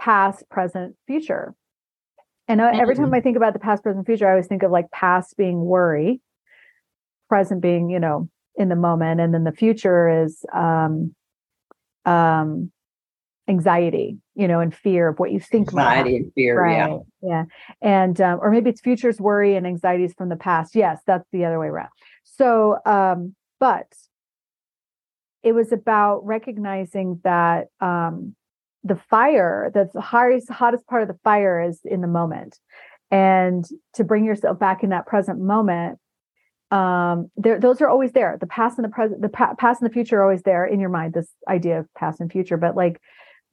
past 0.00 0.48
present 0.48 0.96
future 1.06 1.54
and 2.60 2.80
every 2.80 2.94
time 2.94 3.12
i 3.14 3.20
think 3.20 3.36
about 3.36 3.52
the 3.52 3.58
past 3.58 3.82
present 3.82 4.04
future 4.06 4.26
i 4.26 4.30
always 4.30 4.46
think 4.46 4.62
of 4.62 4.70
like 4.70 4.90
past 4.90 5.36
being 5.36 5.64
worry 5.64 6.20
present 7.28 7.60
being 7.60 7.90
you 7.90 7.98
know 7.98 8.28
in 8.56 8.68
the 8.68 8.76
moment 8.76 9.20
and 9.20 9.32
then 9.32 9.44
the 9.44 9.52
future 9.52 10.24
is 10.24 10.44
um 10.52 11.14
um 12.04 12.70
anxiety 13.48 14.18
you 14.34 14.46
know 14.46 14.60
and 14.60 14.74
fear 14.74 15.08
of 15.08 15.18
what 15.18 15.32
you 15.32 15.40
think 15.40 15.68
anxiety 15.68 16.16
and 16.16 16.32
fear 16.34 16.60
right 16.60 16.76
yeah. 16.76 16.98
Yeah 17.22 17.44
and 17.80 18.20
um, 18.20 18.38
or 18.40 18.50
maybe 18.50 18.70
it's 18.70 18.80
futures 18.80 19.20
worry 19.20 19.56
and 19.56 19.66
anxieties 19.66 20.14
from 20.14 20.28
the 20.28 20.36
past. 20.36 20.74
Yes 20.74 21.00
that's 21.06 21.28
the 21.32 21.44
other 21.44 21.58
way 21.58 21.66
around. 21.66 21.90
So 22.24 22.78
um 22.86 23.34
but 23.58 23.92
it 25.42 25.52
was 25.52 25.72
about 25.72 26.24
recognizing 26.24 27.20
that 27.24 27.68
um 27.80 28.34
the 28.84 28.96
fire 28.96 29.70
that's 29.74 29.92
the 29.92 30.00
hottest 30.00 30.86
part 30.86 31.02
of 31.02 31.08
the 31.08 31.18
fire 31.22 31.62
is 31.62 31.80
in 31.84 32.00
the 32.00 32.08
moment. 32.08 32.58
And 33.10 33.64
to 33.94 34.04
bring 34.04 34.24
yourself 34.24 34.58
back 34.58 34.82
in 34.82 34.90
that 34.90 35.06
present 35.06 35.38
moment 35.40 35.98
um 36.70 37.30
there 37.36 37.60
those 37.60 37.80
are 37.80 37.88
always 37.88 38.12
there. 38.12 38.38
The 38.40 38.46
past 38.46 38.78
and 38.78 38.84
the 38.84 38.88
present 38.88 39.20
the 39.20 39.28
pa- 39.28 39.54
past 39.54 39.82
and 39.82 39.90
the 39.90 39.92
future 39.92 40.18
are 40.18 40.22
always 40.22 40.42
there 40.42 40.64
in 40.64 40.80
your 40.80 40.88
mind 40.88 41.12
this 41.12 41.30
idea 41.48 41.78
of 41.78 41.94
past 41.94 42.20
and 42.20 42.32
future. 42.32 42.56
But 42.56 42.76
like 42.76 43.00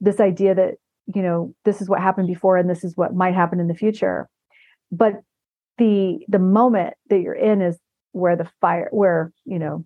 this 0.00 0.20
idea 0.20 0.54
that 0.54 0.74
you 1.14 1.22
know 1.22 1.54
this 1.64 1.80
is 1.82 1.88
what 1.88 2.00
happened 2.00 2.28
before 2.28 2.56
and 2.56 2.68
this 2.68 2.82
is 2.82 2.96
what 2.96 3.14
might 3.14 3.34
happen 3.34 3.60
in 3.60 3.68
the 3.68 3.74
future. 3.74 4.28
But 4.90 5.20
the 5.78 6.20
the 6.28 6.38
moment 6.38 6.94
that 7.08 7.20
you're 7.20 7.34
in 7.34 7.60
is 7.60 7.78
where 8.12 8.36
the 8.36 8.50
fire 8.60 8.88
where 8.90 9.32
you 9.44 9.58
know 9.58 9.84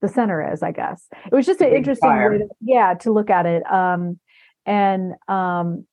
the 0.00 0.08
center 0.08 0.52
is 0.52 0.62
i 0.62 0.70
guess 0.70 1.06
it 1.26 1.34
was 1.34 1.46
just 1.46 1.60
an 1.60 1.72
interesting 1.72 2.08
fire. 2.08 2.32
way 2.32 2.38
to, 2.38 2.48
yeah 2.60 2.94
to 2.94 3.12
look 3.12 3.30
at 3.30 3.46
it 3.46 3.62
um 3.70 4.18
and 4.66 5.14
um 5.28 5.86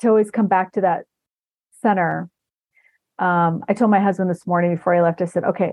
to 0.00 0.08
always 0.08 0.30
come 0.30 0.48
back 0.48 0.72
to 0.72 0.80
that 0.80 1.04
center 1.82 2.28
um, 3.18 3.62
I 3.68 3.74
told 3.74 3.90
my 3.90 4.00
husband 4.00 4.28
this 4.28 4.46
morning 4.46 4.74
before 4.74 4.94
I 4.94 5.00
left, 5.00 5.22
I 5.22 5.26
said, 5.26 5.44
okay, 5.44 5.72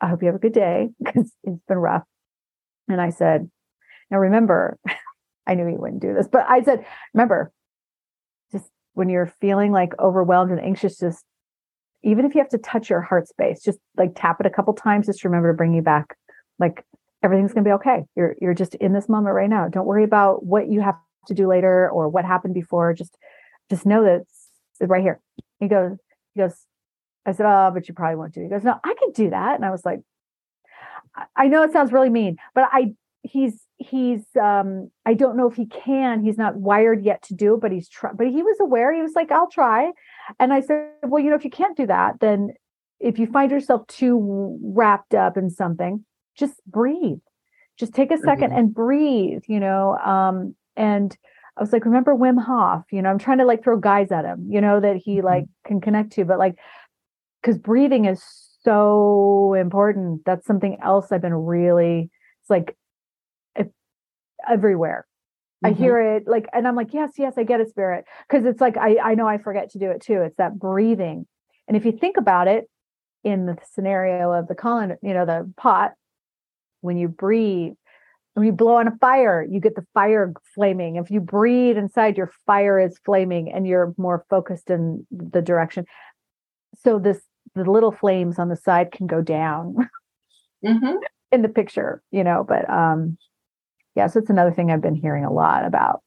I 0.00 0.08
hope 0.08 0.22
you 0.22 0.26
have 0.26 0.34
a 0.34 0.40
good 0.40 0.54
day 0.54 0.88
because 1.02 1.32
it's 1.44 1.64
been 1.68 1.78
rough. 1.78 2.04
And 2.88 3.00
I 3.00 3.10
said, 3.10 3.50
now 4.10 4.18
remember, 4.18 4.78
I 5.46 5.54
knew 5.54 5.66
he 5.66 5.76
wouldn't 5.76 6.00
do 6.00 6.14
this, 6.14 6.28
but 6.30 6.46
I 6.48 6.62
said, 6.62 6.84
remember, 7.12 7.52
just 8.52 8.70
when 8.94 9.08
you're 9.08 9.32
feeling 9.40 9.72
like 9.72 9.92
overwhelmed 9.98 10.52
and 10.52 10.60
anxious, 10.60 10.98
just 10.98 11.24
even 12.02 12.24
if 12.24 12.34
you 12.34 12.40
have 12.40 12.50
to 12.50 12.58
touch 12.58 12.90
your 12.90 13.00
heart 13.00 13.28
space, 13.28 13.62
just 13.62 13.78
like 13.96 14.12
tap 14.14 14.40
it 14.40 14.46
a 14.46 14.50
couple 14.50 14.72
times, 14.72 15.06
just 15.06 15.24
remember 15.24 15.52
to 15.52 15.56
bring 15.56 15.74
you 15.74 15.82
back. 15.82 16.16
Like 16.58 16.84
everything's 17.22 17.52
gonna 17.52 17.64
be 17.64 17.72
okay. 17.72 18.04
You're 18.16 18.36
you're 18.40 18.54
just 18.54 18.74
in 18.76 18.92
this 18.92 19.08
moment 19.08 19.34
right 19.34 19.50
now. 19.50 19.68
Don't 19.68 19.86
worry 19.86 20.04
about 20.04 20.44
what 20.44 20.68
you 20.68 20.80
have 20.80 20.96
to 21.28 21.34
do 21.34 21.46
later 21.46 21.88
or 21.90 22.08
what 22.08 22.24
happened 22.24 22.54
before. 22.54 22.92
Just 22.94 23.16
just 23.70 23.86
know 23.86 24.04
that 24.04 24.22
it's, 24.22 24.48
it's 24.80 24.90
right 24.90 25.02
here. 25.02 25.20
He 25.60 25.68
goes, 25.68 25.96
he 26.34 26.40
goes, 26.40 26.66
I 27.24 27.32
said, 27.32 27.46
Oh, 27.46 27.70
but 27.72 27.88
you 27.88 27.94
probably 27.94 28.16
won't 28.16 28.34
do 28.34 28.40
it. 28.40 28.44
He 28.44 28.50
goes, 28.50 28.64
No, 28.64 28.78
I 28.82 28.94
can 28.98 29.12
do 29.12 29.30
that. 29.30 29.54
And 29.56 29.64
I 29.64 29.70
was 29.70 29.84
like, 29.84 30.00
I 31.36 31.48
know 31.48 31.62
it 31.62 31.72
sounds 31.72 31.92
really 31.92 32.10
mean, 32.10 32.36
but 32.54 32.68
I 32.72 32.94
he's 33.22 33.60
he's 33.78 34.24
um 34.40 34.90
I 35.06 35.14
don't 35.14 35.36
know 35.36 35.48
if 35.48 35.54
he 35.54 35.66
can. 35.66 36.22
He's 36.22 36.38
not 36.38 36.56
wired 36.56 37.04
yet 37.04 37.22
to 37.24 37.34
do 37.34 37.54
it, 37.54 37.60
but 37.60 37.72
he's 37.72 37.88
try 37.88 38.12
but 38.12 38.26
he 38.28 38.42
was 38.42 38.58
aware. 38.60 38.92
He 38.92 39.02
was 39.02 39.14
like, 39.14 39.30
I'll 39.30 39.50
try. 39.50 39.92
And 40.40 40.52
I 40.52 40.60
said, 40.60 40.88
Well, 41.02 41.22
you 41.22 41.30
know, 41.30 41.36
if 41.36 41.44
you 41.44 41.50
can't 41.50 41.76
do 41.76 41.86
that, 41.86 42.20
then 42.20 42.54
if 43.00 43.18
you 43.18 43.26
find 43.26 43.50
yourself 43.50 43.86
too 43.88 44.58
wrapped 44.62 45.14
up 45.14 45.36
in 45.36 45.50
something, 45.50 46.04
just 46.36 46.54
breathe. 46.66 47.18
Just 47.78 47.94
take 47.94 48.10
a 48.10 48.16
2nd 48.16 48.38
mm-hmm. 48.38 48.56
and 48.56 48.74
breathe, 48.74 49.42
you 49.48 49.60
know. 49.60 49.96
Um, 49.98 50.54
and 50.76 51.16
I 51.56 51.60
was 51.60 51.72
like, 51.72 51.84
remember 51.84 52.14
Wim 52.14 52.42
Hof, 52.42 52.84
you 52.90 53.02
know, 53.02 53.10
I'm 53.10 53.18
trying 53.18 53.38
to 53.38 53.44
like 53.44 53.62
throw 53.62 53.78
guys 53.78 54.10
at 54.10 54.24
him, 54.24 54.46
you 54.48 54.60
know, 54.60 54.80
that 54.80 54.96
he 54.96 55.16
mm-hmm. 55.16 55.26
like 55.26 55.44
can 55.66 55.80
connect 55.80 56.12
to, 56.12 56.24
but 56.24 56.38
like 56.38 56.58
because 57.40 57.58
breathing 57.58 58.04
is 58.04 58.22
so 58.62 59.54
important. 59.54 60.24
That's 60.24 60.46
something 60.46 60.78
else 60.82 61.10
I've 61.10 61.22
been 61.22 61.34
really, 61.34 62.10
it's 62.40 62.50
like 62.50 62.76
everywhere. 64.48 65.06
Mm-hmm. 65.64 65.74
I 65.74 65.78
hear 65.78 66.00
it 66.16 66.24
like, 66.26 66.46
and 66.52 66.66
I'm 66.66 66.76
like, 66.76 66.94
yes, 66.94 67.12
yes, 67.18 67.34
I 67.36 67.44
get 67.44 67.60
it, 67.60 67.68
spirit. 67.68 68.04
Cause 68.30 68.44
it's 68.44 68.60
like, 68.60 68.76
I, 68.76 68.96
I 68.98 69.14
know 69.14 69.26
I 69.26 69.38
forget 69.38 69.70
to 69.70 69.78
do 69.78 69.90
it 69.90 70.02
too. 70.02 70.22
It's 70.22 70.36
that 70.36 70.58
breathing. 70.58 71.26
And 71.68 71.76
if 71.76 71.84
you 71.84 71.92
think 71.92 72.16
about 72.16 72.48
it 72.48 72.68
in 73.24 73.46
the 73.46 73.56
scenario 73.72 74.32
of 74.32 74.48
the 74.48 74.54
colon, 74.54 74.96
you 75.02 75.14
know, 75.14 75.26
the 75.26 75.52
pot, 75.56 75.92
when 76.82 76.98
you 76.98 77.08
breathe, 77.08 77.72
when 78.34 78.46
you 78.46 78.52
blow 78.52 78.76
on 78.76 78.88
a 78.88 78.96
fire, 78.98 79.46
you 79.48 79.60
get 79.60 79.74
the 79.74 79.86
fire 79.94 80.32
flaming. 80.54 80.96
If 80.96 81.10
you 81.10 81.20
breathe 81.20 81.78
inside, 81.78 82.16
your 82.16 82.30
fire 82.46 82.78
is 82.78 82.98
flaming 83.04 83.50
and 83.50 83.66
you're 83.66 83.94
more 83.96 84.26
focused 84.28 84.68
in 84.68 85.06
the 85.10 85.40
direction. 85.40 85.86
So 86.82 86.98
this 86.98 87.20
the 87.54 87.70
little 87.70 87.92
flames 87.92 88.38
on 88.38 88.48
the 88.48 88.56
side 88.56 88.92
can 88.92 89.06
go 89.06 89.20
down 89.20 89.76
mm-hmm. 90.64 90.96
in 91.32 91.42
the 91.42 91.48
picture, 91.48 92.02
you 92.10 92.24
know. 92.24 92.44
But 92.46 92.68
um 92.68 93.16
yeah, 93.94 94.06
so 94.06 94.20
it's 94.20 94.30
another 94.30 94.52
thing 94.52 94.70
I've 94.70 94.80
been 94.80 94.94
hearing 94.94 95.24
a 95.24 95.32
lot 95.32 95.64
about. 95.64 96.02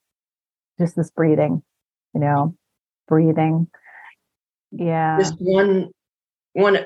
Just 0.80 0.96
this 0.96 1.12
breathing, 1.12 1.64
you 2.14 2.20
know, 2.20 2.56
breathing. 3.08 3.68
Yeah. 4.72 5.18
This 5.18 5.32
one 5.40 5.92
one 6.54 6.80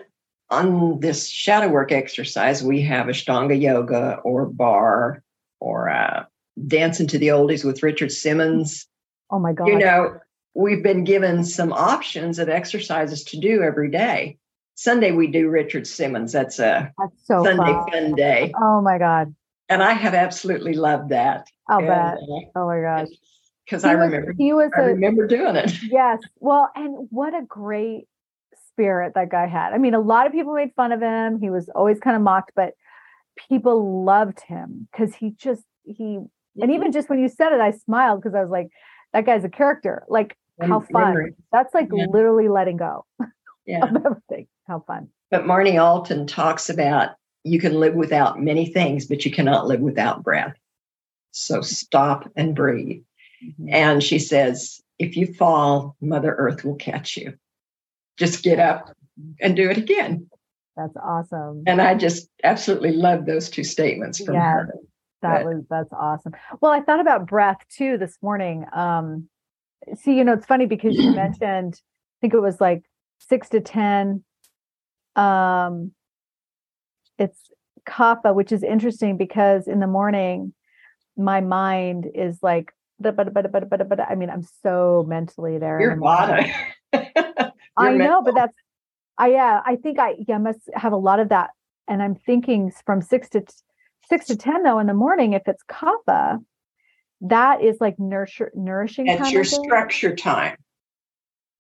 on 0.52 1.00
this 1.00 1.28
shadow 1.28 1.70
work 1.70 1.92
exercise, 1.92 2.64
we 2.64 2.82
have 2.82 3.08
Ashtanga 3.08 3.60
yoga 3.60 4.20
or 4.24 4.48
barre 4.48 5.22
or 5.60 5.90
uh, 5.90 6.26
dancing 6.68 7.08
to 7.08 7.18
the 7.18 7.28
oldies 7.28 7.64
with 7.64 7.84
Richard 7.84 8.12
Simmons. 8.12 8.88
Oh 9.30 9.40
my 9.40 9.54
God. 9.54 9.68
You 9.68 9.78
know, 9.78 10.20
we've 10.56 10.82
been 10.82 11.04
given 11.04 11.44
some 11.44 11.72
options 11.72 12.40
of 12.40 12.50
exercises 12.50 13.24
to 13.26 13.40
do 13.40 13.62
every 13.62 13.92
day. 13.92 14.38
Sunday 14.76 15.12
we 15.12 15.28
do 15.28 15.50
Richard 15.50 15.86
Simmons. 15.86 16.32
That's 16.32 16.58
a 16.58 16.92
That's 16.98 17.26
so 17.26 17.44
Sunday 17.44 17.72
fun. 17.72 17.90
fun 17.92 18.16
day. 18.16 18.54
Oh 18.60 18.82
my 18.82 18.98
God. 18.98 19.36
And 19.68 19.84
I 19.84 19.94
have 19.94 20.16
absolutely 20.16 20.74
loved 20.74 21.10
that. 21.10 21.48
I'll 21.68 21.80
and, 21.80 21.88
bet. 21.88 22.14
Uh, 22.16 22.60
oh 22.60 22.68
my 22.68 22.82
gosh. 22.82 23.10
Because 23.66 23.84
I 23.84 23.92
remember 23.92 24.34
he 24.36 24.52
was 24.52 24.72
I 24.76 24.82
a, 24.82 24.86
remember 24.86 25.28
doing 25.28 25.56
it. 25.56 25.72
Yes. 25.84 26.20
Well, 26.40 26.72
and 26.76 27.08
what 27.12 27.36
a 27.36 27.44
great 27.44 28.08
spirit 28.80 29.14
that 29.16 29.30
guy 29.30 29.46
had. 29.46 29.74
I 29.74 29.78
mean, 29.78 29.94
a 29.94 30.00
lot 30.00 30.26
of 30.26 30.32
people 30.32 30.54
made 30.54 30.74
fun 30.74 30.94
of 30.94 31.02
him. 31.02 31.40
He 31.40 31.50
was 31.50 31.70
always 31.76 32.00
kind 32.00 32.16
of 32.16 32.22
mocked, 32.22 32.52
but 32.56 32.74
people 33.50 34.06
loved 34.06 34.40
him 34.40 34.88
because 34.92 35.14
he 35.14 35.32
just 35.32 35.64
he 35.84 36.04
mm-hmm. 36.04 36.62
and 36.62 36.72
even 36.72 36.92
just 36.92 37.10
when 37.10 37.20
you 37.20 37.28
said 37.28 37.52
it, 37.52 37.60
I 37.60 37.72
smiled 37.72 38.22
because 38.22 38.36
I 38.36 38.42
was 38.42 38.50
like, 38.50 38.70
that 39.12 39.26
guy's 39.26 39.44
a 39.44 39.50
character. 39.50 40.06
Like 40.08 40.38
how 40.62 40.80
fun. 40.80 41.36
That's 41.52 41.74
like 41.74 41.90
yeah. 41.94 42.06
literally 42.10 42.48
letting 42.48 42.78
go 42.78 43.06
yeah. 43.66 43.84
of 43.84 43.96
everything. 44.06 44.48
How 44.66 44.80
fun. 44.88 45.10
But 45.30 45.44
Marnie 45.44 45.82
Alton 45.82 46.26
talks 46.26 46.70
about 46.70 47.12
you 47.44 47.60
can 47.60 47.80
live 47.80 47.96
without 47.96 48.42
many 48.42 48.66
things, 48.66 49.06
but 49.08 49.26
you 49.26 49.32
cannot 49.32 49.68
live 49.68 49.82
without 49.82 50.24
breath. 50.24 50.56
So 51.32 51.62
stop 51.62 52.30
and 52.36 52.56
breathe. 52.56 53.04
Mm-hmm. 53.44 53.74
And 53.74 54.04
she 54.04 54.20
says, 54.20 54.82
if 55.00 55.16
you 55.16 55.34
fall, 55.34 55.96
Mother 56.02 56.34
Earth 56.36 56.64
will 56.64 56.76
catch 56.76 57.16
you 57.18 57.38
just 58.20 58.44
get 58.44 58.60
up 58.60 58.94
and 59.42 59.56
do 59.56 59.70
it 59.70 59.78
again. 59.78 60.28
That's 60.76 60.96
awesome. 61.04 61.64
And 61.66 61.82
I 61.82 61.96
just 61.96 62.30
absolutely 62.44 62.92
love 62.92 63.26
those 63.26 63.50
two 63.50 63.64
statements 63.64 64.24
from 64.24 64.36
yeah, 64.36 64.54
her. 64.54 64.76
That 65.22 65.44
but, 65.44 65.46
was 65.46 65.64
that's 65.70 65.92
awesome. 65.92 66.34
Well, 66.62 66.72
I 66.72 66.82
thought 66.82 67.00
about 67.00 67.28
breath 67.28 67.60
too 67.76 67.98
this 67.98 68.18
morning. 68.22 68.66
Um, 68.74 69.28
see, 69.96 70.16
you 70.16 70.24
know, 70.24 70.34
it's 70.34 70.46
funny 70.46 70.66
because 70.66 70.96
you 70.96 71.12
mentioned, 71.16 71.76
I 71.76 72.16
think 72.22 72.34
it 72.34 72.40
was 72.40 72.62
like 72.62 72.84
six 73.20 73.50
to 73.50 73.60
ten. 73.60 74.24
Um, 75.16 75.92
it's 77.18 77.52
kapha, 77.86 78.34
which 78.34 78.52
is 78.52 78.64
interesting 78.64 79.18
because 79.18 79.68
in 79.68 79.80
the 79.80 79.88
morning, 79.88 80.54
my 81.18 81.42
mind 81.42 82.08
is 82.14 82.40
like, 82.42 82.72
I 83.04 84.16
mean, 84.16 84.30
I'm 84.30 84.48
so 84.64 85.06
mentally 85.08 85.58
there. 85.58 85.82
Your 85.82 85.96
body. 85.96 86.54
I 87.78 87.98
know, 87.98 88.22
but 88.22 88.36
that's 88.36 88.54
I 89.18 89.28
yeah, 89.32 89.62
I 89.66 89.76
think 89.76 90.00
I 90.00 90.16
yeah 90.28 90.38
must 90.38 90.70
have 90.74 90.94
a 90.94 90.98
lot 90.98 91.20
of 91.20 91.30
that. 91.30 91.52
And 91.88 92.02
I'm 92.02 92.16
thinking 92.16 92.72
from 92.86 93.02
six 93.02 93.30
to 93.30 93.44
six 94.08 94.28
to 94.28 94.36
ten 94.36 94.64
though 94.64 94.80
in 94.80 94.88
the 94.88 94.94
morning, 94.94 95.34
if 95.34 95.44
it's 95.46 95.64
kapha, 95.70 96.40
that 97.22 97.62
is 97.62 97.78
like 97.80 98.00
nurture 98.00 98.52
nourishing. 98.56 99.06
That's 99.06 99.32
your 99.32 99.44
structure 99.44 100.16
time. 100.16 100.58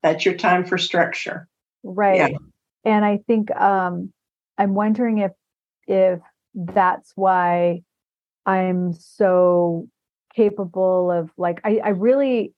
That's 0.01 0.25
your 0.25 0.35
time 0.35 0.65
for 0.65 0.77
structure. 0.77 1.47
Right. 1.83 2.31
Yeah. 2.31 2.37
And 2.85 3.03
I 3.03 3.17
think 3.27 3.51
um 3.51 4.13
I'm 4.57 4.73
wondering 4.73 5.19
if 5.19 5.31
if 5.87 6.19
that's 6.55 7.11
why 7.15 7.81
I'm 8.45 8.93
so 8.93 9.87
capable 10.35 11.11
of 11.11 11.29
like 11.37 11.59
I, 11.63 11.81
I 11.83 11.89
really 11.89 12.53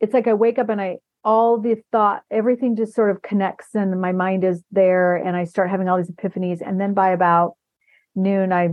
it's 0.00 0.14
like 0.14 0.26
I 0.26 0.34
wake 0.34 0.58
up 0.58 0.68
and 0.68 0.80
I 0.80 0.98
all 1.26 1.58
the 1.58 1.82
thought, 1.90 2.22
everything 2.30 2.76
just 2.76 2.94
sort 2.94 3.10
of 3.10 3.20
connects 3.20 3.74
and 3.74 4.00
my 4.00 4.12
mind 4.12 4.44
is 4.44 4.62
there 4.70 5.16
and 5.16 5.36
I 5.36 5.42
start 5.42 5.68
having 5.68 5.88
all 5.88 5.96
these 5.96 6.10
epiphanies. 6.10 6.60
And 6.64 6.80
then 6.80 6.94
by 6.94 7.10
about 7.10 7.56
noon, 8.14 8.52
I 8.52 8.70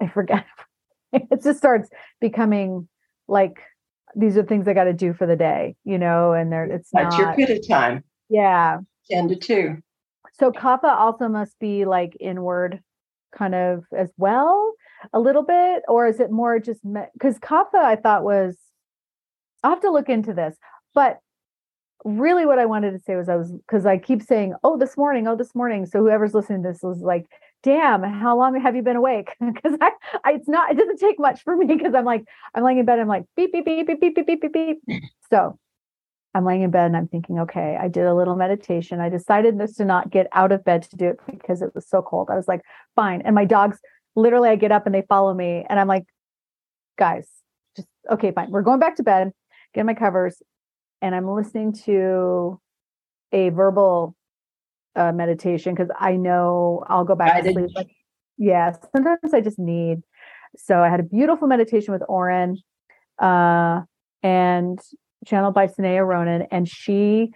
I 0.00 0.06
forget. 0.06 0.44
it 1.12 1.42
just 1.42 1.58
starts 1.58 1.88
becoming 2.20 2.86
like 3.26 3.62
these 4.14 4.36
are 4.36 4.42
things 4.42 4.68
I 4.68 4.74
got 4.74 4.84
to 4.84 4.92
do 4.92 5.14
for 5.14 5.26
the 5.26 5.34
day, 5.34 5.76
you 5.84 5.98
know, 5.98 6.32
and 6.32 6.52
there 6.52 6.64
it's 6.64 6.90
That's 6.92 7.16
not, 7.16 7.38
your 7.38 7.46
pitta 7.46 7.66
time. 7.66 8.04
Yeah. 8.28 8.78
10 9.10 9.28
to 9.28 9.36
2. 9.36 9.78
So 10.38 10.52
kapha 10.52 10.94
also 10.94 11.26
must 11.26 11.58
be 11.58 11.86
like 11.86 12.14
inward 12.20 12.80
kind 13.34 13.54
of 13.54 13.84
as 13.96 14.10
well, 14.18 14.74
a 15.14 15.20
little 15.20 15.42
bit, 15.42 15.84
or 15.88 16.06
is 16.06 16.20
it 16.20 16.30
more 16.30 16.58
just 16.58 16.82
because 17.14 17.34
me- 17.34 17.40
kapha 17.40 17.76
I 17.76 17.96
thought 17.96 18.24
was 18.24 18.58
I'll 19.64 19.70
have 19.70 19.80
to 19.80 19.90
look 19.90 20.10
into 20.10 20.34
this, 20.34 20.54
but 20.94 21.20
really 22.04 22.46
what 22.46 22.58
I 22.58 22.66
wanted 22.66 22.92
to 22.92 22.98
say 22.98 23.16
was 23.16 23.28
I 23.28 23.36
was 23.36 23.52
because 23.52 23.86
I 23.86 23.98
keep 23.98 24.22
saying, 24.22 24.54
oh, 24.62 24.78
this 24.78 24.96
morning, 24.96 25.26
oh, 25.26 25.36
this 25.36 25.54
morning. 25.54 25.86
So 25.86 25.98
whoever's 26.00 26.34
listening 26.34 26.62
to 26.62 26.70
this 26.70 26.82
was 26.82 27.00
like, 27.00 27.26
damn, 27.62 28.02
how 28.02 28.36
long 28.36 28.60
have 28.60 28.76
you 28.76 28.82
been 28.82 28.96
awake? 28.96 29.34
Because 29.40 29.76
I, 29.80 29.90
I, 30.24 30.32
it's 30.32 30.48
not, 30.48 30.70
it 30.70 30.76
doesn't 30.76 30.98
take 30.98 31.18
much 31.18 31.42
for 31.42 31.56
me 31.56 31.66
because 31.66 31.94
I'm 31.94 32.04
like, 32.04 32.24
I'm 32.54 32.62
laying 32.62 32.78
in 32.78 32.84
bed, 32.84 33.00
I'm 33.00 33.08
like, 33.08 33.24
beep, 33.36 33.52
beep, 33.52 33.64
beep, 33.64 33.86
beep, 33.86 34.00
beep, 34.00 34.14
beep, 34.14 34.26
beep, 34.26 34.40
beep, 34.40 34.52
beep. 34.86 35.02
So 35.30 35.58
I'm 36.34 36.44
laying 36.44 36.62
in 36.62 36.70
bed 36.70 36.86
and 36.86 36.96
I'm 36.96 37.08
thinking, 37.08 37.40
okay, 37.40 37.76
I 37.80 37.88
did 37.88 38.06
a 38.06 38.14
little 38.14 38.36
meditation. 38.36 39.00
I 39.00 39.08
decided 39.08 39.58
this 39.58 39.74
to 39.76 39.84
not 39.84 40.10
get 40.10 40.28
out 40.32 40.52
of 40.52 40.64
bed 40.64 40.82
to 40.82 40.96
do 40.96 41.08
it 41.08 41.18
because 41.26 41.62
it 41.62 41.74
was 41.74 41.88
so 41.88 42.02
cold. 42.02 42.28
I 42.30 42.36
was 42.36 42.46
like, 42.46 42.60
fine. 42.94 43.22
And 43.22 43.34
my 43.34 43.44
dogs, 43.44 43.80
literally, 44.14 44.48
I 44.48 44.56
get 44.56 44.72
up 44.72 44.86
and 44.86 44.94
they 44.94 45.02
follow 45.08 45.34
me. 45.34 45.64
And 45.68 45.80
I'm 45.80 45.88
like, 45.88 46.04
guys, 46.96 47.28
just 47.76 47.88
okay, 48.10 48.30
fine. 48.30 48.50
We're 48.50 48.62
going 48.62 48.78
back 48.78 48.96
to 48.96 49.02
bed, 49.02 49.32
get 49.74 49.86
my 49.86 49.94
covers 49.94 50.40
and 51.02 51.14
I'm 51.14 51.28
listening 51.28 51.72
to 51.84 52.60
a 53.32 53.50
verbal 53.50 54.14
uh, 54.96 55.12
meditation 55.12 55.74
because 55.74 55.90
I 55.98 56.16
know 56.16 56.84
I'll 56.88 57.04
go 57.04 57.14
back 57.14 57.42
to 57.42 57.52
sleep. 57.52 57.70
Like, 57.74 57.90
yeah, 58.36 58.74
sometimes 58.94 59.32
I 59.32 59.40
just 59.40 59.58
need. 59.58 59.98
So 60.56 60.80
I 60.80 60.88
had 60.88 61.00
a 61.00 61.04
beautiful 61.04 61.46
meditation 61.46 61.92
with 61.92 62.02
Orin 62.08 62.58
uh, 63.18 63.82
and 64.22 64.78
channeled 65.26 65.54
by 65.54 65.66
Sanaya 65.66 66.06
Roman, 66.06 66.46
and 66.50 66.68
she 66.68 67.32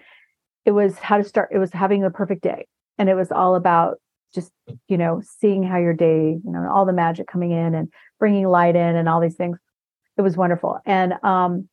it 0.64 0.72
was 0.72 0.98
how 0.98 1.16
to 1.16 1.24
start, 1.24 1.50
it 1.52 1.58
was 1.58 1.72
having 1.72 2.04
a 2.04 2.10
perfect 2.10 2.42
day. 2.42 2.66
And 2.98 3.08
it 3.08 3.14
was 3.14 3.32
all 3.32 3.54
about 3.54 3.98
just, 4.34 4.52
you 4.88 4.96
know, 4.96 5.22
seeing 5.40 5.62
how 5.62 5.78
your 5.78 5.92
day, 5.92 6.38
you 6.44 6.50
know, 6.50 6.70
all 6.72 6.86
the 6.86 6.92
magic 6.92 7.26
coming 7.26 7.50
in 7.50 7.74
and 7.74 7.92
bringing 8.18 8.46
light 8.48 8.76
in 8.76 8.96
and 8.96 9.08
all 9.08 9.20
these 9.20 9.34
things. 9.34 9.58
It 10.16 10.22
was 10.22 10.36
wonderful. 10.36 10.78
And 10.86 11.14
um, 11.22 11.68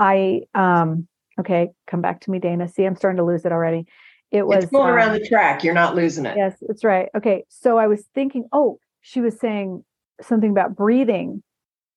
I, 0.00 0.42
um, 0.54 1.06
okay, 1.38 1.70
come 1.86 2.00
back 2.00 2.22
to 2.22 2.30
me, 2.30 2.40
Dana. 2.40 2.68
See, 2.68 2.84
I'm 2.84 2.96
starting 2.96 3.18
to 3.18 3.24
lose 3.24 3.44
it 3.44 3.52
already. 3.52 3.86
It 4.32 4.46
was 4.46 4.64
it's 4.64 4.72
going 4.72 4.88
um, 4.88 4.94
around 4.94 5.12
the 5.12 5.26
track. 5.28 5.62
You're 5.62 5.74
not 5.74 5.94
losing 5.94 6.26
it. 6.26 6.36
Yes, 6.36 6.56
that's 6.60 6.84
right. 6.84 7.08
Okay. 7.16 7.44
So 7.48 7.78
I 7.78 7.86
was 7.86 8.04
thinking, 8.14 8.48
oh, 8.52 8.78
she 9.02 9.20
was 9.20 9.38
saying 9.38 9.84
something 10.22 10.50
about 10.50 10.74
breathing 10.74 11.42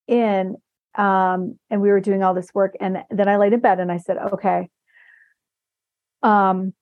in 0.08 0.56
um, 0.96 1.58
and 1.70 1.82
we 1.82 1.90
were 1.90 2.00
doing 2.00 2.24
all 2.24 2.34
this 2.34 2.54
work 2.54 2.76
and 2.80 3.04
then 3.10 3.28
i 3.28 3.38
laid 3.38 3.54
in 3.54 3.60
bed 3.60 3.80
and 3.80 3.92
i 3.92 3.98
said 3.98 4.18
okay 4.18 4.70
um, 6.22 6.74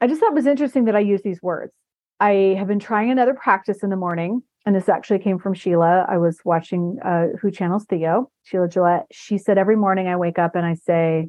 i 0.00 0.06
just 0.06 0.20
thought 0.20 0.32
it 0.32 0.34
was 0.34 0.46
interesting 0.46 0.86
that 0.86 0.96
i 0.96 1.00
use 1.00 1.22
these 1.22 1.42
words 1.42 1.72
i 2.20 2.54
have 2.58 2.68
been 2.68 2.78
trying 2.78 3.10
another 3.10 3.34
practice 3.34 3.82
in 3.82 3.90
the 3.90 3.96
morning 3.96 4.42
and 4.66 4.74
this 4.74 4.88
actually 4.88 5.18
came 5.18 5.38
from 5.38 5.54
sheila 5.54 6.04
i 6.08 6.16
was 6.16 6.40
watching 6.44 6.98
uh, 7.04 7.26
who 7.40 7.50
channels 7.50 7.84
theo 7.84 8.30
sheila 8.44 8.68
gillette 8.68 9.06
she 9.12 9.38
said 9.38 9.58
every 9.58 9.76
morning 9.76 10.08
i 10.08 10.16
wake 10.16 10.38
up 10.38 10.54
and 10.54 10.66
i 10.66 10.74
say 10.74 11.28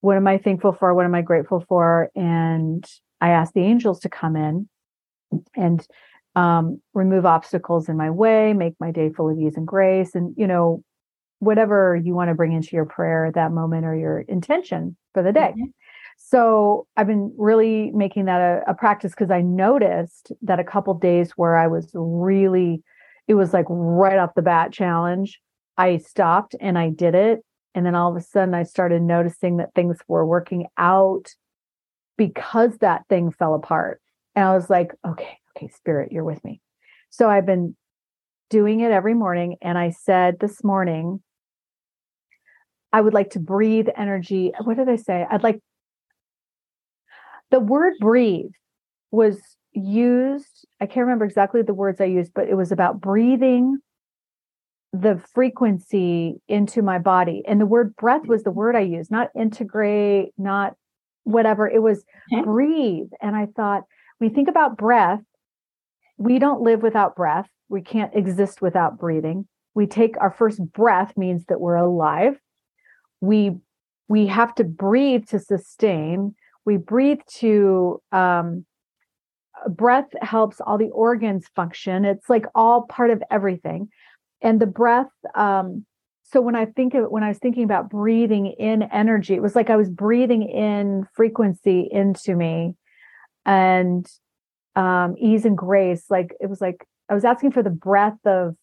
what 0.00 0.16
am 0.16 0.26
i 0.26 0.38
thankful 0.38 0.72
for 0.72 0.94
what 0.94 1.04
am 1.04 1.14
i 1.14 1.22
grateful 1.22 1.64
for 1.68 2.10
and 2.14 2.84
i 3.20 3.30
ask 3.30 3.52
the 3.52 3.60
angels 3.60 4.00
to 4.00 4.08
come 4.08 4.36
in 4.36 4.68
and 5.54 5.86
um, 6.34 6.80
remove 6.94 7.26
obstacles 7.26 7.88
in 7.88 7.96
my 7.96 8.10
way, 8.10 8.52
make 8.52 8.74
my 8.80 8.90
day 8.90 9.10
full 9.10 9.30
of 9.30 9.38
ease 9.38 9.56
and 9.56 9.66
grace, 9.66 10.14
and 10.14 10.34
you 10.36 10.46
know, 10.46 10.82
whatever 11.38 12.00
you 12.02 12.14
want 12.14 12.30
to 12.30 12.34
bring 12.34 12.52
into 12.52 12.76
your 12.76 12.86
prayer 12.86 13.26
at 13.26 13.34
that 13.34 13.52
moment 13.52 13.84
or 13.84 13.94
your 13.94 14.20
intention 14.20 14.96
for 15.12 15.22
the 15.22 15.32
day. 15.32 15.52
Mm-hmm. 15.56 15.64
So 16.18 16.86
I've 16.96 17.06
been 17.06 17.34
really 17.36 17.90
making 17.92 18.24
that 18.26 18.40
a, 18.40 18.70
a 18.70 18.74
practice 18.74 19.12
because 19.12 19.30
I 19.30 19.40
noticed 19.40 20.32
that 20.42 20.58
a 20.58 20.64
couple 20.64 20.94
days 20.94 21.32
where 21.32 21.56
I 21.56 21.66
was 21.66 21.90
really, 21.94 22.82
it 23.28 23.34
was 23.34 23.52
like 23.52 23.66
right 23.68 24.18
off 24.18 24.34
the 24.34 24.42
bat 24.42 24.72
challenge. 24.72 25.40
I 25.76 25.98
stopped 25.98 26.54
and 26.60 26.78
I 26.78 26.90
did 26.90 27.14
it. 27.14 27.40
And 27.74 27.86
then 27.86 27.94
all 27.94 28.10
of 28.10 28.16
a 28.16 28.24
sudden 28.24 28.54
I 28.54 28.64
started 28.64 29.02
noticing 29.02 29.56
that 29.56 29.74
things 29.74 29.98
were 30.08 30.26
working 30.26 30.66
out 30.76 31.34
because 32.16 32.78
that 32.78 33.02
thing 33.08 33.30
fell 33.30 33.54
apart. 33.54 34.00
And 34.34 34.44
I 34.44 34.54
was 34.54 34.68
like, 34.68 34.92
okay, 35.06 35.38
okay, 35.56 35.68
spirit, 35.68 36.12
you're 36.12 36.24
with 36.24 36.42
me. 36.44 36.60
So 37.10 37.28
I've 37.28 37.46
been 37.46 37.76
doing 38.50 38.80
it 38.80 38.90
every 38.90 39.14
morning. 39.14 39.56
And 39.62 39.78
I 39.78 39.90
said 39.90 40.38
this 40.38 40.62
morning, 40.62 41.22
I 42.92 43.00
would 43.00 43.14
like 43.14 43.30
to 43.30 43.40
breathe 43.40 43.88
energy. 43.96 44.52
What 44.62 44.76
did 44.76 44.88
I 44.88 44.96
say? 44.96 45.26
I'd 45.30 45.42
like 45.42 45.60
the 47.52 47.60
word 47.60 47.94
breathe 48.00 48.50
was 49.12 49.38
used. 49.72 50.66
I 50.80 50.86
can't 50.86 51.06
remember 51.06 51.24
exactly 51.24 51.62
the 51.62 51.74
words 51.74 52.00
I 52.00 52.06
used, 52.06 52.32
but 52.34 52.48
it 52.48 52.54
was 52.54 52.72
about 52.72 53.00
breathing 53.00 53.78
the 54.92 55.22
frequency 55.32 56.34
into 56.48 56.82
my 56.82 56.98
body. 56.98 57.42
And 57.46 57.60
the 57.60 57.66
word 57.66 57.94
breath 57.96 58.26
was 58.26 58.42
the 58.42 58.50
mm-hmm. 58.50 58.58
word 58.58 58.76
I 58.76 58.80
used, 58.80 59.10
not 59.10 59.30
integrate, 59.36 60.32
not 60.36 60.74
whatever. 61.22 61.68
It 61.68 61.80
was 61.80 62.04
okay. 62.32 62.42
breathe. 62.42 63.08
And 63.22 63.36
I 63.36 63.46
thought, 63.46 63.84
we 64.20 64.28
think 64.28 64.48
about 64.48 64.76
breath, 64.76 65.22
we 66.18 66.38
don't 66.38 66.60
live 66.60 66.82
without 66.82 67.16
breath. 67.16 67.48
We 67.68 67.80
can't 67.80 68.14
exist 68.14 68.60
without 68.60 68.98
breathing. 68.98 69.46
We 69.74 69.86
take 69.86 70.20
our 70.20 70.30
first 70.30 70.60
breath 70.72 71.16
means 71.16 71.46
that 71.46 71.60
we're 71.60 71.76
alive 71.76 72.38
we 73.22 73.56
we 74.08 74.26
have 74.26 74.54
to 74.56 74.64
breathe 74.64 75.26
to 75.28 75.38
sustain 75.38 76.34
we 76.64 76.76
breathe 76.76 77.20
to 77.38 78.00
um, 78.12 78.64
breath 79.68 80.08
helps 80.20 80.60
all 80.60 80.78
the 80.78 80.90
organs 80.90 81.46
function. 81.54 82.04
It's 82.04 82.28
like 82.28 82.46
all 82.54 82.82
part 82.82 83.10
of 83.10 83.22
everything. 83.30 83.88
And 84.40 84.60
the 84.60 84.66
breath 84.66 85.10
um, 85.34 85.86
so 86.24 86.40
when 86.40 86.56
i 86.56 86.64
think 86.64 86.94
of 86.94 87.10
when 87.10 87.22
i 87.22 87.28
was 87.28 87.38
thinking 87.38 87.62
about 87.62 87.90
breathing 87.90 88.46
in 88.46 88.82
energy 88.84 89.34
it 89.34 89.42
was 89.42 89.54
like 89.54 89.68
i 89.70 89.76
was 89.76 89.90
breathing 89.90 90.42
in 90.42 91.06
frequency 91.14 91.88
into 91.90 92.34
me 92.34 92.74
and 93.44 94.06
um, 94.74 95.16
ease 95.18 95.44
and 95.44 95.58
grace. 95.58 96.04
Like 96.08 96.34
it 96.40 96.48
was 96.48 96.60
like 96.60 96.86
i 97.08 97.14
was 97.14 97.24
asking 97.24 97.52
for 97.52 97.62
the 97.62 97.70
breath 97.70 98.18
of 98.24 98.56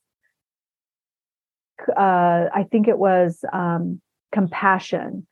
uh, 1.95 2.45
i 2.53 2.65
think 2.71 2.87
it 2.87 2.97
was 2.97 3.43
um, 3.53 4.01
compassion. 4.31 5.27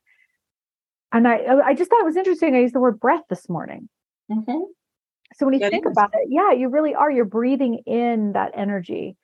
And 1.12 1.26
I, 1.26 1.38
I 1.64 1.74
just 1.74 1.90
thought 1.90 2.00
it 2.00 2.06
was 2.06 2.16
interesting. 2.16 2.54
I 2.54 2.60
used 2.60 2.74
the 2.74 2.80
word 2.80 3.00
breath 3.00 3.24
this 3.30 3.48
morning. 3.48 3.88
Mm-hmm. 4.30 4.60
So 5.34 5.46
when 5.46 5.54
you 5.54 5.68
think 5.68 5.86
about 5.86 6.10
it, 6.14 6.28
yeah, 6.28 6.52
you 6.52 6.68
really 6.68 6.94
are. 6.94 7.10
You're 7.10 7.24
breathing 7.24 7.82
in 7.86 8.32
that 8.32 8.52
energy. 8.54 9.16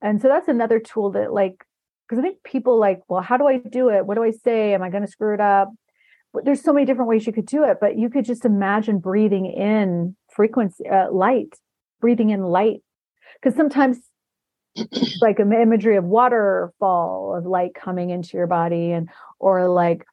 And 0.00 0.20
so 0.20 0.28
that's 0.28 0.48
another 0.48 0.78
tool 0.78 1.12
that, 1.12 1.32
like, 1.32 1.64
because 2.08 2.18
I 2.18 2.22
think 2.22 2.42
people 2.42 2.78
like, 2.78 3.00
well, 3.08 3.22
how 3.22 3.36
do 3.36 3.46
I 3.46 3.58
do 3.58 3.88
it? 3.88 4.04
What 4.04 4.16
do 4.16 4.24
I 4.24 4.32
say? 4.32 4.74
Am 4.74 4.82
I 4.82 4.90
going 4.90 5.04
to 5.04 5.10
screw 5.10 5.32
it 5.32 5.40
up? 5.40 5.70
There's 6.44 6.62
so 6.62 6.72
many 6.72 6.86
different 6.86 7.08
ways 7.08 7.26
you 7.26 7.32
could 7.32 7.46
do 7.46 7.64
it, 7.64 7.78
but 7.80 7.98
you 7.98 8.10
could 8.10 8.24
just 8.24 8.44
imagine 8.44 8.98
breathing 8.98 9.46
in 9.46 10.16
frequency, 10.30 10.88
uh, 10.88 11.12
light, 11.12 11.54
breathing 12.00 12.30
in 12.30 12.42
light. 12.42 12.82
Because 13.40 13.56
sometimes 13.56 13.98
like 15.20 15.38
an 15.38 15.52
imagery 15.52 15.96
of 15.96 16.04
waterfall 16.04 17.36
of 17.36 17.44
light 17.44 17.74
coming 17.74 18.10
into 18.10 18.36
your 18.38 18.46
body 18.46 18.92
and 18.92 19.10
or 19.38 19.68
like 19.68 20.06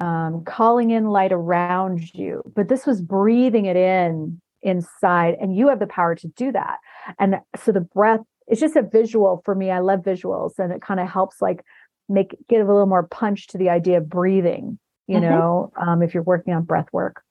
um, 0.00 0.44
calling 0.44 0.90
in 0.90 1.06
light 1.06 1.32
around 1.32 2.14
you 2.14 2.42
but 2.54 2.68
this 2.68 2.86
was 2.86 3.00
breathing 3.00 3.66
it 3.66 3.76
in 3.76 4.40
inside 4.62 5.36
and 5.40 5.56
you 5.56 5.68
have 5.68 5.78
the 5.78 5.86
power 5.86 6.14
to 6.14 6.28
do 6.28 6.52
that 6.52 6.78
and 7.18 7.36
so 7.56 7.72
the 7.72 7.80
breath 7.80 8.20
it's 8.46 8.60
just 8.60 8.76
a 8.76 8.82
visual 8.82 9.42
for 9.44 9.54
me 9.54 9.70
i 9.70 9.78
love 9.78 10.00
visuals 10.00 10.58
and 10.58 10.72
it 10.72 10.82
kind 10.82 11.00
of 11.00 11.08
helps 11.08 11.40
like 11.40 11.64
make 12.08 12.36
give 12.48 12.60
a 12.66 12.70
little 12.70 12.86
more 12.86 13.04
punch 13.04 13.46
to 13.46 13.58
the 13.58 13.68
idea 13.68 13.98
of 13.98 14.08
breathing 14.08 14.78
you 15.06 15.16
mm-hmm. 15.16 15.30
know 15.30 15.72
um, 15.80 16.02
if 16.02 16.14
you're 16.14 16.22
working 16.22 16.54
on 16.54 16.64
breath 16.64 16.88
work 16.92 17.22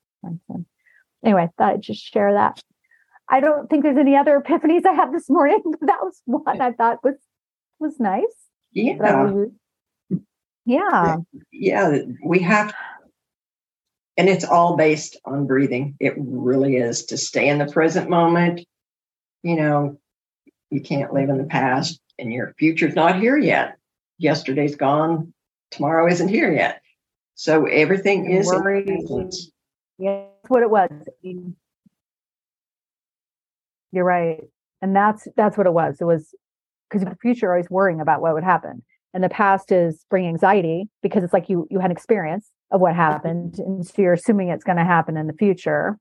anyway 1.23 1.43
i 1.43 1.49
thought 1.57 1.75
i'd 1.75 1.81
just 1.81 2.03
share 2.03 2.33
that 2.33 2.61
I 3.29 3.39
don't 3.39 3.69
think 3.69 3.83
there's 3.83 3.97
any 3.97 4.15
other 4.15 4.39
epiphanies 4.39 4.85
I 4.85 4.93
have 4.93 5.11
this 5.11 5.29
morning. 5.29 5.61
that 5.81 5.99
was 6.01 6.21
one 6.25 6.61
I 6.61 6.71
thought 6.71 7.03
was 7.03 7.15
was 7.79 7.99
nice. 7.99 8.23
Yeah. 8.71 8.97
Yeah. 10.67 11.15
Yeah. 11.51 11.99
We 12.23 12.39
have 12.39 12.73
and 14.17 14.27
it's 14.27 14.43
all 14.43 14.75
based 14.75 15.15
on 15.23 15.47
breathing. 15.47 15.95
It 15.99 16.13
really 16.17 16.75
is 16.75 17.05
to 17.05 17.17
stay 17.17 17.47
in 17.47 17.59
the 17.59 17.67
present 17.67 18.09
moment. 18.09 18.65
You 19.43 19.55
know, 19.55 19.99
you 20.69 20.81
can't 20.81 21.13
live 21.13 21.29
in 21.29 21.37
the 21.37 21.45
past 21.45 22.01
and 22.19 22.33
your 22.33 22.53
future's 22.59 22.95
not 22.95 23.17
here 23.17 23.37
yet. 23.37 23.77
Yesterday's 24.17 24.75
gone, 24.75 25.33
tomorrow 25.71 26.11
isn't 26.11 26.27
here 26.27 26.51
yet. 26.51 26.81
So 27.35 27.65
everything 27.65 28.29
is 28.31 28.47
Yeah, 29.99 30.25
that's 30.41 30.49
what 30.49 30.63
it 30.63 30.69
was. 30.69 30.89
You're 33.93 34.03
right. 34.03 34.41
And 34.81 34.93
that's 34.95 35.27
that's 35.37 35.57
what 35.57 35.67
it 35.67 35.73
was. 35.73 36.01
It 36.01 36.05
was 36.05 36.35
because 36.89 37.07
the 37.07 37.15
future 37.21 37.51
always 37.51 37.69
worrying 37.69 38.01
about 38.01 38.21
what 38.21 38.33
would 38.33 38.43
happen. 38.43 38.83
And 39.13 39.23
the 39.23 39.29
past 39.29 39.71
is 39.71 40.05
bringing 40.09 40.29
anxiety 40.29 40.89
because 41.01 41.23
it's 41.23 41.33
like 41.33 41.49
you 41.49 41.67
you 41.71 41.79
had 41.79 41.91
an 41.91 41.97
experience 41.97 42.51
of 42.71 42.81
what 42.81 42.95
happened. 42.95 43.59
And 43.59 43.85
so 43.85 44.01
you're 44.01 44.13
assuming 44.13 44.49
it's 44.49 44.63
going 44.63 44.77
to 44.77 44.83
happen 44.83 45.17
in 45.17 45.27
the 45.27 45.33
future. 45.33 45.97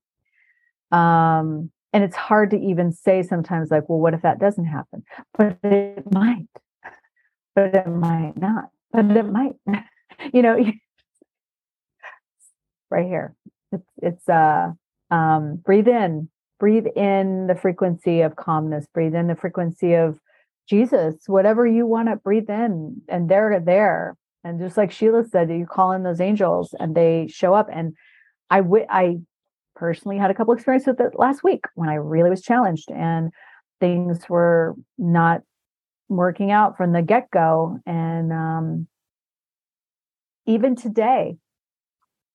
Um, 0.90 1.70
and 1.92 2.04
it's 2.04 2.16
hard 2.16 2.50
to 2.50 2.58
even 2.58 2.92
say 2.92 3.22
sometimes 3.22 3.70
like, 3.70 3.88
well, 3.88 3.98
what 3.98 4.14
if 4.14 4.22
that 4.22 4.38
doesn't 4.38 4.66
happen? 4.66 5.04
But 5.36 5.58
it 5.62 6.12
might. 6.12 6.48
But 7.54 7.74
it 7.74 7.86
might 7.86 8.34
not. 8.36 8.70
But 8.92 9.16
it 9.16 9.22
might. 9.22 9.54
you 10.32 10.42
know, 10.42 10.58
right 12.90 13.06
here. 13.06 13.34
It's 13.72 13.88
it's 14.02 14.28
uh 14.28 14.72
um 15.10 15.56
breathe 15.56 15.88
in 15.88 16.28
breathe 16.58 16.86
in 16.96 17.46
the 17.46 17.54
frequency 17.54 18.20
of 18.20 18.36
calmness 18.36 18.86
breathe 18.92 19.14
in 19.14 19.26
the 19.26 19.34
frequency 19.34 19.94
of 19.94 20.18
jesus 20.68 21.14
whatever 21.26 21.66
you 21.66 21.86
want 21.86 22.08
to 22.08 22.16
breathe 22.16 22.50
in 22.50 23.00
and 23.08 23.28
they're 23.28 23.60
there. 23.60 24.16
And 24.44 24.60
just 24.60 24.76
like 24.76 24.92
sheila 24.92 25.24
said 25.24 25.50
you 25.50 25.66
call 25.66 25.92
in 25.92 26.02
those 26.02 26.20
angels 26.20 26.74
and 26.78 26.94
they 26.94 27.26
show 27.28 27.54
up. 27.54 27.68
And 27.72 27.94
i 28.50 28.60
w- 28.60 28.86
i 28.88 29.16
personally 29.74 30.18
had 30.18 30.30
a 30.30 30.34
couple 30.34 30.54
experiences 30.54 30.88
with 30.88 31.00
it 31.00 31.18
last 31.18 31.42
week 31.42 31.64
when 31.74 31.88
i 31.88 31.94
really 31.94 32.30
was 32.30 32.42
challenged 32.42 32.90
and 32.90 33.30
things 33.80 34.28
were 34.28 34.74
not 34.96 35.42
working 36.08 36.50
out 36.50 36.76
from 36.76 36.92
the 36.92 37.02
get-go. 37.02 37.78
And 37.84 38.32
um, 38.32 38.86
even 40.46 40.76
today 40.76 41.36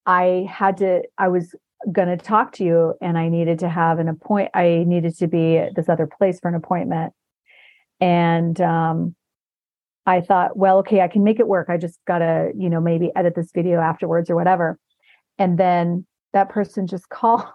i 0.06 0.48
had 0.50 0.78
to 0.78 1.04
i 1.18 1.28
was 1.28 1.56
going 1.92 2.08
to 2.08 2.18
talk 2.18 2.54
to 2.54 2.64
you 2.64 2.94
and 3.02 3.18
I 3.18 3.30
needed 3.30 3.60
to 3.60 3.70
have 3.70 4.00
an 4.00 4.08
appoint 4.08 4.52
I 4.54 4.84
needed 4.86 5.18
to 5.18 5.28
be 5.28 5.58
at 5.58 5.76
this 5.76 5.90
other 5.90 6.08
place 6.08 6.40
for 6.40 6.48
an 6.48 6.56
appointment. 6.56 7.14
And 8.02 8.60
um 8.60 9.16
I 10.06 10.22
thought, 10.22 10.58
well, 10.58 10.80
okay, 10.80 11.02
I 11.02 11.08
can 11.08 11.24
make 11.24 11.40
it 11.40 11.48
work. 11.48 11.68
I 11.70 11.78
just 11.78 12.00
got 12.08 12.20
to, 12.20 12.52
you 12.58 12.70
know, 12.70 12.82
maybe 12.82 13.12
edit 13.16 13.36
this 13.36 13.52
video 13.54 13.80
afterwards 13.80 14.30
or 14.30 14.36
whatever. 14.36 14.80
And 15.38 15.58
then 15.58 16.06
that 16.34 16.50
person 16.50 16.88
just 16.88 17.10
called 17.10 17.46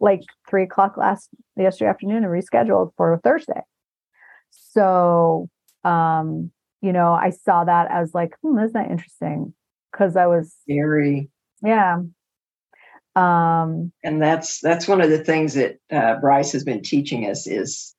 like 0.00 0.22
three 0.48 0.64
o'clock 0.64 0.96
last 0.96 1.28
yesterday 1.56 1.90
afternoon 1.90 2.24
and 2.24 2.26
rescheduled 2.26 2.92
for 2.96 3.20
Thursday. 3.22 3.60
So, 4.50 5.48
um, 5.84 6.50
you 6.80 6.92
know, 6.92 7.12
I 7.12 7.30
saw 7.30 7.64
that 7.64 7.90
as 7.90 8.14
like, 8.14 8.34
hmm, 8.42 8.58
isn't 8.58 8.72
that 8.72 8.90
interesting? 8.90 9.54
Because 9.92 10.16
I 10.16 10.26
was 10.26 10.54
very, 10.66 11.28
yeah. 11.62 11.98
Um, 13.14 13.92
and 14.02 14.20
that's 14.22 14.60
that's 14.60 14.88
one 14.88 15.02
of 15.02 15.10
the 15.10 15.22
things 15.22 15.54
that 15.54 15.76
uh, 15.90 16.18
Bryce 16.18 16.52
has 16.52 16.64
been 16.64 16.82
teaching 16.82 17.28
us 17.28 17.46
is, 17.46 17.94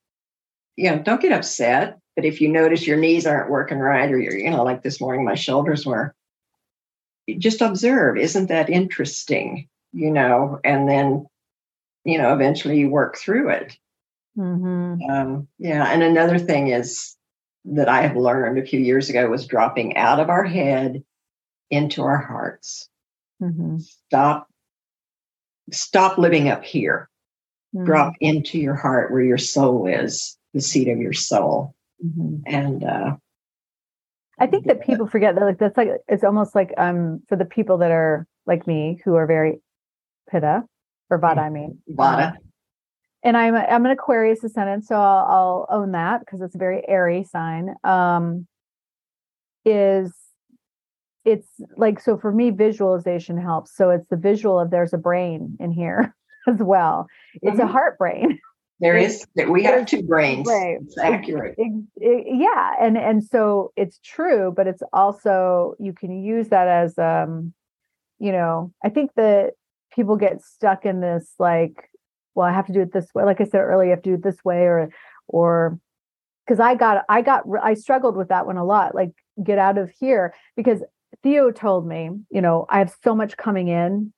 you 0.76 0.90
know, 0.90 1.00
don't 1.00 1.22
get 1.22 1.32
upset. 1.32 2.00
But 2.16 2.26
if 2.26 2.42
you 2.42 2.50
notice 2.50 2.86
your 2.86 2.98
knees 2.98 3.26
aren't 3.26 3.50
working 3.50 3.80
right, 3.80 4.12
or 4.12 4.20
you're, 4.20 4.38
you 4.38 4.52
know, 4.52 4.64
like 4.64 4.84
this 4.84 5.02
morning, 5.02 5.26
my 5.26 5.36
shoulders 5.36 5.86
were. 5.86 6.14
Just 7.38 7.62
observe. 7.62 8.18
Isn't 8.18 8.48
that 8.48 8.70
interesting? 8.70 9.70
You 9.94 10.12
know, 10.12 10.60
and 10.64 10.90
then, 10.90 11.26
you 12.04 12.18
know, 12.18 12.34
eventually 12.34 12.80
you 12.80 12.90
work 12.90 13.18
through 13.18 13.50
it. 13.50 13.78
Mm-hmm. 14.38 15.10
Um, 15.10 15.48
yeah, 15.58 15.86
and 15.86 16.04
another 16.04 16.38
thing 16.38 16.68
is 16.68 17.16
that 17.66 17.88
I 17.88 18.02
have 18.02 18.18
learned 18.18 18.58
a 18.58 18.66
few 18.66 18.80
years 18.80 19.10
ago 19.10 19.30
was 19.30 19.48
dropping 19.48 19.96
out 19.96 20.20
of 20.20 20.30
our 20.30 20.44
head 20.44 21.04
into 21.70 22.02
our 22.02 22.18
hearts. 22.18 22.90
Mm-hmm. 23.42 23.78
Stop, 23.80 24.50
stop 25.72 26.18
living 26.18 26.50
up 26.50 26.64
here. 26.64 27.10
Mm-hmm. 27.74 27.86
Drop 27.86 28.14
into 28.20 28.60
your 28.60 28.76
heart 28.76 29.12
where 29.12 29.24
your 29.24 29.38
soul 29.38 29.88
is, 29.88 30.38
the 30.54 30.62
seat 30.62 30.88
of 30.88 31.00
your 31.00 31.14
soul. 31.14 31.76
Mm-hmm. 32.04 32.36
And 32.46 32.84
uh, 32.84 33.16
I 34.40 34.48
think 34.48 34.66
that 34.66 34.86
people 34.86 35.08
forget 35.08 35.36
that 35.36 35.44
like 35.44 35.58
that's 35.60 35.78
like 35.78 35.90
it's 36.08 36.24
almost 36.24 36.56
like 36.56 36.74
um 36.78 37.22
for 37.30 37.36
the 37.36 37.46
people 37.46 37.78
that 37.80 37.92
are 37.92 38.28
like 38.46 38.68
me 38.68 39.00
who 39.06 39.16
are 39.16 39.26
very 39.28 39.62
pitta 40.30 40.64
or 41.10 41.20
vata, 41.20 41.40
I 41.40 41.50
mean 41.50 41.80
Vata. 41.90 42.34
uh, 42.34 42.38
and 43.24 43.38
I'm 43.38 43.56
a, 43.56 43.60
I'm 43.60 43.86
an 43.86 43.92
Aquarius 43.92 44.44
ascendant, 44.44 44.86
so 44.86 44.96
I'll, 44.96 45.66
I'll 45.70 45.80
own 45.82 45.92
that 45.94 46.20
because 46.20 46.42
it's 46.42 46.56
a 46.56 46.58
very 46.58 46.84
airy 46.88 47.24
sign. 47.24 47.76
Um, 47.84 48.48
is 49.66 50.14
it's 51.24 51.48
like 51.78 52.02
so 52.02 52.18
for 52.18 52.34
me 52.34 52.50
visualization 52.50 53.38
helps. 53.38 53.76
So 53.78 53.92
it's 53.92 54.08
the 54.10 54.18
visual 54.18 54.60
of 54.60 54.72
there's 54.72 54.94
a 54.94 54.98
brain 54.98 55.56
in 55.60 55.72
here 55.72 56.14
as 56.48 56.58
well. 56.60 57.08
It's 57.42 57.60
a 57.60 57.64
Mhm. 57.64 57.70
heart 57.72 57.98
brain. 57.98 58.40
there 58.84 58.98
is 58.98 59.26
that 59.36 59.50
we 59.50 59.64
have 59.64 59.86
two 59.86 60.04
brains. 60.04 60.46
right. 60.46 60.78
It's 60.82 60.98
accurate. 60.98 61.56
It- 61.58 61.86
it- 61.96 62.26
yeah, 62.38 62.74
and 62.80 62.98
and 62.98 63.24
so 63.24 63.72
it's 63.78 63.98
true, 64.04 64.54
but 64.56 64.68
it's 64.68 64.84
also 64.92 65.76
you 65.80 65.94
can 65.94 66.22
use 66.22 66.50
that 66.50 66.68
as 66.68 66.98
um, 67.00 67.54
you 68.20 68.34
know, 68.34 68.74
I 68.84 68.90
think 68.90 69.12
that 69.16 69.54
people 69.96 70.18
get 70.18 70.42
stuck 70.42 70.86
in 70.86 71.00
this 71.00 71.34
like, 71.40 71.90
well, 72.36 72.46
I 72.46 72.52
have 72.52 72.68
to 72.68 72.74
do 72.74 72.82
it 72.82 72.92
this 72.92 73.08
way. 73.16 73.24
Like 73.24 73.40
I 73.40 73.46
said 73.46 73.62
earlier, 73.62 73.86
you 73.86 73.92
have 73.92 74.02
to 74.04 74.10
do 74.10 74.16
it 74.16 74.24
this 74.24 74.44
way, 74.44 74.64
or 74.64 74.90
or 75.28 75.80
because 76.46 76.60
I 76.60 76.76
got 76.76 77.06
I 77.08 77.22
got 77.22 77.44
I 77.62 77.76
struggled 77.76 78.18
with 78.18 78.28
that 78.30 78.46
one 78.46 78.58
a 78.58 78.66
lot. 78.66 78.94
Like 78.94 79.12
get 79.42 79.60
out 79.60 79.78
of 79.78 79.92
here 79.98 80.34
because 80.58 80.84
Theo 81.24 81.52
told 81.52 81.88
me, 81.88 82.10
you 82.32 82.42
know, 82.42 82.66
I 82.70 82.80
have 82.80 82.94
so 83.02 83.16
much 83.16 83.38
coming 83.38 83.70
in 83.70 84.12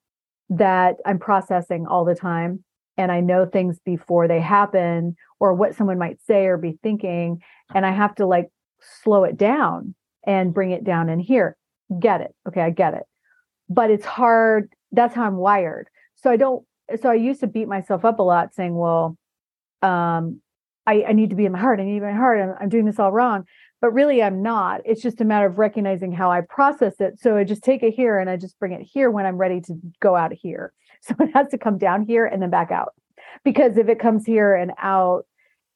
that 0.49 0.95
I'm 1.05 1.19
processing 1.19 1.85
all 1.85 2.03
the 2.03 2.15
time 2.15 2.63
and 2.97 3.11
I 3.11 3.19
know 3.19 3.45
things 3.45 3.79
before 3.85 4.27
they 4.27 4.39
happen 4.39 5.15
or 5.39 5.53
what 5.53 5.75
someone 5.75 5.97
might 5.97 6.19
say 6.25 6.45
or 6.45 6.57
be 6.57 6.77
thinking 6.81 7.41
and 7.73 7.85
I 7.85 7.91
have 7.91 8.15
to 8.15 8.25
like 8.25 8.49
slow 9.03 9.23
it 9.23 9.37
down 9.37 9.95
and 10.25 10.53
bring 10.53 10.71
it 10.71 10.83
down 10.83 11.09
in 11.09 11.19
here. 11.19 11.57
Get 11.99 12.21
it. 12.21 12.35
Okay, 12.47 12.61
I 12.61 12.69
get 12.69 12.93
it. 12.93 13.03
But 13.69 13.91
it's 13.91 14.05
hard. 14.05 14.71
That's 14.91 15.15
how 15.15 15.23
I'm 15.23 15.37
wired. 15.37 15.87
So 16.15 16.29
I 16.29 16.37
don't 16.37 16.65
so 17.01 17.09
I 17.09 17.15
used 17.15 17.39
to 17.39 17.47
beat 17.47 17.67
myself 17.67 18.05
up 18.05 18.19
a 18.19 18.23
lot 18.23 18.53
saying, 18.53 18.75
well, 18.75 19.17
um, 19.81 20.41
I, 20.87 21.03
I 21.07 21.13
need 21.13 21.31
to 21.31 21.35
be 21.35 21.45
in 21.45 21.51
my 21.51 21.59
heart. 21.59 21.79
I 21.79 21.83
need 21.83 22.01
my 22.01 22.11
heart. 22.11 22.39
I'm, 22.39 22.55
I'm 22.61 22.69
doing 22.69 22.85
this 22.85 22.99
all 22.99 23.11
wrong. 23.11 23.45
But 23.81 23.91
really, 23.91 24.21
I'm 24.21 24.41
not. 24.41 24.81
It's 24.85 25.01
just 25.01 25.21
a 25.21 25.25
matter 25.25 25.47
of 25.47 25.57
recognizing 25.57 26.11
how 26.11 26.31
I 26.31 26.41
process 26.41 26.95
it. 26.99 27.19
So 27.19 27.37
I 27.37 27.43
just 27.43 27.63
take 27.63 27.83
it 27.83 27.93
here 27.93 28.19
and 28.19 28.29
I 28.29 28.37
just 28.37 28.57
bring 28.59 28.71
it 28.71 28.81
here 28.81 29.11
when 29.11 29.25
I'm 29.25 29.37
ready 29.37 29.61
to 29.61 29.73
go 29.99 30.15
out 30.15 30.31
of 30.31 30.37
here. 30.39 30.73
So 31.01 31.15
it 31.19 31.31
has 31.33 31.47
to 31.49 31.57
come 31.57 31.77
down 31.77 32.05
here 32.05 32.25
and 32.25 32.41
then 32.41 32.49
back 32.49 32.71
out. 32.71 32.93
Because 33.43 33.77
if 33.77 33.89
it 33.89 33.99
comes 33.99 34.25
here 34.25 34.55
and 34.55 34.71
out, 34.81 35.25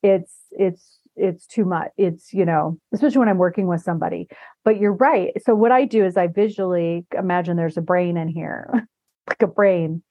it's 0.02 0.34
it's 0.52 1.00
it's 1.20 1.46
too 1.46 1.66
much. 1.66 1.92
It's, 1.98 2.34
you 2.34 2.46
know, 2.46 2.80
especially 2.94 3.20
when 3.20 3.30
I'm 3.30 3.38
working 3.38 3.68
with 3.68 3.82
somebody. 3.82 4.28
But 4.64 4.80
you're 4.80 4.94
right. 4.94 5.34
So 5.46 5.54
what 5.54 5.72
I 5.72 5.86
do 5.86 6.06
is 6.06 6.18
I 6.18 6.28
visually 6.28 7.06
imagine 7.18 7.58
there's 7.58 7.78
a 7.78 7.82
brain 7.82 8.18
in 8.18 8.30
here, 8.30 8.70
like 9.28 9.42
a 9.42 9.48
brain, 9.48 10.02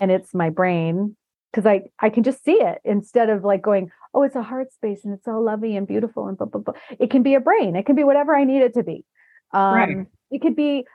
and 0.00 0.10
it's 0.10 0.34
my 0.34 0.50
brain 0.50 1.16
because 1.52 1.66
I 1.66 1.82
I 2.00 2.10
can 2.10 2.22
just 2.22 2.44
see 2.44 2.54
it 2.54 2.78
instead 2.84 3.30
of 3.30 3.44
like 3.44 3.62
going, 3.62 3.90
oh, 4.14 4.22
it's 4.22 4.36
a 4.36 4.42
heart 4.42 4.72
space 4.72 5.04
and 5.04 5.14
it's 5.14 5.28
all 5.28 5.44
lovely 5.44 5.76
and 5.76 5.86
beautiful 5.86 6.26
and 6.28 6.36
blah 6.36 6.46
blah 6.46 6.60
blah. 6.60 6.74
It 6.98 7.10
can 7.10 7.22
be 7.22 7.34
a 7.34 7.40
brain. 7.40 7.76
It 7.76 7.86
can 7.86 7.96
be 7.96 8.04
whatever 8.04 8.34
I 8.34 8.44
need 8.44 8.62
it 8.62 8.74
to 8.74 8.82
be. 8.82 9.04
Um, 9.52 9.74
Right. 9.74 10.06
It 10.30 10.42
could 10.42 10.56
be 10.56 10.86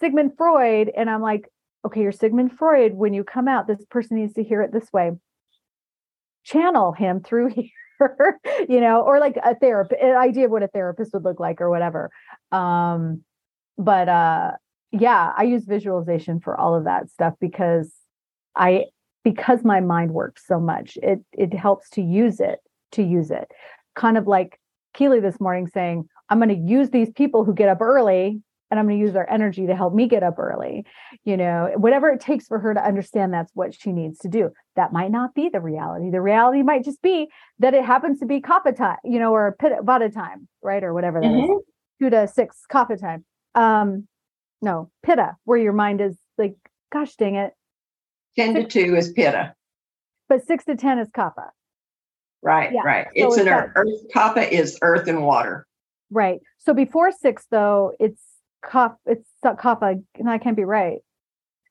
Sigmund 0.00 0.32
Freud, 0.36 0.90
and 0.94 1.08
I'm 1.08 1.22
like, 1.22 1.48
okay, 1.84 2.00
you're 2.00 2.12
Sigmund 2.12 2.56
Freud. 2.56 2.94
When 2.94 3.14
you 3.14 3.24
come 3.24 3.48
out, 3.48 3.66
this 3.66 3.84
person 3.90 4.16
needs 4.18 4.34
to 4.34 4.42
hear 4.42 4.62
it 4.62 4.72
this 4.72 4.92
way. 4.92 5.12
Channel 6.44 6.92
him 6.92 7.20
through 7.20 7.48
here, 7.54 8.40
you 8.68 8.80
know, 8.80 9.02
or 9.02 9.18
like 9.18 9.36
a 9.42 9.54
therapist, 9.54 10.00
an 10.00 10.16
idea 10.16 10.46
of 10.46 10.50
what 10.50 10.62
a 10.62 10.68
therapist 10.68 11.12
would 11.12 11.24
look 11.24 11.40
like 11.40 11.60
or 11.60 11.70
whatever. 11.70 12.10
Um, 12.52 13.22
but 13.76 14.08
uh, 14.08 14.52
yeah, 14.92 15.32
I 15.36 15.44
use 15.44 15.64
visualization 15.64 16.40
for 16.40 16.58
all 16.58 16.74
of 16.74 16.84
that 16.84 17.10
stuff 17.10 17.34
because 17.40 17.92
I 18.54 18.86
because 19.24 19.64
my 19.64 19.80
mind 19.80 20.12
works 20.12 20.46
so 20.46 20.60
much, 20.60 20.98
it 21.02 21.20
it 21.32 21.54
helps 21.54 21.90
to 21.90 22.02
use 22.02 22.40
it 22.40 22.60
to 22.92 23.02
use 23.02 23.30
it. 23.30 23.50
Kind 23.94 24.16
of 24.16 24.26
like 24.26 24.58
Keely 24.94 25.20
this 25.20 25.40
morning 25.40 25.66
saying, 25.66 26.08
I'm 26.28 26.38
going 26.38 26.48
to 26.48 26.72
use 26.72 26.90
these 26.90 27.10
people 27.10 27.44
who 27.44 27.54
get 27.54 27.68
up 27.68 27.80
early 27.80 28.40
and 28.70 28.80
I'm 28.80 28.86
going 28.86 28.98
to 28.98 29.04
use 29.04 29.12
their 29.12 29.30
energy 29.30 29.66
to 29.66 29.76
help 29.76 29.94
me 29.94 30.08
get 30.08 30.22
up 30.22 30.38
early. 30.38 30.84
You 31.24 31.36
know, 31.36 31.70
whatever 31.76 32.08
it 32.10 32.20
takes 32.20 32.46
for 32.46 32.58
her 32.58 32.74
to 32.74 32.84
understand 32.84 33.32
that's 33.32 33.50
what 33.54 33.74
she 33.74 33.92
needs 33.92 34.18
to 34.20 34.28
do. 34.28 34.50
That 34.76 34.92
might 34.92 35.10
not 35.10 35.34
be 35.34 35.48
the 35.48 35.60
reality. 35.60 36.10
The 36.10 36.20
reality 36.20 36.62
might 36.62 36.84
just 36.84 37.02
be 37.02 37.28
that 37.58 37.74
it 37.74 37.84
happens 37.84 38.20
to 38.20 38.26
be 38.26 38.40
kapha 38.40 38.76
time, 38.76 38.96
you 39.04 39.18
know, 39.18 39.32
or 39.32 39.54
pit 39.58 39.72
vata 39.82 40.12
time, 40.12 40.48
right? 40.62 40.82
Or 40.82 40.94
whatever 40.94 41.20
that 41.20 41.30
is, 41.34 41.48
Mhm. 41.50 41.58
two 42.00 42.10
to 42.10 42.26
six 42.26 42.62
kapha 42.70 42.98
time. 42.98 43.24
Um, 43.54 44.08
no, 44.62 44.90
pitta, 45.02 45.36
where 45.44 45.58
your 45.58 45.72
mind 45.74 46.00
is 46.00 46.18
like, 46.38 46.56
gosh 46.90 47.14
dang 47.16 47.34
it. 47.36 47.52
10 48.36 48.54
to 48.54 48.64
2 48.66 48.96
is 48.96 49.12
pitta. 49.12 49.54
But 50.28 50.44
six 50.44 50.64
to 50.64 50.74
10 50.74 50.98
is 50.98 51.08
kapha. 51.10 51.50
Right, 52.42 52.72
Yeah, 52.72 52.82
right. 52.82 53.04
so 53.06 53.10
It's 53.14 53.36
it's 53.38 53.46
an 53.46 53.52
earth, 53.52 53.72
that- 53.74 53.80
earth. 53.80 54.08
Kapha 54.12 54.50
is 54.50 54.78
earth 54.82 55.06
and 55.06 55.24
water. 55.24 55.66
Right. 56.10 56.40
So 56.58 56.74
before 56.74 57.10
six, 57.12 57.46
though, 57.50 57.92
it's 58.00 58.22
kapha, 58.64 58.96
it's 59.06 59.28
not 59.42 59.58
kapha, 59.58 60.02
and 60.18 60.30
I 60.30 60.38
can't 60.38 60.56
be 60.56 60.64
right. 60.64 60.98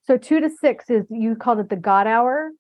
So 0.06 0.18
two 0.18 0.40
to 0.40 0.50
six 0.50 0.90
is 0.90 1.06
you 1.10 1.36
called 1.36 1.60
it 1.60 1.70
the 1.70 1.76
God 1.76 2.08
hour. 2.08 2.52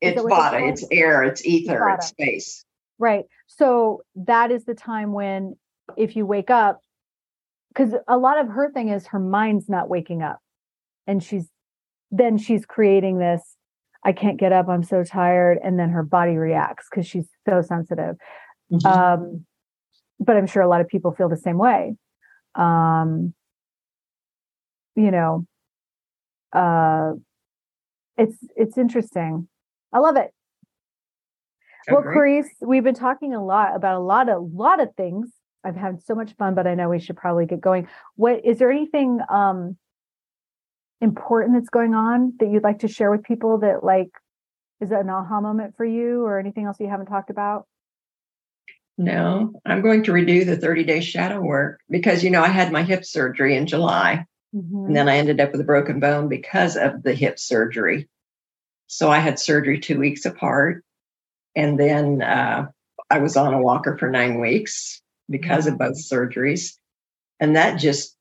Is 0.00 0.10
It's 0.10 0.16
that 0.16 0.24
what 0.24 0.30
they 0.30 0.36
vata, 0.36 0.60
call 0.60 0.68
it's 0.70 0.84
air, 0.90 1.22
it's 1.22 1.44
ether, 1.44 1.78
Vata. 1.78 1.96
it's 1.96 2.06
space. 2.08 2.64
Right. 2.98 3.24
So 3.46 4.02
that 4.14 4.50
is 4.50 4.64
the 4.64 4.74
time 4.74 5.12
when 5.12 5.56
if 5.96 6.16
you 6.16 6.26
wake 6.26 6.50
up, 6.50 6.80
because 7.68 7.94
a 8.08 8.16
lot 8.16 8.38
of 8.38 8.48
her 8.48 8.70
thing 8.72 8.88
is 8.88 9.06
her 9.08 9.18
mind's 9.18 9.68
not 9.68 9.88
waking 9.88 10.22
up. 10.22 10.40
And 11.06 11.22
she's 11.22 11.48
then 12.10 12.38
she's 12.38 12.64
creating 12.64 13.18
this, 13.18 13.42
I 14.04 14.12
can't 14.12 14.38
get 14.38 14.52
up, 14.52 14.68
I'm 14.68 14.82
so 14.82 15.02
tired. 15.04 15.58
And 15.62 15.78
then 15.78 15.90
her 15.90 16.02
body 16.02 16.36
reacts 16.36 16.86
because 16.90 17.06
she's 17.06 17.28
so 17.48 17.62
sensitive. 17.62 18.16
Mhm. 18.72 18.86
Um, 18.86 19.46
but 20.18 20.36
I'm 20.36 20.46
sure 20.46 20.62
a 20.62 20.68
lot 20.68 20.80
of 20.80 20.88
people 20.88 21.12
feel 21.12 21.28
the 21.28 21.36
same 21.36 21.58
way. 21.58 21.96
Um, 22.54 23.34
you 24.96 25.10
know, 25.10 25.46
uh, 26.52 27.12
it's 28.16 28.36
it's 28.56 28.78
interesting. 28.78 29.48
I 29.92 29.98
love 29.98 30.16
it. 30.16 30.32
Well, 31.88 32.00
Agreed. 32.00 32.14
Clarice, 32.14 32.50
we've 32.60 32.82
been 32.82 32.94
talking 32.94 33.34
a 33.34 33.44
lot 33.44 33.76
about 33.76 33.96
a 33.96 34.00
lot 34.00 34.28
of 34.28 34.52
lot 34.52 34.80
of 34.80 34.88
things. 34.96 35.30
I've 35.62 35.76
had 35.76 36.02
so 36.02 36.14
much 36.14 36.34
fun, 36.36 36.54
but 36.54 36.66
I 36.66 36.74
know 36.74 36.88
we 36.88 36.98
should 36.98 37.16
probably 37.16 37.46
get 37.46 37.60
going. 37.60 37.88
What 38.16 38.44
is 38.44 38.58
there 38.58 38.70
anything 38.70 39.20
um 39.28 39.76
important 41.00 41.54
that's 41.54 41.68
going 41.68 41.94
on 41.94 42.32
that 42.40 42.50
you'd 42.50 42.62
like 42.62 42.78
to 42.80 42.88
share 42.88 43.10
with 43.10 43.22
people 43.22 43.58
that 43.58 43.84
like 43.84 44.10
is 44.80 44.90
it 44.90 44.98
an 44.98 45.10
aha 45.10 45.40
moment 45.40 45.74
for 45.76 45.84
you 45.84 46.24
or 46.24 46.38
anything 46.38 46.64
else 46.64 46.78
you 46.80 46.88
haven't 46.88 47.06
talked 47.06 47.30
about? 47.30 47.66
No, 48.98 49.52
I'm 49.66 49.82
going 49.82 50.02
to 50.04 50.12
redo 50.12 50.44
the 50.44 50.56
30 50.56 50.84
day 50.84 51.00
shadow 51.00 51.40
work 51.40 51.80
because, 51.90 52.24
you 52.24 52.30
know, 52.30 52.42
I 52.42 52.48
had 52.48 52.72
my 52.72 52.82
hip 52.82 53.04
surgery 53.04 53.54
in 53.56 53.66
July 53.66 54.24
Mhm. 54.56 54.86
and 54.86 54.96
then 54.96 55.08
I 55.08 55.18
ended 55.18 55.40
up 55.40 55.52
with 55.52 55.60
a 55.60 55.64
broken 55.64 56.00
bone 56.00 56.28
because 56.28 56.76
of 56.76 57.02
the 57.02 57.14
hip 57.14 57.38
surgery. 57.38 58.08
So 58.86 59.10
I 59.10 59.18
had 59.18 59.38
surgery 59.38 59.78
two 59.78 59.98
weeks 59.98 60.24
apart. 60.24 60.84
And 61.54 61.78
then 61.78 62.22
uh, 62.22 62.68
I 63.10 63.18
was 63.18 63.36
on 63.36 63.54
a 63.54 63.60
walker 63.60 63.96
for 63.98 64.10
nine 64.10 64.40
weeks 64.40 65.02
because 65.28 65.66
of 65.66 65.78
both 65.78 65.96
surgeries. 65.96 66.74
And 67.40 67.56
that 67.56 67.78
just 67.78 68.16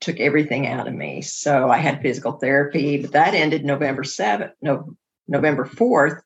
took 0.00 0.20
everything 0.20 0.66
out 0.66 0.86
of 0.86 0.94
me. 0.94 1.22
So 1.22 1.70
I 1.70 1.78
had 1.78 2.02
physical 2.02 2.32
therapy, 2.32 3.00
but 3.00 3.12
that 3.12 3.34
ended 3.34 3.64
November 3.64 4.02
7th, 4.02 4.52
no, 4.60 4.94
November 5.28 5.64
4th. 5.64 6.20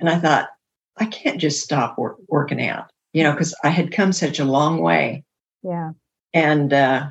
And 0.00 0.08
I 0.08 0.18
thought, 0.18 0.48
I 0.96 1.06
can't 1.06 1.40
just 1.40 1.62
stop 1.62 1.96
work, 1.96 2.16
working 2.28 2.66
out, 2.66 2.90
you 3.12 3.22
know, 3.22 3.32
because 3.32 3.54
I 3.62 3.68
had 3.68 3.92
come 3.92 4.12
such 4.12 4.40
a 4.40 4.44
long 4.44 4.80
way. 4.80 5.24
Yeah. 5.62 5.92
And 6.34 6.72
uh, 6.72 7.10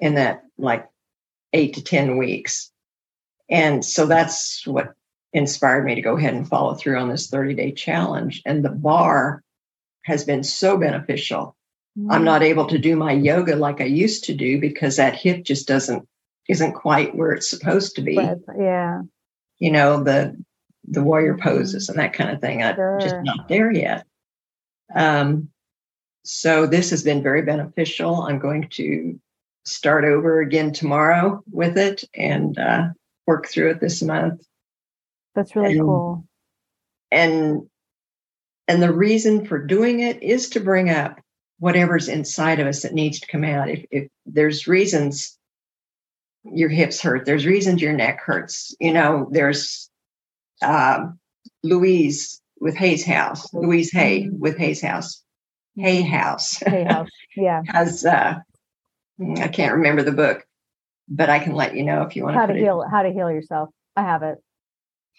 in 0.00 0.14
that 0.14 0.42
like 0.60 0.88
eight 1.52 1.74
to 1.74 1.82
10 1.82 2.16
weeks. 2.16 2.70
And 3.48 3.84
so 3.84 4.06
that's 4.06 4.66
what 4.66 4.94
inspired 5.32 5.84
me 5.84 5.94
to 5.94 6.02
go 6.02 6.16
ahead 6.16 6.34
and 6.34 6.48
follow 6.48 6.74
through 6.74 6.98
on 6.98 7.08
this 7.08 7.28
30 7.28 7.54
day 7.54 7.72
challenge. 7.72 8.42
And 8.44 8.64
the 8.64 8.70
barre 8.70 9.42
has 10.04 10.24
been 10.24 10.42
so 10.44 10.76
beneficial. 10.76 11.56
Mm-hmm. 11.98 12.10
I'm 12.10 12.24
not 12.24 12.42
able 12.42 12.66
to 12.68 12.78
do 12.78 12.96
my 12.96 13.12
yoga 13.12 13.56
like 13.56 13.80
I 13.80 13.84
used 13.84 14.24
to 14.24 14.34
do 14.34 14.60
because 14.60 14.96
that 14.96 15.16
hip 15.16 15.44
just 15.44 15.66
doesn't 15.66 16.06
isn't 16.48 16.72
quite 16.72 17.14
where 17.14 17.32
it's 17.32 17.48
supposed 17.48 17.96
to 17.96 18.02
be. 18.02 18.14
yeah. 18.58 19.02
You 19.58 19.70
know, 19.70 20.02
the 20.02 20.36
the 20.88 21.02
warrior 21.02 21.36
poses 21.36 21.88
and 21.88 21.98
that 21.98 22.12
kind 22.12 22.30
of 22.30 22.40
thing. 22.40 22.62
I'm 22.62 22.74
sure. 22.74 22.98
just 23.00 23.16
not 23.22 23.48
there 23.48 23.70
yet. 23.70 24.06
Um, 24.94 25.50
so 26.24 26.66
this 26.66 26.90
has 26.90 27.02
been 27.02 27.22
very 27.22 27.42
beneficial. 27.42 28.22
I'm 28.22 28.38
going 28.38 28.68
to 28.70 29.18
start 29.64 30.04
over 30.04 30.40
again 30.40 30.72
tomorrow 30.72 31.42
with 31.50 31.76
it 31.76 32.04
and 32.14 32.58
uh, 32.58 32.88
work 33.26 33.48
through 33.48 33.70
it 33.70 33.80
this 33.80 34.02
month. 34.02 34.42
That's 35.34 35.54
really 35.54 35.72
and, 35.72 35.80
cool. 35.80 36.24
And 37.10 37.68
and 38.68 38.82
the 38.82 38.92
reason 38.92 39.46
for 39.46 39.58
doing 39.58 40.00
it 40.00 40.22
is 40.22 40.48
to 40.50 40.60
bring 40.60 40.90
up 40.90 41.20
whatever's 41.58 42.08
inside 42.08 42.60
of 42.60 42.66
us 42.66 42.82
that 42.82 42.94
needs 42.94 43.20
to 43.20 43.26
come 43.26 43.44
out. 43.44 43.68
If 43.68 43.84
if 43.90 44.08
there's 44.26 44.66
reasons 44.66 45.36
your 46.44 46.68
hips 46.68 47.00
hurt, 47.00 47.26
there's 47.26 47.46
reasons 47.46 47.82
your 47.82 47.92
neck 47.92 48.20
hurts. 48.20 48.74
You 48.80 48.92
know, 48.92 49.28
there's 49.30 49.90
um, 50.62 51.18
Louise 51.62 52.40
with 52.60 52.76
Hay's 52.76 53.04
House, 53.04 53.52
Louise 53.52 53.90
Hay 53.92 54.24
mm-hmm. 54.24 54.38
with 54.38 54.56
Hay's 54.58 54.82
House, 54.82 55.22
Hay 55.76 56.02
House, 56.02 56.58
Hay 56.58 56.84
House, 56.84 57.08
yeah, 57.36 57.62
has 57.66 58.04
uh, 58.04 58.36
I 59.20 59.48
can't 59.48 59.74
remember 59.74 60.02
the 60.02 60.12
book, 60.12 60.46
but 61.08 61.28
I 61.28 61.38
can 61.38 61.54
let 61.54 61.74
you 61.74 61.84
know 61.84 62.02
if 62.02 62.16
you 62.16 62.24
want 62.24 62.34
to. 62.34 62.40
how 62.40 62.46
to 62.46 62.54
heal 62.54 62.82
it. 62.82 62.88
how 62.90 63.02
to 63.02 63.12
heal 63.12 63.30
yourself. 63.30 63.70
I 63.96 64.02
have 64.02 64.22
it 64.22 64.38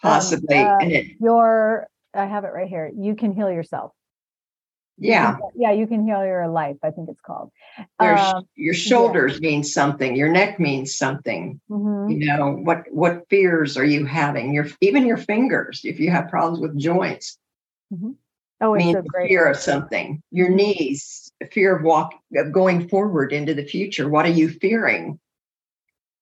possibly, 0.01 0.57
um, 0.57 0.75
uh, 0.81 0.85
it, 0.85 1.07
your 1.19 1.87
I 2.13 2.25
have 2.25 2.43
it 2.43 2.49
right 2.53 2.67
here. 2.67 2.91
You 2.95 3.15
can 3.15 3.33
heal 3.33 3.51
yourself. 3.51 3.93
Yeah. 4.97 5.37
yeah, 5.55 5.71
you 5.71 5.87
can 5.87 6.05
heal 6.05 6.23
your 6.23 6.47
life, 6.47 6.77
I 6.83 6.91
think 6.91 7.09
it's 7.09 7.21
called. 7.21 7.49
Um, 7.97 8.43
your 8.55 8.75
shoulders 8.75 9.39
yeah. 9.41 9.49
mean 9.49 9.63
something, 9.63 10.15
your 10.15 10.29
neck 10.29 10.59
means 10.59 10.95
something. 10.95 11.59
Mm-hmm. 11.71 12.11
You 12.11 12.27
know, 12.27 12.51
what 12.51 12.83
what 12.91 13.27
fears 13.27 13.77
are 13.77 13.85
you 13.85 14.05
having? 14.05 14.53
Your 14.53 14.67
even 14.79 15.07
your 15.07 15.17
fingers, 15.17 15.81
if 15.83 15.99
you 15.99 16.11
have 16.11 16.29
problems 16.29 16.59
with 16.59 16.77
joints. 16.77 17.37
Mm-hmm. 17.91 18.11
Oh, 18.61 18.75
it's 18.75 18.85
means 18.85 19.07
great 19.07 19.29
fear 19.29 19.47
of 19.47 19.57
something. 19.57 20.21
Your 20.29 20.47
mm-hmm. 20.47 20.57
knees, 20.57 21.20
fear 21.47 21.75
of 21.75 21.83
walk 21.83 22.13
of 22.35 22.51
going 22.51 22.87
forward 22.87 23.33
into 23.33 23.53
the 23.53 23.65
future. 23.65 24.09
What 24.09 24.25
are 24.25 24.29
you 24.29 24.49
fearing? 24.49 25.19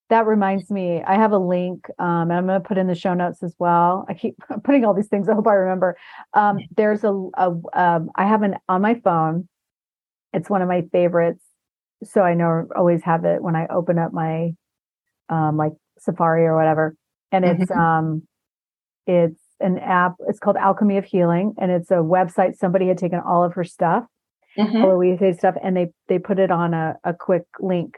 that 0.09 0.25
reminds 0.25 0.69
me 0.69 1.01
i 1.07 1.15
have 1.15 1.31
a 1.31 1.37
link 1.37 1.87
um, 1.99 2.29
and 2.29 2.33
i'm 2.33 2.45
going 2.45 2.61
to 2.61 2.67
put 2.67 2.77
in 2.77 2.87
the 2.87 2.95
show 2.95 3.13
notes 3.13 3.41
as 3.41 3.55
well 3.57 4.05
i 4.09 4.13
keep 4.13 4.35
putting 4.63 4.83
all 4.83 4.93
these 4.93 5.07
things 5.07 5.29
i 5.29 5.33
hope 5.33 5.47
i 5.47 5.53
remember 5.53 5.95
um, 6.33 6.59
there's 6.75 7.03
a, 7.03 7.13
a 7.37 7.51
um, 7.73 8.09
I 8.15 8.25
have 8.25 8.43
an 8.43 8.55
on 8.67 8.81
my 8.81 8.95
phone 8.95 9.47
it's 10.33 10.49
one 10.49 10.61
of 10.61 10.67
my 10.67 10.83
favorites 10.91 11.43
so 12.03 12.21
i 12.21 12.33
know 12.33 12.67
always 12.75 13.03
have 13.03 13.25
it 13.25 13.41
when 13.41 13.55
i 13.55 13.67
open 13.67 13.97
up 13.97 14.13
my 14.13 14.51
um, 15.29 15.57
like 15.57 15.73
safari 15.99 16.45
or 16.45 16.55
whatever 16.55 16.95
and 17.31 17.45
it's 17.45 17.71
mm-hmm. 17.71 17.79
um 17.79 18.23
it's 19.05 19.41
an 19.59 19.77
app 19.79 20.15
it's 20.27 20.39
called 20.39 20.55
alchemy 20.55 20.97
of 20.97 21.05
healing 21.05 21.53
and 21.59 21.71
it's 21.71 21.91
a 21.91 21.95
website 21.95 22.55
somebody 22.55 22.87
had 22.87 22.97
taken 22.97 23.19
all 23.19 23.43
of 23.43 23.53
her 23.53 23.63
stuff 23.63 24.05
mm-hmm. 24.57 25.37
Stuff 25.37 25.55
and 25.61 25.77
they 25.77 25.87
they 26.07 26.19
put 26.19 26.39
it 26.39 26.51
on 26.51 26.73
a, 26.73 26.95
a 27.03 27.13
quick 27.13 27.45
link 27.59 27.97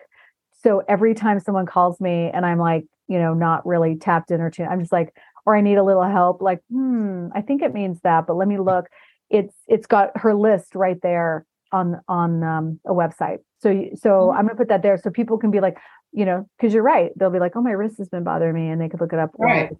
so 0.63 0.83
every 0.87 1.13
time 1.13 1.39
someone 1.39 1.65
calls 1.65 1.99
me 1.99 2.29
and 2.33 2.45
I'm 2.45 2.59
like, 2.59 2.85
you 3.07 3.17
know, 3.17 3.33
not 3.33 3.65
really 3.65 3.95
tapped 3.95 4.31
in 4.31 4.41
or 4.41 4.49
tuned, 4.49 4.69
I'm 4.69 4.79
just 4.79 4.91
like, 4.91 5.15
or 5.45 5.55
I 5.55 5.61
need 5.61 5.77
a 5.77 5.83
little 5.83 6.03
help, 6.03 6.41
like, 6.41 6.59
hmm, 6.71 7.27
I 7.33 7.41
think 7.41 7.61
it 7.61 7.73
means 7.73 7.99
that, 8.01 8.27
but 8.27 8.35
let 8.35 8.47
me 8.47 8.59
look. 8.59 8.85
It's 9.29 9.55
it's 9.67 9.87
got 9.87 10.11
her 10.15 10.35
list 10.35 10.75
right 10.75 11.01
there 11.01 11.45
on 11.71 12.01
on 12.07 12.43
um, 12.43 12.79
a 12.85 12.91
website. 12.91 13.39
So 13.59 13.69
so 13.95 14.09
mm-hmm. 14.09 14.37
I'm 14.37 14.45
gonna 14.45 14.57
put 14.57 14.67
that 14.67 14.83
there 14.83 14.97
so 14.97 15.09
people 15.09 15.37
can 15.37 15.51
be 15.51 15.61
like, 15.61 15.77
you 16.11 16.25
know, 16.25 16.47
because 16.57 16.73
you're 16.73 16.83
right. 16.83 17.11
They'll 17.17 17.31
be 17.31 17.39
like, 17.39 17.55
oh, 17.55 17.61
my 17.61 17.71
wrist 17.71 17.97
has 17.97 18.09
been 18.09 18.23
bothering 18.23 18.53
me, 18.53 18.69
and 18.69 18.79
they 18.79 18.89
could 18.89 19.01
look 19.01 19.13
it 19.13 19.19
up. 19.19 19.31
Right. 19.37 19.71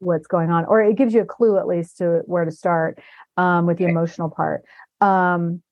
What's 0.00 0.26
going 0.28 0.50
on, 0.50 0.66
or 0.66 0.80
it 0.80 0.96
gives 0.96 1.14
you 1.14 1.22
a 1.22 1.26
clue 1.26 1.58
at 1.58 1.66
least 1.66 1.98
to 1.98 2.20
where 2.26 2.44
to 2.44 2.52
start 2.52 3.00
um, 3.36 3.66
with 3.66 3.78
the 3.78 3.86
right. 3.86 3.90
emotional 3.90 4.30
part. 4.30 4.62
Um, 5.00 5.62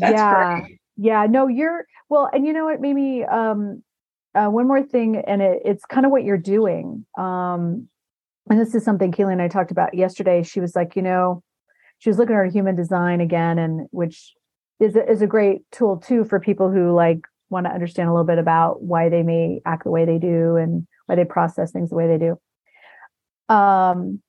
That's 0.00 0.12
yeah, 0.12 0.60
great. 0.60 0.78
yeah. 0.96 1.26
No, 1.28 1.46
you're 1.46 1.86
well, 2.08 2.28
and 2.32 2.46
you 2.46 2.52
know 2.52 2.64
what 2.64 2.80
made 2.80 2.94
me 2.94 3.24
um, 3.24 3.82
uh, 4.34 4.48
one 4.48 4.66
more 4.66 4.82
thing, 4.82 5.16
and 5.16 5.42
it, 5.42 5.62
it's 5.64 5.84
kind 5.84 6.06
of 6.06 6.12
what 6.12 6.24
you're 6.24 6.38
doing. 6.38 7.04
Um, 7.18 7.88
and 8.48 8.58
this 8.58 8.74
is 8.74 8.84
something 8.84 9.12
Keely 9.12 9.32
and 9.32 9.42
I 9.42 9.48
talked 9.48 9.70
about 9.70 9.94
yesterday. 9.94 10.42
She 10.42 10.60
was 10.60 10.74
like, 10.74 10.96
you 10.96 11.02
know, 11.02 11.42
she 11.98 12.10
was 12.10 12.18
looking 12.18 12.34
at 12.34 12.38
her 12.38 12.46
human 12.46 12.76
design 12.76 13.20
again, 13.20 13.58
and 13.58 13.86
which 13.90 14.32
is 14.80 14.96
a, 14.96 15.08
is 15.08 15.22
a 15.22 15.26
great 15.26 15.62
tool 15.70 15.98
too 15.98 16.24
for 16.24 16.40
people 16.40 16.70
who 16.70 16.92
like 16.92 17.20
want 17.50 17.66
to 17.66 17.72
understand 17.72 18.08
a 18.08 18.12
little 18.12 18.26
bit 18.26 18.38
about 18.38 18.82
why 18.82 19.08
they 19.08 19.22
may 19.22 19.60
act 19.66 19.84
the 19.84 19.90
way 19.90 20.04
they 20.04 20.18
do 20.18 20.56
and 20.56 20.86
why 21.06 21.16
they 21.16 21.24
process 21.24 21.72
things 21.72 21.90
the 21.90 21.96
way 21.96 22.06
they 22.06 22.18
do. 22.18 23.54
Um, 23.54 24.22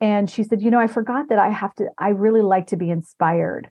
and 0.00 0.28
she 0.30 0.44
said, 0.44 0.60
you 0.62 0.70
know, 0.70 0.80
I 0.80 0.86
forgot 0.86 1.28
that 1.30 1.38
I 1.38 1.48
have 1.48 1.74
to. 1.76 1.88
I 1.98 2.10
really 2.10 2.42
like 2.42 2.68
to 2.68 2.76
be 2.76 2.90
inspired 2.90 3.70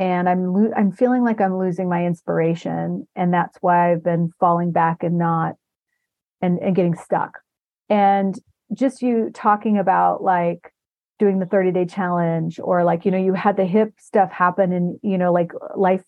and 0.00 0.28
I'm 0.28 0.52
lo- 0.52 0.72
I'm 0.74 0.90
feeling 0.90 1.22
like 1.22 1.40
I'm 1.40 1.58
losing 1.58 1.88
my 1.88 2.04
inspiration, 2.06 3.06
and 3.14 3.32
that's 3.32 3.58
why 3.60 3.92
I've 3.92 4.02
been 4.02 4.32
falling 4.40 4.72
back 4.72 5.02
and 5.02 5.18
not 5.18 5.54
and 6.40 6.58
and 6.58 6.74
getting 6.74 6.96
stuck. 6.96 7.38
And 7.90 8.34
just 8.74 9.02
you 9.02 9.30
talking 9.32 9.78
about 9.78 10.22
like 10.22 10.72
doing 11.18 11.38
the 11.38 11.46
30 11.46 11.72
day 11.72 11.84
challenge 11.84 12.58
or 12.62 12.82
like 12.82 13.04
you 13.04 13.10
know 13.10 13.18
you 13.18 13.34
had 13.34 13.58
the 13.58 13.66
hip 13.66 13.92
stuff 13.98 14.32
happen 14.32 14.72
and 14.72 14.98
you 15.02 15.18
know 15.18 15.32
like 15.32 15.52
life 15.76 16.02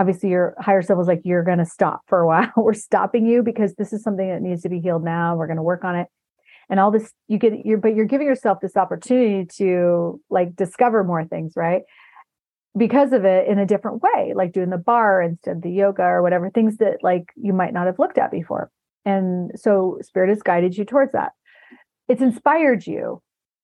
obviously 0.00 0.28
your 0.28 0.56
higher 0.58 0.82
self 0.82 0.98
was 0.98 1.06
like 1.06 1.20
you're 1.24 1.44
going 1.44 1.58
to 1.58 1.64
stop 1.64 2.02
for 2.06 2.20
a 2.20 2.26
while. 2.26 2.52
We're 2.56 2.74
stopping 2.74 3.26
you 3.26 3.42
because 3.42 3.74
this 3.76 3.92
is 3.92 4.02
something 4.02 4.28
that 4.28 4.42
needs 4.42 4.62
to 4.62 4.68
be 4.68 4.80
healed 4.80 5.04
now. 5.04 5.36
We're 5.36 5.46
going 5.46 5.56
to 5.56 5.62
work 5.62 5.84
on 5.84 5.94
it. 5.94 6.08
And 6.68 6.80
all 6.80 6.90
this 6.90 7.12
you 7.28 7.38
get 7.38 7.64
you're 7.64 7.78
but 7.78 7.94
you're 7.94 8.06
giving 8.06 8.26
yourself 8.26 8.58
this 8.60 8.76
opportunity 8.76 9.46
to 9.58 10.20
like 10.30 10.56
discover 10.56 11.04
more 11.04 11.24
things 11.24 11.52
right 11.54 11.82
because 12.76 13.12
of 13.12 13.24
it 13.24 13.48
in 13.48 13.58
a 13.58 13.66
different 13.66 14.02
way, 14.02 14.32
like 14.34 14.52
doing 14.52 14.70
the 14.70 14.76
barre 14.76 15.26
instead 15.26 15.56
of 15.56 15.62
the 15.62 15.70
yoga 15.70 16.02
or 16.02 16.22
whatever, 16.22 16.50
things 16.50 16.76
that 16.78 16.98
like 17.02 17.32
you 17.36 17.52
might 17.52 17.72
not 17.72 17.86
have 17.86 17.98
looked 17.98 18.18
at 18.18 18.30
before. 18.30 18.70
And 19.04 19.52
so 19.56 19.98
spirit 20.02 20.28
has 20.28 20.42
guided 20.42 20.76
you 20.76 20.84
towards 20.84 21.12
that. 21.12 21.32
It's 22.08 22.22
inspired 22.22 22.86
you, 22.86 23.22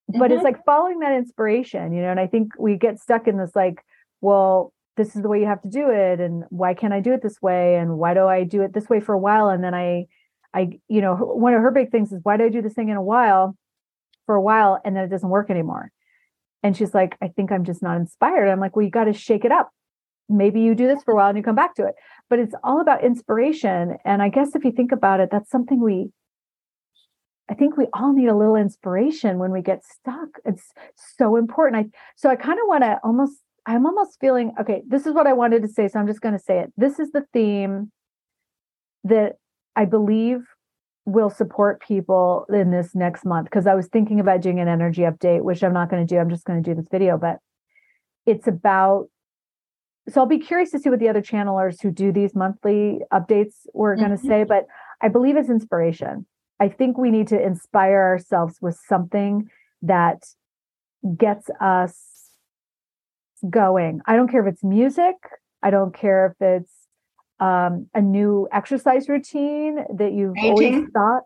but 0.08 0.16
mm-hmm. 0.16 0.32
it's 0.32 0.44
like 0.44 0.64
following 0.64 1.00
that 1.00 1.12
inspiration, 1.12 1.92
you 1.92 2.02
know, 2.02 2.10
and 2.10 2.20
I 2.20 2.26
think 2.26 2.52
we 2.58 2.76
get 2.76 3.00
stuck 3.00 3.28
in 3.28 3.36
this 3.36 3.54
like, 3.54 3.84
well, 4.20 4.72
this 4.96 5.14
is 5.14 5.22
the 5.22 5.28
way 5.28 5.40
you 5.40 5.46
have 5.46 5.62
to 5.62 5.68
do 5.68 5.90
it. 5.90 6.20
And 6.20 6.44
why 6.50 6.74
can't 6.74 6.92
I 6.92 7.00
do 7.00 7.12
it 7.12 7.22
this 7.22 7.40
way? 7.42 7.76
And 7.76 7.98
why 7.98 8.14
do 8.14 8.26
I 8.26 8.44
do 8.44 8.62
it 8.62 8.72
this 8.72 8.88
way 8.88 9.00
for 9.00 9.14
a 9.14 9.18
while? 9.18 9.48
And 9.48 9.62
then 9.62 9.74
I, 9.74 10.06
I, 10.54 10.78
you 10.88 11.00
know, 11.00 11.14
one 11.14 11.54
of 11.54 11.62
her 11.62 11.70
big 11.70 11.90
things 11.90 12.12
is 12.12 12.20
why 12.22 12.36
do 12.36 12.44
I 12.44 12.48
do 12.48 12.62
this 12.62 12.74
thing 12.74 12.88
in 12.88 12.96
a 12.96 13.02
while 13.02 13.56
for 14.26 14.34
a 14.34 14.42
while 14.42 14.80
and 14.84 14.96
then 14.96 15.04
it 15.04 15.08
doesn't 15.08 15.28
work 15.28 15.50
anymore? 15.50 15.90
And 16.62 16.76
she's 16.76 16.94
like, 16.94 17.16
I 17.20 17.28
think 17.28 17.50
I'm 17.50 17.64
just 17.64 17.82
not 17.82 17.96
inspired. 17.96 18.48
I'm 18.48 18.60
like, 18.60 18.76
well, 18.76 18.84
you 18.84 18.90
got 18.90 19.04
to 19.04 19.12
shake 19.12 19.44
it 19.44 19.52
up. 19.52 19.70
Maybe 20.28 20.60
you 20.60 20.74
do 20.74 20.86
this 20.86 21.02
for 21.02 21.12
a 21.12 21.16
while 21.16 21.28
and 21.28 21.36
you 21.36 21.42
come 21.42 21.56
back 21.56 21.74
to 21.74 21.84
it. 21.84 21.94
But 22.30 22.38
it's 22.38 22.54
all 22.62 22.80
about 22.80 23.04
inspiration. 23.04 23.96
And 24.04 24.22
I 24.22 24.28
guess 24.28 24.54
if 24.54 24.64
you 24.64 24.72
think 24.72 24.92
about 24.92 25.20
it, 25.20 25.28
that's 25.30 25.50
something 25.50 25.80
we, 25.80 26.10
I 27.50 27.54
think 27.54 27.76
we 27.76 27.86
all 27.92 28.12
need 28.12 28.28
a 28.28 28.36
little 28.36 28.56
inspiration 28.56 29.38
when 29.38 29.50
we 29.50 29.60
get 29.60 29.84
stuck. 29.84 30.28
It's 30.44 30.72
so 31.18 31.36
important. 31.36 31.86
I 31.86 31.98
so 32.16 32.30
I 32.30 32.36
kind 32.36 32.58
of 32.60 32.66
want 32.68 32.84
to 32.84 32.98
almost, 33.02 33.38
I'm 33.66 33.84
almost 33.84 34.18
feeling, 34.20 34.52
okay, 34.60 34.82
this 34.86 35.06
is 35.06 35.12
what 35.12 35.26
I 35.26 35.32
wanted 35.32 35.62
to 35.62 35.68
say. 35.68 35.88
So 35.88 35.98
I'm 35.98 36.06
just 36.06 36.20
going 36.20 36.36
to 36.36 36.42
say 36.42 36.60
it. 36.60 36.72
This 36.76 36.98
is 36.98 37.10
the 37.10 37.24
theme 37.32 37.90
that 39.04 39.32
I 39.74 39.84
believe 39.84 40.46
will 41.04 41.30
support 41.30 41.80
people 41.80 42.46
in 42.48 42.70
this 42.70 42.94
next 42.94 43.24
month 43.24 43.46
because 43.46 43.66
I 43.66 43.74
was 43.74 43.88
thinking 43.88 44.20
about 44.20 44.40
doing 44.40 44.60
an 44.60 44.68
energy 44.68 45.02
update, 45.02 45.42
which 45.42 45.62
I'm 45.62 45.72
not 45.72 45.90
going 45.90 46.06
to 46.06 46.14
do. 46.14 46.18
I'm 46.18 46.30
just 46.30 46.44
going 46.44 46.62
to 46.62 46.70
do 46.70 46.74
this 46.74 46.88
video, 46.90 47.18
but 47.18 47.38
it's 48.26 48.46
about. 48.46 49.08
So 50.08 50.20
I'll 50.20 50.26
be 50.26 50.38
curious 50.38 50.70
to 50.72 50.80
see 50.80 50.90
what 50.90 50.98
the 50.98 51.08
other 51.08 51.22
channelers 51.22 51.80
who 51.80 51.92
do 51.92 52.12
these 52.12 52.34
monthly 52.34 53.00
updates 53.12 53.54
were 53.72 53.94
going 53.94 54.10
to 54.10 54.16
mm-hmm. 54.16 54.26
say, 54.26 54.44
but 54.44 54.66
I 55.00 55.08
believe 55.08 55.36
it's 55.36 55.48
inspiration. 55.48 56.26
I 56.58 56.68
think 56.68 56.98
we 56.98 57.10
need 57.10 57.28
to 57.28 57.40
inspire 57.40 58.02
ourselves 58.02 58.58
with 58.60 58.80
something 58.88 59.48
that 59.82 60.24
gets 61.16 61.48
us 61.60 61.96
going. 63.48 64.00
I 64.06 64.16
don't 64.16 64.28
care 64.28 64.46
if 64.46 64.52
it's 64.52 64.64
music. 64.64 65.16
I 65.62 65.70
don't 65.70 65.94
care 65.94 66.26
if 66.26 66.40
it's 66.40 66.81
um, 67.42 67.88
a 67.92 68.00
new 68.00 68.48
exercise 68.52 69.08
routine 69.08 69.84
that 69.96 70.12
you've 70.12 70.34
Painting. 70.34 70.74
always 70.74 70.90
thought? 70.92 71.22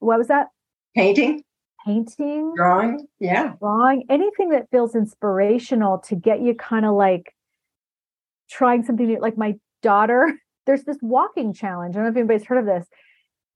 What 0.00 0.18
was 0.18 0.28
that? 0.28 0.48
Painting. 0.94 1.42
Painting. 1.86 2.52
Drawing. 2.54 3.06
Yeah. 3.20 3.54
Drawing. 3.58 4.04
Anything 4.10 4.50
that 4.50 4.68
feels 4.70 4.94
inspirational 4.94 5.98
to 6.00 6.14
get 6.14 6.42
you 6.42 6.54
kind 6.54 6.84
of 6.84 6.94
like 6.94 7.32
trying 8.50 8.84
something 8.84 9.06
new. 9.06 9.18
Like 9.18 9.38
my 9.38 9.54
daughter, 9.82 10.34
there's 10.66 10.84
this 10.84 10.98
walking 11.00 11.54
challenge. 11.54 11.94
I 11.94 12.00
don't 12.00 12.04
know 12.04 12.10
if 12.10 12.16
anybody's 12.16 12.46
heard 12.46 12.58
of 12.58 12.66
this. 12.66 12.86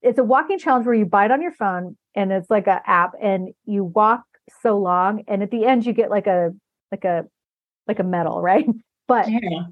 It's 0.01 0.17
a 0.17 0.23
walking 0.23 0.57
challenge 0.57 0.87
where 0.87 0.95
you 0.95 1.05
buy 1.05 1.25
it 1.25 1.31
on 1.31 1.43
your 1.43 1.51
phone 1.51 1.97
and 2.15 2.31
it's 2.31 2.49
like 2.49 2.65
an 2.65 2.79
app 2.87 3.11
and 3.21 3.49
you 3.65 3.83
walk 3.83 4.23
so 4.63 4.79
long 4.79 5.23
and 5.27 5.43
at 5.43 5.51
the 5.51 5.65
end 5.65 5.85
you 5.85 5.93
get 5.93 6.09
like 6.09 6.25
a 6.25 6.49
like 6.91 7.05
a 7.05 7.25
like 7.87 7.99
a 7.99 8.03
medal, 8.03 8.41
right? 8.51 8.65
But 9.07 9.29
yeah. 9.29 9.65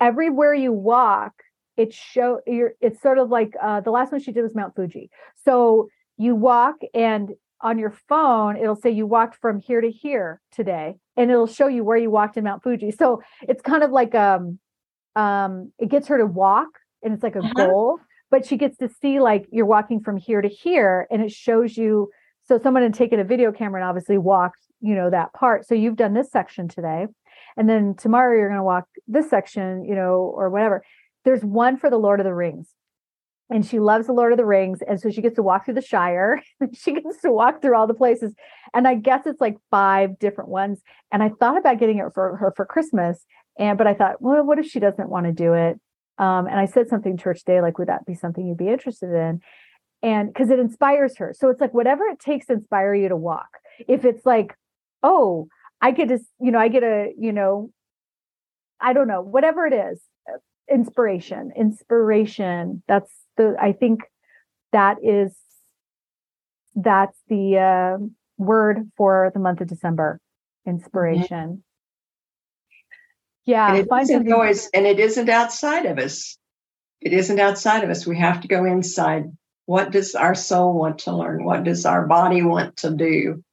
Everywhere 0.00 0.54
you 0.54 0.72
walk, 0.72 1.32
it 1.76 1.92
show 1.92 2.40
you're 2.46 2.72
it's 2.80 3.00
sort 3.02 3.18
of 3.18 3.28
like 3.28 3.52
uh 3.62 3.80
the 3.80 3.90
last 3.90 4.12
one 4.12 4.20
she 4.20 4.32
did 4.32 4.42
was 4.42 4.54
Mount 4.54 4.74
Fuji. 4.74 5.10
So 5.44 5.88
you 6.16 6.34
walk 6.34 6.76
and 6.94 7.32
on 7.60 7.78
your 7.78 7.94
phone 8.08 8.56
it'll 8.56 8.76
say 8.76 8.90
you 8.90 9.06
walked 9.06 9.36
from 9.36 9.60
here 9.60 9.80
to 9.80 9.90
here 9.90 10.40
today 10.52 10.96
and 11.16 11.30
it'll 11.30 11.46
show 11.46 11.66
you 11.66 11.84
where 11.84 11.96
you 11.96 12.10
walked 12.10 12.36
in 12.36 12.44
Mount 12.44 12.62
Fuji. 12.62 12.90
So 12.90 13.22
it's 13.42 13.62
kind 13.62 13.82
of 13.82 13.90
like 13.90 14.14
um 14.14 14.58
um 15.14 15.72
it 15.78 15.88
gets 15.88 16.08
her 16.08 16.18
to 16.18 16.26
walk 16.26 16.68
and 17.02 17.12
it's 17.12 17.22
like 17.22 17.36
a 17.36 17.40
uh-huh. 17.40 17.52
goal, 17.54 17.98
but 18.30 18.46
she 18.46 18.56
gets 18.56 18.78
to 18.78 18.88
see 18.88 19.20
like 19.20 19.46
you're 19.52 19.66
walking 19.66 20.00
from 20.00 20.16
here 20.16 20.40
to 20.40 20.48
here 20.48 21.06
and 21.10 21.22
it 21.22 21.30
shows 21.30 21.76
you 21.76 22.10
so 22.46 22.58
someone 22.58 22.82
had 22.82 22.94
taken 22.94 23.18
a 23.18 23.24
video 23.24 23.50
camera 23.50 23.80
and 23.80 23.88
obviously 23.88 24.18
walked, 24.18 24.60
you 24.80 24.94
know, 24.94 25.10
that 25.10 25.32
part. 25.32 25.66
So 25.66 25.74
you've 25.74 25.96
done 25.96 26.14
this 26.14 26.30
section 26.30 26.68
today. 26.68 27.06
And 27.56 27.68
then 27.68 27.94
tomorrow 27.94 28.36
you're 28.36 28.48
going 28.48 28.58
to 28.58 28.64
walk 28.64 28.86
this 29.06 29.30
section, 29.30 29.84
you 29.84 29.94
know, 29.94 30.32
or 30.34 30.50
whatever. 30.50 30.82
There's 31.24 31.42
one 31.42 31.76
for 31.76 31.90
the 31.90 31.98
Lord 31.98 32.20
of 32.20 32.24
the 32.24 32.34
Rings. 32.34 32.68
And 33.48 33.64
she 33.64 33.78
loves 33.78 34.06
the 34.06 34.12
Lord 34.12 34.32
of 34.32 34.38
the 34.38 34.44
Rings. 34.44 34.80
And 34.86 35.00
so 35.00 35.08
she 35.10 35.22
gets 35.22 35.36
to 35.36 35.42
walk 35.42 35.64
through 35.64 35.74
the 35.74 35.82
Shire. 35.82 36.42
she 36.72 36.92
gets 36.92 37.20
to 37.22 37.30
walk 37.30 37.62
through 37.62 37.76
all 37.76 37.86
the 37.86 37.94
places. 37.94 38.34
And 38.74 38.88
I 38.88 38.96
guess 38.96 39.26
it's 39.26 39.40
like 39.40 39.56
five 39.70 40.18
different 40.18 40.50
ones. 40.50 40.80
And 41.12 41.22
I 41.22 41.30
thought 41.30 41.56
about 41.56 41.78
getting 41.78 41.98
it 41.98 42.12
for 42.12 42.36
her 42.36 42.52
for 42.56 42.66
Christmas. 42.66 43.24
And 43.58 43.78
but 43.78 43.86
I 43.86 43.94
thought, 43.94 44.20
well, 44.20 44.44
what 44.44 44.58
if 44.58 44.66
she 44.66 44.80
doesn't 44.80 45.08
want 45.08 45.26
to 45.26 45.32
do 45.32 45.54
it? 45.54 45.80
Um, 46.18 46.46
and 46.46 46.58
I 46.58 46.66
said 46.66 46.88
something 46.88 47.16
church 47.16 47.44
day, 47.44 47.60
like, 47.60 47.78
would 47.78 47.88
that 47.88 48.06
be 48.06 48.14
something 48.14 48.46
you'd 48.46 48.58
be 48.58 48.68
interested 48.68 49.12
in? 49.12 49.40
And 50.02 50.28
because 50.28 50.50
it 50.50 50.58
inspires 50.58 51.16
her. 51.18 51.34
So 51.36 51.48
it's 51.48 51.60
like 51.60 51.74
whatever 51.74 52.04
it 52.04 52.18
takes 52.18 52.46
to 52.46 52.54
inspire 52.54 52.94
you 52.94 53.08
to 53.08 53.16
walk. 53.16 53.48
If 53.88 54.04
it's 54.04 54.24
like, 54.26 54.54
oh, 55.02 55.48
I 55.80 55.90
get 55.90 56.08
to, 56.08 56.18
you 56.40 56.50
know, 56.50 56.58
I 56.58 56.68
get 56.68 56.82
a, 56.82 57.12
you 57.18 57.32
know, 57.32 57.70
I 58.80 58.92
don't 58.92 59.08
know, 59.08 59.20
whatever 59.22 59.66
it 59.66 59.72
is, 59.72 60.00
inspiration, 60.70 61.52
inspiration. 61.56 62.82
That's 62.88 63.12
the, 63.36 63.56
I 63.60 63.72
think 63.72 64.00
that 64.72 64.98
is, 65.02 65.36
that's 66.74 67.18
the 67.28 67.58
uh, 67.58 68.04
word 68.38 68.90
for 68.96 69.30
the 69.32 69.40
month 69.40 69.60
of 69.60 69.68
December, 69.68 70.20
mm-hmm. 70.66 70.76
inspiration. 70.76 71.26
Mm-hmm. 71.28 71.60
Yeah. 73.44 73.68
And 73.68 73.78
it, 73.78 73.88
isn't 74.02 74.32
always, 74.32 74.68
and 74.74 74.86
it 74.86 74.98
isn't 74.98 75.28
outside 75.28 75.86
of 75.86 75.98
us. 75.98 76.36
It 77.00 77.12
isn't 77.12 77.38
outside 77.38 77.84
of 77.84 77.90
us. 77.90 78.06
We 78.06 78.18
have 78.18 78.40
to 78.40 78.48
go 78.48 78.64
inside. 78.64 79.24
What 79.66 79.92
does 79.92 80.14
our 80.14 80.34
soul 80.34 80.74
want 80.74 81.00
to 81.00 81.12
learn? 81.12 81.44
What 81.44 81.64
does 81.64 81.86
our 81.86 82.06
body 82.06 82.42
want 82.42 82.78
to 82.78 82.90
do? 82.90 83.44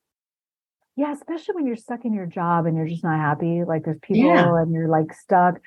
Yeah, 0.95 1.11
especially 1.11 1.56
when 1.56 1.65
you're 1.65 1.76
stuck 1.76 2.06
in 2.06 2.14
your 2.14 2.28
job 2.28 2.65
and 2.65 2.78
you're 2.78 2.88
just 2.88 3.03
not 3.03 3.20
happy. 3.20 3.64
Like 3.64 3.84
there's 3.84 3.99
people 4.02 4.26
yeah. 4.26 4.61
and 4.61 4.72
you're 4.72 4.88
like 4.88 5.14
stuck, 5.14 5.60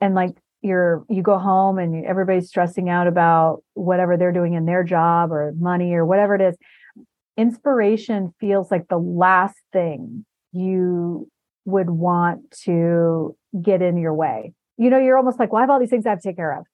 and 0.00 0.14
like 0.14 0.36
you're 0.60 1.04
you 1.08 1.22
go 1.22 1.38
home 1.38 1.78
and 1.78 2.04
everybody's 2.04 2.48
stressing 2.48 2.88
out 2.88 3.06
about 3.06 3.62
whatever 3.74 4.16
they're 4.16 4.32
doing 4.32 4.54
in 4.54 4.66
their 4.66 4.84
job 4.84 5.32
or 5.32 5.52
money 5.58 5.94
or 5.94 6.04
whatever 6.04 6.34
it 6.34 6.42
is. 6.42 6.56
Inspiration 7.36 8.34
feels 8.38 8.70
like 8.70 8.88
the 8.88 8.98
last 8.98 9.56
thing 9.72 10.24
you 10.52 11.28
would 11.64 11.90
want 11.90 12.50
to 12.64 13.36
get 13.60 13.82
in 13.82 13.96
your 13.96 14.14
way. 14.14 14.52
You 14.76 14.90
know, 14.90 14.98
you're 14.98 15.16
almost 15.16 15.38
like, 15.38 15.52
well, 15.52 15.60
I 15.60 15.62
have 15.62 15.70
all 15.70 15.80
these 15.80 15.90
things 15.90 16.06
I 16.06 16.10
have 16.10 16.20
to 16.20 16.28
take 16.28 16.36
care 16.36 16.58
of. 16.58 16.66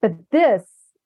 But 0.00 0.12
this 0.30 0.62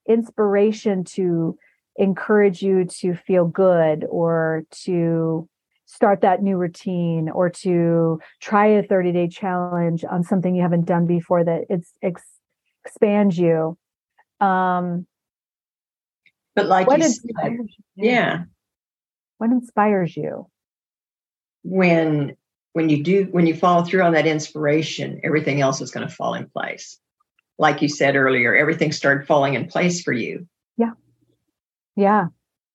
inspiration 0.08 1.04
to 1.04 1.58
encourage 1.96 2.62
you 2.62 2.84
to 2.84 3.14
feel 3.14 3.46
good 3.46 4.04
or 4.08 4.64
to 4.84 5.48
start 5.86 6.20
that 6.22 6.42
new 6.42 6.56
routine 6.56 7.28
or 7.28 7.50
to 7.50 8.20
try 8.40 8.66
a 8.66 8.82
30 8.82 9.12
day 9.12 9.28
challenge 9.28 10.04
on 10.04 10.22
something 10.22 10.54
you 10.54 10.62
haven't 10.62 10.86
done 10.86 11.06
before 11.06 11.44
that 11.44 11.62
it's 11.68 11.92
ex- 12.02 12.22
expands 12.84 13.38
you. 13.38 13.76
Um 14.40 15.06
but 16.54 16.66
like 16.66 16.86
you 16.88 17.02
said, 17.02 17.58
yeah. 17.96 18.44
What 19.38 19.50
inspires 19.50 20.16
you? 20.16 20.46
When 21.64 22.36
when 22.72 22.88
you 22.88 23.02
do 23.02 23.28
when 23.30 23.46
you 23.46 23.54
follow 23.54 23.84
through 23.84 24.02
on 24.02 24.12
that 24.12 24.26
inspiration 24.26 25.20
everything 25.22 25.60
else 25.60 25.80
is 25.80 25.90
going 25.90 26.06
to 26.06 26.14
fall 26.14 26.34
in 26.34 26.48
place. 26.48 26.98
Like 27.58 27.82
you 27.82 27.88
said 27.88 28.16
earlier 28.16 28.54
everything 28.54 28.92
started 28.92 29.26
falling 29.26 29.54
in 29.54 29.66
place 29.66 30.02
for 30.02 30.12
you. 30.12 30.46
Yeah. 30.76 30.92
Yeah 31.96 32.26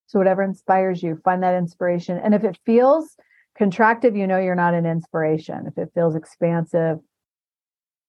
so 0.10 0.18
whatever 0.18 0.42
inspires 0.42 1.04
you, 1.04 1.22
find 1.24 1.44
that 1.44 1.56
inspiration. 1.56 2.18
And 2.18 2.34
if 2.34 2.44
it 2.44 2.58
feels 2.66 3.16
contractive, 3.60 4.18
you 4.18 4.26
know 4.26 4.40
you're 4.40 4.56
not 4.56 4.74
an 4.74 4.88
inspiration. 4.88 5.66
If 5.68 5.78
it 5.78 5.92
feels 5.94 6.16
expansive, 6.16 6.98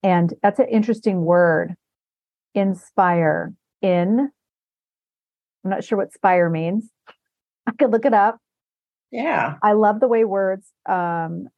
and 0.03 0.33
that's 0.43 0.59
an 0.59 0.69
interesting 0.71 1.27
word, 1.27 1.75
inspire. 2.55 3.53
In, 3.83 4.31
I'm 5.63 5.71
not 5.71 5.85
sure 5.85 5.99
what 5.99 6.15
spire 6.15 6.49
means. 6.49 6.89
I 7.67 7.73
could 7.79 7.93
look 7.93 8.07
it 8.07 8.15
up. 8.15 8.39
Yeah. 9.11 9.57
I 9.63 9.73
love 9.73 10.01
the 10.01 10.09
way 10.09 10.25
words 10.25 10.73
um, 10.89 11.49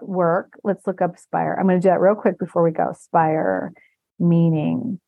work. 0.00 0.52
Let's 0.62 0.86
look 0.86 1.02
up 1.02 1.18
spire. 1.18 1.56
I'm 1.58 1.66
going 1.66 1.80
to 1.80 1.84
do 1.84 1.90
that 1.90 2.00
real 2.00 2.14
quick 2.14 2.38
before 2.38 2.62
we 2.62 2.70
go. 2.70 2.94
Spire 2.96 3.72
meaning. 4.20 5.00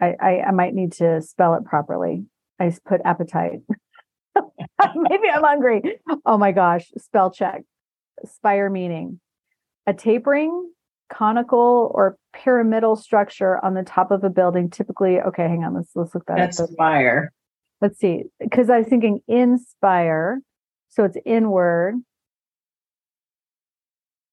I, 0.00 0.14
I, 0.20 0.40
I 0.48 0.50
might 0.52 0.74
need 0.74 0.92
to 0.94 1.20
spell 1.20 1.54
it 1.54 1.64
properly. 1.64 2.24
I 2.58 2.72
put 2.84 3.00
appetite. 3.04 3.60
Maybe 4.94 5.28
I'm 5.32 5.42
hungry. 5.42 5.82
Oh 6.24 6.38
my 6.38 6.52
gosh, 6.52 6.90
spell 6.98 7.30
check. 7.30 7.62
Spire 8.24 8.68
meaning 8.70 9.20
a 9.86 9.94
tapering, 9.94 10.70
conical, 11.10 11.90
or 11.94 12.16
pyramidal 12.32 12.96
structure 12.96 13.62
on 13.64 13.74
the 13.74 13.82
top 13.82 14.10
of 14.10 14.24
a 14.24 14.30
building. 14.30 14.70
Typically, 14.70 15.20
okay, 15.20 15.44
hang 15.44 15.64
on. 15.64 15.74
Let's 15.74 15.90
let's 15.94 16.14
look 16.14 16.26
that 16.26 16.36
That's 16.36 16.60
up. 16.60 16.70
spire. 16.70 17.32
Let's 17.80 17.98
see, 17.98 18.24
because 18.38 18.68
I 18.68 18.78
was 18.78 18.88
thinking 18.88 19.20
inspire, 19.26 20.40
so 20.90 21.04
it's 21.04 21.16
inward. 21.24 21.96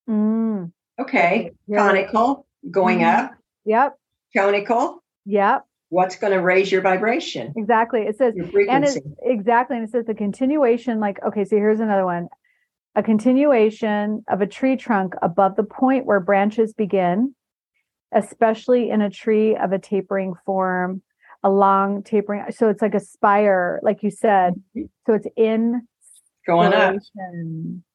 Mm. 0.10 0.72
Okay, 1.00 1.52
conical, 1.74 2.46
going 2.70 3.00
mm-hmm. 3.00 3.26
up. 3.26 3.32
Yep. 3.66 3.98
Conical. 4.36 5.04
Yep. 5.28 5.66
What's 5.90 6.16
going 6.16 6.34
to 6.34 6.42
raise 6.42 6.72
your 6.72 6.82
vibration? 6.82 7.54
Exactly. 7.56 8.02
It 8.02 8.18
says, 8.18 8.34
and 8.36 8.84
it, 8.84 9.04
exactly. 9.22 9.78
And 9.78 9.88
it 9.88 9.92
says 9.92 10.06
the 10.06 10.14
continuation, 10.14 11.00
like, 11.00 11.18
okay, 11.26 11.46
so 11.46 11.56
here's 11.56 11.80
another 11.80 12.06
one 12.06 12.30
a 12.96 13.04
continuation 13.04 14.24
of 14.28 14.42
a 14.42 14.48
tree 14.48 14.76
trunk 14.76 15.14
above 15.22 15.56
the 15.56 15.64
point 15.64 16.08
where 16.08 16.20
branches 16.20 16.74
begin, 16.74 17.36
especially 18.12 18.90
in 18.90 19.02
a 19.02 19.10
tree 19.10 19.56
of 19.56 19.72
a 19.72 19.78
tapering 19.78 20.34
form, 20.48 21.04
a 21.44 21.50
long 21.50 22.02
tapering. 22.02 22.44
So 22.50 22.70
it's 22.70 22.82
like 22.82 22.96
a 22.96 23.00
spire, 23.00 23.80
like 23.84 24.02
you 24.02 24.10
said. 24.10 24.56
Mm-hmm. 24.76 24.86
So 25.06 25.14
it's 25.14 25.28
in 25.38 25.88
going 26.48 26.74
up. 26.74 26.96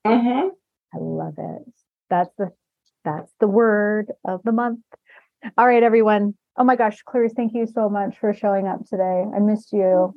Mm-hmm. 0.07 0.49
I 0.95 0.99
love 0.99 1.35
it. 1.37 1.63
That's 2.09 2.31
the 2.39 2.53
that's 3.05 3.33
the 3.41 3.49
word 3.49 4.13
of 4.25 4.43
the 4.45 4.53
month. 4.53 4.81
All 5.59 5.67
right, 5.67 5.83
everyone. 5.83 6.35
Oh 6.57 6.65
my 6.65 6.77
gosh, 6.77 7.03
Clarice, 7.05 7.33
thank 7.35 7.55
you 7.55 7.67
so 7.67 7.89
much 7.89 8.19
for 8.19 8.33
showing 8.35 8.67
up 8.67 8.87
today. 8.87 9.25
I 9.35 9.39
missed 9.41 9.73
you. 9.73 10.15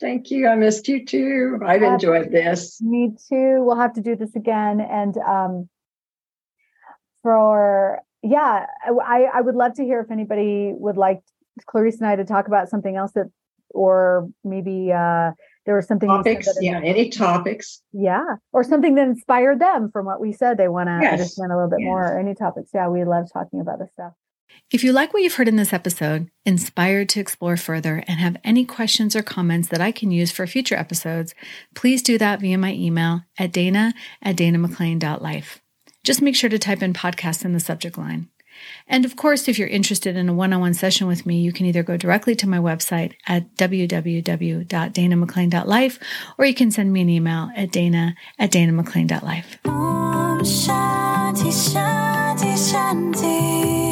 Thank 0.00 0.30
you. 0.30 0.46
I 0.46 0.54
missed 0.54 0.88
you 0.88 1.04
too. 1.04 1.58
I've 1.66 1.82
enjoyed 1.82 2.30
this. 2.30 2.80
Me 2.80 3.10
too. 3.28 3.62
We'll 3.64 3.76
have 3.76 3.94
to 3.94 4.00
do 4.00 4.14
this 4.14 4.34
again. 4.36 4.80
And 4.80 5.16
um, 5.18 5.68
for 7.22 8.00
yeah, 8.22 8.66
I, 8.86 9.26
I 9.34 9.40
would 9.40 9.54
love 9.54 9.74
to 9.74 9.84
hear 9.84 10.00
if 10.00 10.10
anybody 10.10 10.72
would 10.74 10.96
like 10.96 11.20
Clarice 11.66 11.98
and 11.98 12.06
I 12.06 12.16
to 12.16 12.24
talk 12.24 12.46
about 12.46 12.68
something 12.68 12.96
else 12.96 13.12
that, 13.12 13.26
or 13.70 14.28
maybe 14.44 14.92
uh, 14.92 15.32
there 15.66 15.76
was 15.76 15.86
something 15.86 16.08
topics. 16.08 16.48
yeah, 16.60 16.80
any 16.82 17.10
topics. 17.10 17.82
Yeah, 17.92 18.36
or 18.52 18.64
something 18.64 18.94
that 18.94 19.08
inspired 19.08 19.60
them 19.60 19.90
from 19.90 20.06
what 20.06 20.20
we 20.20 20.32
said. 20.32 20.56
They 20.56 20.68
want 20.68 20.88
to 20.88 20.98
yes. 21.02 21.12
understand 21.12 21.52
a 21.52 21.56
little 21.56 21.70
bit 21.70 21.80
yes. 21.80 21.86
more. 21.86 22.18
Any 22.18 22.34
topics? 22.34 22.70
Yeah, 22.72 22.88
we 22.88 23.04
love 23.04 23.26
talking 23.32 23.60
about 23.60 23.78
this 23.78 23.90
stuff. 23.92 24.12
If 24.72 24.82
you 24.82 24.92
like 24.92 25.12
what 25.12 25.22
you've 25.22 25.34
heard 25.34 25.48
in 25.48 25.56
this 25.56 25.72
episode, 25.72 26.30
inspired 26.44 27.08
to 27.10 27.20
explore 27.20 27.56
further, 27.56 28.02
and 28.08 28.18
have 28.18 28.36
any 28.42 28.64
questions 28.64 29.14
or 29.14 29.22
comments 29.22 29.68
that 29.68 29.80
I 29.80 29.92
can 29.92 30.10
use 30.10 30.32
for 30.32 30.46
future 30.46 30.74
episodes, 30.74 31.34
please 31.74 32.02
do 32.02 32.18
that 32.18 32.40
via 32.40 32.58
my 32.58 32.72
email 32.72 33.22
at 33.38 33.52
dana 33.52 33.94
at 34.22 34.36
danamclean.life. 34.36 35.60
Just 36.02 36.22
make 36.22 36.34
sure 36.34 36.50
to 36.50 36.58
type 36.58 36.82
in 36.82 36.92
podcast 36.92 37.44
in 37.44 37.52
the 37.52 37.60
subject 37.60 37.96
line. 37.96 38.28
And 38.86 39.04
of 39.04 39.16
course, 39.16 39.48
if 39.48 39.58
you're 39.58 39.66
interested 39.68 40.16
in 40.16 40.28
a 40.28 40.34
one 40.34 40.52
on 40.52 40.60
one 40.60 40.74
session 40.74 41.06
with 41.06 41.24
me, 41.26 41.40
you 41.40 41.52
can 41.52 41.66
either 41.66 41.82
go 41.82 41.96
directly 41.96 42.36
to 42.36 42.48
my 42.48 42.58
website 42.58 43.14
at 43.26 43.56
www.danamclean.life 43.56 45.98
or 46.38 46.44
you 46.44 46.54
can 46.54 46.70
send 46.70 46.92
me 46.92 47.00
an 47.00 47.08
email 47.08 47.50
at 47.56 47.72
dana 47.72 48.14
at 48.38 48.52
danamclean.life. 48.52 49.58
Om 49.64 50.40
Shanti, 50.40 51.50
Shanti, 51.50 52.54
Shanti. 52.56 53.83